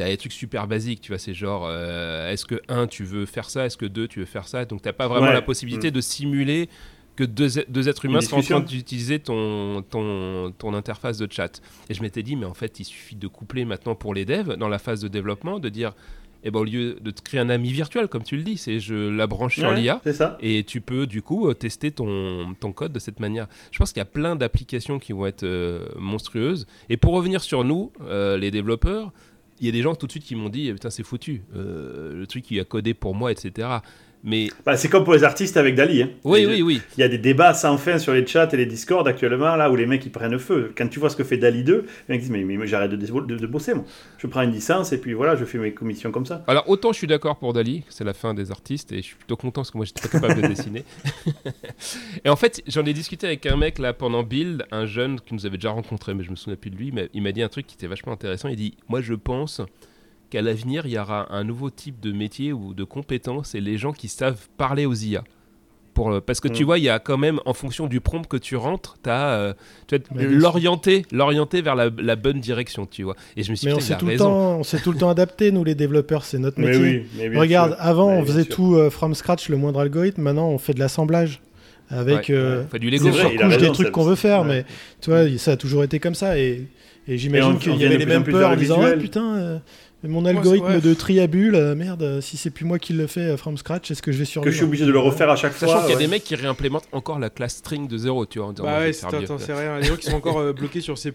T'as 0.00 0.08
des 0.08 0.16
trucs 0.16 0.32
super 0.32 0.66
basiques, 0.66 1.02
tu 1.02 1.12
vois, 1.12 1.18
c'est 1.18 1.34
genre, 1.34 1.66
euh, 1.68 2.30
est-ce 2.32 2.46
que 2.46 2.58
un, 2.68 2.86
tu 2.86 3.04
veux 3.04 3.26
faire 3.26 3.50
ça, 3.50 3.66
est-ce 3.66 3.76
que 3.76 3.84
deux, 3.84 4.08
tu 4.08 4.20
veux 4.20 4.24
faire 4.24 4.48
ça, 4.48 4.64
donc 4.64 4.80
t'as 4.80 4.94
pas 4.94 5.08
vraiment 5.08 5.26
Ouais. 5.26 5.34
la 5.34 5.42
possibilité 5.42 5.90
de 5.90 6.00
simuler 6.00 6.70
que 7.16 7.24
deux, 7.24 7.58
êtres 7.86 8.06
humains 8.06 8.22
sont 8.22 8.38
en 8.38 8.40
train 8.40 8.60
d'utiliser 8.60 9.18
ton, 9.18 9.82
ton, 9.82 10.52
ton 10.56 10.72
interface 10.72 11.18
de 11.18 11.30
chat. 11.30 11.60
Et 11.90 11.94
je 11.94 12.00
m'étais 12.00 12.22
dit, 12.22 12.34
mais 12.34 12.46
en 12.46 12.54
fait, 12.54 12.80
il 12.80 12.84
suffit 12.84 13.14
de 13.14 13.26
coupler 13.26 13.66
maintenant 13.66 13.94
pour 13.94 14.14
les 14.14 14.24
devs, 14.24 14.56
dans 14.56 14.68
la 14.68 14.78
phase 14.78 15.02
de 15.02 15.08
développement, 15.08 15.58
de 15.58 15.68
dire, 15.68 15.92
eh 16.44 16.50
ben, 16.50 16.60
au 16.60 16.64
lieu 16.64 16.96
de 17.02 17.10
te 17.10 17.20
créer 17.20 17.38
un 17.38 17.50
ami 17.50 17.70
virtuel, 17.70 18.08
comme 18.08 18.22
tu 18.22 18.36
le 18.36 18.42
dis, 18.42 18.56
c'est 18.56 18.80
je 18.80 18.94
la 18.94 19.26
branche 19.26 19.56
sur 19.58 19.70
l'IA. 19.72 20.00
Et 20.40 20.64
tu 20.64 20.80
peux 20.80 21.06
du 21.06 21.20
coup 21.20 21.46
euh, 21.46 21.52
tester 21.52 21.90
ton, 21.90 22.54
ton 22.58 22.72
code 22.72 22.92
de 22.92 22.98
cette 22.98 23.20
manière. 23.20 23.46
Je 23.70 23.78
pense 23.78 23.92
qu'il 23.92 24.00
y 24.00 24.02
a 24.02 24.06
plein 24.06 24.36
d'applications 24.36 24.98
qui 24.98 25.12
vont 25.12 25.26
être 25.26 25.42
euh, 25.44 25.86
monstrueuses. 25.98 26.66
Et 26.88 26.96
pour 26.96 27.12
revenir 27.12 27.42
sur 27.42 27.64
nous, 27.64 27.92
euh, 28.00 28.38
les 28.38 28.50
développeurs, 28.50 29.12
il 29.60 29.66
y 29.66 29.68
a 29.68 29.72
des 29.72 29.82
gens 29.82 29.94
tout 29.94 30.06
de 30.06 30.10
suite 30.10 30.24
qui 30.24 30.34
m'ont 30.34 30.48
dit 30.48 30.72
putain 30.72 30.90
c'est 30.90 31.02
foutu, 31.02 31.42
Euh, 31.54 32.14
le 32.14 32.26
truc 32.26 32.50
il 32.50 32.58
a 32.60 32.64
codé 32.64 32.94
pour 32.94 33.14
moi, 33.14 33.30
etc. 33.30 33.68
Mais 34.22 34.48
Bah, 34.66 34.76
c'est 34.76 34.88
comme 34.88 35.04
pour 35.04 35.14
les 35.14 35.24
artistes 35.24 35.56
avec 35.56 35.74
Dali. 35.74 36.02
Hein. 36.02 36.10
oui, 36.24 36.40
Les- 36.40 36.46
oui, 36.46 36.62
oui. 36.62 36.82
Il 36.96 37.00
y 37.00 37.04
a 37.04 37.08
des 37.08 37.16
débats 37.18 37.54
sans 37.54 37.78
fin 37.78 37.98
sur 37.98 38.12
les 38.12 38.26
chats 38.26 38.48
et 38.52 38.56
les 38.56 38.66
discords 38.66 39.06
actuellement, 39.06 39.56
là 39.56 39.70
où 39.70 39.76
les 39.76 39.86
mecs 39.86 40.04
ils 40.04 40.12
prennent 40.12 40.38
feu. 40.38 40.72
Quand 40.76 40.86
tu 40.88 41.00
vois 41.00 41.08
ce 41.08 41.16
que 41.16 41.24
fait 41.24 41.38
Dali 41.38 41.64
2, 41.64 41.86
les 42.08 42.14
mecs 42.14 42.20
disent 42.20 42.30
Mais, 42.30 42.66
j'arrête 42.66 42.90
de, 42.90 42.96
de- 42.96 43.36
de 43.38 43.46
bosser, 43.46 43.72
moi. 43.74 43.84
Je 44.18 44.26
prends 44.26 44.42
une 44.42 44.52
licence 44.52 44.92
et 44.92 44.98
puis 45.00 45.14
voilà, 45.14 45.36
je 45.36 45.44
fais 45.46 45.56
mes 45.58 45.72
commissions 45.72 46.10
comme 46.12 46.26
ça. 46.26 46.44
Alors 46.46 46.68
autant 46.68 46.92
je 46.92 46.98
suis 46.98 47.06
d'accord 47.06 47.38
pour 47.38 47.52
Dali, 47.54 47.82
c'est 47.88 48.04
la 48.04 48.12
fin 48.12 48.34
des 48.34 48.50
artistes 48.50 48.92
et 48.92 48.96
je 48.98 49.02
suis 49.02 49.16
plutôt 49.16 49.36
content 49.36 49.62
parce 49.62 49.70
que 49.70 49.78
moi 49.78 49.86
j'étais 49.86 50.02
pas 50.06 50.20
capable 50.20 50.42
de 50.42 50.48
dessiner. 50.48 50.84
et 52.24 52.28
en 52.28 52.36
fait 52.36 52.62
j'en 52.66 52.84
ai 52.84 52.92
discuté 52.92 53.26
avec 53.26 53.46
un 53.46 53.56
mec 53.56 53.78
là 53.78 53.92
pendant 53.92 54.22
Build, 54.22 54.66
un 54.70 54.86
jeune 54.86 55.20
qui 55.20 55.34
nous 55.34 55.46
avait 55.46 55.56
déjà 55.56 55.70
rencontré 55.70 56.14
mais 56.14 56.24
je 56.24 56.30
me 56.30 56.36
souviens 56.36 56.56
plus 56.56 56.70
de 56.70 56.76
lui, 56.76 56.92
mais 56.92 57.08
il 57.14 57.22
m'a 57.22 57.32
dit 57.32 57.42
un 57.42 57.48
truc 57.48 57.66
qui 57.66 57.74
était 57.76 57.86
vachement 57.86 58.12
intéressant. 58.12 58.48
Il 58.48 58.56
dit 58.56 58.76
moi 58.88 59.00
je 59.00 59.14
pense 59.14 59.60
qu'à 60.30 60.40
l'avenir 60.42 60.86
il 60.86 60.92
y 60.92 60.98
aura 60.98 61.26
un 61.34 61.44
nouveau 61.44 61.68
type 61.70 62.00
de 62.00 62.12
métier 62.12 62.52
ou 62.52 62.72
de 62.74 62.84
compétence 62.84 63.54
et 63.54 63.60
les 63.60 63.76
gens 63.76 63.92
qui 63.92 64.08
savent 64.08 64.48
parler 64.56 64.86
aux 64.86 64.94
IA. 64.94 65.22
Pour, 65.92 66.12
euh, 66.12 66.20
parce 66.20 66.38
que 66.40 66.46
tu 66.46 66.62
Mm. 66.62 66.66
vois, 66.66 66.78
il 66.78 66.84
y 66.84 66.88
a 66.88 67.00
quand 67.00 67.18
même, 67.18 67.40
en 67.46 67.52
fonction 67.52 67.88
du 67.88 68.00
prompt 68.00 68.24
que 68.28 68.36
tu 68.36 68.54
rentres, 68.54 68.96
tu 69.02 69.10
as 69.10 69.54
tu 69.88 69.96
vas 70.14 70.22
l'orienter, 70.22 71.04
l'orienter 71.10 71.62
vers 71.62 71.74
la, 71.74 71.90
la 71.98 72.14
bonne 72.14 72.38
direction, 72.38 72.86
tu 72.86 73.02
vois. 73.02 73.16
Et 73.36 73.42
je 73.42 73.50
me 73.50 73.56
suis 73.56 73.66
Mais 73.66 73.72
dit, 73.72 73.78
on 73.78 73.80
s'est 73.80 73.98
tout 73.98 74.06
le 74.06 74.12
raison. 74.12 74.24
temps, 74.26 74.58
on 74.60 74.62
s'est 74.62 74.78
tout 74.78 74.92
le 74.92 74.98
temps 74.98 75.10
adapté, 75.10 75.50
nous 75.50 75.64
les 75.64 75.74
développeurs, 75.74 76.24
c'est 76.24 76.38
notre 76.38 76.60
Mais 76.60 76.68
métier. 76.68 76.82
oui, 76.82 77.06
mais 77.18 77.28
bien 77.28 77.40
Regarde, 77.40 77.72
sûr. 77.72 77.80
avant 77.82 78.10
Mais 78.14 78.22
on 78.22 78.24
faisait 78.24 78.44
sûr. 78.44 78.54
tout 78.54 78.74
euh, 78.76 78.88
from 78.88 79.14
scratch, 79.16 79.48
le 79.48 79.56
moindre 79.56 79.80
algorithme. 79.80 80.22
Maintenant 80.22 80.48
on 80.48 80.58
fait 80.58 80.74
de 80.74 80.78
l'assemblage 80.78 81.40
avec 81.88 82.28
Ouais. 82.28 82.34
euh, 82.36 82.62
Enfin, 82.66 82.78
du 82.78 82.88
des 82.88 82.98
Lego. 82.98 83.10
Vrai, 83.10 83.56
des 83.58 83.72
trucs 83.72 83.90
qu'on 83.90 84.04
veut 84.04 84.14
faire, 84.14 84.42
ouais. 84.42 84.46
mais 84.46 84.64
tu 85.00 85.10
vois, 85.10 85.26
ça 85.38 85.52
a 85.52 85.56
toujours 85.56 85.82
été 85.82 85.98
comme 85.98 86.14
ça. 86.14 86.38
Et, 86.38 86.68
et 87.08 87.18
j'imagine 87.18 87.58
qu'il 87.58 87.74
y 87.76 87.84
avait 87.84 87.98
les 87.98 88.06
mêmes 88.06 88.22
peurs 88.22 88.52
en 88.52 88.56
disant. 88.56 88.80
Ah, 88.80 88.92
putain, 88.92 89.34
euh, 89.34 89.58
mon 90.08 90.24
algorithme 90.24 90.66
vrai. 90.66 90.80
de 90.80 90.94
triabule, 90.94 91.54
euh, 91.54 91.74
merde, 91.74 92.02
euh, 92.02 92.20
si 92.20 92.36
c'est 92.36 92.50
plus 92.50 92.64
moi 92.64 92.78
qui 92.78 92.92
le 92.92 93.06
fais 93.06 93.20
euh, 93.32 93.36
from 93.36 93.56
scratch, 93.58 93.90
est-ce 93.90 94.00
que 94.02 94.12
je 94.12 94.18
vais 94.18 94.24
survivre 94.24 94.46
Que 94.46 94.50
je 94.50 94.56
suis 94.56 94.64
obligé 94.64 94.86
de 94.86 94.90
le 94.92 94.98
refaire 94.98 95.28
à 95.28 95.36
chaque 95.36 95.52
Sachant 95.52 95.72
fois. 95.72 95.80
qu'il 95.82 95.90
y 95.90 95.92
a 95.92 95.96
ouais. 95.96 96.02
des 96.04 96.08
mecs 96.08 96.24
qui 96.24 96.34
réimplémentent 96.36 96.88
encore 96.92 97.18
la 97.18 97.28
classe 97.30 97.56
string 97.56 97.86
de 97.88 97.98
zéro, 97.98 98.24
tu 98.26 98.38
vois. 98.38 98.48
En 98.48 98.52
disant, 98.52 98.64
Bah 98.64 98.80
je 98.80 98.86
ouais, 99.16 99.24
t'en 99.26 99.38
sais 99.38 99.52
rien. 99.52 99.78
Les 99.78 99.84
gens 99.86 99.96
qui 99.96 100.06
sont 100.10 100.16
encore 100.16 100.38
euh, 100.38 100.52
bloqués 100.52 100.80
sur 100.80 100.96
C++, 100.96 101.12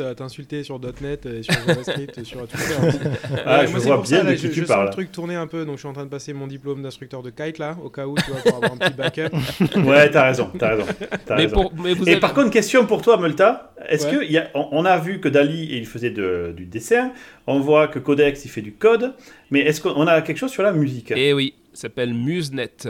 à 0.00 0.14
t'insulter 0.14 0.62
sur 0.64 0.78
.NET, 1.00 1.26
et 1.26 1.42
sur 1.42 1.54
JavaScript, 1.66 2.24
sur 2.24 2.46
Twitter. 2.46 2.74
aussi. 2.88 2.98
Ah, 3.46 3.60
Ouais, 3.60 3.66
je 3.66 3.70
moi, 3.72 3.80
c'est 3.80 3.86
vois 3.86 3.94
pour 3.96 4.04
bien 4.04 4.18
ça, 4.18 4.22
là, 4.24 4.30
de 4.32 4.36
je, 4.36 4.42
qui 4.42 4.48
tu 4.52 4.60
je 4.60 4.66
sens 4.66 4.68
parles. 4.68 4.86
le 4.86 4.92
truc 4.92 5.12
tourner 5.12 5.34
un 5.34 5.46
peu, 5.46 5.64
donc 5.64 5.76
je 5.76 5.80
suis 5.80 5.88
en 5.88 5.92
train 5.94 6.04
de 6.04 6.10
passer 6.10 6.32
mon 6.32 6.46
diplôme 6.46 6.82
d'instructeur 6.82 7.22
de 7.22 7.30
kite 7.30 7.58
là, 7.58 7.76
au 7.82 7.88
cas 7.90 8.06
où, 8.06 8.14
tu 8.16 8.30
vois, 8.30 8.40
pour 8.40 8.56
avoir 8.56 8.72
un 8.72 8.76
petit 8.76 8.94
backup. 8.94 9.34
Ouais, 9.86 10.10
t'as 10.10 10.26
raison, 10.26 10.50
t'as 10.58 10.70
raison. 10.74 10.84
Mais, 11.30 11.34
raison. 11.36 11.54
pour, 11.54 11.72
mais 11.82 11.94
vous 11.94 12.04
Et 12.06 12.12
avez- 12.12 12.20
par 12.20 12.34
contre, 12.34 12.50
question 12.50 12.86
pour 12.86 13.02
toi, 13.02 13.16
Multa. 13.18 13.72
Est-ce 13.88 14.06
Ouais. 14.06 14.26
que 14.26 14.32
y 14.32 14.38
a, 14.38 14.48
on, 14.54 14.68
on 14.72 14.84
a 14.84 14.98
vu 14.98 15.20
que 15.20 15.28
Dali 15.28 15.68
il 15.72 15.86
faisait 15.86 16.10
de- 16.10 16.52
du 16.56 16.64
dessin, 16.66 17.12
on 17.46 17.60
voit 17.60 17.88
que 17.88 17.98
Codex 17.98 18.44
il 18.44 18.48
fait 18.48 18.62
du 18.62 18.72
code, 18.72 19.14
mais 19.50 19.60
est-ce 19.60 19.80
qu'on 19.80 20.06
a 20.06 20.20
quelque 20.22 20.38
chose 20.38 20.50
sur 20.50 20.62
la 20.62 20.72
musique? 20.72 21.12
Eh 21.16 21.32
oui, 21.32 21.54
ça 21.72 21.82
s'appelle 21.82 22.12
MuseNet. 22.14 22.88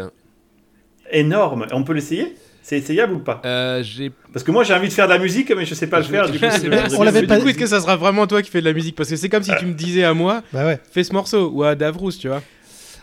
Énorme. 1.11 1.67
On 1.73 1.83
peut 1.85 1.93
l'essayer? 1.93 2.35
C'est 2.63 2.79
essayable 2.79 3.13
ou 3.15 3.19
pas? 3.21 3.41
Euh, 3.45 3.85
Parce 4.33 4.43
que 4.45 4.51
moi 4.51 4.65
j'ai 4.65 4.75
envie 4.75 4.89
de 4.89 4.93
faire 4.93 5.07
de 5.07 5.13
la 5.13 5.21
musique, 5.21 5.53
mais 5.57 5.65
je 5.65 5.75
sais 5.75 5.87
pas 5.87 5.99
le 5.99 6.05
faire. 6.05 6.29
Du 6.31 6.39
coup, 6.41 6.47
On 6.99 7.05
l'avait 7.05 7.23
pas-. 7.23 7.37
Du 7.37 7.43
coup, 7.43 7.49
est-ce 7.49 7.59
que 7.59 7.67
ça 7.67 7.81
sera 7.81 7.95
vraiment 7.97 8.27
toi 8.27 8.43
qui 8.43 8.51
fais 8.51 8.61
de 8.61 8.65
la 8.65 8.73
musique? 8.73 8.97
Parce 8.97 9.09
que 9.09 9.15
c'est 9.15 9.29
comme 9.29 9.45
si 9.45 9.53
tu 9.61 9.67
me 9.67 9.73
disais 9.73 10.03
à 10.03 10.15
moi, 10.15 10.43
Bah 10.53 10.67
ouais. 10.67 10.81
fais 10.91 11.05
ce 11.05 11.13
morceau, 11.13 11.49
ou 11.51 11.63
à 11.63 11.77
Davrous, 11.77 12.11
tu 12.13 12.27
vois. 12.27 12.43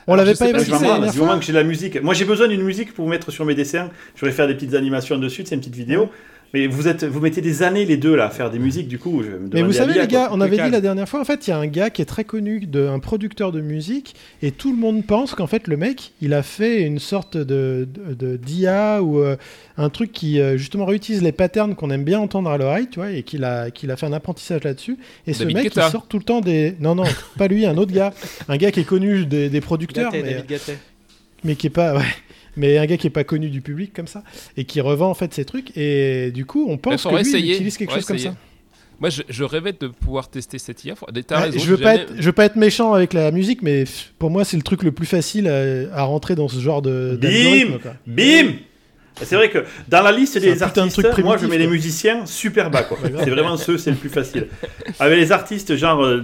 On 0.06 0.16
l'avait 0.16 0.36
pas 0.36 0.49
évoqué 0.49 0.66
du 0.66 1.18
moment 1.20 1.39
que 1.39 1.45
j'ai 1.45 1.54
de 1.54 1.58
la 1.58 1.64
musique. 1.64 2.01
Moi 2.01 2.14
j'ai 2.14 2.26
besoin 2.26 2.49
d'une 2.49 2.64
musique 2.64 2.93
pour 2.93 3.08
mettre 3.08 3.32
sur 3.32 3.45
mes 3.45 3.56
dessins. 3.56 3.89
Je 4.16 4.20
voudrais 4.20 4.36
faire 4.36 4.47
des 4.47 4.56
petites 4.56 4.74
animations 4.74 5.18
dessus, 5.18 5.43
c'est 5.45 5.56
une 5.56 5.62
petite 5.62 5.76
vidéo. 5.76 6.10
Mais 6.56 6.68
vous 6.68 6.88
êtes, 6.88 7.04
vous 7.04 7.20
mettez 7.20 7.41
des 7.41 7.64
années 7.64 7.84
les 7.84 7.97
deux 7.97 8.16
là 8.16 8.26
à 8.26 8.30
faire 8.30 8.51
des 8.51 8.60
musiques, 8.60 8.88
du 8.88 8.99
coup. 8.99 9.24
Je 9.24 9.30
vais 9.32 9.39
me 9.39 9.49
Mais 9.51 9.64
vous 9.64 9.74
savez 9.74 9.93
les 9.93 9.99
quoi. 10.01 10.06
gars, 10.08 10.30
on 10.32 10.39
avait 10.39 10.58
dit 10.64 10.70
la 10.70 10.82
dernière 10.82 11.10
fois, 11.10 11.20
en 11.20 11.26
fait, 11.26 11.47
il 11.47 11.49
y 11.49 11.54
a 11.54 11.58
un 11.58 11.66
gars 11.66 11.89
qui 11.89 12.04
est 12.04 12.06
très 12.06 12.26
connu, 12.26 12.60
de, 12.68 12.86
un 12.88 12.99
producteur 12.99 13.51
de 13.51 13.60
musique, 13.60 14.14
et 14.43 14.51
tout 14.51 14.70
le 14.72 14.78
monde 14.78 15.04
pense 15.04 15.34
qu'en 15.34 15.47
fait 15.47 15.68
le 15.68 15.78
mec, 15.78 16.12
il 16.22 16.32
a 16.36 16.43
fait 16.43 16.84
une 16.84 16.99
sorte 16.99 17.38
de 17.38 17.88
de- 17.91 18.14
de- 18.14 18.38
d'IA 18.38 19.01
ou 19.01 19.20
euh, 19.20 19.36
un 19.78 19.89
truc 19.89 20.12
qui 20.12 20.39
euh, 20.39 20.56
justement 20.58 20.86
réutilise 20.86 21.24
les 21.24 21.32
patterns 21.32 21.74
qu'on 21.74 21.89
aime 21.89 22.04
bien 22.04 22.20
entendre 22.20 22.51
à 22.51 22.58
l'oreille, 22.60 22.88
tu 22.88 22.99
vois, 22.99 23.10
et 23.12 23.24
qu'il 23.24 23.43
a 23.45 23.72
qu'il 23.72 23.89
a 23.89 23.95
fait 23.95 24.06
un 24.06 24.14
apprentissage 24.14 24.64
là-dessus. 24.64 24.97
Et 25.26 25.34
ce 25.34 25.39
David 25.39 25.56
mec, 25.56 25.64
Guetta. 25.66 25.88
il 25.88 25.91
sort 25.91 26.06
tout 26.08 26.20
le 26.20 26.24
temps 26.24 26.41
des, 26.41 26.76
non 26.80 26.93
non, 26.93 27.06
pas 27.36 27.47
lui, 27.47 27.66
un 27.66 27.78
autre 27.78 27.91
gars, 27.93 28.14
un 28.47 28.58
gars 28.58 28.72
qui 28.72 28.80
est 28.82 28.84
connu 28.84 29.26
des, 29.26 29.49
des 29.49 29.62
producteurs, 29.62 30.12
Gattet, 30.12 30.24
mais, 30.24 30.34
David 30.34 30.45
Gattet. 30.49 30.78
mais 31.43 31.56
qui 31.56 31.66
est 31.66 31.72
pas, 31.72 31.95
ouais, 31.95 32.04
mais 32.58 32.78
un 32.78 32.86
gars 32.86 32.97
qui 32.97 33.08
est 33.08 33.12
pas 33.12 33.24
connu 33.24 33.49
du 33.49 33.62
public 33.62 33.93
comme 33.93 34.08
ça, 34.08 34.24
et 34.58 34.66
qui 34.66 34.82
revend 34.82 35.10
en 35.10 35.14
fait 35.14 35.34
ces 35.34 35.45
trucs. 35.45 35.76
Et 35.78 36.32
du 36.32 36.45
coup, 36.45 36.66
on 36.70 36.78
pense 36.78 37.04
que 37.04 37.10
lui, 37.10 37.32
il 37.39 37.51
utilise 37.54 37.78
quelque 37.78 37.93
chose 37.93 38.06
comme 38.06 38.18
ça. 38.20 38.36
Moi, 38.99 39.10
je, 39.10 39.24
je 39.28 39.43
rêvais 39.43 39.74
de 39.74 39.88
pouvoir 39.88 40.30
tester 40.30 40.60
cette 40.60 40.86
IA. 40.86 40.93
Raison. 41.32 41.60
je 41.60 41.66
veux 41.72 41.78
j'ai 41.78 41.84
pas 41.84 41.91
jamais- 41.95 42.04
être, 42.04 42.14
je 42.18 42.22
veux 42.24 42.32
pas 42.32 42.45
être 42.45 42.56
méchant 42.56 42.93
avec 42.93 43.12
la 43.14 43.32
musique, 43.32 43.62
mais 43.62 43.84
pour 44.18 44.30
moi 44.30 44.45
c'est 44.45 44.56
le 44.56 44.64
truc 44.64 44.84
le 44.84 44.91
plus 44.93 45.08
facile 45.08 45.47
à, 45.47 45.97
à 45.99 46.04
rentrer 46.04 46.36
dans 46.36 46.47
ce 46.47 46.60
genre 46.60 46.82
de. 46.82 47.18
Bim 47.22 47.80
quoi. 47.82 47.95
Bim 48.08 48.54
C'est 49.22 49.36
vrai 49.36 49.49
que 49.49 49.66
dans 49.89 50.04
la 50.04 50.12
liste 50.12 50.34
C'est 50.34 50.39
des 50.39 50.56
de 50.56 50.62
artistes, 50.64 51.01
truc 51.12 51.26
moi 51.26 51.38
je 51.38 51.47
mets 51.47 51.58
les 51.58 51.68
musiciens 51.68 52.26
super 52.26 52.70
bas 52.70 52.88
c'est 53.24 53.30
vraiment 53.30 53.58
ceux, 53.58 53.78
c'est 53.78 53.91
le 53.91 53.97
plus 53.97 54.10
facile. 54.10 54.47
Avec 54.99 55.18
les 55.20 55.32
artistes, 55.34 55.76
genre 55.76 56.01
euh, 56.06 56.24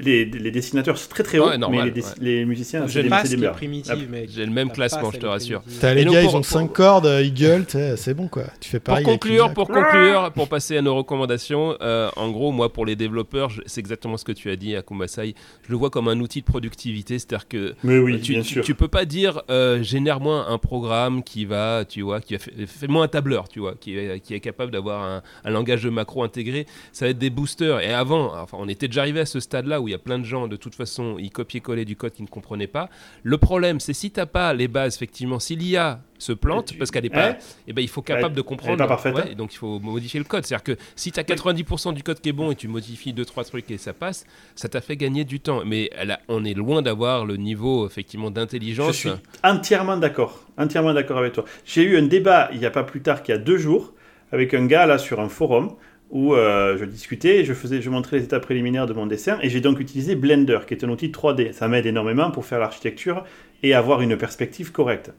les, 0.00 0.24
les 0.24 0.50
dessinateurs 0.50 0.98
c'est 0.98 1.08
très 1.08 1.22
très 1.22 1.38
haut, 1.38 1.48
Ouais, 1.48 1.58
normal, 1.58 1.80
mais 1.80 1.86
les, 1.86 2.00
dess- 2.00 2.10
ouais. 2.18 2.24
les 2.24 2.44
musiciens 2.44 2.86
c'est 2.88 3.02
des, 3.02 3.10
c'est 3.24 3.36
des 3.36 4.06
mec. 4.08 4.28
J'ai 4.30 4.44
le 4.46 4.52
même 4.52 4.68
La 4.68 4.74
classement, 4.74 5.10
je 5.10 5.18
te 5.18 5.26
rassure. 5.26 5.62
T'as 5.80 5.94
les 5.94 6.04
gars, 6.04 6.10
pour- 6.10 6.20
ils 6.22 6.26
ont 6.28 6.30
pour- 6.40 6.44
5 6.46 6.72
cordes, 6.72 7.06
euh, 7.06 7.22
ils 7.22 7.34
gueulent, 7.34 7.66
c'est 7.96 8.14
bon 8.14 8.28
quoi. 8.28 8.44
Tu 8.60 8.68
fais 8.70 8.78
Pour 8.80 8.92
pareil. 8.94 9.04
avec 9.06 9.20
conclure, 9.20 9.52
pour 9.54 9.68
conclure, 9.68 10.32
pour 10.34 10.48
passer 10.48 10.76
à 10.76 10.82
nos 10.82 10.94
recommandations, 10.94 11.76
euh, 11.80 12.10
en 12.16 12.30
gros, 12.30 12.52
moi, 12.52 12.72
pour 12.72 12.86
les 12.86 12.96
développeurs, 12.96 13.50
c'est 13.66 13.80
exactement 13.80 14.16
ce 14.16 14.24
que 14.24 14.32
tu 14.32 14.50
as 14.50 14.56
dit 14.56 14.76
à 14.76 14.82
Kumasai. 14.82 15.34
Je 15.66 15.70
le 15.70 15.76
vois 15.76 15.90
comme 15.90 16.08
un 16.08 16.18
outil 16.20 16.40
de 16.40 16.46
productivité, 16.46 17.18
c'est-à-dire 17.18 17.48
que 17.48 17.74
Mais 17.84 17.98
oui, 17.98 18.20
tu, 18.20 18.32
bien 18.32 18.42
tu- 18.42 18.48
sûr. 18.54 18.64
tu 18.64 18.74
peux 18.74 18.88
pas 18.88 19.04
dire 19.04 19.42
euh, 19.50 19.82
génère-moi 19.82 20.46
un 20.48 20.58
programme 20.58 21.22
qui 21.22 21.44
va, 21.44 21.84
tu 21.88 22.02
vois, 22.02 22.20
qui 22.20 22.34
va 22.36 22.40
fais-moi 22.66 23.04
un 23.04 23.08
tableur, 23.08 23.48
tu 23.48 23.60
vois, 23.60 23.74
qui 23.78 23.96
est, 23.96 24.20
qui 24.20 24.34
est 24.34 24.40
capable 24.40 24.72
d'avoir 24.72 25.02
un, 25.02 25.22
un 25.44 25.50
langage 25.50 25.82
de 25.82 25.90
macro 25.90 26.22
intégré. 26.22 26.66
Ça 26.92 27.04
va 27.06 27.10
être 27.10 27.18
des 27.18 27.30
boosters. 27.30 27.80
Et 27.80 27.92
avant, 27.92 28.34
enfin, 28.36 28.56
on 28.60 28.68
était 28.68 28.88
déjà 28.88 29.00
arrivé 29.02 29.20
à 29.20 29.26
ce 29.26 29.40
stade-là 29.40 29.80
où 29.80 29.87
il 29.88 29.92
y 29.92 29.94
a 29.94 29.98
plein 29.98 30.18
de 30.18 30.24
gens, 30.24 30.46
de 30.48 30.56
toute 30.56 30.74
façon, 30.74 31.16
ils 31.18 31.30
copiaient-collaient 31.30 31.84
du 31.84 31.96
code 31.96 32.12
qu'ils 32.12 32.24
ne 32.24 32.30
comprenaient 32.30 32.66
pas. 32.66 32.88
Le 33.22 33.38
problème, 33.38 33.80
c'est 33.80 33.92
si 33.92 34.10
t'as 34.10 34.26
pas 34.26 34.52
les 34.54 34.68
bases, 34.68 34.94
effectivement, 34.96 35.38
si 35.40 35.56
l'IA 35.56 36.00
se 36.18 36.32
plante 36.32 36.66
tu- 36.66 36.74
parce 36.78 36.90
qu'elle 36.90 37.06
est 37.06 37.10
pas, 37.10 37.36
eh 37.68 37.72
ben 37.72 37.80
il 37.80 37.88
faut 37.88 38.02
capable 38.02 38.34
de 38.34 38.40
comprendre. 38.42 38.76
pas 38.78 38.88
parfaite, 38.88 39.14
Ouais, 39.14 39.22
hein. 39.22 39.28
et 39.30 39.34
donc 39.36 39.54
il 39.54 39.56
faut 39.56 39.78
modifier 39.78 40.18
le 40.18 40.24
code. 40.24 40.44
C'est-à-dire 40.44 40.64
que 40.64 40.76
si 40.96 41.12
tu 41.12 41.20
as 41.20 41.22
90% 41.22 41.92
du 41.92 42.02
code 42.02 42.20
qui 42.20 42.28
est 42.28 42.32
bon 42.32 42.50
et 42.50 42.56
tu 42.56 42.66
modifies 42.68 43.12
deux 43.12 43.24
trois 43.24 43.44
trucs 43.44 43.70
et 43.70 43.78
ça 43.78 43.92
passe, 43.92 44.26
ça 44.56 44.68
t'a 44.68 44.80
fait 44.80 44.96
gagner 44.96 45.24
du 45.24 45.38
temps. 45.40 45.62
Mais 45.64 45.90
elle 45.96 46.10
a- 46.12 46.20
on 46.28 46.44
est 46.44 46.54
loin 46.54 46.82
d'avoir 46.82 47.24
le 47.24 47.36
niveau 47.36 47.86
effectivement 47.86 48.28
Je 48.28 48.32
d'intelligence. 48.32 48.96
suis 48.96 49.10
entièrement 49.44 49.96
d'accord, 49.96 50.42
entièrement 50.56 50.92
d'accord 50.92 51.18
avec 51.18 51.34
toi. 51.34 51.44
J'ai 51.64 51.82
eu 51.84 51.96
un 51.96 52.02
débat 52.02 52.50
il 52.52 52.58
n'y 52.58 52.66
a 52.66 52.70
pas 52.72 52.82
plus 52.84 53.00
tard 53.00 53.22
qu'il 53.22 53.34
y 53.34 53.38
a 53.38 53.40
deux 53.40 53.56
jours 53.58 53.92
avec 54.32 54.54
un 54.54 54.66
gars 54.66 54.86
là 54.86 54.98
sur 54.98 55.20
un 55.20 55.28
forum 55.28 55.74
où 56.10 56.34
euh, 56.34 56.76
je 56.78 56.84
discutais, 56.84 57.44
je 57.44 57.52
faisais, 57.52 57.82
je 57.82 57.90
montrais 57.90 58.18
les 58.18 58.24
étapes 58.24 58.42
préliminaires 58.42 58.86
de 58.86 58.94
mon 58.94 59.06
dessin 59.06 59.38
et 59.42 59.50
j'ai 59.50 59.60
donc 59.60 59.78
utilisé 59.80 60.14
Blender 60.14 60.60
qui 60.66 60.74
est 60.74 60.84
un 60.84 60.88
outil 60.88 61.08
3D. 61.08 61.52
Ça 61.52 61.68
m'aide 61.68 61.86
énormément 61.86 62.30
pour 62.30 62.46
faire 62.46 62.58
l'architecture 62.58 63.24
et 63.62 63.74
avoir 63.74 64.00
une 64.00 64.16
perspective 64.16 64.72
correcte. 64.72 65.12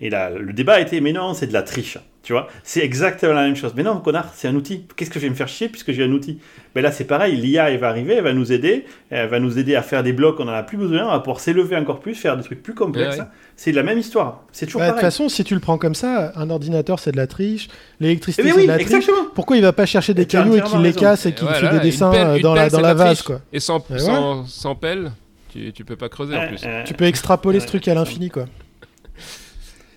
Et 0.00 0.10
là, 0.10 0.30
le 0.30 0.52
débat 0.52 0.74
a 0.74 0.80
été, 0.80 1.00
mais 1.00 1.12
non, 1.12 1.34
c'est 1.34 1.48
de 1.48 1.52
la 1.52 1.62
triche, 1.62 1.98
tu 2.22 2.32
vois. 2.32 2.46
C'est 2.62 2.84
exactement 2.84 3.32
la 3.32 3.42
même 3.42 3.56
chose. 3.56 3.72
Mais 3.76 3.82
non, 3.82 3.98
connard, 3.98 4.32
c'est 4.32 4.46
un 4.46 4.54
outil. 4.54 4.84
Qu'est-ce 4.94 5.10
que 5.10 5.18
je 5.18 5.24
vais 5.24 5.30
me 5.30 5.34
faire 5.34 5.48
chier 5.48 5.68
puisque 5.68 5.90
j'ai 5.90 6.04
un 6.04 6.12
outil? 6.12 6.38
Mais 6.76 6.82
là, 6.82 6.92
c'est 6.92 7.04
pareil, 7.04 7.34
l'IA, 7.36 7.70
elle 7.70 7.80
va 7.80 7.88
arriver, 7.88 8.14
elle 8.14 8.22
va 8.22 8.32
nous 8.32 8.52
aider, 8.52 8.84
elle 9.10 9.28
va 9.28 9.40
nous 9.40 9.58
aider 9.58 9.74
à 9.74 9.82
faire 9.82 10.04
des 10.04 10.12
blocs, 10.12 10.38
on 10.38 10.44
n'en 10.44 10.52
a 10.52 10.62
plus 10.62 10.76
besoin, 10.76 11.04
on 11.04 11.10
va 11.10 11.18
pouvoir 11.18 11.40
s'élever 11.40 11.74
encore 11.74 11.98
plus, 11.98 12.14
faire 12.14 12.36
des 12.36 12.44
trucs 12.44 12.62
plus 12.62 12.74
complexes. 12.74 13.20
C'est 13.60 13.72
la 13.72 13.82
même 13.82 13.98
histoire. 13.98 14.44
C'est 14.52 14.66
toujours 14.66 14.78
Bah, 14.82 14.86
De 14.86 14.90
toute 14.92 15.00
pareil. 15.00 15.10
façon, 15.10 15.28
si 15.28 15.42
tu 15.42 15.52
le 15.52 15.58
prends 15.58 15.78
comme 15.78 15.96
ça, 15.96 16.32
un 16.36 16.48
ordinateur 16.48 17.00
c'est 17.00 17.10
de 17.10 17.16
la 17.16 17.26
triche, 17.26 17.66
l'électricité 17.98 18.44
Eh 18.46 18.50
c'est 18.50 18.56
oui, 18.56 18.62
de 18.62 18.68
la 18.68 18.74
triche. 18.78 18.86
exactement. 18.92 19.28
Pourquoi 19.34 19.56
il 19.56 19.62
va 19.62 19.72
pas 19.72 19.84
chercher 19.84 20.14
des 20.14 20.26
cailloux 20.26 20.54
et 20.54 20.62
qu'il 20.62 20.78
les 20.78 20.92
casse 20.92 21.26
et 21.26 21.32
qu'il 21.34 21.42
voilà, 21.42 21.58
fait 21.72 21.76
des 21.76 21.80
dessins 21.90 22.10
pelle- 22.12 22.26
euh, 22.28 22.38
dans 22.38 22.54
la, 22.54 22.70
dans 22.70 22.80
la 22.80 22.88
la 22.88 22.94
vase 22.94 23.22
quoi 23.22 23.40
Et 23.52 23.58
sans, 23.58 23.84
Ouais, 23.90 23.98
sans, 23.98 24.46
sans 24.46 24.76
pelle, 24.76 25.10
tu, 25.52 25.72
tu 25.72 25.84
peux 25.84 25.96
pas 25.96 26.08
creuser 26.08 26.36
en 26.36 26.46
plus. 26.46 26.60
euh, 26.64 26.84
Tu 26.84 26.94
peux 26.94 27.06
extrapoler 27.06 27.58
ce 27.58 27.66
truc 27.66 27.88
à 27.88 27.94
l'infini 27.94 28.30
quoi. 28.30 28.44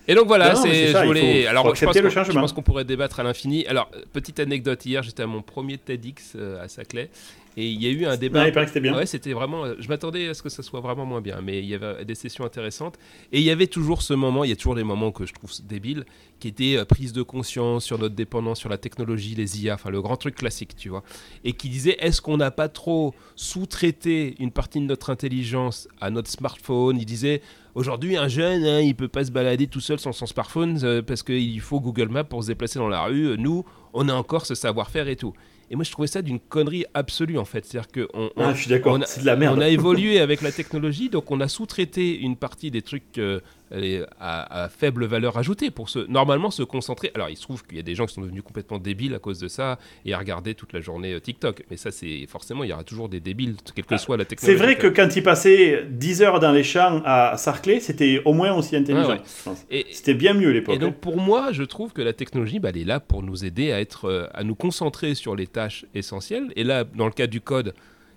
Et 0.08 0.16
donc 0.16 0.26
voilà, 0.26 0.56
c'est 0.56 0.88
je 0.88 1.06
voulais. 1.06 1.44
faut- 1.44 1.48
alors 1.48 1.64
faut 1.68 1.74
je 1.76 1.84
pense 1.84 1.90
accepter 1.96 2.00
le 2.02 2.24
qu'on- 2.24 2.32
je 2.32 2.38
pense 2.40 2.52
qu'on 2.52 2.62
pourrait 2.62 2.84
débattre 2.84 3.20
à 3.20 3.22
l'infini. 3.22 3.64
Alors 3.68 3.88
petite 4.12 4.40
anecdote 4.40 4.84
hier, 4.84 5.04
j'étais 5.04 5.22
à 5.22 5.28
mon 5.28 5.42
premier 5.42 5.78
TEDx 5.78 6.32
euh, 6.34 6.62
à 6.64 6.66
Saclay 6.66 7.08
et 7.56 7.68
il 7.70 7.82
y 7.82 7.86
a 7.86 7.90
eu 7.90 8.06
un 8.06 8.16
débat. 8.16 8.44
C'était 8.66 8.80
bien. 8.80 8.94
Ouais, 8.96 9.06
c'était 9.06 9.32
vraiment. 9.32 9.64
euh, 9.64 9.74
Je 9.78 9.88
m'attendais 9.88 10.28
à 10.28 10.34
ce 10.34 10.42
que 10.42 10.48
ça 10.48 10.62
soit 10.62 10.80
vraiment 10.80 11.04
moins 11.06 11.20
bien, 11.20 11.40
mais 11.42 11.58
il 11.58 11.66
y 11.66 11.74
avait 11.74 12.04
des 12.04 12.14
sessions 12.14 12.44
intéressantes. 12.44 12.98
Et 13.32 13.38
il 13.38 13.44
y 13.44 13.50
avait 13.50 13.66
toujours 13.66 14.02
ce 14.02 14.14
moment, 14.14 14.44
il 14.44 14.50
y 14.50 14.52
a 14.52 14.56
toujours 14.56 14.74
des 14.74 14.84
moments 14.84 15.12
que 15.12 15.26
je 15.26 15.32
trouve 15.32 15.50
débiles, 15.64 16.04
qui 16.40 16.48
étaient 16.48 16.76
euh, 16.76 16.84
prise 16.84 17.12
de 17.12 17.22
conscience 17.22 17.84
sur 17.84 17.98
notre 17.98 18.14
dépendance, 18.14 18.58
sur 18.58 18.68
la 18.68 18.78
technologie, 18.78 19.34
les 19.34 19.62
IA, 19.62 19.74
enfin 19.74 19.90
le 19.90 20.00
grand 20.00 20.16
truc 20.16 20.34
classique, 20.36 20.76
tu 20.76 20.88
vois. 20.88 21.02
Et 21.44 21.52
qui 21.52 21.68
disait 21.68 21.96
est-ce 22.00 22.20
qu'on 22.22 22.36
n'a 22.36 22.50
pas 22.50 22.68
trop 22.68 23.14
sous-traité 23.36 24.34
une 24.40 24.50
partie 24.50 24.80
de 24.80 24.86
notre 24.86 25.10
intelligence 25.10 25.88
à 26.00 26.10
notre 26.10 26.30
smartphone? 26.30 26.98
Il 26.98 27.04
disait 27.06 27.42
aujourd'hui, 27.74 28.16
un 28.16 28.28
jeune, 28.28 28.64
hein, 28.64 28.80
il 28.80 28.94
peut 28.94 29.08
pas 29.08 29.24
se 29.24 29.30
balader 29.30 29.66
tout 29.66 29.80
seul 29.80 29.98
sans 29.98 30.12
son 30.12 30.26
smartphone 30.26 30.80
euh, 30.82 31.02
parce 31.02 31.22
qu'il 31.22 31.60
faut 31.60 31.80
Google 31.80 32.08
Maps 32.08 32.24
pour 32.24 32.42
se 32.42 32.48
déplacer 32.48 32.78
dans 32.78 32.88
la 32.88 33.02
rue. 33.04 33.36
Nous, 33.38 33.64
on 33.92 34.08
a 34.08 34.14
encore 34.14 34.46
ce 34.46 34.54
savoir-faire 34.54 35.08
et 35.08 35.16
tout. 35.16 35.34
Et 35.72 35.74
moi, 35.74 35.84
je 35.84 35.90
trouvais 35.90 36.06
ça 36.06 36.20
d'une 36.20 36.38
connerie 36.38 36.84
absolue, 36.92 37.38
en 37.38 37.46
fait. 37.46 37.64
C'est-à-dire 37.64 37.90
que 37.90 38.06
on, 38.12 38.28
on- 38.36 38.52
je 38.54 38.60
suis 38.60 38.68
d'accord, 38.68 38.92
on 38.92 39.00
a- 39.00 39.06
c'est 39.06 39.22
de 39.22 39.26
la 39.26 39.36
merde. 39.36 39.56
on 39.58 39.60
a 39.62 39.70
évolué 39.70 40.20
avec 40.20 40.42
la 40.42 40.52
technologie, 40.52 41.08
donc 41.08 41.30
on 41.30 41.40
a 41.40 41.48
sous-traité 41.48 42.18
une 42.20 42.36
partie 42.36 42.70
des 42.70 42.82
trucs 42.82 43.16
euh, 43.16 43.40
les- 43.74 44.04
à, 44.20 44.64
à 44.64 44.68
faible 44.68 45.04
valeur 45.06 45.36
ajoutée 45.38 45.70
pour 45.70 45.88
se, 45.88 45.98
normalement 46.00 46.50
se 46.50 46.62
concentrer. 46.62 47.10
Alors 47.14 47.28
il 47.30 47.36
se 47.36 47.42
trouve 47.42 47.64
qu'il 47.64 47.76
y 47.76 47.80
a 47.80 47.82
des 47.82 47.94
gens 47.94 48.06
qui 48.06 48.14
sont 48.14 48.20
devenus 48.22 48.42
complètement 48.42 48.78
débiles 48.78 49.14
à 49.14 49.18
cause 49.18 49.38
de 49.38 49.48
ça 49.48 49.78
et 50.04 50.14
à 50.14 50.18
regarder 50.18 50.54
toute 50.54 50.72
la 50.72 50.80
journée 50.80 51.12
euh, 51.14 51.20
TikTok. 51.20 51.64
Mais 51.70 51.76
ça, 51.76 51.90
c'est 51.90 52.26
forcément, 52.26 52.64
il 52.64 52.70
y 52.70 52.72
aura 52.72 52.84
toujours 52.84 53.08
des 53.08 53.20
débiles, 53.20 53.56
quelle 53.74 53.84
que 53.84 53.94
Ah, 53.94 53.98
soit 53.98 54.16
la 54.16 54.24
C'est 54.24 54.28
technologie. 54.36 54.62
vrai 54.62 54.76
que 54.76 54.86
quand 54.86 55.16
il 55.16 55.22
passait 55.22 55.86
10 55.90 56.22
heures 56.22 56.40
dans 56.40 56.52
les 56.52 56.64
champs 56.64 57.02
à 57.04 57.36
Sarclay, 57.36 57.80
c'était 57.80 58.20
au 58.24 58.32
moins 58.32 58.52
aussi 58.54 58.76
intelligent. 58.76 59.08
Ouais. 59.46 59.52
Et, 59.70 59.86
C'était 59.92 60.14
bien 60.14 60.34
mieux 60.34 60.50
à 60.50 60.52
l'époque. 60.52 60.74
et 60.74 60.78
donc 60.78 60.96
pour 60.96 61.16
moi, 61.18 61.52
je 61.52 61.62
trouve 61.62 61.92
que 61.92 62.02
la 62.02 62.12
technologie, 62.12 62.58
bah, 62.58 62.70
elle 62.70 62.78
est 62.80 62.84
là 62.84 63.00
pour 63.00 63.22
nous 63.22 63.44
aider 63.44 63.72
à 63.72 63.80
être, 63.80 64.06
euh, 64.06 64.26
à 64.34 64.44
nous 64.44 64.54
concentrer 64.54 65.14
sur 65.14 65.34
les 65.36 65.46
tâches 65.46 65.84
essentielles. 65.94 66.52
Et 66.56 66.64
là, 66.64 66.84
dans 66.84 67.06
le 67.06 67.12
cas 67.12 67.26
du 67.26 67.40
code, 67.40 67.74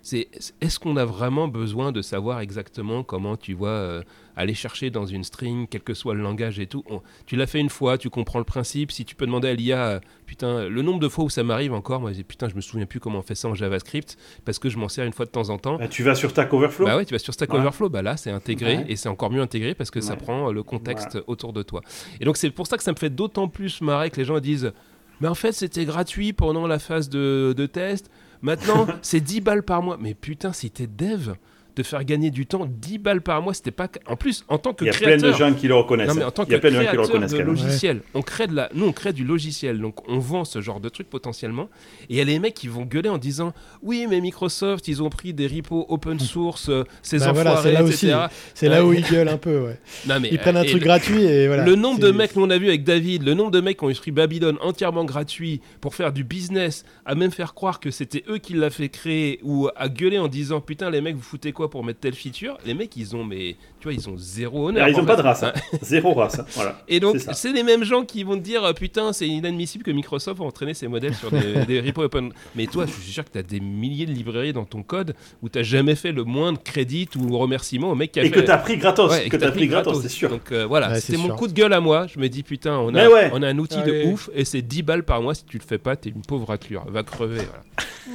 c'est 0.08 0.28
est-ce 0.60 0.78
qu'on 0.78 0.96
a 0.96 1.04
vraiment 1.04 1.48
besoin 1.48 1.90
de 1.90 2.00
savoir 2.00 2.38
exactement 2.38 3.02
comment 3.02 3.36
tu 3.36 3.54
vois 3.54 3.70
euh, 3.70 4.02
aller 4.36 4.54
chercher 4.54 4.90
dans 4.90 5.04
une 5.04 5.24
string, 5.24 5.66
quel 5.68 5.80
que 5.82 5.94
soit 5.94 6.14
le 6.14 6.22
langage 6.22 6.60
et 6.60 6.68
tout? 6.68 6.84
On- 6.88 7.02
tu 7.26 7.34
l'as 7.34 7.48
fait 7.48 7.58
une 7.58 7.70
fois, 7.70 7.98
tu 7.98 8.08
comprends 8.08 8.38
le 8.38 8.44
principe. 8.44 8.92
Si 8.92 9.04
tu 9.04 9.16
peux 9.16 9.26
demander 9.26 9.48
à 9.48 9.54
l'IA, 9.54 9.86
euh, 9.88 10.00
putain, 10.26 10.68
le 10.68 10.82
nombre 10.82 11.00
de 11.00 11.08
fois 11.08 11.24
où 11.24 11.28
ça 11.28 11.42
m'arrive 11.42 11.72
encore, 11.72 12.00
moi, 12.00 12.12
je 12.12 12.18
dis, 12.18 12.22
putain, 12.24 12.48
je 12.48 12.54
me 12.54 12.60
souviens 12.60 12.86
plus 12.86 13.00
comment 13.00 13.18
on 13.18 13.22
fait 13.22 13.34
ça 13.34 13.48
en 13.48 13.54
JavaScript 13.54 14.16
parce 14.44 14.60
que 14.60 14.68
je 14.68 14.78
m'en 14.78 14.88
sers 14.88 15.04
une 15.04 15.12
fois 15.12 15.24
de 15.26 15.30
temps 15.32 15.48
en 15.50 15.58
temps. 15.58 15.76
Bah, 15.78 15.88
tu 15.88 16.04
vas 16.04 16.14
sur 16.14 16.30
Stack 16.30 16.52
Overflow. 16.54 16.86
Bah 16.86 16.96
ouais, 16.96 17.04
tu 17.04 17.12
vas 17.12 17.18
sur 17.18 17.34
Stack 17.34 17.52
Ouais. 17.52 17.58
Overflow, 17.58 17.88
bah 17.88 18.02
là 18.02 18.16
c'est 18.16 18.30
intégré 18.30 18.76
Ouais. 18.76 18.84
et 18.88 18.94
c'est 18.94 19.08
encore 19.08 19.30
mieux 19.32 19.40
intégré 19.42 19.74
parce 19.74 19.90
que 19.90 20.00
ça 20.00 20.14
prend 20.14 20.50
euh, 20.50 20.52
le 20.52 20.62
contexte 20.62 21.18
autour 21.26 21.52
de 21.52 21.62
toi. 21.64 21.80
Et 22.20 22.24
donc 22.24 22.36
c'est 22.36 22.50
pour 22.50 22.68
ça 22.68 22.76
que 22.76 22.82
ça 22.84 22.92
me 22.92 22.96
fait 22.96 23.10
d'autant 23.10 23.48
plus 23.48 23.80
marrer 23.80 24.10
que 24.10 24.16
les 24.16 24.24
gens 24.24 24.38
disent 24.38 24.72
Mais 25.20 25.26
en 25.28 25.34
fait 25.34 25.50
c'était 25.52 25.84
gratuit 25.84 26.32
pendant 26.32 26.66
la 26.68 26.78
phase 26.78 27.08
de, 27.08 27.54
de 27.56 27.66
test, 27.66 28.08
maintenant 28.42 28.86
c'est 29.02 29.20
10 29.20 29.40
balles 29.40 29.62
par 29.62 29.82
mois. 29.82 29.96
Mais 30.00 30.14
putain, 30.14 30.52
si 30.52 30.70
t'es 30.70 30.86
dev, 30.86 31.34
de 31.76 31.82
faire 31.82 32.04
gagner 32.04 32.30
du 32.30 32.46
temps, 32.46 32.66
10 32.66 32.98
balles 32.98 33.20
par 33.20 33.42
mois, 33.42 33.52
c'était 33.52 33.70
pas. 33.70 33.88
En 34.06 34.16
plus, 34.16 34.44
en 34.48 34.56
tant 34.58 34.72
que 34.72 34.84
Il 34.84 34.88
y 34.88 34.90
a 34.90 34.94
plein 34.94 35.16
de 35.18 35.32
gens 35.32 35.52
qui 35.52 35.68
le 35.68 35.74
reconnaissent. 35.74 36.08
Non, 36.08 36.14
mais 36.14 36.24
en 36.24 36.30
tant 36.30 36.44
Il 36.44 36.52
y 36.52 36.54
a 36.54 36.58
que 36.58 36.66
plein 36.66 36.70
de 36.70 36.82
gens 36.82 36.90
qui 36.90 36.96
le 36.96 37.02
reconnaissent 37.02 37.32
de 37.32 37.38
logiciel, 37.38 38.00
on 38.14 38.22
crée 38.22 38.46
de 38.46 38.54
la, 38.54 38.70
nous 38.74 38.86
on 38.86 38.92
crée 38.92 39.12
du 39.12 39.24
logiciel, 39.24 39.78
donc 39.78 40.08
on 40.08 40.18
vend 40.18 40.44
ce 40.44 40.60
genre 40.62 40.80
de 40.80 40.88
truc 40.88 41.08
potentiellement. 41.10 41.68
Et 42.08 42.14
il 42.14 42.16
y 42.16 42.20
a 42.20 42.24
les 42.24 42.38
mecs 42.38 42.54
qui 42.54 42.68
vont 42.68 42.84
gueuler 42.84 43.10
en 43.10 43.18
disant 43.18 43.52
oui 43.82 44.06
mais 44.08 44.20
Microsoft 44.20 44.88
ils 44.88 45.02
ont 45.02 45.10
pris 45.10 45.34
des 45.34 45.46
repos 45.46 45.84
open 45.90 46.18
source, 46.18 46.70
euh, 46.70 46.84
ces 47.02 47.18
Bah 47.18 47.32
voilà, 47.32 47.52
enfoirés, 47.52 47.68
c'est 47.92 48.06
là 48.08 48.26
etc. 48.28 48.38
C'est 48.54 48.68
là 48.68 48.84
où 48.86 48.92
ils 48.94 49.02
gueulent 49.04 49.28
un 49.28 49.36
peu, 49.36 49.60
ouais. 49.60 49.78
Non, 50.08 50.18
mais, 50.20 50.30
Ils 50.32 50.38
prennent 50.38 50.56
un 50.56 50.62
euh, 50.62 50.64
truc 50.64 50.80
le- 50.80 50.86
gratuit 50.86 51.22
et 51.24 51.46
voilà. 51.46 51.64
Le 51.64 51.74
nombre 51.74 52.00
de 52.00 52.10
mecs, 52.10 52.34
nous 52.36 52.42
on 52.44 52.50
a 52.50 52.56
vu 52.58 52.68
avec 52.68 52.84
David, 52.84 53.22
le 53.22 53.34
nombre 53.34 53.50
de 53.50 53.60
mecs 53.60 53.78
qui 53.78 53.84
ont 53.84 53.92
pris 53.92 54.10
Babylone 54.12 54.56
entièrement 54.62 55.04
gratuit 55.04 55.60
pour 55.80 55.94
faire 55.94 56.12
du 56.12 56.24
business, 56.24 56.84
à 57.04 57.14
même 57.14 57.30
faire 57.30 57.52
croire 57.54 57.80
que 57.80 57.90
c'était 57.90 58.24
eux 58.30 58.38
qui 58.38 58.54
l'a 58.54 58.70
fait 58.70 58.88
créer, 58.88 59.40
ou 59.42 59.68
à 59.76 59.88
gueuler 59.90 60.18
en 60.18 60.28
disant 60.28 60.60
putain 60.60 60.88
les 60.90 61.00
mecs 61.02 61.16
vous 61.16 61.22
foutez 61.22 61.52
quoi 61.52 61.65
pour 61.68 61.84
mettre 61.84 62.00
telle 62.00 62.14
feature, 62.14 62.56
les 62.66 62.74
mecs 62.74 62.96
ils 62.96 63.14
ont 63.16 63.24
mais 63.24 63.56
tu 63.80 63.84
vois 63.88 63.92
ils 63.92 64.08
ont 64.08 64.16
zéro 64.16 64.68
honneur. 64.68 64.84
Ah, 64.86 64.90
ils 64.90 64.96
en 64.96 64.98
n'ont 65.00 65.04
pas 65.06 65.16
de 65.16 65.22
race. 65.22 65.42
hein. 65.42 65.52
Zéro 65.82 66.14
race. 66.14 66.38
hein. 66.38 66.46
Voilà. 66.54 66.78
Et 66.88 67.00
donc, 67.00 67.16
C'est 67.32 67.52
les 67.52 67.62
mêmes 67.62 67.84
gens 67.84 68.04
qui 68.04 68.22
vont 68.24 68.34
te 68.36 68.42
dire 68.42 68.64
euh, 68.64 68.72
Putain, 68.72 69.12
c'est 69.12 69.26
inadmissible 69.28 69.84
que 69.84 69.90
Microsoft 69.90 70.40
a 70.40 70.44
entraîné 70.44 70.74
ses 70.74 70.88
modèles 70.88 71.14
sur 71.14 71.30
des, 71.30 71.64
des 71.66 71.80
repos 71.80 72.02
open. 72.02 72.32
Mais 72.54 72.66
toi, 72.66 72.84
je 72.86 72.92
suis 72.92 73.12
sûr 73.12 73.24
que 73.24 73.30
tu 73.30 73.38
as 73.38 73.42
des 73.42 73.60
milliers 73.60 74.06
de 74.06 74.12
librairies 74.12 74.52
dans 74.52 74.64
ton 74.64 74.82
code 74.82 75.14
où 75.42 75.48
tu 75.48 75.62
jamais 75.64 75.94
fait 75.94 76.12
le 76.12 76.24
moindre 76.24 76.60
crédit 76.62 77.08
ou 77.16 77.36
remerciement 77.38 77.90
au 77.90 77.94
mec 77.94 78.12
qui 78.12 78.20
a 78.20 78.24
Et 78.24 78.28
fait. 78.28 78.34
que 78.36 78.40
tu 78.40 78.50
as 78.50 78.58
pris 78.58 78.76
gratos. 78.76 79.10
Ouais, 79.10 79.26
et 79.26 79.28
que 79.28 79.36
tu 79.36 79.44
as 79.44 79.50
pris 79.52 79.66
gratos, 79.68 80.00
c'est 80.02 80.08
sûr. 80.08 80.30
Donc 80.30 80.52
euh, 80.52 80.66
voilà, 80.66 80.88
Ouais, 80.90 81.00
c'était 81.00 81.16
c'est 81.20 81.28
mon 81.28 81.34
coup 81.34 81.48
de 81.48 81.52
gueule 81.52 81.72
à 81.72 81.80
moi. 81.80 82.06
Je 82.06 82.18
me 82.18 82.28
dis 82.28 82.42
Putain, 82.42 82.76
on 82.78 82.94
a, 82.94 83.08
ouais. 83.08 83.30
on 83.32 83.42
a 83.42 83.48
un 83.48 83.58
outil 83.58 83.78
Allez. 83.78 84.04
de 84.06 84.12
ouf 84.12 84.30
et 84.34 84.44
c'est 84.44 84.62
10 84.62 84.82
balles 84.82 85.04
par 85.04 85.20
mois. 85.22 85.34
Si 85.34 85.44
tu 85.44 85.58
le 85.58 85.62
fais 85.66 85.78
pas, 85.78 85.96
t'es 85.96 86.10
une 86.10 86.22
pauvre 86.22 86.46
raclure. 86.48 86.84
Va 86.88 87.02
crever. 87.02 87.40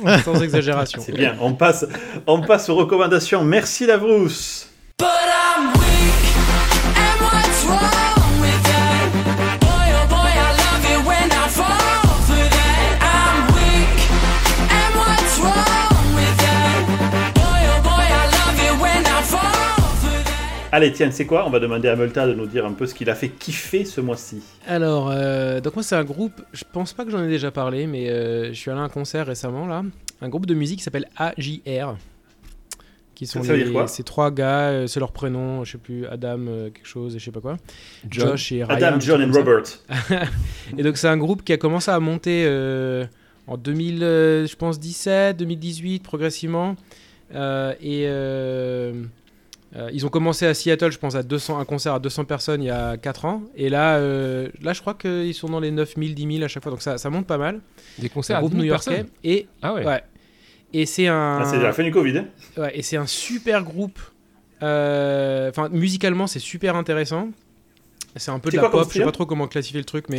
Voilà. 0.01 0.19
Sans 0.23 0.41
exagération. 0.41 1.01
C'est 1.03 1.11
bien. 1.11 1.35
On 1.41 1.53
passe, 1.53 1.85
on 2.27 2.41
passe 2.41 2.69
aux 2.69 2.75
recommandations. 2.75 3.40
Merci? 3.43 3.85
Boy, 3.85 3.97
oh 7.67 7.73
oh. 7.73 8.11
Allez, 20.73 20.93
tiens, 20.93 21.11
c'est 21.11 21.25
quoi? 21.25 21.45
On 21.45 21.49
va 21.49 21.59
demander 21.59 21.89
à 21.89 21.97
Multa 21.97 22.25
de 22.25 22.33
nous 22.33 22.45
dire 22.45 22.65
un 22.65 22.71
peu 22.71 22.85
ce 22.85 22.93
qu'il 22.93 23.09
a 23.09 23.15
fait 23.15 23.27
kiffer 23.27 23.83
ce 23.83 23.99
mois-ci. 23.99 24.41
Alors, 24.65 25.09
euh, 25.11 25.59
donc 25.59 25.75
moi 25.75 25.83
c'est 25.83 25.97
un 25.97 26.05
groupe, 26.05 26.41
je 26.53 26.63
pense 26.71 26.93
pas 26.93 27.03
que 27.03 27.11
j'en 27.11 27.21
ai 27.21 27.27
déjà 27.27 27.51
parlé, 27.51 27.87
mais 27.87 28.09
euh, 28.09 28.47
je 28.47 28.53
suis 28.53 28.71
allé 28.71 28.79
à 28.79 28.83
un 28.83 28.89
concert 28.89 29.27
récemment 29.27 29.67
là, 29.67 29.83
un 30.21 30.29
groupe 30.29 30.45
de 30.45 30.53
musique 30.53 30.77
qui 30.77 30.83
s'appelle 30.85 31.09
AJR, 31.17 31.97
qui 33.25 33.27
sont 33.27 33.43
Ça 33.43 33.55
les- 33.55 33.87
ces 33.87 34.03
trois 34.03 34.31
gars, 34.31 34.69
euh, 34.69 34.87
c'est 34.87 34.99
leur 34.99 35.11
prénom, 35.11 35.63
je 35.63 35.73
sais 35.73 35.77
plus, 35.77 36.07
Adam 36.07 36.39
euh, 36.47 36.69
quelque 36.71 36.87
chose 36.87 37.15
et 37.15 37.19
je 37.19 37.25
sais 37.25 37.31
pas 37.31 37.39
quoi, 37.39 37.57
John. 38.09 38.29
Josh 38.29 38.51
et 38.51 38.63
Ryan. 38.63 38.75
Adam, 38.75 38.99
John 38.99 39.21
et. 39.21 39.37
Robert. 39.37 39.63
Et 40.77 40.81
donc 40.83 40.97
c'est 40.97 41.07
un 41.07 41.17
groupe 41.17 41.43
qui 41.43 41.53
a 41.53 41.57
commencé 41.57 41.91
à 41.91 41.99
monter 41.99 42.43
euh, 42.47 43.05
en 43.47 43.57
2000, 43.57 44.03
euh, 44.03 44.47
je 44.47 44.55
pense 44.55 44.79
17, 44.79 45.37
2018 45.37 46.01
progressivement. 46.01 46.75
Euh, 47.35 47.73
et 47.79 48.05
euh, 48.07 49.03
euh, 49.75 49.89
ils 49.93 50.05
ont 50.05 50.09
commencé 50.09 50.45
à 50.45 50.53
Seattle, 50.53 50.91
je 50.91 50.97
pense 50.97 51.15
à 51.15 51.23
200, 51.23 51.59
un 51.59 51.65
concert 51.65 51.93
à 51.93 51.99
200 51.99 52.25
personnes 52.25 52.61
il 52.63 52.67
y 52.67 52.69
a 52.71 52.97
4 52.97 53.25
ans. 53.25 53.43
Et 53.55 53.69
là, 53.69 53.97
euh, 53.97 54.49
là 54.61 54.73
je 54.73 54.81
crois 54.81 54.95
qu'ils 54.95 55.33
sont 55.33 55.47
dans 55.47 55.59
les 55.59 55.71
9000, 55.71 56.13
10 56.15 56.27
000 56.33 56.43
à 56.43 56.47
chaque 56.47 56.63
fois. 56.63 56.71
Donc 56.71 56.81
ça, 56.81 56.97
ça 56.97 57.09
monte 57.09 57.27
pas 57.27 57.37
mal. 57.37 57.61
Des 57.99 58.09
concerts 58.09 58.37
à 58.37 58.39
groupe 58.39 58.51
10 58.53 58.57
000 58.57 58.63
new-yorkais. 58.65 58.89
personnes. 58.91 59.09
Et, 59.23 59.47
Ah 59.61 59.73
ouais. 59.75 59.85
ouais. 59.85 60.01
Et 60.73 60.85
c'est 60.85 61.07
un... 61.07 61.39
Ah, 61.41 61.45
c'est 61.45 61.59
la 61.59 61.73
fin 61.73 61.83
du 61.83 61.91
Covid. 61.91 62.17
hein. 62.19 62.25
Ouais, 62.57 62.77
et 62.77 62.81
c'est 62.81 62.97
un 62.97 63.07
super 63.07 63.63
groupe. 63.63 63.99
Euh, 64.63 65.49
Enfin, 65.49 65.69
musicalement, 65.69 66.27
c'est 66.27 66.39
super 66.39 66.75
intéressant. 66.75 67.29
C'est 68.17 68.29
un 68.31 68.39
peu 68.39 68.49
de 68.49 68.57
la 68.57 68.63
pop, 68.69 68.81
je 68.89 68.93
sais 68.99 68.99
pas 69.05 69.11
trop 69.13 69.25
comment 69.25 69.47
classifier 69.47 69.79
le 69.79 69.85
truc, 69.85 70.05
mais 70.09 70.17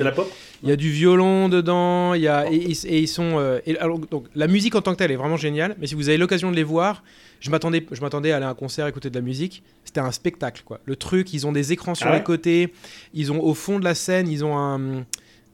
il 0.63 0.69
y 0.71 0.73
a 0.73 0.77
du 0.77 0.89
violon 0.91 1.51
dedans, 1.51 2.15
il 2.15 2.23
y 2.23 2.29
a 2.29 2.51
et, 2.51 2.57
et- 2.57 2.87
et 2.87 2.99
ils 3.01 3.07
sont 3.07 3.33
euh, 3.39 3.59
et 3.67 3.77
alors, 3.79 3.99
donc 3.99 4.29
la 4.35 4.47
musique 4.47 4.75
en 4.75 4.81
tant 4.81 4.93
que 4.93 4.97
telle 4.97 5.11
est 5.11 5.17
vraiment 5.17 5.37
géniale, 5.37 5.77
mais 5.79 5.87
si 5.87 5.95
vous 5.95 6.09
avez 6.09 6.17
l'occasion 6.17 6.51
de 6.51 6.57
les 6.57 6.63
voir, 6.63 7.05
je 7.41 7.51
m'attendais 7.51 7.85
je 7.93 8.01
m'attendais 8.01 8.33
à 8.33 8.37
aller 8.37 8.47
à 8.47 8.49
un 8.49 8.55
concert 8.55 8.87
écouter 8.87 9.11
de 9.11 9.15
la 9.15 9.21
musique, 9.21 9.63
c'était 9.85 10.01
un 10.01 10.11
spectacle 10.11 10.63
quoi. 10.65 10.81
Le 10.87 10.97
truc, 10.97 11.35
ils 11.35 11.47
ont 11.47 11.53
des 11.53 11.75
écrans 11.75 11.95
sur 11.95 12.07
Ah 12.07 12.13
ouais 12.13 12.17
les 12.21 12.25
côtés, 12.25 12.73
ils 13.13 13.31
ont 13.31 13.43
au 13.43 13.53
fond 13.53 13.79
de 13.79 13.85
la 13.85 13.95
scène, 13.95 14.27
ils 14.27 14.43
ont 14.43 14.57
un 14.57 15.05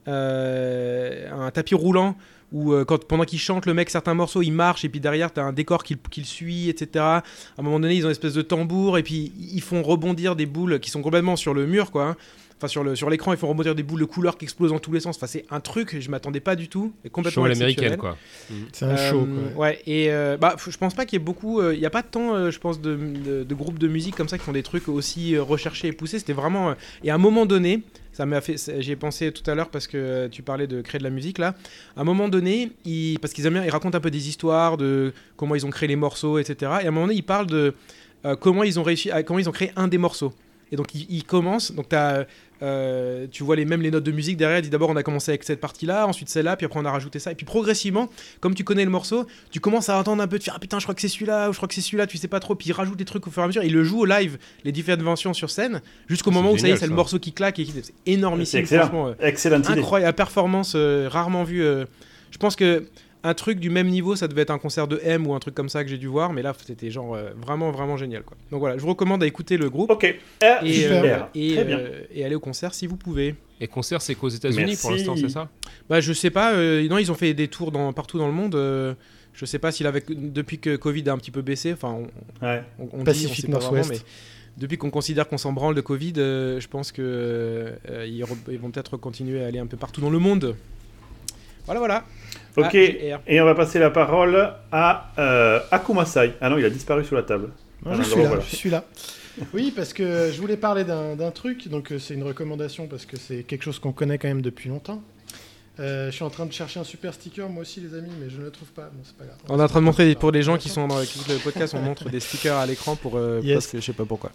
euh, 0.07 1.29
un 1.31 1.51
tapis 1.51 1.75
roulant 1.75 2.15
où 2.51 2.73
euh, 2.73 2.83
quand, 2.85 3.05
pendant 3.05 3.25
qu'ils 3.25 3.39
chantent 3.39 3.65
le 3.65 3.73
mec 3.73 3.89
certains 3.89 4.13
morceaux 4.13 4.41
il 4.41 4.51
marche 4.51 4.83
et 4.85 4.89
puis 4.89 4.99
derrière 4.99 5.31
t'as 5.31 5.43
un 5.43 5.53
décor 5.53 5.83
qui, 5.83 5.93
le- 5.93 5.99
qui 6.09 6.21
le 6.21 6.25
suit 6.25 6.69
etc 6.69 6.89
à 7.05 7.23
un 7.57 7.61
moment 7.61 7.79
donné 7.79 7.93
ils 7.95 8.03
ont 8.03 8.09
une 8.09 8.11
espèce 8.11 8.33
de 8.33 8.41
tambour 8.41 8.97
et 8.97 9.03
puis 9.03 9.31
ils 9.53 9.61
font 9.61 9.83
rebondir 9.83 10.35
des 10.35 10.45
boules 10.47 10.79
qui 10.79 10.89
sont 10.89 11.01
complètement 11.01 11.35
sur 11.35 11.53
le 11.53 11.67
mur 11.67 11.91
quoi 11.91 12.05
hein. 12.07 12.15
enfin 12.57 12.67
sur 12.67 12.83
le 12.83 12.95
sur 12.95 13.09
l'écran 13.11 13.33
ils 13.33 13.37
font 13.37 13.47
rebondir 13.49 13.75
des 13.75 13.83
boules 13.83 13.99
de 13.99 14.05
couleurs 14.05 14.35
qui 14.37 14.45
explosent 14.45 14.71
dans 14.71 14.79
tous 14.79 14.91
les 14.91 14.99
sens 14.99 15.15
enfin 15.17 15.27
c'est 15.27 15.45
un 15.51 15.59
truc 15.59 15.99
je 15.99 16.09
m'attendais 16.09 16.39
pas 16.39 16.55
du 16.55 16.69
tout 16.69 16.91
et 17.05 17.09
complètement 17.11 17.45
Show 17.45 17.51
exceptionnel. 17.51 17.97
quoi. 17.97 18.17
C'est 18.73 18.85
un 18.85 18.89
Euh, 18.89 19.09
show, 19.11 19.27
quoi. 19.53 19.61
Ouais, 19.67 19.81
et 19.85 20.11
euh, 20.11 20.35
bah, 20.37 20.55
je 20.57 20.77
pense 20.77 20.95
pas 20.95 21.05
qu'il 21.05 21.19
y 21.19 21.21
ait 21.21 21.25
beaucoup. 21.25 21.59
euh, 21.61 21.73
Il 21.75 21.79
y 21.79 21.85
a 21.85 21.89
pas 21.91 22.01
tant, 22.03 22.33
euh, 22.35 22.49
je 22.51 22.59
pense, 22.59 22.81
de, 22.81 22.95
de- 22.95 23.43
de 23.43 23.55
groupes 23.55 23.77
de 23.79 23.87
musique 23.87 24.15
comme 24.15 24.27
ça 24.27 24.37
qui 24.39 24.43
font 24.43 24.51
des 24.53 24.63
trucs 24.63 24.87
aussi 24.89 25.35
euh, 25.35 25.43
recherchés 25.43 25.87
et 25.89 25.91
poussés. 25.93 26.17
C'était 26.19 26.33
vraiment. 26.33 26.69
euh, 26.71 26.73
et 27.03 27.11
à 27.11 27.15
un 27.15 27.19
moment 27.19 27.45
donné, 27.45 27.81
ça 28.19 28.25
m'a 28.25 28.41
fait. 28.41 28.57
J'y 28.81 28.97
pensé 28.97 29.31
tout 29.31 29.49
à 29.49 29.55
l'heure 29.55 29.69
parce 29.69 29.87
que 29.87 30.27
tu 30.27 30.43
parlais 30.43 30.67
de 30.67 30.81
créer 30.81 30.99
de 30.99 31.05
la 31.05 31.09
musique 31.09 31.37
là. 31.37 31.55
À 31.95 32.01
un 32.01 32.03
moment 32.03 32.27
donné, 32.27 32.69
ils, 32.83 33.17
parce 33.17 33.31
qu'ils 33.31 33.45
aiment 33.45 33.53
bien, 33.53 33.63
ils 33.63 33.69
racontent 33.69 33.97
un 33.97 34.01
peu 34.01 34.11
des 34.11 34.27
histoires 34.27 34.75
de 34.75 35.13
comment 35.37 35.55
ils 35.55 35.65
ont 35.65 35.69
créé 35.69 35.87
les 35.87 35.95
morceaux, 35.95 36.37
etc. 36.37 36.69
Et 36.81 36.85
à 36.85 36.87
un 36.89 36.91
moment 36.91 37.07
donné, 37.07 37.17
ils 37.17 37.23
parlent 37.23 37.47
de 37.47 37.73
euh, 38.25 38.35
comment 38.35 38.63
ils 38.63 38.77
ont 38.77 38.83
réussi, 38.83 39.09
à- 39.09 39.23
comment 39.23 39.39
ils 39.39 39.47
ont 39.47 39.53
créé 39.53 39.71
un 39.77 39.87
des 39.87 39.97
morceaux. 39.97 40.33
Et 40.69 40.75
donc 40.75 40.93
ils, 40.93 41.23
commencent. 41.23 41.71
Donc 41.71 41.87
t'as, 41.87 42.25
euh, 42.61 43.27
tu 43.31 43.43
vois 43.43 43.55
les 43.55 43.65
même 43.65 43.81
les 43.81 43.91
notes 43.91 44.03
de 44.03 44.11
musique 44.11 44.37
derrière. 44.37 44.59
Il 44.59 44.63
dit 44.63 44.69
d'abord 44.69 44.89
on 44.89 44.95
a 44.95 45.03
commencé 45.03 45.31
avec 45.31 45.43
cette 45.43 45.59
partie-là, 45.61 46.07
ensuite 46.07 46.29
celle-là, 46.29 46.55
puis 46.57 46.65
après 46.65 46.79
on 46.79 46.85
a 46.85 46.91
rajouté 46.91 47.19
ça. 47.19 47.31
Et 47.31 47.35
puis 47.35 47.45
progressivement, 47.45 48.09
comme 48.41 48.53
tu 48.55 48.63
connais 48.63 48.83
le 48.85 48.91
morceau, 48.91 49.25
tu 49.51 49.59
commences 49.59 49.89
à 49.89 49.97
entendre 49.97 50.21
un 50.21 50.27
peu 50.27 50.37
de 50.37 50.43
faire 50.43 50.53
ah 50.57 50.59
putain 50.59 50.79
je 50.79 50.85
crois 50.85 50.95
que 50.95 51.01
c'est 51.01 51.07
celui-là 51.07 51.49
ou 51.49 51.53
je 51.53 51.57
crois 51.57 51.67
que 51.67 51.73
c'est 51.73 51.81
celui-là, 51.81 52.07
tu 52.07 52.17
sais 52.17 52.27
pas 52.27 52.39
trop. 52.39 52.55
Puis 52.55 52.69
il 52.69 52.73
rajoute 52.73 52.97
des 52.97 53.05
trucs 53.05 53.25
au 53.27 53.31
fur 53.31 53.41
et 53.41 53.45
à 53.45 53.47
mesure. 53.47 53.63
Il 53.63 53.73
le 53.73 53.83
joue 53.83 53.99
au 54.01 54.05
live 54.05 54.37
les 54.63 54.71
différentes 54.71 55.01
versions 55.03 55.33
sur 55.33 55.49
scène 55.49 55.81
jusqu'au 56.07 56.31
C'est 56.31 56.35
moment 56.35 56.51
où 56.51 56.57
ça 56.57 56.67
y 56.67 56.71
est 56.71 56.77
c'est 56.77 56.87
le 56.87 56.93
morceau 56.95 57.19
qui 57.19 57.31
claque 57.33 57.59
et 57.59 57.63
qui 57.65 57.71
c'est 57.71 57.85
C'est 57.85 57.93
énormissime. 58.05 58.59
excellent. 58.59 58.81
Franchement, 58.83 59.07
euh, 59.07 59.13
Excellente 59.21 59.69
idée. 59.69 59.79
incroyable 59.79 60.15
performance 60.15 60.73
euh, 60.75 61.07
rarement 61.09 61.43
vue. 61.43 61.63
je 62.31 62.37
pense 62.37 62.55
que 62.55 62.85
un 63.23 63.33
truc 63.33 63.59
du 63.59 63.69
même 63.69 63.87
niveau, 63.87 64.15
ça 64.15 64.27
devait 64.29 64.43
être 64.43 64.49
un 64.51 64.59
concert 64.59 64.87
de 64.87 64.99
M 65.03 65.27
ou 65.27 65.33
un 65.33 65.39
truc 65.39 65.53
comme 65.53 65.67
ça 65.69 65.83
que 65.83 65.89
j'ai 65.89 65.97
dû 65.97 66.07
voir, 66.07 66.31
mais 66.31 66.41
là 66.41 66.53
c'était 66.65 66.89
genre 66.89 67.15
euh, 67.15 67.31
vraiment 67.35 67.69
vraiment 67.71 67.97
génial 67.97 68.23
quoi. 68.23 68.37
Donc 68.51 68.59
voilà, 68.61 68.77
je 68.77 68.81
vous 68.81 68.87
recommande 68.89 69.21
à 69.23 69.27
écouter 69.27 69.57
le 69.57 69.69
groupe 69.69 69.91
Ok. 69.91 70.15
Ah, 70.41 70.61
et, 70.65 70.85
euh, 70.87 71.17
et, 71.35 71.55
euh, 71.59 72.01
et 72.13 72.23
aller 72.23 72.35
au 72.35 72.39
concert 72.39 72.73
si 72.73 72.87
vous 72.87 72.95
pouvez. 72.97 73.35
Et 73.59 73.67
concert, 73.67 74.01
c'est 74.01 74.15
qu'aux 74.15 74.29
États-Unis 74.29 74.77
pour 74.79 74.91
l'instant, 74.91 75.15
c'est 75.17 75.27
ça? 75.29 75.49
Bah 75.89 75.99
je 75.99 76.13
sais 76.13 76.29
pas, 76.29 76.53
euh, 76.53 76.87
non 76.87 76.97
ils 76.97 77.11
ont 77.11 77.15
fait 77.15 77.33
des 77.33 77.49
tours 77.49 77.71
dans, 77.73 77.91
partout 77.93 78.17
dans 78.17 78.27
le 78.27 78.33
monde. 78.33 78.55
euh, 78.55 78.93
je 79.33 79.45
sais 79.45 79.59
pas 79.59 79.71
s'il 79.71 79.85
avait 79.87 80.03
depuis 80.09 80.59
que 80.59 80.75
Covid 80.75 81.07
a 81.09 81.13
un 81.13 81.17
petit 81.17 81.31
peu 81.31 81.41
baissé, 81.41 81.73
enfin 81.73 81.89
on, 82.41 82.45
Ouais. 82.45 82.63
on, 82.79 82.87
on 82.93 82.97
dit, 82.99 83.03
Pacifique 83.03 83.45
on 83.49 83.59
sait 83.59 83.59
pas 83.65 83.69
vraiment, 83.71 83.87
mais 83.89 83.99
depuis 84.57 84.77
qu'on 84.77 84.89
considère 84.89 85.27
qu'on 85.27 85.37
s'en 85.37 85.51
branle 85.53 85.75
de 85.75 85.81
Covid, 85.81 86.13
euh, 86.17 86.59
je 86.59 86.67
pense 86.67 86.91
que 86.91 87.01
euh, 87.01 87.71
euh, 87.89 88.05
ils, 88.07 88.23
re- 88.23 88.35
ils 88.51 88.59
vont 88.59 88.71
peut-être 88.71 88.97
continuer 88.97 89.43
à 89.43 89.47
aller 89.47 89.59
un 89.59 89.67
peu 89.67 89.77
partout 89.77 90.01
dans 90.01 90.09
le 90.09 90.19
monde. 90.19 90.55
Voilà 91.69 91.79
voilà. 91.79 92.03
Ok. 92.57 92.73
AJR. 92.73 93.19
Et 93.27 93.39
on 93.39 93.45
va 93.45 93.53
passer 93.53 93.77
la 93.77 93.91
parole 93.91 94.53
à 94.71 95.11
euh, 95.19 95.59
Akumasai. 95.69 96.33
Ah 96.41 96.49
non, 96.49 96.57
il 96.57 96.65
a 96.65 96.69
disparu 96.71 97.05
sous 97.05 97.13
la 97.13 97.21
table. 97.21 97.49
Non, 97.85 97.91
Ah, 97.93 97.95
je 97.97 98.01
suis 98.01 98.21
là, 98.21 98.27
voilà. 98.27 98.43
je 98.49 98.55
suis 98.55 98.69
là. 98.71 98.83
Oui, 99.53 99.71
parce 99.75 99.93
que 99.93 100.31
je 100.33 100.41
voulais 100.41 100.57
parler 100.57 100.83
d'un 100.83 101.29
truc, 101.31 101.67
donc 101.67 101.91
euh, 101.91 101.99
c'est 101.99 102.15
une 102.15 102.23
recommandation 102.23 102.87
parce 102.87 103.05
que 103.05 103.17
c'est 103.17 103.43
quelque 103.43 103.61
chose 103.63 103.77
qu'on 103.77 103.91
connaît 103.91 104.17
quand 104.17 104.27
même 104.27 104.41
depuis 104.41 104.67
longtemps. 104.67 105.01
Euh, 105.79 106.07
je 106.09 106.15
suis 106.15 106.23
en 106.25 106.29
train 106.31 106.45
de 106.47 106.51
chercher 106.51 106.79
un 106.79 106.83
super 106.83 107.13
sticker, 107.13 107.47
moi 107.47 107.61
aussi, 107.61 107.79
les 107.79 107.93
amis, 107.97 108.09
mais 108.19 108.29
je 108.31 108.37
ne 108.39 108.45
le 108.45 108.51
trouve 108.51 108.69
pas. 108.69 108.89
Bon, 108.91 108.99
c'est 109.03 109.15
pas 109.15 109.25
grave. 109.25 109.37
On 109.47 109.59
est 109.59 109.63
en 109.63 109.67
train 109.67 109.79
de 109.79 109.85
montrer 109.85 110.13
pour 110.15 110.31
les 110.31 110.41
gens 110.41 110.57
qui 110.57 110.67
sont 110.69 110.87
dans 110.87 110.97
le 110.99 111.37
podcast, 111.43 111.75
on 111.77 111.81
montre 111.81 112.09
des 112.09 112.19
stickers 112.19 112.57
à 112.57 112.65
l'écran 112.65 112.95
pour 112.95 113.15
euh, 113.15 113.39
Yes. 113.43 113.53
parce 113.53 113.67
que 113.67 113.79
je 113.79 113.85
sais 113.85 113.93
pas 113.93 114.05
pourquoi. 114.05 114.31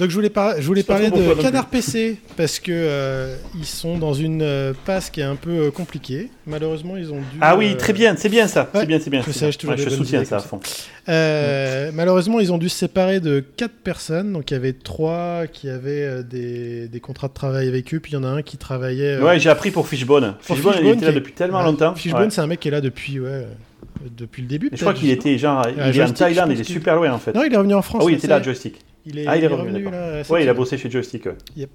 Donc 0.00 0.10
je 0.10 0.14
voulais, 0.14 0.28
par- 0.30 0.60
je 0.60 0.66
voulais 0.66 0.80
C'est 0.80 0.86
pas 0.88 0.94
parler 1.00 1.10
de 1.10 1.40
Canard 1.40 1.66
PC 1.66 2.16
parce 2.36 2.58
que 2.58 2.72
euh, 2.74 3.36
ils 3.56 3.64
sont 3.64 3.96
dans 3.96 4.12
une 4.12 4.42
euh, 4.42 4.72
passe 4.84 5.08
qui 5.08 5.20
est 5.20 5.24
un 5.24 5.36
peu 5.36 5.50
euh, 5.66 5.70
compliquée. 5.70 6.30
Malheureusement, 6.48 6.96
ils 6.96 7.12
ont 7.12 7.18
dû. 7.18 7.38
Ah 7.40 7.56
oui, 7.56 7.76
très 7.76 7.92
bien, 7.92 8.16
c'est 8.16 8.28
bien 8.28 8.48
ça. 8.48 8.62
ouais, 8.74 8.80
c'est 8.80 8.86
bien, 8.86 8.98
c'est 8.98 9.10
bien. 9.10 9.22
je 9.24 9.30
sais, 9.30 9.46
Ouais, 9.46 9.76
je 9.76 9.88
soutiens 9.90 10.24
ça 10.24 10.36
à 10.36 10.40
fond. 10.40 10.58
Malheureusement, 11.94 12.40
ils 12.40 12.52
ont 12.52 12.58
dû 12.58 12.68
se 12.68 12.76
séparer 12.76 13.20
de 13.20 13.40
quatre 13.40 13.74
personnes. 13.84 14.32
Donc 14.32 14.50
il 14.50 14.54
y 14.54 14.56
avait 14.56 14.72
trois 14.72 15.46
qui 15.52 15.68
avaient 15.68 16.24
des, 16.24 16.88
des 16.88 17.00
contrats 17.00 17.28
de 17.28 17.34
travail 17.34 17.68
avec 17.68 17.94
eux, 17.94 18.00
puis 18.00 18.12
il 18.12 18.14
y 18.14 18.18
en 18.18 18.24
a 18.24 18.28
un 18.28 18.42
qui 18.42 18.56
travaillait. 18.56 19.18
Ouais, 19.18 19.38
j'ai 19.38 19.50
appris 19.50 19.70
pour 19.70 19.86
Fishbone. 19.88 20.34
pour 20.46 20.56
Fishbone, 20.56 20.72
il 20.74 20.78
Fishbone, 20.78 20.96
était 20.96 21.04
là 21.06 21.12
est- 21.12 21.14
depuis 21.14 21.32
tellement 21.34 21.62
longtemps. 21.62 21.94
Fishbone, 21.94 22.30
c'est 22.30 22.40
un 22.40 22.46
mec 22.46 22.60
qui 22.60 22.68
est 22.68 22.72
là 22.72 22.80
depuis, 22.80 23.20
ouais, 23.20 23.46
depuis 24.16 24.42
le 24.42 24.48
début. 24.48 24.70
Je 24.72 24.80
crois 24.80 24.94
qu'il 24.94 25.10
était 25.10 25.38
genre, 25.38 25.64
il 25.68 25.96
est 25.98 26.02
en 26.02 26.10
Thaïlande, 26.12 26.50
il 26.52 26.60
est 26.60 26.64
super 26.64 26.96
loin 26.96 27.12
en 27.12 27.18
fait. 27.18 27.32
Non, 27.32 27.44
il 27.44 27.52
est 27.52 27.56
revenu 27.56 27.74
en 27.74 27.82
France. 27.82 28.00
Ah 28.02 28.06
oui, 28.06 28.12
il 28.14 28.16
était 28.16 28.26
là, 28.26 28.42
joystick. 28.42 28.76
Il 29.06 29.18
est, 29.18 29.26
Ah, 29.26 29.36
il 29.36 29.44
est 29.44 29.46
revenu, 29.46 29.68
revenu 29.86 29.90
là. 29.90 30.22
Ouais, 30.30 30.42
il 30.44 30.48
a 30.48 30.54
bossé 30.54 30.78
chez 30.78 30.90
Joystick. 30.90 31.26
ouais. 31.26 31.36
Yep. 31.56 31.70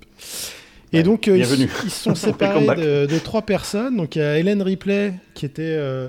Et 0.91 0.97
Ouais, 0.97 1.03
donc, 1.03 1.27
euh, 1.27 1.37
ils, 1.37 1.41
ils 1.85 1.89
se 1.91 2.03
sont 2.03 2.15
séparés 2.15 2.65
de 2.65 3.19
trois 3.19 3.43
personnes. 3.43 3.97
Donc, 3.97 4.15
il 4.15 4.19
y 4.19 4.21
a 4.23 4.39
Hélène 4.39 4.61
Ripley 4.63 5.13
qui 5.35 5.45
était, 5.45 5.61
euh, 5.63 6.07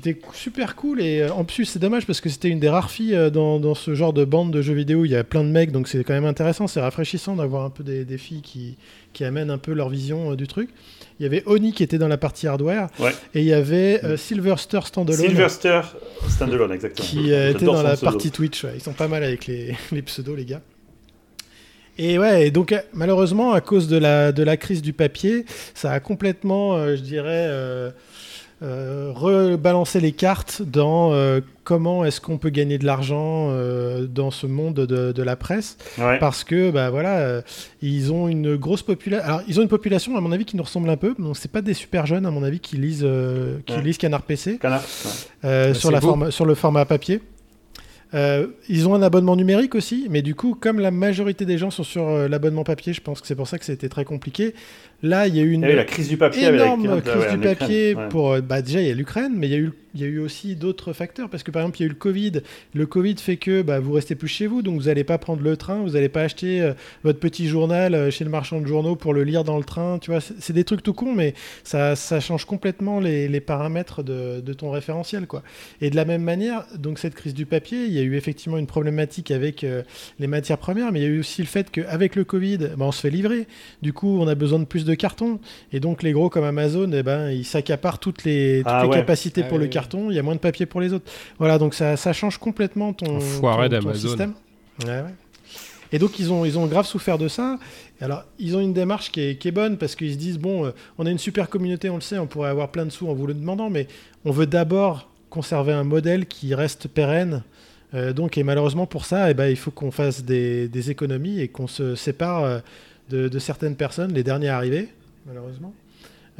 qui 0.00 0.08
était 0.08 0.20
super 0.32 0.76
cool. 0.76 1.00
Et 1.00 1.22
euh, 1.22 1.32
en 1.32 1.44
plus, 1.44 1.64
c'est 1.64 1.78
dommage 1.78 2.06
parce 2.06 2.20
que 2.20 2.28
c'était 2.28 2.48
une 2.48 2.60
des 2.60 2.68
rares 2.68 2.90
filles 2.90 3.14
euh, 3.14 3.30
dans, 3.30 3.58
dans 3.60 3.74
ce 3.74 3.94
genre 3.94 4.12
de 4.12 4.24
bande 4.24 4.52
de 4.52 4.62
jeux 4.62 4.74
vidéo. 4.74 5.04
Il 5.04 5.10
y 5.10 5.16
a 5.16 5.24
plein 5.24 5.44
de 5.44 5.48
mecs, 5.48 5.72
donc 5.72 5.88
c'est 5.88 6.04
quand 6.04 6.14
même 6.14 6.24
intéressant. 6.24 6.66
C'est 6.66 6.80
rafraîchissant 6.80 7.36
d'avoir 7.36 7.64
un 7.64 7.70
peu 7.70 7.84
des, 7.84 8.04
des 8.04 8.18
filles 8.18 8.42
qui, 8.42 8.76
qui 9.12 9.24
amènent 9.24 9.50
un 9.50 9.58
peu 9.58 9.72
leur 9.72 9.88
vision 9.88 10.32
euh, 10.32 10.36
du 10.36 10.46
truc. 10.46 10.68
Il 11.18 11.22
y 11.22 11.26
avait 11.26 11.42
Oni 11.46 11.72
qui 11.72 11.82
était 11.82 11.96
dans 11.96 12.08
la 12.08 12.18
partie 12.18 12.46
hardware. 12.46 12.88
Ouais. 12.98 13.12
Et 13.34 13.40
il 13.40 13.46
y 13.46 13.54
avait 13.54 14.04
euh, 14.04 14.18
Sylvester 14.18 14.80
Standalone. 14.84 15.28
Sylvester 15.28 15.80
Standalone, 16.28 16.72
exactement. 16.72 17.08
qui 17.08 17.32
euh, 17.32 17.52
était 17.52 17.64
dans 17.64 17.82
la 17.82 17.96
partie 17.96 18.30
Twitch. 18.30 18.64
ouais. 18.64 18.72
Ils 18.74 18.82
sont 18.82 18.92
pas 18.92 19.08
mal 19.08 19.24
avec 19.24 19.46
les, 19.46 19.74
les 19.92 20.02
pseudos, 20.02 20.36
les 20.36 20.44
gars. 20.44 20.60
Et 21.98 22.18
ouais, 22.18 22.48
et 22.48 22.50
donc 22.50 22.74
malheureusement, 22.92 23.52
à 23.52 23.62
cause 23.62 23.88
de 23.88 23.96
la, 23.96 24.30
de 24.30 24.42
la 24.42 24.58
crise 24.58 24.82
du 24.82 24.92
papier, 24.92 25.46
ça 25.72 25.92
a 25.92 26.00
complètement, 26.00 26.76
euh, 26.76 26.94
je 26.94 27.00
dirais, 27.00 27.48
euh, 28.62 29.12
rebalancé 29.14 30.00
les 30.00 30.12
cartes 30.12 30.62
dans 30.62 31.12
euh, 31.12 31.40
comment 31.64 32.04
est-ce 32.06 32.20
qu'on 32.22 32.38
peut 32.38 32.48
gagner 32.48 32.78
de 32.78 32.86
l'argent 32.86 33.48
euh, 33.50 34.06
dans 34.06 34.30
ce 34.30 34.46
monde 34.46 34.74
de, 34.74 35.12
de 35.12 35.22
la 35.22 35.36
presse. 35.36 35.76
Ouais. 35.98 36.18
Parce 36.18 36.42
que, 36.42 36.70
bah 36.70 36.88
voilà, 36.90 37.18
euh, 37.18 37.42
ils 37.82 38.12
ont 38.12 38.28
une 38.28 38.56
grosse 38.56 38.82
population. 38.82 39.26
Alors, 39.26 39.42
ils 39.46 39.58
ont 39.60 39.62
une 39.62 39.68
population, 39.68 40.16
à 40.16 40.20
mon 40.22 40.32
avis, 40.32 40.46
qui 40.46 40.56
nous 40.56 40.62
ressemble 40.62 40.88
un 40.88 40.96
peu. 40.96 41.14
Donc, 41.18 41.36
c'est 41.36 41.50
pas 41.50 41.60
des 41.62 41.74
super 41.74 42.06
jeunes, 42.06 42.24
à 42.24 42.30
mon 42.30 42.42
avis, 42.44 42.60
qui 42.60 42.76
lisent, 42.76 43.02
euh, 43.04 43.58
qui 43.66 43.74
Ouais. 43.74 43.82
lisent 43.82 43.98
Canard 43.98 44.22
PC 44.22 44.56
Canard. 44.58 44.80
ouais. 44.80 45.10
euh, 45.44 45.68
Bah, 45.68 45.74
sur, 45.74 45.90
la 45.90 46.30
sur 46.30 46.46
le 46.46 46.54
format 46.54 46.86
papier. 46.86 47.20
Euh, 48.14 48.46
ils 48.68 48.88
ont 48.88 48.94
un 48.94 49.02
abonnement 49.02 49.34
numérique 49.34 49.74
aussi, 49.74 50.06
mais 50.08 50.22
du 50.22 50.36
coup, 50.36 50.56
comme 50.58 50.78
la 50.78 50.92
majorité 50.92 51.44
des 51.44 51.58
gens 51.58 51.70
sont 51.72 51.82
sur 51.82 52.06
euh, 52.06 52.28
l'abonnement 52.28 52.62
papier, 52.62 52.92
je 52.92 53.00
pense 53.00 53.20
que 53.20 53.26
c'est 53.26 53.34
pour 53.34 53.48
ça 53.48 53.58
que 53.58 53.64
c'était 53.64 53.88
très 53.88 54.04
compliqué. 54.04 54.54
Là, 55.02 55.26
il 55.28 55.36
y 55.36 55.40
a 55.40 55.42
eu 55.42 55.52
une 55.52 55.62
Il 55.62 55.68
y 55.68 55.70
a 55.70 55.74
eu 55.74 55.76
la 55.76 55.84
crise 55.84 56.08
du 56.08 56.16
papier 56.16 56.46
avec 56.46 56.60
énorme 56.60 57.00
crise 57.02 57.14
ouais, 57.14 57.30
du 57.30 57.36
Ukraine, 57.36 57.40
papier 57.40 57.94
ouais. 57.94 58.08
pour 58.08 58.32
euh, 58.32 58.40
bah, 58.40 58.62
déjà 58.62 58.80
il 58.80 58.88
y 58.88 58.90
a 58.90 58.94
l'Ukraine 58.94 59.32
mais 59.36 59.46
il 59.46 59.52
y 59.52 59.56
a 59.56 59.58
eu 59.58 59.72
il 59.96 60.02
y 60.02 60.04
a 60.04 60.08
eu 60.08 60.18
aussi 60.18 60.56
d'autres 60.56 60.92
facteurs 60.92 61.30
parce 61.30 61.42
que 61.42 61.50
par 61.50 61.62
exemple 61.62 61.78
il 61.78 61.80
y 61.80 61.84
a 61.84 61.86
eu 61.86 61.90
le 61.90 61.94
Covid. 61.94 62.32
Le 62.74 62.86
Covid 62.86 63.16
fait 63.16 63.38
que 63.38 63.62
bah, 63.62 63.80
vous 63.80 63.92
restez 63.92 64.14
plus 64.14 64.28
chez 64.28 64.46
vous 64.46 64.62
donc 64.62 64.78
vous 64.78 64.86
n'allez 64.86 65.04
pas 65.04 65.18
prendre 65.18 65.42
le 65.42 65.56
train 65.56 65.82
vous 65.82 65.90
n'allez 65.90 66.08
pas 66.10 66.22
acheter 66.22 66.60
euh, 66.60 66.74
votre 67.02 67.18
petit 67.18 67.48
journal 67.48 67.94
euh, 67.94 68.10
chez 68.10 68.24
le 68.24 68.30
marchand 68.30 68.60
de 68.60 68.66
journaux 68.66 68.94
pour 68.94 69.14
le 69.14 69.24
lire 69.24 69.42
dans 69.42 69.56
le 69.56 69.64
train 69.64 69.98
tu 69.98 70.10
vois. 70.10 70.20
C'est 70.20 70.52
des 70.52 70.64
trucs 70.64 70.82
tout 70.82 70.92
cons 70.92 71.14
mais 71.14 71.34
ça, 71.64 71.96
ça 71.96 72.20
change 72.20 72.44
complètement 72.44 73.00
les, 73.00 73.28
les 73.28 73.40
paramètres 73.40 74.02
de, 74.02 74.40
de 74.40 74.52
ton 74.52 74.70
référentiel 74.70 75.26
quoi. 75.26 75.42
Et 75.80 75.90
de 75.90 75.96
la 75.96 76.04
même 76.04 76.22
manière 76.22 76.66
donc 76.78 76.98
cette 76.98 77.14
crise 77.14 77.34
du 77.34 77.46
papier 77.46 77.86
il 77.86 77.92
y 77.92 77.98
a 77.98 78.02
eu 78.02 78.16
effectivement 78.16 78.58
une 78.58 78.66
problématique 78.66 79.30
avec 79.30 79.64
euh, 79.64 79.82
les 80.18 80.26
matières 80.26 80.58
premières 80.58 80.92
mais 80.92 81.00
il 81.00 81.02
y 81.04 81.06
a 81.06 81.10
eu 81.10 81.20
aussi 81.20 81.40
le 81.40 81.48
fait 81.48 81.70
qu'avec 81.70 82.16
le 82.16 82.24
Covid 82.24 82.58
bah, 82.76 82.84
on 82.86 82.92
se 82.92 83.00
fait 83.00 83.10
livrer. 83.10 83.46
Du 83.80 83.92
coup 83.92 84.18
on 84.20 84.28
a 84.28 84.34
besoin 84.34 84.58
de 84.58 84.64
plus 84.64 84.84
de 84.86 84.94
cartons 84.94 85.38
et 85.72 85.80
donc 85.80 86.02
les 86.02 86.12
gros 86.12 86.30
comme 86.30 86.44
Amazon, 86.44 86.90
eh 86.92 87.02
ben, 87.02 87.30
ils 87.30 87.44
s'accaparent 87.44 87.98
toutes 87.98 88.24
les, 88.24 88.58
toutes 88.58 88.66
Ah 88.72 88.82
les 88.84 88.88
ouais. 88.88 88.96
capacités 88.96 89.42
Ah 89.44 89.48
pour 89.48 89.54
oui, 89.58 89.64
le 89.64 89.66
oui. 89.66 89.70
carton, 89.70 90.10
il 90.10 90.14
y 90.16 90.18
a 90.18 90.22
moins 90.22 90.34
de 90.34 90.40
papier 90.40 90.64
pour 90.66 90.80
les 90.80 90.92
autres. 90.92 91.10
Voilà, 91.38 91.58
donc 91.58 91.74
ça, 91.74 91.96
ça 91.96 92.12
change 92.12 92.38
complètement 92.38 92.92
ton, 92.92 93.18
ton- 93.18 93.40
ton 93.40 93.68
d'Amazon. 93.68 94.08
système. 94.08 94.32
Ouais, 94.84 94.90
ouais. 94.90 95.14
Et 95.92 95.98
donc 95.98 96.18
ils 96.18 96.32
ont, 96.32 96.44
ils 96.44 96.58
ont 96.58 96.66
grave 96.66 96.86
souffert 96.86 97.18
de 97.18 97.28
ça. 97.28 97.58
Et 98.00 98.04
Alors 98.04 98.24
ils 98.38 98.56
ont 98.56 98.60
une 98.60 98.72
démarche 98.72 99.12
qui 99.12 99.20
est, 99.20 99.36
qui 99.36 99.48
est 99.48 99.52
bonne 99.52 99.76
parce 99.78 99.94
qu'ils 99.94 100.12
se 100.12 100.18
disent, 100.18 100.38
bon, 100.38 100.66
euh, 100.66 100.70
on 100.98 101.06
a 101.06 101.10
une 101.10 101.18
super 101.18 101.48
communauté, 101.48 101.90
on 101.90 101.94
le 101.96 102.00
sait, 102.00 102.18
on 102.18 102.26
pourrait 102.26 102.50
avoir 102.50 102.70
plein 102.70 102.84
de 102.84 102.90
sous 102.90 103.08
en 103.08 103.14
vous 103.14 103.26
le 103.26 103.34
demandant, 103.34 103.70
mais 103.70 103.86
on 104.24 104.30
veut 104.32 104.46
d'abord 104.46 105.08
conserver 105.30 105.72
un 105.72 105.84
modèle 105.84 106.26
qui 106.26 106.54
reste 106.54 106.88
pérenne. 106.88 107.42
Euh, 107.94 108.12
donc, 108.12 108.36
et 108.36 108.42
malheureusement 108.42 108.86
pour 108.86 109.04
ça, 109.04 109.30
eh 109.30 109.34
ben, 109.34 109.46
il 109.46 109.56
faut 109.56 109.70
qu'on 109.70 109.92
fasse 109.92 110.24
des, 110.24 110.66
des 110.66 110.90
économies 110.90 111.40
et 111.40 111.46
qu'on 111.48 111.68
se 111.68 111.94
sépare 111.94 112.42
euh, 112.44 112.58
de, 113.10 113.28
de 113.28 113.38
certaines 113.38 113.76
personnes, 113.76 114.12
les 114.12 114.22
derniers 114.22 114.48
arrivés, 114.48 114.88
malheureusement, 115.26 115.72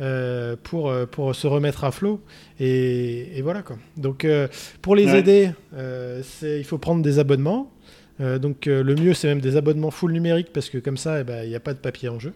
euh, 0.01 0.57
pour, 0.63 0.91
euh, 0.91 1.07
pour 1.07 1.35
se 1.35 1.47
remettre 1.47 1.85
à 1.85 1.91
flot. 1.91 2.21
Et, 2.61 3.39
et 3.39 3.43
voilà 3.43 3.63
quoi. 3.63 3.77
Donc, 3.97 4.25
euh, 4.25 4.49
pour 4.83 4.95
les 4.97 5.07
Ouais. 5.07 5.19
aider, 5.21 5.51
il 6.43 6.65
faut 6.65 6.79
prendre 6.79 7.03
des 7.03 7.19
abonnements. 7.19 7.71
Donc 8.19 8.65
le 8.65 8.95
mieux 8.95 9.13
c'est 9.13 9.29
même 9.29 9.43
des 9.43 9.57
abonnements 9.57 9.91
full 9.91 10.11
numérique 10.11 10.49
parce 10.51 10.71
que 10.71 10.79
comme 10.79 10.97
ça 10.97 11.21
eh 11.21 11.25
ben, 11.25 11.45
il 11.45 11.51
n'y 11.51 11.55
a 11.55 11.61
pas 11.61 11.75
de 11.75 11.79
papier 11.79 12.09
en 12.09 12.19
jeu. 12.19 12.33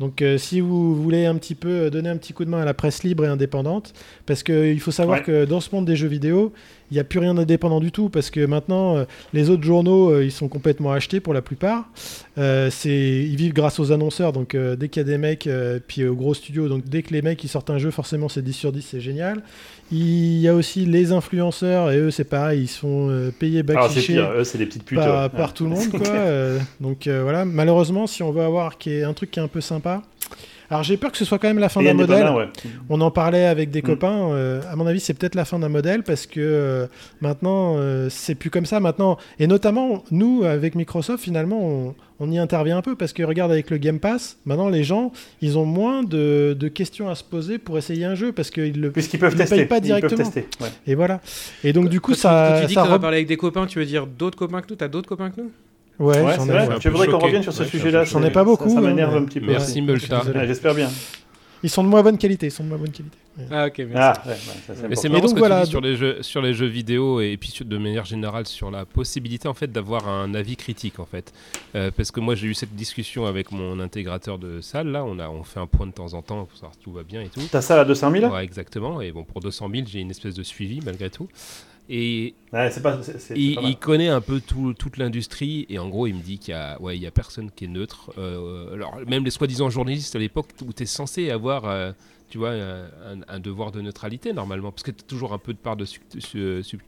Donc 0.00 0.22
euh, 0.22 0.38
si 0.38 0.60
vous 0.60 0.94
voulez 0.94 1.26
un 1.26 1.34
petit 1.36 1.54
peu 1.54 1.68
euh, 1.68 1.90
donner 1.90 2.08
un 2.08 2.16
petit 2.16 2.32
coup 2.32 2.44
de 2.44 2.50
main 2.50 2.60
à 2.60 2.64
la 2.64 2.74
presse 2.74 3.02
libre 3.02 3.24
et 3.24 3.28
indépendante, 3.28 3.92
parce 4.26 4.42
qu'il 4.42 4.80
faut 4.80 4.90
savoir 4.92 5.18
Ouais. 5.18 5.24
que 5.24 5.44
dans 5.44 5.60
ce 5.60 5.74
monde 5.74 5.84
des 5.86 5.96
jeux 5.96 6.08
vidéo, 6.08 6.52
il 6.90 6.94
n'y 6.94 7.00
a 7.00 7.04
plus 7.04 7.18
rien 7.18 7.34
d'indépendant 7.34 7.80
du 7.80 7.92
tout 7.92 8.08
parce 8.08 8.30
que 8.30 8.46
maintenant 8.46 8.96
euh, 8.96 9.04
les 9.34 9.50
autres 9.50 9.62
journaux 9.64 10.10
euh, 10.10 10.24
ils 10.24 10.32
sont 10.32 10.48
complètement 10.48 10.92
achetés 10.92 11.20
pour 11.20 11.34
la 11.34 11.42
plupart. 11.42 11.90
Euh, 12.38 12.70
ils 12.84 13.36
vivent 13.36 13.52
grâce 13.52 13.78
aux 13.80 13.92
annonceurs 13.92 14.32
donc 14.32 14.54
euh, 14.54 14.74
dès 14.76 14.88
qu'il 14.88 15.00
y 15.00 15.04
a 15.04 15.08
des 15.08 15.18
mecs 15.18 15.46
euh, 15.46 15.80
puis 15.86 16.06
aux 16.06 16.14
gros 16.14 16.32
studios 16.34 16.68
donc 16.68 16.84
dès 16.88 17.02
que 17.02 17.12
les 17.12 17.20
mecs 17.20 17.42
ils 17.44 17.48
sortent 17.48 17.68
un 17.70 17.78
jeu 17.78 17.90
forcément 17.90 18.28
c'est 18.28 18.42
10 18.42 18.52
sur 18.52 18.72
10 18.72 18.82
c'est 18.82 19.00
génial. 19.00 19.42
Il 19.90 20.38
y 20.38 20.48
a 20.48 20.54
aussi 20.54 20.84
les 20.86 21.12
influenceurs 21.12 21.90
et 21.90 21.98
eux 21.98 22.10
c'est 22.10 22.24
pareil 22.24 22.62
ils 22.62 22.68
sont 22.68 23.08
euh, 23.10 23.30
payés 23.38 23.62
bac 23.62 23.76
Alors 23.76 23.90
Ah, 23.94 24.32
eux 24.38 24.44
c'est 24.44 24.58
des 24.58 24.66
petites 24.66 24.84
putes. 24.84 24.98
par, 24.98 25.24
ouais. 25.24 25.28
par 25.36 25.52
tout 25.54 25.64
le 25.64 25.70
monde 25.76 25.90
quoi. 25.90 26.06
euh, 26.08 26.58
donc 26.80 27.06
euh, 27.06 27.22
voilà, 27.22 27.44
malheureusement 27.44 28.06
si 28.06 28.22
on 28.22 28.30
veut 28.30 28.42
avoir 28.42 28.66
un 28.86 29.12
truc 29.14 29.30
qui 29.30 29.38
est 29.40 29.42
un 29.42 29.48
peu 29.48 29.57
sympa. 29.60 30.02
Alors 30.70 30.82
j'ai 30.82 30.98
peur 30.98 31.10
que 31.10 31.16
ce 31.16 31.24
soit 31.24 31.38
quand 31.38 31.48
même 31.48 31.58
la 31.58 31.70
fin 31.70 31.82
d'un 31.82 31.94
modèle. 31.94 32.28
ouais. 32.28 32.48
On 32.90 33.00
en 33.00 33.10
parlait 33.10 33.46
avec 33.46 33.70
des 33.70 33.80
Mm. 33.80 33.84
copains. 33.86 34.32
euh, 34.32 34.60
à 34.70 34.76
mon 34.76 34.86
avis, 34.86 35.00
c'est 35.00 35.14
peut-être 35.14 35.34
la 35.34 35.46
fin 35.46 35.58
d'un 35.58 35.70
modèle 35.70 36.02
parce 36.02 36.26
que 36.26 36.40
euh, 36.40 36.86
maintenant, 37.22 37.76
euh, 37.78 38.08
c'est 38.10 38.34
plus 38.34 38.50
comme 38.50 38.66
ça. 38.66 38.78
Maintenant, 38.78 39.16
et 39.38 39.46
notamment 39.46 40.04
nous, 40.10 40.44
avec 40.44 40.74
Microsoft, 40.74 41.24
finalement, 41.24 41.58
on, 41.66 41.94
on 42.20 42.30
y 42.30 42.36
intervient 42.38 42.76
un 42.76 42.82
peu 42.82 42.96
parce 42.96 43.14
que 43.14 43.22
regarde 43.22 43.50
avec 43.50 43.70
le 43.70 43.78
Game 43.78 43.98
Pass, 43.98 44.36
maintenant 44.44 44.68
les 44.68 44.84
gens, 44.84 45.10
ils 45.40 45.56
ont 45.56 45.64
moins 45.64 46.02
de, 46.02 46.54
de 46.58 46.68
questions 46.68 47.08
à 47.08 47.14
se 47.14 47.24
poser 47.24 47.56
pour 47.56 47.78
essayer 47.78 48.04
un 48.04 48.14
jeu 48.14 48.32
parce 48.32 48.50
qu'ils 48.50 48.78
le 48.78 48.90
Puisqu'ils 48.90 49.18
peuvent 49.20 49.32
Ils 49.32 49.38
tester. 49.38 49.56
payent 49.56 49.64
pas 49.66 49.78
Ils 49.78 49.82
directement. 49.84 50.16
peuvent 50.22 50.32
tester. 50.32 50.46
ouais. 50.62 50.68
et 50.86 50.94
voilà. 50.94 51.22
Et 51.64 51.72
donc 51.72 51.88
du 51.88 52.02
coup, 52.02 52.10
Quand 52.10 52.16
tu- 52.16 52.20
ça, 52.20 52.50
quand 52.52 52.60
tu 52.60 52.66
dis 52.66 52.74
ça 52.74 52.82
que 52.82 52.88
t'en 52.88 52.92
as 52.92 52.98
re- 52.98 53.00
parlé 53.00 53.16
avec 53.16 53.28
des 53.28 53.38
copains, 53.38 53.64
tu 53.66 53.78
veux 53.78 53.86
dire 53.86 54.06
d'autres 54.06 54.36
copains 54.36 54.60
que 54.60 54.66
nous? 54.68 54.76
T'as 54.76 54.88
d'autres 54.88 55.08
copains 55.08 55.30
que 55.30 55.40
nous? 55.40 55.50
Ouais, 55.98 56.20
Ouais, 56.22 56.34
j'en 56.36 56.44
c'est 56.44 56.48
ai- 56.50 56.52
vrai. 56.52 56.68
un 56.68 56.76
Je 56.78 56.82
peu 56.82 56.88
voudrais 56.90 57.08
qu'on 57.08 57.18
revienne 57.18 57.42
sur 57.42 57.52
ce 57.52 57.64
sujet-là. 57.64 58.04
J'en 58.04 58.22
ai 58.22 58.30
pas 58.30 58.44
beaucoup, 58.44 58.68
Ça 58.68 58.78
hein, 58.78 58.82
m'énerve 58.82 59.14
mais- 59.14 59.20
un 59.20 59.24
petit 59.24 59.40
peu. 59.40 59.46
Merci 59.46 59.82
Multa. 59.82 60.22
J'espère 60.46 60.74
bien. 60.74 60.90
Ils 61.64 61.70
sont 61.70 61.82
de 61.82 61.88
moins 61.88 62.04
bonne 62.04 62.18
qualité. 62.18 62.46
Ils 62.46 62.50
sont 62.52 62.62
de 62.62 62.68
moins 62.68 62.78
bonne 62.78 62.92
qualité. 62.92 63.18
Ah 63.50 63.66
ok, 63.66 63.78
merci. 63.78 63.94
Ah, 63.96 64.22
ouais, 64.26 64.32
ouais, 64.32 64.36
ça, 64.66 64.74
c'est 64.76 64.88
Mais 64.88 64.94
c'est 64.94 65.08
marrant 65.08 65.26
ce 65.26 65.34
que 65.34 65.38
voilà, 65.40 65.60
tu 65.60 65.64
dis 65.66 65.70
sur 65.70 65.80
les, 65.80 65.96
jeux, 65.96 66.18
sur 66.22 66.40
les 66.40 66.54
jeux 66.54 66.66
vidéo 66.66 67.20
et 67.20 67.36
puis 67.36 67.50
sur- 67.50 67.64
de 67.64 67.78
manière 67.78 68.04
générale 68.04 68.46
sur 68.46 68.70
la 68.70 68.84
possibilité 68.84 69.48
en 69.48 69.54
fait 69.54 69.70
d'avoir 69.72 70.08
un 70.08 70.34
avis 70.34 70.56
critique 70.56 71.00
en 71.00 71.04
fait. 71.04 71.32
Euh, 71.74 71.90
parce 71.96 72.12
que 72.12 72.20
moi 72.20 72.36
j'ai 72.36 72.46
eu 72.48 72.54
cette 72.54 72.74
discussion 72.76 73.26
avec 73.26 73.50
mon 73.52 73.78
intégrateur 73.80 74.38
de 74.38 74.60
salle 74.60 74.88
là, 74.88 75.04
on, 75.04 75.18
a, 75.18 75.28
on 75.28 75.42
fait 75.44 75.58
un 75.60 75.66
point 75.66 75.86
de 75.86 75.92
temps 75.92 76.14
en 76.14 76.22
temps 76.22 76.44
pour 76.44 76.54
savoir 76.56 76.74
si 76.74 76.80
tout 76.80 76.92
va 76.92 77.02
bien 77.04 77.22
et 77.22 77.28
tout. 77.28 77.40
T'as 77.50 77.60
ça 77.60 77.80
à 77.80 77.84
200 77.84 78.10
000 78.12 78.32
Ouais, 78.32 78.42
exactement. 78.44 79.00
Et 79.00 79.10
bon, 79.12 79.22
pour 79.24 79.40
200 79.40 79.68
000, 79.72 79.84
j'ai 79.86 79.98
une 80.00 80.10
espèce 80.10 80.34
de 80.34 80.42
suivi 80.44 80.80
malgré 80.84 81.10
tout. 81.10 81.28
Et 81.90 82.34
Ouais, 82.52 82.70
c'est 82.70 82.82
pas. 82.82 83.02
c'est- 83.02 83.12
c'est- 83.12 83.18
c'est 83.18 83.34
il, 83.38 83.54
pas 83.54 83.62
mal. 83.62 83.70
il 83.70 83.76
connaît 83.76 84.08
un 84.08 84.20
peu 84.20 84.40
tout- 84.40 84.74
toute 84.74 84.98
l'industrie 84.98 85.64
et 85.70 85.78
en 85.78 85.88
gros 85.88 86.06
il 86.06 86.14
me 86.14 86.22
dit 86.22 86.38
qu'il 86.38 86.52
y 86.52 86.54
a, 86.56 86.80
ouais, 86.82 86.96
il 86.96 87.02
y 87.02 87.06
a 87.06 87.10
personne 87.10 87.50
qui 87.50 87.64
est 87.64 87.68
neutre. 87.68 88.12
Euh, 88.18 88.74
alors 88.74 88.98
même 89.06 89.24
les 89.24 89.30
soi-disant 89.30 89.70
journalistes 89.70 90.14
à 90.14 90.18
l'époque 90.18 90.48
où 90.66 90.72
tu 90.72 90.82
es 90.82 90.86
censé 90.86 91.30
avoir 91.30 91.64
euh, 91.64 91.92
tu 92.28 92.36
vois, 92.36 92.50
un, 92.50 92.82
un- 92.84 93.24
un 93.28 93.40
devoir 93.40 93.72
de 93.72 93.80
neutralité 93.80 94.34
normalement 94.34 94.70
parce 94.70 94.82
que 94.82 94.90
tu 94.90 95.02
as 95.02 95.06
toujours 95.08 95.32
un 95.32 95.38
peu 95.38 95.54
de 95.54 95.58
part 95.58 95.76
de 95.76 95.86
su- 95.86 96.00
euh, 96.36 96.62
su- 96.62 96.78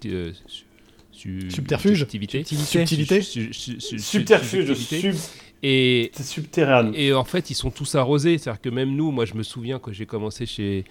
su- 1.12 1.50
Subterfuge. 1.50 1.98
subtilité. 1.98 2.44
Subtilité. 2.44 3.22
Su- 3.22 3.52
su- 3.54 3.80
su- 3.80 3.80
su- 3.80 3.98
Subterfuge, 3.98 4.74
sub... 4.74 5.14
Et, 5.62 6.10
c'est 6.14 6.22
subterranean. 6.22 6.92
et 6.94 7.12
en 7.12 7.24
fait, 7.24 7.50
ils 7.50 7.54
sont 7.54 7.70
tous 7.70 7.94
arrosés. 7.94 8.38
C'est-à-dire 8.38 8.60
que 8.62 8.68
même 8.70 8.94
nous, 8.94 9.10
moi, 9.10 9.24
je 9.26 9.34
me 9.34 9.42
souviens 9.42 9.78
quand 9.78 9.92
j'ai 9.92 10.06
commencé 10.06 10.46
chez, 10.46 10.84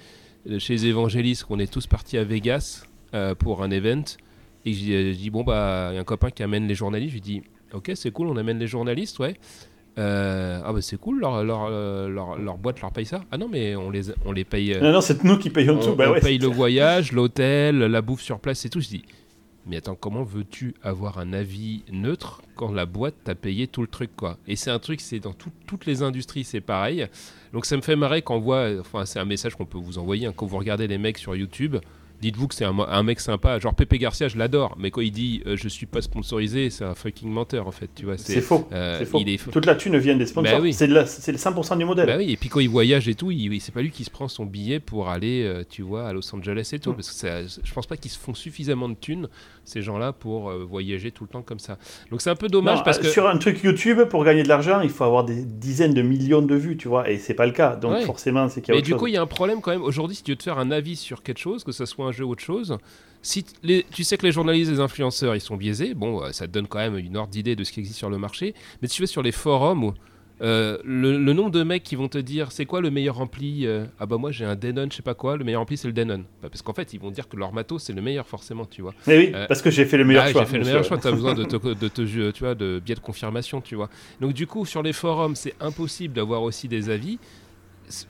chez 0.60 0.74
les 0.74 0.86
évangélistes, 0.88 1.44
qu'on 1.46 1.58
est 1.60 1.72
tous 1.72 1.88
partis 1.88 2.18
à 2.18 2.24
Vegas 2.24 2.84
euh, 3.14 3.36
pour 3.36 3.64
un 3.64 3.72
event. 3.72 4.04
Et 4.66 4.74
je 4.74 4.80
dis, 4.80 4.92
je 5.14 5.18
dis, 5.18 5.30
bon, 5.30 5.44
bah, 5.44 5.90
il 5.92 5.96
y 5.96 5.98
a 5.98 6.02
un 6.02 6.04
copain 6.04 6.30
qui 6.32 6.44
amène 6.44 6.68
les 6.68 6.76
journalistes. 6.76 7.10
Je 7.12 7.16
lui 7.16 7.22
dis, 7.22 7.42
ok, 7.74 7.92
c'est 7.96 8.12
cool, 8.12 8.28
on 8.28 8.38
amène 8.38 8.60
les 8.60 8.68
journalistes, 8.68 9.20
ouais. 9.20 9.36
Euh, 9.98 10.62
ah, 10.64 10.72
bah, 10.72 10.82
c'est 10.82 10.98
cool, 10.98 11.20
leur, 11.20 11.44
leur, 11.44 11.68
euh, 11.70 12.08
leur, 12.08 12.38
leur 12.38 12.58
boîte 12.58 12.80
leur 12.82 12.92
paye 12.92 13.06
ça. 13.06 13.22
Ah 13.32 13.38
non, 13.38 13.48
mais 13.50 13.76
on 13.76 13.90
les, 13.90 14.04
on 14.26 14.32
les 14.32 14.46
paye. 14.46 14.74
euh, 14.74 14.82
Non, 14.82 14.92
non, 14.94 15.02
c'est 15.02 15.24
nous 15.24 15.38
qui 15.38 15.50
payons 15.50 15.78
on, 15.80 15.84
tout. 15.86 15.96
Bah 15.96 16.06
on 16.10 16.14
ouais, 16.14 16.22
paye 16.22 16.38
le 16.38 16.46
clair. 16.48 16.56
voyage, 16.58 17.12
l'hôtel, 17.12 17.78
la 17.80 18.02
bouffe 18.02 18.22
sur 18.22 18.40
place 18.40 18.64
et 18.66 18.70
tout. 18.70 18.80
Je 18.80 18.88
dis, 18.88 19.04
Mais 19.66 19.78
attends, 19.78 19.96
comment 19.96 20.24
veux-tu 20.24 20.74
avoir 20.84 21.18
un 21.20 21.34
avis 21.34 21.84
neutre 21.92 22.42
quand 22.56 22.72
la 22.72 22.86
boîte 22.86 23.16
t'a 23.26 23.36
payé 23.36 23.68
tout 23.68 23.82
le 23.82 23.88
truc, 23.88 24.12
quoi? 24.16 24.38
Et 24.48 24.56
c'est 24.56 24.72
un 24.72 24.80
truc, 24.80 25.02
c'est 25.02 25.20
dans 25.20 25.34
tout- 25.34 25.52
toutes 25.68 25.86
les 25.86 26.02
industries, 26.02 26.44
c'est 26.46 26.62
pareil. 26.62 27.08
Donc 27.52 27.66
ça 27.66 27.76
me 27.76 27.82
fait 27.82 27.96
marrer 27.98 28.22
quand 28.22 28.36
on 28.36 28.40
voit, 28.40 28.70
enfin 28.80 29.06
c'est 29.06 29.20
un 29.20 29.26
message 29.26 29.56
qu'on 29.56 29.66
peut 29.66 29.78
vous 29.78 29.98
envoyer, 29.98 30.28
hein, 30.28 30.34
quand 30.36 30.46
vous 30.46 30.58
regardez 30.58 30.88
les 30.88 30.98
mecs 30.98 31.18
sur 31.18 31.36
YouTube, 31.36 31.76
dites-vous 32.22 32.48
que 32.48 32.56
c'est 32.56 32.66
un, 32.66 32.78
un 32.78 33.04
mec 33.04 33.20
sympa, 33.20 33.60
genre 33.60 33.74
Pepe 33.74 33.96
Garcia, 33.96 34.28
je 34.28 34.38
l'adore, 34.38 34.76
mais 34.80 34.92
quand 34.92 35.02
il 35.02 35.12
dit 35.12 35.42
euh, 35.46 35.56
je 35.58 35.68
suis 35.68 35.86
pas 35.86 36.02
sponsorisé, 36.02 36.70
c'est 36.70 36.84
un 36.84 36.96
fucking 36.96 37.30
menteur 37.30 37.68
en 37.68 37.72
fait, 37.72 37.90
tu 37.96 38.06
vois. 38.06 38.18
C'est 38.18 38.42
faux. 38.42 38.68
euh, 38.72 38.98
c'est 39.00 39.06
faux. 39.06 39.20
il 39.22 39.30
est- 39.30 39.52
Toute 39.52 39.66
la 39.66 39.76
thune 39.76 39.98
vient 39.98 40.16
des 40.16 40.26
sponsors. 40.26 40.58
Bah 40.58 40.62
oui. 40.62 40.74
C'est 40.74 40.88
le 40.88 41.04
100% 41.04 41.78
du 41.78 41.86
modèle. 41.86 42.06
Bah 42.08 42.16
oui, 42.18 42.32
et 42.32 42.38
puis 42.38 42.50
quand 42.50 42.60
il 42.60 42.70
voyage 42.70 43.08
et 43.08 43.16
tout, 43.16 43.32
il, 43.32 43.60
c'est 43.62 43.72
pas 43.74 43.82
lui 43.82 43.92
qui 43.92 44.04
se 44.04 44.10
prend 44.10 44.28
son 44.28 44.46
billet 44.46 44.80
pour 44.80 45.10
aller, 45.10 45.44
euh, 45.44 45.64
tu 45.70 45.82
vois, 45.82 46.08
à 46.08 46.14
Los 46.14 46.34
Angeles 46.36 46.70
et 46.74 46.80
tout. 46.80 46.92
Mm. 46.92 46.96
Parce 46.96 47.10
que 47.10 47.16
ça- 47.16 47.44
je 47.64 47.74
pense 47.74 47.88
pas 47.88 47.98
qu'ils 47.98 48.12
se 48.12 48.20
font 48.20 48.34
suffisamment 48.34 48.90
de 48.90 48.96
thunes, 48.96 49.28
ces 49.66 49.82
gens-là, 49.82 50.14
pour 50.14 50.50
euh, 50.50 50.66
voyager 50.70 51.12
tout 51.12 51.24
le 51.24 51.30
temps 51.30 51.42
comme 51.42 51.60
ça. 51.60 51.78
Donc 52.12 52.22
c'est 52.22 52.30
un 52.30 52.36
peu 52.36 52.48
dommage 52.48 52.80
Non, 52.80 52.84
parce 52.84 52.98
que. 53.00 53.08
Sur 53.08 53.28
un 53.28 53.38
truc 53.38 53.64
YouTube, 53.64 54.02
pour 54.10 54.24
gagner 54.24 54.44
de 54.44 54.48
l'argent, 54.50 54.82
il 54.82 54.90
faut 54.90 55.04
avoir 55.04 55.24
des 55.24 55.44
dizaines 55.46 55.94
de 55.94 56.02
millions 56.02 56.42
de 56.42 56.56
vues, 56.56 56.78
tu 56.78 56.88
vois, 56.88 57.10
et 57.10 57.18
c'est 57.18 57.34
pas 57.34 57.46
le 57.46 57.52
cas. 57.52 57.76
Donc 57.76 57.92
Ouais. 57.94 58.06
forcément, 58.06 58.50
c'est 58.50 58.62
qu'il 58.62 58.70
y 58.70 58.72
a 58.72 58.76
Mais 58.76 58.78
autre 58.80 58.86
du 58.86 58.92
chose. 58.92 59.00
coup, 59.00 59.08
il 59.08 59.14
y 59.14 59.18
a 59.18 59.22
un 59.22 59.28
problème 59.28 59.62
quand 59.62 59.72
même. 59.72 59.82
Aujourd'hui, 59.84 60.16
si 60.16 60.24
tu 60.24 60.32
veux 60.32 60.38
te 60.38 60.44
faire 60.44 60.58
un 60.60 60.72
avis 60.72 60.96
sur 60.96 61.24
quelque 61.24 61.40
chose, 61.40 61.64
que 61.64 61.72
ce 61.72 61.86
soit 61.86 62.09
un 62.10 62.12
jeu 62.12 62.26
ou 62.26 62.32
autre 62.32 62.44
chose, 62.44 62.78
si 63.22 63.46
les- 63.64 63.86
tu 63.92 64.04
sais 64.04 64.18
que 64.18 64.26
les 64.26 64.32
journalistes 64.32 64.70
et 64.72 64.76
les 64.76 64.80
influenceurs, 64.80 65.36
ils 65.36 65.42
sont 65.42 65.58
biaisés, 65.58 65.94
bon, 65.94 66.22
euh, 66.24 66.32
ça 66.32 66.48
te 66.48 66.52
donne 66.52 66.68
quand 66.68 66.80
même 66.80 66.98
une 66.98 67.18
ordre 67.18 67.32
d'idée 67.32 67.56
de 67.56 67.64
ce 67.64 67.72
qui 67.72 67.80
existe 67.80 67.98
sur 67.98 68.10
le 68.10 68.18
marché. 68.18 68.54
Mais 68.82 68.88
si 68.88 68.96
tu 68.96 69.02
vas 69.04 69.08
sur 69.08 69.22
les 69.22 69.32
forums, 69.34 69.94
euh, 70.42 70.78
le, 70.86 71.18
le 71.18 71.34
nombre 71.34 71.50
de 71.52 71.64
mecs 71.64 71.84
qui 71.84 71.98
vont 71.98 72.08
te 72.08 72.18
dire 72.18 72.54
c'est 72.54 72.66
quoi 72.66 72.80
le 72.80 72.90
meilleur 72.90 73.20
ampli 73.20 73.68
euh, 73.68 73.84
Ah 74.00 74.06
bah 74.06 74.16
moi 74.16 74.32
j'ai 74.32 74.46
un 74.46 74.56
Denon, 74.56 74.88
je 74.90 74.96
sais 74.96 75.02
pas 75.02 75.14
quoi, 75.14 75.36
le 75.36 75.44
meilleur 75.44 75.60
ampli 75.62 75.76
c'est 75.76 75.90
le 75.90 75.94
Denon. 75.94 76.20
Bah, 76.42 76.48
parce 76.50 76.62
qu'en 76.62 76.72
fait, 76.72 76.94
ils 76.94 77.00
vont 77.02 77.12
dire 77.12 77.28
que 77.28 77.36
leur 77.36 77.52
matos 77.52 77.84
c'est 77.84 77.92
le 77.92 78.02
meilleur 78.02 78.26
forcément, 78.26 78.64
tu 78.66 78.82
vois. 78.82 78.94
Mais 79.06 79.18
oui, 79.18 79.32
Euh, 79.36 79.48
parce 79.48 79.62
que 79.62 79.70
j'ai 79.70 79.84
fait 79.84 79.98
le 79.98 80.06
meilleur 80.06 80.24
Ah, 80.28 80.32
choix. 80.32 80.46
J'ai 80.46 80.52
fait 80.52 80.60
le 80.60 80.64
meilleur 80.64 80.86
choix, 80.86 80.96
besoin 80.96 81.34
de 81.34 81.44
te, 81.44 81.58
de 81.74 81.88
te 81.90 82.32
tu 82.32 82.40
vois, 82.40 82.56
de 82.56 82.82
biais 82.86 82.96
de 82.96 83.02
confirmation, 83.02 83.60
tu 83.60 83.76
vois. 83.76 83.90
Donc 84.22 84.32
du 84.32 84.48
coup, 84.48 84.66
sur 84.66 84.82
les 84.82 84.94
forums, 84.94 85.36
c'est 85.36 85.56
impossible 85.60 86.14
d'avoir 86.14 86.42
aussi 86.44 86.70
des 86.70 86.90
avis. 86.90 87.20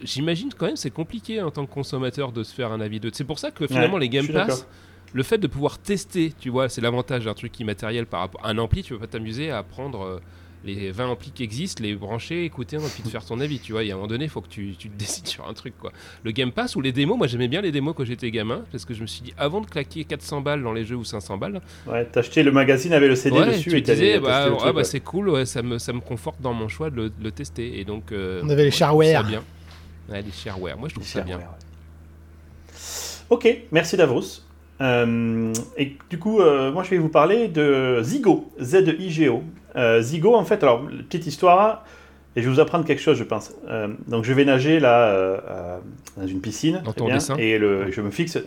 J'imagine 0.01 0.49
quand 0.57 0.65
même 0.67 0.75
c'est 0.75 0.89
compliqué 0.91 1.41
en 1.41 1.51
tant 1.51 1.65
que 1.65 1.71
consommateur 1.73 2.31
de 2.31 2.43
se 2.43 2.53
faire 2.53 2.71
un 2.71 2.81
avis 2.81 2.99
de. 2.99 3.09
C'est 3.13 3.23
pour 3.23 3.39
ça 3.39 3.51
que 3.51 3.65
finalement 3.67 3.95
Ouais, 3.95 4.01
les 4.01 4.09
Game 4.09 4.27
Pass, 4.27 4.67
le 5.13 5.23
fait 5.23 5.37
de 5.37 5.47
pouvoir 5.47 5.79
tester, 5.79 6.33
tu 6.39 6.49
vois, 6.49 6.69
c'est 6.69 6.81
l'avantage 6.81 7.25
d'un 7.25 7.33
truc 7.33 7.57
immatériel 7.59 8.05
par 8.05 8.19
rapport 8.21 8.45
à 8.45 8.49
un 8.49 8.57
ampli, 8.57 8.83
tu 8.83 8.93
vas 8.93 8.99
pas 8.99 9.07
t'amuser 9.07 9.51
à 9.51 9.63
prendre 9.63 10.01
euh, 10.03 10.19
les 10.65 10.91
20 10.91 11.07
amplis 11.07 11.31
qui 11.31 11.43
existent, 11.43 11.81
les 11.81 11.95
brancher, 11.95 12.43
écouter 12.43 12.75
et 12.75 12.79
puis 12.93 13.01
te 13.01 13.07
faire 13.07 13.23
ton 13.23 13.39
avis, 13.39 13.59
tu 13.59 13.71
vois. 13.71 13.83
Il 13.83 13.87
y 13.87 13.91
a 13.91 13.93
un 13.93 13.97
moment 13.97 14.07
donné, 14.09 14.25
il 14.25 14.29
faut 14.29 14.41
que 14.41 14.49
tu, 14.49 14.75
tu 14.77 14.89
te 14.89 14.97
décides 14.99 15.27
sur 15.27 15.47
un 15.47 15.53
truc, 15.53 15.73
quoi. 15.79 15.91
Le 16.23 16.31
Game 16.31 16.51
Pass 16.51 16.75
ou 16.75 16.81
les 16.81 16.91
démos, 16.91 17.17
moi 17.17 17.27
j'aimais 17.27 17.47
bien 17.47 17.61
les 17.61 17.71
démos 17.71 17.93
quand 17.95 18.03
j'étais 18.03 18.29
gamin, 18.31 18.65
parce 18.71 18.85
que 18.85 18.93
je 18.93 19.01
me 19.01 19.07
suis 19.07 19.21
dit, 19.21 19.33
avant 19.37 19.61
de 19.61 19.67
claquer 19.67 20.03
400 20.03 20.41
balles 20.41 20.61
dans 20.61 20.73
les 20.73 20.83
jeux 20.83 20.97
ou 20.97 21.05
500 21.05 21.37
balles, 21.37 21.61
Ouais, 21.87 22.05
t'as 22.11 22.19
acheté 22.19 22.43
le 22.43 22.51
magazine 22.51 22.93
avec 22.93 23.09
le 23.09 23.15
CD 23.15 23.37
Ouais, 23.37 23.47
dessus 23.47 23.69
tu 23.69 23.77
et 23.77 23.83
t'as 23.83 23.93
disais, 23.93 24.19
bah, 24.19 24.49
bah, 24.49 24.71
ouais. 24.73 24.83
c'est 24.83 24.99
cool, 24.99 25.29
ouais, 25.29 25.45
ça, 25.45 25.61
me, 25.61 25.77
ça 25.77 25.93
me 25.93 26.01
conforte 26.01 26.41
dans 26.41 26.53
mon 26.53 26.67
choix 26.67 26.89
de 26.89 26.95
le, 26.97 27.09
de 27.09 27.23
le 27.23 27.31
tester. 27.31 27.79
Et 27.79 27.85
donc, 27.85 28.11
euh, 28.11 28.41
On 28.43 28.49
avait 28.49 28.65
les 28.65 28.71
ça 28.71 28.91
bien. 29.23 29.43
Ouais, 30.09 30.21
les 30.21 30.31
shareware, 30.31 30.77
moi 30.77 30.89
je 30.89 30.95
trouve 30.95 31.07
ça 31.07 31.21
bien. 31.21 31.37
ouais. 31.37 31.43
Ok, 33.29 33.47
merci 33.71 33.95
Davos. 33.95 34.41
Euh, 34.81 35.53
et 35.77 35.97
du 36.09 36.17
coup, 36.17 36.39
euh, 36.39 36.71
moi 36.71 36.83
je 36.83 36.89
vais 36.89 36.97
vous 36.97 37.09
parler 37.09 37.47
de 37.47 38.01
Zigo, 38.01 38.51
Z-I-G-O. 38.61 39.43
Euh, 39.75 40.01
Zigo, 40.01 40.35
en 40.35 40.45
fait, 40.45 40.63
alors, 40.63 40.85
petite 41.09 41.27
histoire, 41.27 41.85
et 42.35 42.41
je 42.41 42.47
vais 42.47 42.55
vous 42.55 42.59
apprendre 42.59 42.85
quelque 42.85 43.01
chose, 43.01 43.17
je 43.17 43.23
pense. 43.23 43.53
Donc, 44.07 44.23
je 44.23 44.33
vais 44.33 44.45
nager 44.45 44.79
là, 44.79 45.79
dans 46.17 46.27
une 46.27 46.41
piscine, 46.41 46.81
Dans 46.83 46.93
ton 46.93 47.05
bien, 47.05 47.15
dessin 47.15 47.35
et 47.37 47.57
le, 47.57 47.91
je, 47.91 48.01
me 48.01 48.09
fixe, 48.09 48.39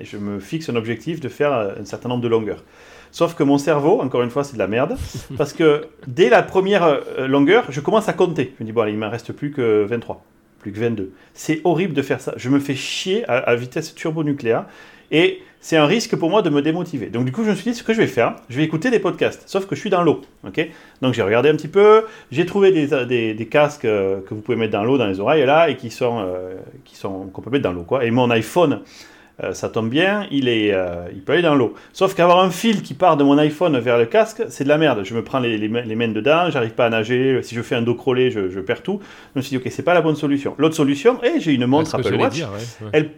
je 0.00 0.16
me 0.18 0.40
fixe 0.40 0.68
un 0.68 0.76
objectif 0.76 1.20
de 1.20 1.28
faire 1.28 1.52
un 1.52 1.84
certain 1.84 2.08
nombre 2.08 2.22
de 2.22 2.28
longueurs. 2.28 2.64
Sauf 3.12 3.34
que 3.34 3.42
mon 3.42 3.56
cerveau, 3.56 4.00
encore 4.00 4.22
une 4.22 4.30
fois, 4.30 4.44
c'est 4.44 4.54
de 4.54 4.58
la 4.58 4.66
merde, 4.66 4.96
parce 5.38 5.52
que 5.52 5.86
dès 6.06 6.28
la 6.28 6.42
première 6.42 7.00
longueur, 7.26 7.64
je 7.70 7.80
commence 7.80 8.08
à 8.08 8.12
compter. 8.12 8.54
Je 8.58 8.64
me 8.64 8.66
dis, 8.66 8.72
bon, 8.72 8.82
allez, 8.82 8.92
il 8.92 8.98
m'en 8.98 9.10
reste 9.10 9.32
plus 9.32 9.52
que 9.52 9.84
23, 9.84 10.22
plus 10.58 10.72
que 10.72 10.78
22. 10.78 11.12
C'est 11.34 11.60
horrible 11.64 11.94
de 11.94 12.02
faire 12.02 12.20
ça. 12.20 12.34
Je 12.36 12.48
me 12.48 12.58
fais 12.58 12.74
chier 12.74 13.24
à, 13.28 13.36
à 13.36 13.56
vitesse 13.56 13.94
turbonucléaire. 13.94 14.66
Et 15.10 15.40
c'est 15.60 15.76
un 15.76 15.86
risque 15.86 16.14
pour 16.14 16.30
moi 16.30 16.42
de 16.42 16.50
me 16.50 16.62
démotiver. 16.62 17.06
Donc 17.06 17.24
du 17.24 17.32
coup, 17.32 17.42
je 17.42 17.50
me 17.50 17.54
suis 17.56 17.72
dit, 17.72 17.76
ce 17.76 17.82
que 17.82 17.92
je 17.92 17.98
vais 17.98 18.06
faire, 18.06 18.36
je 18.48 18.56
vais 18.56 18.62
écouter 18.62 18.90
des 18.90 19.00
podcasts. 19.00 19.48
Sauf 19.48 19.66
que 19.66 19.74
je 19.74 19.80
suis 19.80 19.90
dans 19.90 20.02
l'eau. 20.02 20.20
Donc 21.02 21.12
j'ai 21.12 21.22
regardé 21.22 21.48
un 21.48 21.56
petit 21.56 21.66
peu, 21.66 22.04
j'ai 22.30 22.46
trouvé 22.46 22.70
des, 22.70 23.48
casques 23.50 23.84
euh, 23.84 24.20
que 24.20 24.32
vous 24.32 24.42
pouvez 24.42 24.56
mettre 24.56 24.72
dans 24.72 24.84
l'eau, 24.84 24.96
dans 24.96 25.08
les 25.08 25.18
oreilles, 25.18 25.44
là, 25.44 25.68
et 25.68 25.76
qui 25.76 25.90
sont, 25.90 26.20
euh, 26.20 26.54
qu'on 27.02 27.42
peut 27.42 27.50
mettre 27.50 27.64
dans 27.64 27.72
l'eau. 27.72 27.82
quoi. 27.82 28.04
Et 28.04 28.12
mon 28.12 28.30
iPhone, 28.30 28.82
euh, 29.44 29.52
ça 29.52 29.68
tombe 29.68 29.90
bien, 29.90 30.26
il, 30.30 30.48
est, 30.48 30.72
euh, 30.72 31.04
il 31.12 31.20
peut 31.22 31.34
aller 31.34 31.42
dans 31.42 31.54
l'eau. 31.54 31.74
Sauf 31.92 32.14
qu'avoir 32.14 32.40
un 32.42 32.50
fil 32.50 32.82
qui 32.82 32.94
part 32.94 33.16
de 33.18 33.24
mon 33.24 33.36
iPhone 33.38 33.78
vers 33.78 33.98
le 33.98 34.06
casque, 34.06 34.42
c'est 34.48 34.64
de 34.64 34.68
la 34.68 34.78
merde. 34.78 35.00
Je 35.04 35.14
me 35.14 35.22
prends 35.22 35.40
les, 35.40 35.58
les, 35.58 35.68
mains- 35.68 35.82
les 35.82 35.94
mains 35.94 36.08
dedans, 36.08 36.48
j'arrive 36.50 36.72
pas 36.72 36.86
à 36.86 36.90
nager. 36.90 37.40
Si 37.42 37.54
je 37.54 37.60
fais 37.62 37.74
un 37.74 37.82
dos 37.82 37.94
crawlé, 37.94 38.30
je, 38.30 38.48
je 38.48 38.60
perds 38.60 38.82
tout. 38.82 38.98
Je 39.34 39.38
me 39.38 39.42
suis 39.42 39.50
dit, 39.50 39.56
ok, 39.58 39.70
c'est 39.70 39.82
pas 39.82 39.92
la 39.94 40.00
bonne 40.00 40.16
solution. 40.16 40.54
L'autre 40.58 40.74
solution, 40.74 41.22
et 41.22 41.38
j'ai 41.40 41.52
une 41.52 41.66
montre 41.66 41.94
Apple 41.94 42.14
Watch. 42.22 42.32
dire, 42.32 42.48
ouais, 42.50 42.86
ouais. 42.86 42.90
Elle, 42.94 43.10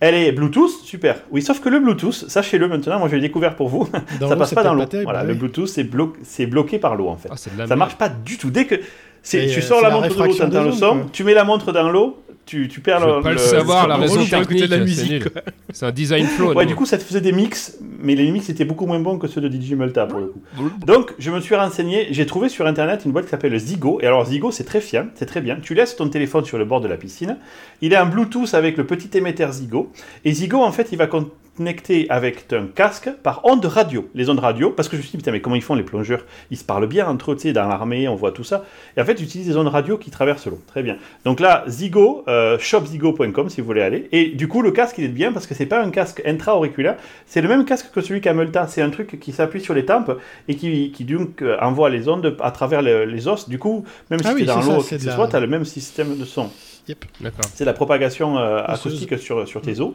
elle 0.00 0.14
est 0.14 0.30
Bluetooth, 0.30 0.70
super. 0.84 1.16
Oui, 1.32 1.42
sauf 1.42 1.58
que 1.60 1.68
le 1.68 1.80
Bluetooth, 1.80 2.12
sachez-le 2.28 2.68
maintenant, 2.68 3.00
moi 3.00 3.08
je 3.08 3.16
l'ai 3.16 3.20
découvert 3.22 3.56
pour 3.56 3.68
vous, 3.68 3.88
Dans 4.20 4.28
ça 4.28 4.36
passe 4.36 4.54
pas 4.54 4.62
dans 4.62 4.74
l'eau. 4.74 4.84
Voilà, 5.02 5.24
le. 5.24 5.34
Bluetooth 5.34 5.66
c'est 5.66 5.82
blo- 5.82 6.14
c'est 6.22 6.46
bloqué 6.46 6.78
par 6.78 6.94
l'eau 6.94 7.08
en 7.08 7.16
fait. 7.16 7.28
Ah, 7.32 7.36
ça 7.66 7.74
marche 7.74 7.96
pas 7.96 8.08
du 8.08 8.38
tout. 8.38 8.50
Dès 8.50 8.64
que 8.64 8.76
tu 9.24 9.36
euh, 9.38 9.60
sors 9.60 9.82
la 9.82 9.88
la 9.88 9.94
montre 9.96 10.06
de 10.06 10.12
l'eau, 10.14 10.18
réfraction 10.20 10.44
t'entends 10.48 10.62
le 10.66 10.70
son, 10.72 10.98
quoi. 11.00 11.06
tu 11.12 11.24
mets 11.24 11.34
la 11.34 11.42
montre 11.42 11.72
dans 11.72 11.90
l'eau, 11.90 12.22
tu, 12.48 12.66
tu 12.68 12.80
perds 12.80 13.00
Je 13.00 13.06
le. 13.06 13.20
pas 13.22 13.28
le 13.28 13.34
le- 13.34 13.40
savoir, 13.40 13.86
la 13.86 13.96
raison 13.96 14.20
écouter 14.20 14.66
de 14.66 14.70
la 14.74 14.78
musique. 14.78 15.24
C'est 15.72 15.86
un 15.86 15.92
design 15.92 16.26
flow. 16.26 16.54
Ouais, 16.54 16.64
non 16.64 16.68
du 16.68 16.74
coup, 16.74 16.86
ça 16.86 16.96
te 16.98 17.02
faisait 17.04 17.20
des 17.20 17.32
mix, 17.32 17.76
mais 18.00 18.14
les 18.14 18.30
mix 18.30 18.48
étaient 18.48 18.64
beaucoup 18.64 18.86
moins 18.86 18.98
bons 18.98 19.18
que 19.18 19.28
ceux 19.28 19.40
de 19.40 19.48
DJ 19.48 19.72
Multa 19.72 20.06
pour 20.06 20.18
le 20.20 20.26
coup. 20.28 20.40
Donc, 20.86 21.14
je 21.18 21.30
me 21.30 21.40
suis 21.40 21.54
renseigné, 21.54 22.08
j'ai 22.10 22.24
trouvé 22.26 22.48
sur 22.48 22.66
internet 22.66 23.02
une 23.04 23.12
boîte 23.12 23.26
qui 23.26 23.30
s'appelle 23.30 23.56
Zigo. 23.58 24.00
Et 24.02 24.06
alors, 24.06 24.24
Zigo, 24.24 24.50
c'est 24.50 24.64
très 24.64 24.80
fiable, 24.80 25.10
c'est 25.14 25.26
très 25.26 25.40
bien. 25.40 25.58
Tu 25.60 25.74
laisses 25.74 25.94
ton 25.96 26.08
téléphone 26.08 26.44
sur 26.44 26.56
le 26.58 26.64
bord 26.64 26.80
de 26.80 26.88
la 26.88 26.96
piscine. 26.96 27.36
Il 27.82 27.92
est 27.92 27.98
en 27.98 28.06
Bluetooth 28.06 28.54
avec 28.54 28.76
le 28.78 28.84
petit 28.86 29.16
émetteur 29.16 29.52
Zigo. 29.52 29.92
Et 30.24 30.32
Zigo, 30.32 30.62
en 30.62 30.72
fait, 30.72 30.88
il 30.90 30.98
va 30.98 31.06
connecter 31.62 32.06
avec 32.08 32.50
un 32.52 32.66
casque 32.66 33.10
par 33.22 33.40
ondes 33.44 33.64
radio. 33.66 34.08
Les 34.14 34.30
ondes 34.30 34.38
radio, 34.38 34.70
parce 34.70 34.88
que 34.88 34.96
je 34.96 35.02
me 35.02 35.02
suis 35.02 35.10
dit, 35.12 35.16
putain, 35.18 35.32
mais 35.32 35.40
comment 35.40 35.56
ils 35.56 35.62
font 35.62 35.74
les 35.74 35.82
plongeurs? 35.82 36.24
Ils 36.50 36.56
se 36.56 36.64
parlent 36.64 36.86
bien 36.86 37.06
entre 37.06 37.32
eux, 37.32 37.36
tu 37.36 37.42
sais, 37.42 37.52
dans 37.52 37.66
l'armée, 37.68 38.06
on 38.08 38.14
voit 38.14 38.32
tout 38.32 38.44
ça. 38.44 38.64
Et 38.96 39.00
en 39.00 39.04
fait, 39.04 39.18
j'utilise 39.18 39.48
des 39.48 39.56
ondes 39.56 39.66
radio 39.68 39.98
qui 39.98 40.10
traversent 40.10 40.46
l'eau. 40.46 40.60
Très 40.68 40.82
bien. 40.82 40.96
Donc 41.24 41.40
là, 41.40 41.64
Zigo, 41.68 42.24
euh, 42.28 42.58
shopzigo.com 42.58 43.48
si 43.50 43.60
vous 43.60 43.66
voulez 43.66 43.82
aller. 43.82 44.08
Et 44.12 44.28
du 44.30 44.48
coup, 44.48 44.62
le 44.62 44.70
casque, 44.70 44.96
il 44.98 45.04
est 45.04 45.08
bien 45.08 45.32
parce 45.32 45.46
que 45.46 45.54
c'est 45.54 45.66
pas 45.66 45.82
un 45.82 45.90
casque 45.90 46.22
intra-auriculaire. 46.24 46.96
C'est 47.26 47.40
le 47.42 47.48
même 47.48 47.64
casque 47.64 47.90
que 47.92 48.00
celui 48.00 48.20
qu'a 48.20 48.32
Multa. 48.34 48.66
C'est 48.68 48.82
un 48.82 48.90
truc 48.90 49.18
qui 49.20 49.32
s'appuie 49.32 49.60
sur 49.60 49.74
les 49.74 49.84
tempes 49.84 50.12
et 50.46 50.54
qui, 50.54 50.92
qui 50.92 51.04
donc 51.04 51.42
euh, 51.42 51.56
envoie 51.60 51.90
les 51.90 52.08
ondes 52.08 52.36
à 52.40 52.50
travers 52.52 52.82
le- 52.82 53.04
les 53.04 53.26
os. 53.28 53.48
Du 53.48 53.58
coup, 53.58 53.84
même 54.10 54.20
si 54.20 54.26
Ah 54.28 54.30
tu 54.30 54.36
es 54.38 54.40
oui, 54.42 54.46
dans 54.46 54.60
l'eau, 54.62 54.82
que 54.82 54.98
ce 54.98 55.10
soit, 55.10 55.26
tu 55.28 55.36
as 55.36 55.40
le 55.40 55.46
même 55.48 55.64
système 55.64 56.16
de 56.16 56.24
son. 56.24 56.50
D'accord. 57.20 57.44
C'est 57.54 57.66
la 57.66 57.74
propagation 57.74 58.38
euh, 58.38 58.62
acoustique 58.64 59.18
sur, 59.18 59.46
sur 59.46 59.60
tes 59.60 59.78
os. 59.80 59.92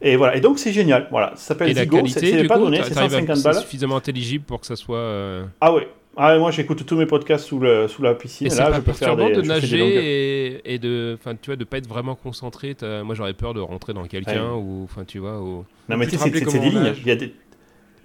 Et 0.00 0.16
voilà, 0.16 0.36
et 0.36 0.40
donc 0.40 0.58
c'est 0.58 0.72
génial. 0.72 1.08
Voilà, 1.10 1.30
ça 1.34 1.48
s'appelle 1.48 1.74
Zigo, 1.76 2.06
c'est 2.06 2.44
pas 2.46 2.56
coup, 2.56 2.64
donné, 2.64 2.80
c'est 2.84 2.94
t'arrives 2.94 3.14
à- 3.14 3.18
150 3.20 3.36
c'est 3.36 3.42
balles. 3.44 3.54
suffisamment 3.62 3.96
intelligible 3.96 4.44
pour 4.44 4.60
que 4.60 4.66
ça 4.66 4.76
soit. 4.76 4.98
euh, 4.98 5.44
Ah 5.60 5.72
ouais. 5.74 5.88
Ah 6.20 6.32
ouais, 6.32 6.38
moi 6.40 6.50
j'écoute 6.50 6.84
tous 6.84 6.96
mes 6.96 7.06
podcasts 7.06 7.44
sous, 7.46 7.60
le, 7.60 7.86
sous 7.86 8.02
la 8.02 8.12
piscine. 8.14 8.48
Et 8.48 8.50
c'est 8.50 8.58
là, 8.58 8.70
pas 8.70 8.76
je 8.76 8.80
peux 8.80 8.92
faire 8.92 9.16
des, 9.16 9.30
de 9.36 9.40
des 9.40 9.46
nager 9.48 10.56
et, 10.64 10.74
et 10.74 10.78
de, 10.80 11.16
enfin, 11.20 11.36
tu 11.40 11.46
vois, 11.46 11.54
de 11.56 11.62
pas 11.62 11.78
être 11.78 11.88
vraiment 11.88 12.16
concentré. 12.16 12.76
Moi, 12.82 13.14
j'aurais 13.14 13.34
peur 13.34 13.54
de 13.54 13.60
rentrer 13.60 13.92
dans 13.92 14.04
quelqu'un 14.04 14.50
Ouais. 14.52 14.60
ou, 14.60 14.82
enfin, 14.84 15.04
tu 15.06 15.20
vois, 15.20 15.34
Non 15.88 15.96
mais 15.96 16.06
Tu 16.06 16.16
sais, 16.18 16.28
c'est 16.28 16.58
des 16.58 16.70
lignes. 16.70 16.80
nage 16.82 16.98
Il 17.02 17.06
y 17.08 17.12
a 17.12 17.16
des, 17.16 17.32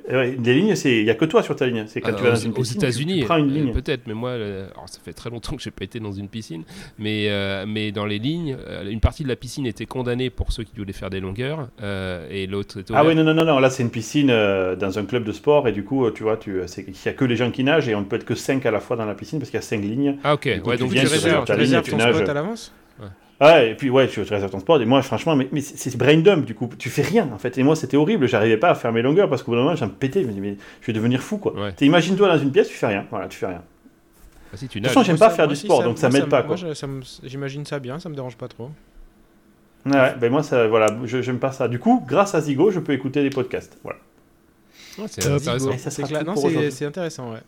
ouais, 0.10 0.32
des 0.38 0.54
lignes, 0.56 0.76
c'est 0.76 1.00
il 1.00 1.06
y 1.06 1.10
a 1.10 1.16
que 1.16 1.26
toi 1.26 1.44
sur 1.44 1.56
ta 1.56 1.66
ligne. 1.68 1.86
C'est 1.88 2.02
quand 2.02 2.10
Ah, 2.12 2.14
tu 2.18 2.24
vas 2.24 2.32
dans 2.32 2.36
aux, 2.38 2.40
une 2.42 2.52
aux 2.52 2.54
piscine, 2.56 2.80
tu- 2.80 2.86
États-Unis, 2.86 3.26
tu 3.26 3.32
euh, 3.32 3.38
ligne. 3.40 3.72
peut-être, 3.74 4.02
mais 4.08 4.14
moi, 4.14 4.32
euh, 4.32 4.68
alors 4.74 4.90
ça 4.90 5.00
fait 5.04 5.14
très 5.14 5.30
longtemps 5.30 5.56
que 5.56 5.62
j'ai 5.62 5.72
pas 5.72 5.84
été 5.84 6.00
dans 6.00 6.12
une 6.12 6.28
piscine, 6.28 6.64
mais 6.98 7.28
euh, 7.30 7.66
mais 7.68 7.92
dans 7.92 8.06
les 8.06 8.20
lignes, 8.20 8.58
euh, 8.68 8.90
une 8.90 9.00
partie 9.00 9.24
de 9.24 9.28
la 9.30 9.36
piscine 9.36 9.66
était 9.66 9.86
condamnée 9.86 10.30
pour 10.30 10.52
ceux 10.52 10.64
qui 10.64 10.76
voulaient 10.78 10.94
faire 10.94 11.10
des 11.10 11.20
longueurs 11.20 11.70
euh, 11.82 12.28
et 12.30 12.48
l'autre 12.48 12.84
Ah 12.94 13.06
oui, 13.06 13.16
non, 13.16 13.24
non, 13.24 13.34
non, 13.34 13.46
non, 13.46 13.60
là 13.60 13.70
c'est 13.70 13.84
une 13.84 13.90
piscine 13.92 14.30
euh, 14.30 14.76
dans 14.76 14.98
un 15.00 15.06
club 15.06 15.24
de 15.24 15.32
sport 15.32 15.68
et 15.68 15.72
du 15.72 15.84
coup, 15.84 16.06
euh, 16.06 16.12
tu 16.12 16.24
vois, 16.24 16.38
tu, 16.38 16.58
il 16.78 16.84
n'y 16.94 16.96
a 17.06 17.14
que 17.14 17.26
les 17.26 17.36
gens 17.36 17.52
qui 17.52 17.64
nagent 17.64 17.88
et 17.90 17.96
on 17.96 18.02
ne 18.02 18.06
peut 18.06 18.16
être 18.18 18.26
que 18.26 18.36
5 18.36 18.66
à 18.66 18.72
la 18.72 18.80
fois 18.80 18.96
dans 18.98 19.06
la 19.06 19.16
piscine 19.16 19.40
parce 19.40 19.50
qu'il 19.50 19.58
y 19.58 19.64
a 19.64 19.66
5 19.66 19.82
lignes. 19.82 20.18
Ah 20.24 20.34
ok, 20.34 20.48
Du 20.56 20.62
coup, 20.62 20.70
ouais, 20.70 20.76
tu 20.78 20.84
donc 20.84 20.92
viens 20.92 21.04
Tu 21.04 21.08
réserves, 21.08 21.46
tu 21.46 21.52
réserves 21.54 21.84
tu 21.86 21.92
ton 21.92 21.98
nages. 21.98 22.16
spot 22.16 22.30
à 22.30 22.34
l'avance? 22.34 22.74
Ah, 23.40 23.64
et 23.64 23.76
puis 23.76 23.90
ouais, 23.90 24.08
tu 24.08 24.22
réserves 24.22 24.50
ton 24.52 24.60
sport 24.60 24.82
et 24.82 24.86
moi 24.86 25.02
franchement, 25.02 25.36
mais, 25.36 25.50
mais 25.52 25.60
c'est 25.62 25.98
brain 25.98 26.18
dump 26.18 26.46
du 26.46 26.56
coup, 26.56 26.70
tu 26.78 26.90
fais 26.90 27.02
rien 27.02 27.30
en 27.34 27.38
fait. 27.38 27.58
Et 27.58 27.64
moi 27.64 27.76
c'était 27.76 27.98
horrible, 27.98 28.28
j'arrivais 28.28 28.58
pas 28.58 28.70
à 28.70 28.76
faire 28.76 28.92
mes 28.94 29.02
longueurs 29.02 29.30
parce 29.30 29.44
qu'au 29.44 29.52
bout 29.52 29.58
d'un 29.58 29.64
moment 29.64 29.76
j'en 29.76 29.90
pétais, 29.90 30.22
je 30.22 30.28
me 30.28 30.32
dis, 30.32 30.40
mais 30.40 30.56
je 30.82 30.88
vais 30.88 30.94
devenir 30.94 31.22
fou 31.22 31.38
quoi. 31.38 31.54
Ouais. 31.54 31.74
Imagine-toi 31.82 32.28
dans 32.30 32.38
une 32.38 32.52
pièce, 32.52 32.70
tu 32.70 32.76
fais 32.76 32.88
rien, 32.88 33.06
voilà, 33.10 33.28
tu 33.28 33.38
fais 33.38 33.48
rien. 33.48 33.62
Ah, 34.54 34.58
si 34.58 34.68
tu 34.68 34.80
De 34.80 34.86
toute 34.86 34.94
façon, 34.94 35.04
j'aime 35.06 35.18
pas 35.18 35.30
ça- 35.30 35.36
faire 35.36 35.48
du 35.48 35.56
sport 35.56 35.84
donc 35.84 35.98
ça 35.98 36.10
m'aide 36.10 36.30
pas 36.30 36.44
quoi. 36.44 36.56
J'imagine 37.24 37.66
ça 37.66 37.80
bien, 37.80 38.00
ça 38.00 38.08
me 38.08 38.16
dérange 38.16 38.38
pas 38.38 38.48
trop. 38.48 38.70
Ouais, 39.86 39.92
ouais, 39.92 40.16
ben 40.18 40.32
moi 40.32 40.44
ça, 40.44 40.68
voilà, 40.68 40.88
je- 41.04 41.22
j'aime 41.22 41.40
pas 41.40 41.52
ça. 41.52 41.68
Du 41.68 41.80
coup, 41.80 42.02
grâce 42.08 42.36
à 42.36 42.40
Zigo, 42.42 42.72
je 42.72 42.80
peux 42.80 42.94
écouter 42.94 43.22
des 43.24 43.30
podcasts. 43.32 43.78
Voilà. 43.84 44.00
Ouais, 44.98 45.06
c'est 45.10 45.26
Euh, 45.28 45.36
intéressant. 45.36 45.72
C'est 46.70 46.86
intéressant, 46.86 47.32
ouais. 47.34 47.40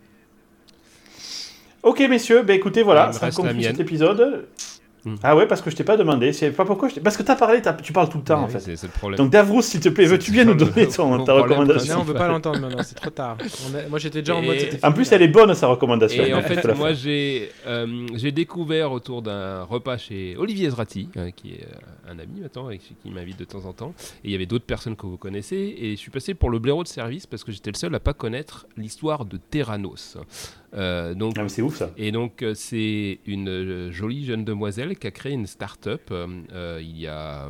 Ok 1.84 2.00
messieurs, 2.10 2.42
ben 2.42 2.56
écoutez, 2.56 2.80
Il 2.82 2.84
voilà, 2.84 3.12
ça 3.14 3.30
conclut 3.32 3.62
cet 3.64 3.80
épisode. 3.80 4.48
Ah 5.24 5.36
ouais, 5.36 5.46
parce 5.48 5.62
que 5.62 5.70
je 5.70 5.76
t'ai 5.76 5.84
pas 5.84 5.98
demandé. 5.98 6.34
C'est 6.34 6.52
pas 6.52 6.66
pourquoi. 6.66 6.90
je 6.90 7.00
Parce 7.00 7.16
que 7.18 7.24
t'as 7.24 7.36
parlé, 7.36 7.62
t'as- 7.62 7.74
tu 7.74 7.94
parles 7.94 8.10
tout 8.10 8.18
le 8.18 8.24
temps 8.24 8.38
Mais 8.40 8.44
en 8.44 8.48
oui, 8.48 8.54
fait. 8.64 8.76
C'est 8.76 8.88
le 8.88 8.92
problème. 8.94 9.18
Donc 9.18 9.30
Davrous, 9.32 9.62
s'il 9.62 9.80
te 9.80 9.90
plaît, 9.90 10.06
veux-tu 10.06 10.32
bien 10.32 10.46
nous 10.46 10.56
donner 10.56 10.88
ton, 10.88 11.24
ta 11.24 11.34
recommandation 11.34 11.96
Non, 11.96 12.02
on 12.02 12.04
veut 12.04 12.14
pas 12.14 12.28
l'entendre 12.28 12.60
maintenant, 12.60 12.82
c'est 12.84 12.96
trop 12.96 13.10
tard. 13.12 13.38
On 13.72 13.76
a- 13.76 13.88
Moi 13.90 14.00
j'étais 14.00 14.22
déjà 14.22 14.36
en 14.36 14.42
mode. 14.42 14.58
En 14.82 14.92
plus, 14.92 15.12
elle 15.12 15.22
est 15.22 15.28
bonne 15.28 15.54
sa 15.54 15.68
recommandation. 15.68 16.24
Et 16.24 16.34
en 16.34 16.42
fait, 16.44 16.64
moi, 16.76 16.94
j'ai 16.94 17.50
euh, 17.68 18.08
j'ai 18.16 18.32
découvert 18.32 18.92
autour 18.92 19.22
d'un 19.22 19.64
repas 19.64 19.98
chez 19.98 20.36
Olivier 20.38 20.70
Zrati, 20.70 21.10
euh, 21.18 21.30
qui 21.32 21.52
est 21.54 21.64
euh, 21.64 22.12
un 22.12 22.20
ami 22.20 22.42
maintenant, 22.42 22.70
et 22.70 22.78
qui 22.80 22.96
qui 22.96 23.10
m'invite 23.12 23.38
de 23.40 23.46
temps 23.46 23.66
en 23.66 23.74
temps. 23.74 23.94
Et 24.24 24.30
il 24.30 24.32
y 24.32 24.36
avait 24.36 24.46
d'autres 24.48 24.66
personnes 24.66 24.96
que 24.96 25.06
vous 25.06 25.18
connaissez. 25.18 25.76
Et 25.80 25.92
je 25.92 25.96
suis 25.98 26.12
passé 26.12 26.34
pour 26.34 26.50
le 26.50 26.60
blaireau 26.60 26.84
de 26.84 26.88
service 26.88 27.28
parce 27.28 27.44
que 27.44 27.52
j'étais 27.52 27.72
le 27.72 27.78
seul 27.78 27.94
à 27.94 28.00
pas 28.00 28.14
connaître 28.14 28.66
l'histoire 28.78 29.26
de 29.26 29.38
Terranos. 29.38 30.18
Euh, 30.76 31.14
donc, 31.14 31.36
Ah, 31.38 31.48
c'est 31.48 31.62
ouf 31.62 31.78
ça. 31.78 31.90
et 31.98 32.12
donc, 32.12 32.42
euh, 32.42 32.54
c'est 32.54 33.20
une 33.26 33.48
euh, 33.50 33.92
jolie 33.92 34.26
jeune 34.26 34.44
demoiselle 34.44 34.98
qui 34.98 35.08
a 35.08 35.12
créé 35.12 35.34
une 35.34 35.48
start-up 35.48 36.12
il 36.12 36.98
y 37.00 37.08
a 37.08 37.50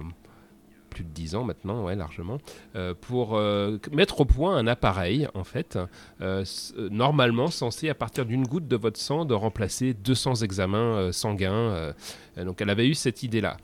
plus 0.92 1.04
de 1.04 1.10
10 1.10 1.36
ans 1.36 1.44
maintenant, 1.44 1.84
ouais, 1.84 1.96
largement, 1.96 2.38
euh, 2.78 2.94
pour 3.00 3.36
euh, 3.36 3.78
mettre 3.92 4.22
au 4.22 4.26
point 4.26 4.56
un 4.56 4.66
appareil, 4.66 5.28
en 5.34 5.44
fait, 5.44 5.78
euh, 6.22 6.46
normalement 6.90 7.48
censé, 7.48 7.90
à 7.90 7.96
partir 7.96 8.26
d'une 8.26 8.44
goutte 8.48 8.68
de 8.70 8.78
votre 8.78 8.98
sang, 9.00 9.26
de 9.26 9.34
remplacer 9.34 9.94
200 9.94 10.36
examens 10.36 11.12
sanguins. 11.12 11.94
donc, 12.38 12.62
elle 12.62 12.70
avait 12.70 12.88
eu 12.88 12.94
cette 12.94 13.24
idée-là. 13.24 13.58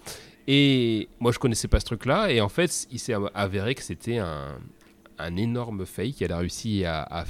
Et 0.48 1.08
moi, 1.22 1.32
je 1.32 1.40
connaissais 1.40 1.70
pas 1.70 1.80
ce 1.80 1.86
truc-là, 1.86 2.32
et 2.32 2.42
en 2.42 2.50
fait, 2.50 2.86
il 2.92 3.00
s'est 3.00 3.16
avéré 3.34 3.76
que 3.76 3.84
c'était 3.84 4.18
un, 4.18 4.58
un 5.18 5.36
énorme 5.38 5.86
fake. 5.86 6.22
Elle 6.22 6.34
a 6.34 6.40
réussi 6.40 6.84
à, 6.84 7.02
à, 7.04 7.22
à- 7.22 7.26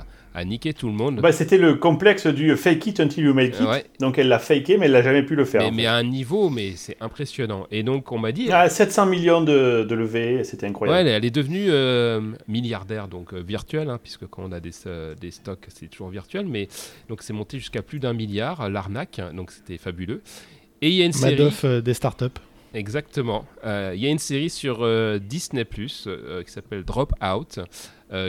à 0.00 0.04
niquer 0.44 0.72
tout 0.72 0.86
le 0.86 0.92
monde. 0.92 1.20
Bah, 1.20 1.32
c'était 1.32 1.58
le 1.58 1.74
complexe 1.74 2.26
du 2.26 2.56
fake 2.56 2.86
it 2.86 3.00
until 3.00 3.24
you 3.24 3.34
make 3.34 3.54
it. 3.58 3.66
Ouais. 3.66 3.84
Donc 4.00 4.18
elle 4.18 4.28
l'a 4.28 4.38
faké, 4.38 4.76
mais 4.78 4.86
elle 4.86 4.92
l'a 4.92 5.02
jamais 5.02 5.22
pu 5.22 5.34
le 5.34 5.44
faire. 5.44 5.60
Mais, 5.62 5.68
en 5.68 5.72
mais 5.72 5.82
fait. 5.82 5.88
à 5.88 5.94
un 5.94 6.02
niveau, 6.04 6.48
mais 6.50 6.72
c'est 6.76 6.96
impressionnant. 7.00 7.66
Et 7.70 7.82
donc, 7.82 8.12
on 8.12 8.18
m'a 8.18 8.32
dit. 8.32 8.48
Ah, 8.52 8.68
700 8.68 9.06
millions 9.06 9.40
de, 9.40 9.84
de 9.88 9.94
levées, 9.94 10.44
c'était 10.44 10.64
Ouais, 10.66 10.70
incroyable. 10.70 11.08
elle, 11.08 11.14
elle 11.16 11.24
est 11.24 11.30
devenue 11.30 11.66
euh, 11.68 12.20
milliardaire, 12.46 13.08
donc 13.08 13.32
euh, 13.32 13.40
virtuelle, 13.40 13.90
hein, 13.90 13.98
puisque 14.02 14.26
quand 14.26 14.42
on 14.44 14.52
a 14.52 14.60
des, 14.60 14.70
euh, 14.86 15.14
des 15.20 15.30
stocks, 15.30 15.66
c'est 15.68 15.88
toujours 15.88 16.08
virtuel. 16.10 16.46
Mais 16.46 16.68
donc, 17.08 17.22
c'est 17.22 17.32
monté 17.32 17.58
jusqu'à 17.58 17.82
plus 17.82 17.98
d'un 17.98 18.12
milliard, 18.12 18.68
l'arnaque, 18.68 19.20
donc 19.34 19.50
c'était 19.50 19.78
fabuleux. 19.78 20.22
Et 20.80 20.90
il 20.90 20.94
y 20.94 21.02
a 21.02 21.06
une 21.06 21.12
série. 21.12 21.32
Madoff 21.36 21.64
euh, 21.64 21.80
des 21.80 21.94
startups. 21.94 22.26
Exactement. 22.74 23.46
Euh, 23.64 23.92
Il 23.94 24.00
y 24.00 24.06
a 24.06 24.10
une 24.10 24.18
série 24.18 24.50
sur 24.50 24.78
euh, 24.82 25.18
Disney 25.18 25.64
Plus 25.64 26.04
euh, 26.06 26.42
qui 26.42 26.52
s'appelle 26.52 26.84
Drop 26.84 27.12
Out, 27.22 27.60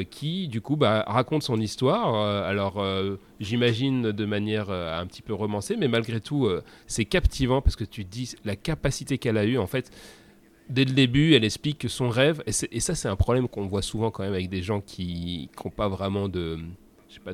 qui 0.10 0.49
du 0.49 0.60
coup 0.60 0.76
bah, 0.76 1.06
raconte 1.07 1.44
son 1.44 1.60
histoire. 1.60 2.14
Alors 2.45 2.84
j'imagine 3.40 4.11
de 4.11 4.26
manière 4.26 4.70
un 4.70 5.06
petit 5.07 5.22
peu 5.22 5.34
romancée, 5.34 5.78
mais 5.78 5.88
malgré 5.88 6.20
tout 6.20 6.49
c'est 6.86 7.06
captivant 7.06 7.61
parce 7.61 7.78
que 7.78 7.86
tu 7.86 8.03
dis 8.03 8.36
la 8.44 8.57
capacité 8.57 9.18
qu'elle 9.18 9.38
a 9.38 9.45
eue 9.45 9.57
en 9.57 9.68
fait. 9.68 9.90
Dès 10.68 10.84
le 10.84 10.91
début, 10.91 11.34
elle 11.34 11.45
explique 11.45 11.80
que 11.80 11.88
son 11.88 12.10
rêve, 12.10 12.44
et, 12.45 12.52
ça 12.52 12.94
c'est 12.94 13.07
un 13.07 13.16
problème 13.16 13.48
qu'on 13.48 13.68
voit 13.68 13.82
souvent 13.82 14.11
quand 14.11 14.22
même 14.22 14.34
avec 14.34 14.49
des 14.49 14.61
gens 14.61 14.82
qui 14.82 15.49
n'ont 15.64 15.72
pas 15.72 15.88
vraiment 15.88 16.28
de, 16.28 16.60
je 17.07 17.14
sais 17.14 17.22
pas 17.22 17.34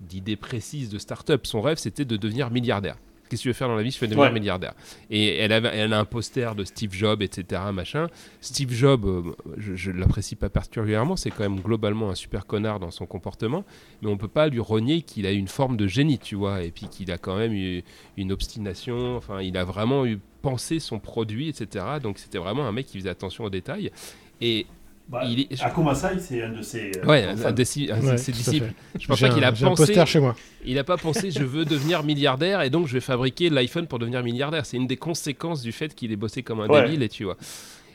d'idées 0.00 0.36
précises 0.36 0.88
de 0.88 0.98
start-up. 0.98 1.46
Son 1.46 1.60
rêve 1.60 1.76
c'était 1.76 2.06
de 2.06 2.16
devenir 2.16 2.50
milliardaire. 2.50 2.96
Qu'est-ce 3.32 3.40
que 3.40 3.44
tu 3.44 3.48
veux 3.48 3.54
faire 3.54 3.68
dans 3.68 3.76
la 3.76 3.82
vie 3.82 3.90
Je 3.90 3.98
veux 3.98 4.06
devenir 4.08 4.24
Ouais. 4.26 4.32
milliardaire. 4.32 4.74
Et 5.08 5.36
elle, 5.38 5.52
avait, 5.52 5.70
elle 5.72 5.94
a 5.94 5.98
un 5.98 6.04
poster 6.04 6.54
de 6.54 6.64
Steve 6.64 6.92
Jobs, 6.92 7.22
etc. 7.22 7.62
Machin. 7.72 8.08
Steve 8.42 8.70
Jobs, 8.74 9.06
euh, 9.06 9.22
je 9.56 9.90
ne 9.90 9.98
l'apprécie 9.98 10.36
pas 10.36 10.50
particulièrement, 10.50 11.16
c'est 11.16 11.30
quand 11.30 11.44
même 11.44 11.60
globalement 11.60 12.10
un 12.10 12.14
super 12.14 12.44
connard 12.44 12.78
dans 12.78 12.90
son 12.90 13.06
comportement, 13.06 13.64
mais 14.02 14.10
on 14.10 14.18
peut 14.18 14.28
pas 14.28 14.48
lui 14.48 14.60
renier 14.60 15.00
qu'il 15.00 15.24
a 15.24 15.32
eu 15.32 15.36
une 15.38 15.48
forme 15.48 15.78
de 15.78 15.86
génie, 15.86 16.18
tu 16.18 16.34
vois, 16.34 16.62
et 16.62 16.70
puis 16.70 16.88
qu'il 16.88 17.10
a 17.10 17.16
quand 17.16 17.36
même 17.38 17.54
eu 17.54 17.82
une 18.18 18.32
obstination, 18.32 19.16
enfin, 19.16 19.40
il 19.40 19.56
a 19.56 19.64
vraiment 19.64 20.04
eu 20.04 20.18
pensé 20.42 20.78
son 20.78 20.98
produit, 20.98 21.48
etc. 21.48 21.86
Donc 22.02 22.18
c'était 22.18 22.36
vraiment 22.38 22.66
un 22.66 22.72
mec 22.72 22.84
qui 22.86 22.98
faisait 22.98 23.08
attention 23.08 23.44
aux 23.44 23.50
détails. 23.50 23.90
Et 24.42 24.66
Bah, 25.08 25.22
il 25.26 25.40
est- 25.40 25.62
Akuma 25.62 25.94
Sai, 25.94 26.18
c'est 26.20 26.42
un 26.42 26.50
de 26.50 26.62
ses. 26.62 26.90
euh, 26.96 27.06
ouais, 27.06 27.26
enfants. 27.26 27.48
un 27.48 27.52
de 27.52 27.64
ses, 27.64 27.90
un 27.90 27.98
de 28.00 28.06
Ouais, 28.06 28.16
ses 28.16 28.32
tout 28.32 28.38
à 28.38 28.40
disciples. 28.40 28.72
Je 28.98 29.06
pense 29.06 29.20
pas 29.20 29.28
qu'il 29.28 29.44
a 29.44 29.48
un 29.48 29.52
pensé. 29.52 29.74
poster 29.86 30.06
chez 30.06 30.20
moi. 30.20 30.34
Il 30.64 30.76
n'a 30.76 30.84
pas 30.84 30.96
pensé 30.96 31.30
je 31.30 31.42
veux 31.44 31.64
devenir 31.66 32.02
milliardaire 32.02 32.62
et 32.62 32.70
donc 32.70 32.86
je 32.86 32.94
vais 32.94 33.00
fabriquer 33.00 33.50
l'iPhone 33.50 33.86
pour 33.86 33.98
devenir 33.98 34.22
milliardaire. 34.22 34.64
C'est 34.64 34.76
une 34.78 34.86
des 34.86 34.96
conséquences 34.96 35.60
du 35.62 35.72
fait 35.72 35.94
qu'il 35.94 36.12
ait 36.12 36.16
bossé 36.16 36.42
comme 36.42 36.60
un 36.60 36.66
Ouais. 36.68 36.82
débile 36.84 37.02
et 37.02 37.08
tu 37.10 37.24
vois. 37.24 37.36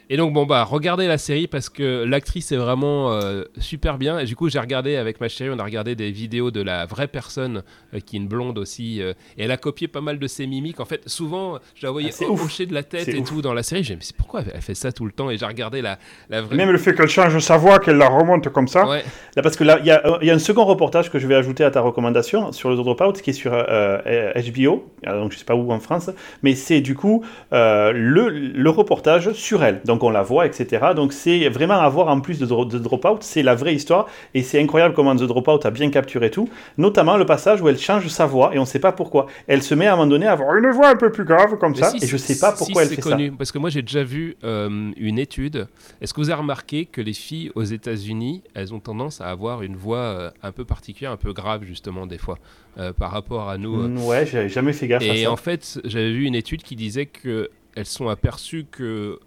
Et 0.10 0.16
donc 0.16 0.32
bon 0.34 0.46
bah 0.46 0.64
regardez 0.64 1.06
la 1.08 1.18
série 1.18 1.48
parce 1.48 1.68
que 1.70 2.04
l'actrice 2.06 2.52
est 2.54 2.58
vraiment 2.58 3.12
euh, 3.12 3.44
super 3.60 3.98
bien. 3.98 4.20
Et 4.20 4.26
du 4.26 4.36
coup 4.38 4.48
j'ai 4.50 4.60
regardé 4.60 4.96
avec 4.96 5.20
ma 5.20 5.28
chérie, 5.28 5.50
on 5.54 5.60
a 5.60 5.64
regardé 5.66 5.96
des 5.96 6.12
vidéos 6.12 6.50
de 6.50 6.62
la 6.62 6.86
vraie 6.86 7.08
personne 7.10 7.62
euh, 7.94 8.00
qui 8.00 8.16
est 8.16 8.20
une 8.20 8.28
blonde 8.28 8.58
aussi. 8.58 9.02
euh, 9.02 9.12
et 9.38 9.44
elle 9.44 9.52
a 9.52 9.58
copié 9.58 9.90
pas 9.90 10.00
mal 10.00 10.18
de 10.18 10.28
ses 10.28 10.48
mimiques. 10.48 10.80
En 10.80 10.86
fait 10.86 11.02
souvent 11.10 11.60
je 11.76 11.86
la 11.86 11.92
voyais 11.92 12.12
Ah, 12.22 12.32
hocher 12.32 12.66
de 12.66 12.74
la 12.74 12.84
tête 12.84 13.10
et 13.10 13.18
ouf. 13.20 13.28
tout 13.28 13.42
dans 13.42 13.54
la 13.54 13.64
série. 13.64 13.84
J'ai 13.84 13.96
dit 13.96 14.08
mais 14.12 14.16
pourquoi 14.18 14.44
elle 14.54 14.62
fait 14.62 14.76
ça 14.76 14.94
tout 14.94 15.06
le 15.06 15.12
temps? 15.12 15.30
Et 15.30 15.38
j'ai 15.38 15.46
regardé 15.46 15.82
la, 15.82 16.00
la 16.30 16.42
vraie. 16.42 16.56
Même 16.56 16.72
le 16.72 16.78
fait 16.78 16.94
qu'elle 16.96 17.10
change 17.10 17.38
sa 17.40 17.58
voix, 17.58 17.80
qu'elle 17.80 17.98
la 17.98 18.08
remonte 18.08 18.48
comme 18.50 18.70
ça. 18.70 18.88
Ouais. 18.88 19.04
Là, 19.36 19.42
parce 19.42 19.58
que 19.58 19.64
là, 19.66 19.78
il 19.82 19.86
y, 19.86 20.26
y 20.26 20.32
a 20.32 20.34
un 20.34 20.40
second 20.40 20.64
reportage 20.66 21.12
que 21.12 21.20
je 21.20 21.28
vais 21.28 21.36
ajouter 21.36 21.64
à 21.66 21.72
ta 21.72 21.82
recommandation 21.82 22.52
sur 22.54 22.70
le 22.70 22.76
Dropout, 22.78 23.22
qui 23.22 23.32
est 23.32 23.34
sur 23.34 23.52
HBO, 23.52 24.86
alors, 25.06 25.24
donc 25.24 25.32
je 25.34 25.38
sais 25.38 25.46
pas 25.46 25.56
où 25.56 25.72
en 25.72 25.80
France, 25.80 26.10
mais 26.44 26.56
c'est 26.56 26.82
du 26.82 26.96
coup 26.96 27.24
le, 27.52 28.30
le 28.30 28.70
reportage 28.70 29.34
sur 29.34 29.64
elle. 29.64 29.82
Donc 29.86 29.97
on 30.04 30.10
la 30.10 30.24
voit, 30.24 30.46
etc. 30.46 30.88
Donc 30.96 31.14
c'est 31.14 31.50
vraiment 31.50 31.80
à 31.80 31.90
voir 31.90 32.08
en 32.08 32.20
plus 32.20 32.40
de, 32.40 32.46
de 32.46 32.80
Dropout, 32.80 33.22
c'est 33.22 33.44
la 33.44 33.56
vraie 33.56 33.76
histoire, 33.76 34.08
et 34.34 34.44
c'est 34.44 34.62
incroyable 34.62 34.94
comment 34.94 35.16
The 35.16 35.24
Dropout 35.24 35.66
a 35.66 35.72
bien 35.72 35.90
capturé 35.90 36.32
tout, 36.32 36.50
notamment 36.78 37.18
le 37.18 37.26
passage 37.26 37.62
où 37.62 37.70
elle 37.70 37.78
change 37.78 38.08
sa 38.08 38.26
voix, 38.26 38.54
et 38.54 38.60
on 38.60 38.66
sait 38.66 38.80
pas 38.80 38.92
pourquoi. 38.92 39.28
Elle 39.48 39.64
se 39.64 39.76
met 39.76 39.88
à 39.88 39.94
un 39.94 39.96
moment 39.96 40.08
donné 40.08 40.28
à 40.28 40.34
avoir 40.34 40.56
une 40.56 40.70
voix 40.72 40.90
un 40.90 40.96
peu 40.96 41.12
plus 41.12 41.26
grave 41.26 41.58
comme 41.58 41.74
Mais 41.74 41.80
ça, 41.80 41.92
si, 41.92 42.04
et 42.04 42.08
je 42.08 42.18
sais 42.18 42.40
pas 42.40 42.52
pourquoi 42.52 42.84
si, 42.84 42.90
elle 42.90 42.96
fait 42.96 43.02
connu, 43.02 43.32
Parce 43.32 43.52
que 43.52 43.58
moi 43.58 43.70
j'ai 43.70 43.82
déjà 43.82 44.04
vu 44.04 44.36
euh, 44.44 44.92
une 44.98 45.20
étude. 45.20 45.68
Est-ce 46.02 46.14
que 46.14 46.22
vous 46.22 46.30
avez 46.30 46.40
remarqué 46.40 46.86
que 46.86 47.02
les 47.02 47.14
filles 47.14 47.52
aux 47.56 47.64
États-Unis, 47.64 48.44
elles 48.54 48.74
ont 48.74 48.80
tendance 48.80 49.22
à 49.22 49.28
avoir 49.30 49.62
une 49.62 49.76
voix 49.76 49.98
euh, 49.98 50.32
un 50.44 50.52
peu 50.52 50.66
particulière, 50.66 51.12
un 51.12 51.18
peu 51.18 51.34
grave 51.34 51.64
justement 51.64 52.08
des 52.08 52.18
fois, 52.18 52.38
euh, 52.78 52.94
par 52.94 53.12
rapport 53.12 53.50
à 53.50 53.58
nous. 53.58 53.98
ça. 53.98 54.06
Ouais, 54.06 54.26
j'avais 54.26 54.50
jamais 54.50 54.74
fait 54.74 54.88
gaffe 54.88 55.04
à 55.04 55.06
Et 55.06 55.24
ça. 55.24 55.32
en 55.32 55.38
fait, 55.38 55.80
j'avais 55.86 56.12
vu 56.12 56.26
une 56.26 56.36
étude 56.36 56.64
qui 56.64 56.76
disait 56.76 57.06
que 57.06 57.50
elles 57.76 57.86
sont 57.86 58.10
aperçues 58.10 58.66
que 58.70 59.20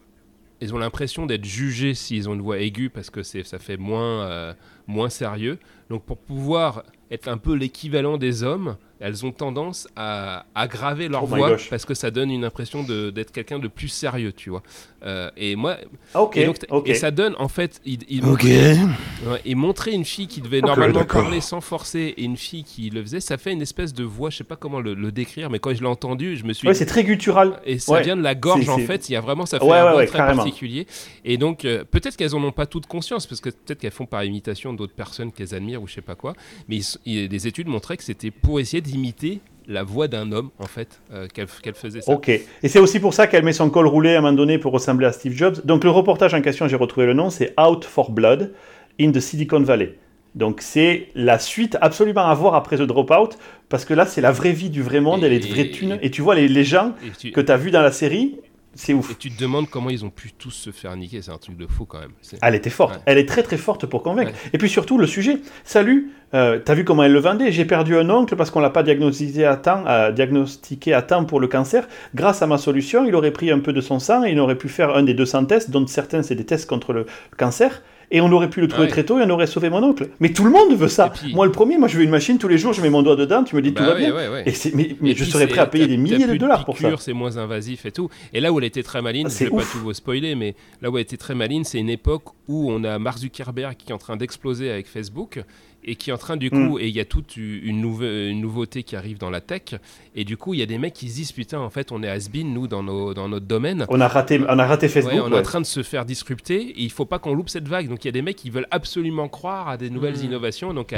elles 0.60 0.74
ont 0.74 0.78
l'impression 0.78 1.26
d'être 1.26 1.44
jugées 1.44 1.94
s'ils 1.94 2.28
ont 2.28 2.34
une 2.34 2.42
voix 2.42 2.58
aiguë 2.58 2.90
parce 2.90 3.10
que 3.10 3.22
ça 3.22 3.58
fait 3.58 3.76
moins 3.76 4.24
euh, 4.24 4.54
moins 4.86 5.08
sérieux. 5.08 5.58
Donc 5.88 6.04
pour 6.04 6.18
pouvoir 6.18 6.84
être 7.10 7.28
un 7.28 7.38
peu 7.38 7.54
l'équivalent 7.54 8.18
des 8.18 8.42
hommes, 8.42 8.76
elles 9.01 9.24
ont 9.27 9.32
tendance 9.32 9.89
à 9.97 10.44
aggraver 10.55 11.09
leur 11.09 11.24
Oh 11.24 11.27
voix 11.27 11.56
parce 11.70 11.85
que 11.85 11.94
ça 11.94 12.10
donne 12.10 12.31
une 12.31 12.44
impression 12.44 12.82
de- 12.82 13.10
d'être 13.10 13.32
quelqu'un 13.32 13.59
de 13.59 13.68
plus 13.68 13.89
sérieux, 13.89 14.32
tu 14.32 14.51
vois. 14.51 14.62
Euh, 15.05 15.31
et 15.36 15.56
moi, 15.56 15.78
Ah, 16.14 16.22
ok, 16.22 16.36
et, 16.36 16.44
donc, 16.44 16.56
ok. 16.68 16.89
et 16.89 16.94
ça 16.94 17.10
donne 17.10 17.35
en 17.39 17.48
fait, 17.48 17.81
il, 17.86 18.01
il 18.09 18.24
Ok. 18.27 18.44
Ouais, 18.44 19.40
et 19.44 19.55
montrer 19.55 19.93
une 19.93 20.05
fille 20.05 20.27
qui 20.27 20.40
devait 20.40 20.59
Ok, 20.59 20.66
normalement 20.66 21.05
parler 21.05 21.40
sans 21.40 21.60
forcer 21.60 22.14
et 22.16 22.22
une 22.24 22.36
fille 22.36 22.64
qui 22.64 22.90
le 22.90 23.01
faisait, 23.02 23.20
ça 23.20 23.39
fait 23.39 23.52
une 23.52 23.62
espèce 23.62 23.93
de 23.94 24.05
voix, 24.05 24.31
je 24.31 24.36
sais 24.39 24.44
pas 24.44 24.56
comment 24.56 24.81
le, 24.81 24.94
le 24.94 25.12
décrire, 25.12 25.51
mais 25.51 25.59
quand 25.59 25.74
je 25.74 25.81
l'ai 25.81 25.86
entendu, 25.86 26.36
je 26.36 26.44
me 26.44 26.52
suis 26.52 26.68
Ouais, 26.68 26.74
c'est 26.74 26.86
très 26.86 27.05
guttural. 27.05 27.60
et 27.64 27.78
ça 27.78 27.93
ouais. 27.93 28.02
vient 28.02 28.16
de 28.16 28.22
la 28.22 28.35
gorge 28.35 28.68
en 28.68 28.78
fait, 28.78 29.09
il 29.09 29.12
y 29.12 29.16
a 29.16 29.20
vraiment 29.20 29.47
ça 29.47 29.59
fait 29.59 29.64
Ouais, 29.64 29.78
un 29.78 29.97
ouais, 29.97 30.06
très 30.06 30.18
carrément. 30.18 30.43
particulier. 30.43 30.86
Et 31.24 31.39
donc 31.39 31.64
euh, 31.64 31.85
peut-être 31.90 32.16
qu'elles 32.16 32.35
en 32.35 32.43
ont 32.44 32.52
pas 32.52 32.66
toutes 32.66 32.86
conscience 32.86 33.27
parce 33.27 33.40
que 33.40 33.48
peut-être 33.51 33.78
qu'elles 33.78 33.90
font 33.90 34.06
par 34.06 34.24
imitation 34.24 34.72
d'autres 34.74 34.94
personnes 34.94 35.32
qu'elles 35.32 35.55
admirent 35.55 35.82
ou 35.82 35.86
je 35.89 35.94
sais 35.94 36.01
pas 36.02 36.14
quoi, 36.14 36.35
mais 36.68 36.77
ils 36.77 36.85
il- 37.06 37.28
des 37.28 37.47
études 37.47 37.68
montraient 37.68 37.97
que 37.97 38.05
c'était 38.05 38.31
pour 38.31 38.60
essayer 38.60 38.81
d'imiter 38.90 39.40
la 39.66 39.82
voix 39.84 40.08
d'un 40.08 40.32
homme 40.32 40.50
en 40.58 40.66
fait 40.66 41.00
euh, 41.12 41.28
qu'elle 41.32 41.46
qu'elle 41.62 41.74
faisait 41.74 42.00
ça. 42.00 42.12
Ok. 42.12 42.28
Et 42.28 42.68
c'est 42.68 42.78
aussi 42.80 42.98
pour 42.98 43.14
ça 43.14 43.26
qu'elle 43.26 43.44
met 43.44 43.52
son 43.52 43.70
col 43.70 43.86
roulé 43.86 44.14
à 44.14 44.18
un 44.18 44.20
moment 44.20 44.32
donné 44.32 44.58
pour 44.58 44.72
ressembler 44.72 45.06
à 45.06 45.12
Steve 45.12 45.32
Jobs. 45.36 45.64
Donc 45.64 45.84
le 45.84 45.90
reportage 45.90 46.34
en 46.34 46.40
question, 46.42 46.66
j'ai 46.66 46.76
retrouvé 46.76 47.06
le 47.06 47.14
nom, 47.14 47.30
c'est 47.30 47.54
Out 47.60 47.84
for 47.84 48.10
Blood 48.10 48.52
in 49.00 49.12
the 49.12 49.20
Silicon 49.20 49.60
Valley. 49.60 49.96
Donc 50.34 50.60
c'est 50.60 51.08
la 51.14 51.38
suite 51.38 51.76
absolument 51.80 52.26
à 52.26 52.34
voir 52.34 52.54
après 52.54 52.76
The 52.78 52.82
Dropout, 52.82 53.36
parce 53.68 53.84
que 53.84 53.94
là 53.94 54.06
c'est 54.06 54.20
la 54.20 54.32
vraie 54.32 54.52
vie 54.52 54.70
du 54.70 54.82
vrai 54.82 55.00
monde, 55.00 55.22
Et- 55.22 55.26
elle 55.26 55.32
est 55.32 55.40
de 55.40 55.46
vraie 55.48 55.70
thune. 55.70 55.98
Et 56.02 56.10
tu 56.10 56.22
vois 56.22 56.34
les, 56.34 56.48
les 56.48 56.64
gens 56.64 56.92
tu, 57.18 57.30
que 57.32 57.40
tu 57.40 57.50
as 57.52 57.56
vus 57.56 57.70
dans 57.70 57.82
la 57.82 57.92
série, 57.92 58.36
c'est 58.74 58.92
ouf. 58.94 59.10
et 59.10 59.14
tu 59.16 59.30
te 59.30 59.40
demandes 59.40 59.68
comment 59.68 59.90
ils 59.90 60.05
ont 60.05 60.10
pu 60.10 60.32
tous 60.32 60.51
se 60.52 60.70
faire 60.70 60.97
niquer, 60.97 61.22
c'est 61.22 61.30
un 61.32 61.38
truc 61.38 61.56
de 61.56 61.66
fou 61.66 61.84
quand 61.84 61.98
même. 62.01 62.12
Elle 62.42 62.55
était 62.55 62.70
forte, 62.70 62.94
Ouais. 62.97 63.02
elle 63.06 63.18
est 63.18 63.26
très 63.28 63.42
très 63.42 63.56
forte 63.56 63.86
pour 63.86 64.02
convaincre. 64.02 64.30
Ouais. 64.32 64.51
Et 64.52 64.59
puis 64.59 64.68
surtout 64.68 64.97
le 64.98 65.06
sujet. 65.06 65.38
Salut, 65.64 66.12
euh, 66.34 66.59
t'as 66.64 66.74
vu 66.74 66.84
comment 66.84 67.02
elle 67.05 67.12
le 67.12 67.18
vendait? 67.18 67.51
J'ai 67.52 67.64
perdu 67.64 67.97
un 67.97 68.09
oncle 68.10 68.36
parce 68.36 68.51
qu'on 68.51 68.60
l'a 68.60 68.70
pas 68.70 68.82
diagnostiqué 68.82 69.44
à 69.44 69.56
temps, 69.56 69.84
euh, 69.86 70.12
diagnostiqué 70.12 70.94
à 70.94 71.02
temps 71.02 71.24
pour 71.24 71.40
le 71.40 71.48
cancer. 71.48 71.88
Grâce 72.14 72.42
à 72.42 72.47
ma 72.47 72.59
solution, 72.59 73.05
il 73.05 73.14
aurait 73.14 73.32
pris 73.32 73.51
un 73.51 73.59
peu 73.59 73.72
de 73.72 73.80
son 73.80 73.98
sang 73.98 74.24
et 74.24 74.30
il 74.32 74.38
aurait 74.38 74.59
pu 74.59 74.68
faire 74.68 74.94
un 74.97 75.02
des 75.02 75.14
200 75.14 75.47
tests, 75.47 75.70
dont 75.70 75.86
certains 75.86 76.22
c'est 76.22 76.34
des 76.36 76.47
tests 76.47 76.68
contre 76.68 76.92
le 76.92 77.06
cancer. 77.36 77.82
Et 78.12 78.20
on 78.20 78.30
aurait 78.32 78.50
pu 78.50 78.60
le 78.60 78.66
trouver 78.66 78.86
Ouais. 78.86 78.90
très 78.90 79.04
tôt 79.04 79.20
et 79.20 79.22
on 79.22 79.30
aurait 79.30 79.46
sauvé 79.46 79.70
mon 79.70 79.82
oncle. 79.84 80.08
Mais 80.18 80.32
tout 80.32 80.44
le 80.44 80.50
monde 80.50 80.74
veut 80.76 80.88
ça. 80.88 81.10
Puis- 81.10 81.32
Moi 81.32 81.46
le 81.46 81.52
premier, 81.52 81.78
moi 81.78 81.86
je 81.86 81.96
veux 81.96 82.02
une 82.02 82.10
machine 82.10 82.38
tous 82.38 82.48
les 82.48 82.58
jours, 82.58 82.72
je 82.72 82.82
mets 82.82 82.90
mon 82.90 83.02
doigt 83.02 83.14
dedans, 83.16 83.44
tu 83.44 83.54
me 83.54 83.62
dis 83.62 83.70
Bah 83.70 83.80
tout 83.82 83.86
va 83.86 83.94
ouais, 83.94 84.00
bien. 84.00 84.52
Et 84.52 84.54
mais, 84.74 84.96
mais 85.00 85.10
Et 85.10 85.14
je 85.14 85.24
serais 85.24 85.46
prêt 85.46 85.60
à 85.60 85.66
payer 85.66 85.86
des 85.86 85.96
milliers 85.96 86.26
de 86.26 86.36
dollars 86.36 86.64
pour 86.64 86.76
ça. 86.76 86.90
C'est 86.98 87.12
moins 87.12 87.36
invasif 87.36 87.86
et 87.86 87.92
tout. 87.92 88.08
Et 88.32 88.40
là 88.40 88.52
où 88.52 88.58
elle 88.58 88.64
était 88.64 88.82
très 88.82 89.00
maline, 89.00 89.26
Ah, 89.26 89.30
je 89.30 89.34
c'est 89.34 89.44
vais 89.44 89.50
pas 89.50 89.62
tout 89.62 89.78
vous 89.78 89.92
spoiler, 89.94 90.34
mais 90.34 90.54
là 90.82 90.90
où 90.90 90.96
elle 90.98 91.02
était 91.02 91.16
très 91.16 91.34
maline, 91.36 91.64
c'est 91.64 91.78
une 91.78 91.90
époque 91.90 92.24
où 92.48 92.70
on 92.72 92.82
a 92.84 92.98
Mark 92.98 93.18
Zuckerberg 93.18 93.76
qui 93.76 93.90
est 93.90 93.94
en 93.94 93.98
train 93.98 94.16
d'exploser 94.16 94.70
avec 94.70 94.88
Facebook 94.88 95.42
et 95.85 95.94
qui 95.97 96.11
est 96.11 96.12
en 96.12 96.19
train 96.19 96.36
du 96.36 96.48
Mm. 96.52 96.69
coup, 96.69 96.78
et 96.78 96.89
il 96.89 96.94
y 96.94 97.01
a 97.01 97.05
toute 97.05 97.36
une, 97.36 97.81
nouve- 97.81 98.02
une 98.05 98.40
nouveauté 98.40 98.82
qui 98.82 98.97
arrive 98.97 99.19
dans 99.19 99.31
la 99.31 99.40
tech, 99.40 99.74
et 100.15 100.24
du 100.24 100.36
coup 100.36 100.52
il 100.55 100.61
y 100.61 100.62
a 100.62 100.66
des 100.66 100.77
mecs 100.78 100.93
qui 100.94 101.09
se 101.09 101.15
disent 101.16 101.32
putain 101.32 101.59
en 101.59 101.70
fait 101.70 101.90
on 101.93 102.02
est 102.02 102.09
has-been 102.09 102.52
nous 102.52 102.66
dans, 102.66 102.82
nos, 102.82 103.15
dans 103.15 103.28
notre 103.28 103.47
domaine. 103.47 103.86
On 103.89 104.01
a 104.01 104.09
raté, 104.09 104.40
on 104.48 104.59
a 104.59 104.66
raté 104.66 104.89
Facebook. 104.89 105.15
Ouais, 105.15 105.20
on 105.20 105.32
est 105.32 105.39
en 105.39 105.43
train 105.43 105.61
de 105.61 105.66
se 105.66 105.82
faire 105.82 106.05
disrupter 106.05 106.61
et 106.61 106.82
il 106.82 106.90
faut 106.90 107.07
pas 107.07 107.19
qu'on 107.19 107.35
loupe 107.35 107.48
cette 107.48 107.69
vague. 107.69 107.89
Donc 107.89 108.05
il 108.05 108.09
y 108.09 108.11
a 108.11 108.12
des 108.12 108.23
mecs 108.23 108.36
qui 108.36 108.51
veulent 108.51 108.66
absolument 108.70 109.28
croire 109.28 109.69
à 109.69 109.77
des 109.77 109.90
nouvelles 109.90 110.19
Mm. 110.19 110.24
innovations. 110.24 110.74
Donc 110.74 110.94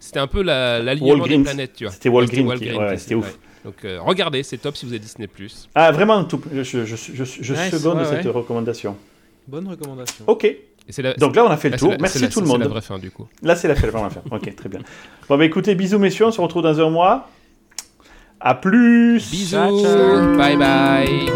c'était 0.00 0.20
un 0.20 0.26
peu 0.26 0.42
la- 0.42 0.80
l'alignement 0.80 1.14
des 1.14 1.20
Walgreens. 1.20 1.42
planètes, 1.44 1.72
tu 1.74 1.84
vois. 1.84 1.92
C'était 1.92 2.08
Walgreens 2.08 2.56
qui- 2.58 2.72
ouais, 2.72 2.96
c'était 2.98 3.14
ouf. 3.14 3.38
Donc 3.64 3.84
euh, 3.84 3.98
regardez, 4.00 4.42
c'est 4.42 4.58
top 4.58 4.76
si 4.76 4.86
vous 4.86 4.92
avez 4.92 4.98
Disney+. 4.98 5.28
Ah, 5.74 5.92
vraiment, 5.92 6.24
tout, 6.24 6.40
je, 6.52 6.62
je, 6.64 6.84
je, 6.84 6.96
je, 6.96 7.54
seconde 7.54 7.98
ouais, 7.98 8.04
cette 8.06 8.24
ouais. 8.24 8.30
recommandation. 8.30 8.96
Bonne 9.46 9.68
recommandation. 9.68 10.24
Ok, 10.28 10.46
la- 11.02 11.14
donc 11.14 11.36
là, 11.36 11.44
on 11.44 11.48
a 11.50 11.56
fait 11.56 11.68
le 11.68 11.72
là, 11.72 11.78
c'est 11.78 11.84
tour. 11.84 11.90
la- 11.90 11.96
c'est 11.96 12.02
Merci 12.02 12.18
la- 12.20 12.28
tout 12.28 12.40
le 12.40 12.46
c'est 12.46 12.52
monde. 12.52 12.60
la 12.62 12.68
vraie 12.68 12.80
fin 12.80 12.98
du 12.98 13.10
coup. 13.10 13.26
Là, 13.42 13.56
c'est 13.56 13.68
la 13.68 13.74
la 14.02 14.10
fin. 14.10 14.22
Ok, 14.30 14.54
très 14.56 14.68
bien. 14.68 14.80
Bon, 15.28 15.38
bah 15.38 15.44
écoutez, 15.44 15.74
bisous 15.74 15.98
messieurs, 15.98 16.26
on 16.26 16.32
se 16.32 16.40
retrouve 16.40 16.62
dans 16.62 16.78
un 16.80 16.90
mois. 16.90 17.28
À 18.40 18.54
plus 18.56 19.30
Bisous, 19.30 19.50
Ciao, 19.56 19.80
ciao. 19.82 20.36
bye 20.36 20.56
bye. 20.56 21.30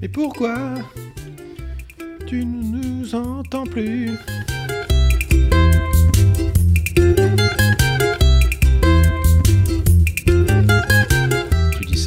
Mais 0.00 0.08
pourquoi 0.08 0.56
tu 2.26 2.44
ne 2.44 2.78
nous 3.00 3.14
entends 3.14 3.64
plus? 3.66 4.12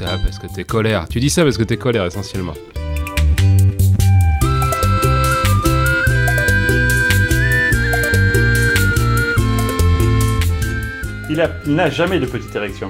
Ça 0.02 0.18
parce 0.24 0.40
que 0.40 0.48
t'es 0.48 0.64
colère. 0.64 1.08
Tu 1.10 1.20
dis 1.20 1.30
ça 1.30 1.44
parce 1.44 1.58
que 1.58 1.64
t'es 1.64 1.78
colère 1.78 2.06
essentiellement. 2.06 2.54
Il 11.30 11.40
a- 11.40 11.52
il 11.66 11.76
n'a 11.76 11.90
jamais 11.90 12.20
de 12.20 12.26
petite 12.26 12.54
érection. 12.56 12.90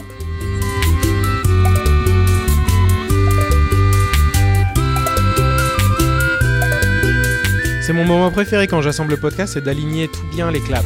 C'est 7.81 7.93
mon 7.93 8.05
moment 8.05 8.31
préféré 8.31 8.67
quand 8.67 8.81
j'assemble 8.81 9.11
le 9.11 9.17
podcast, 9.17 9.53
c'est 9.53 9.63
d'aligner 9.63 10.07
tout 10.07 10.23
bien 10.33 10.51
les 10.51 10.61
claps. 10.61 10.85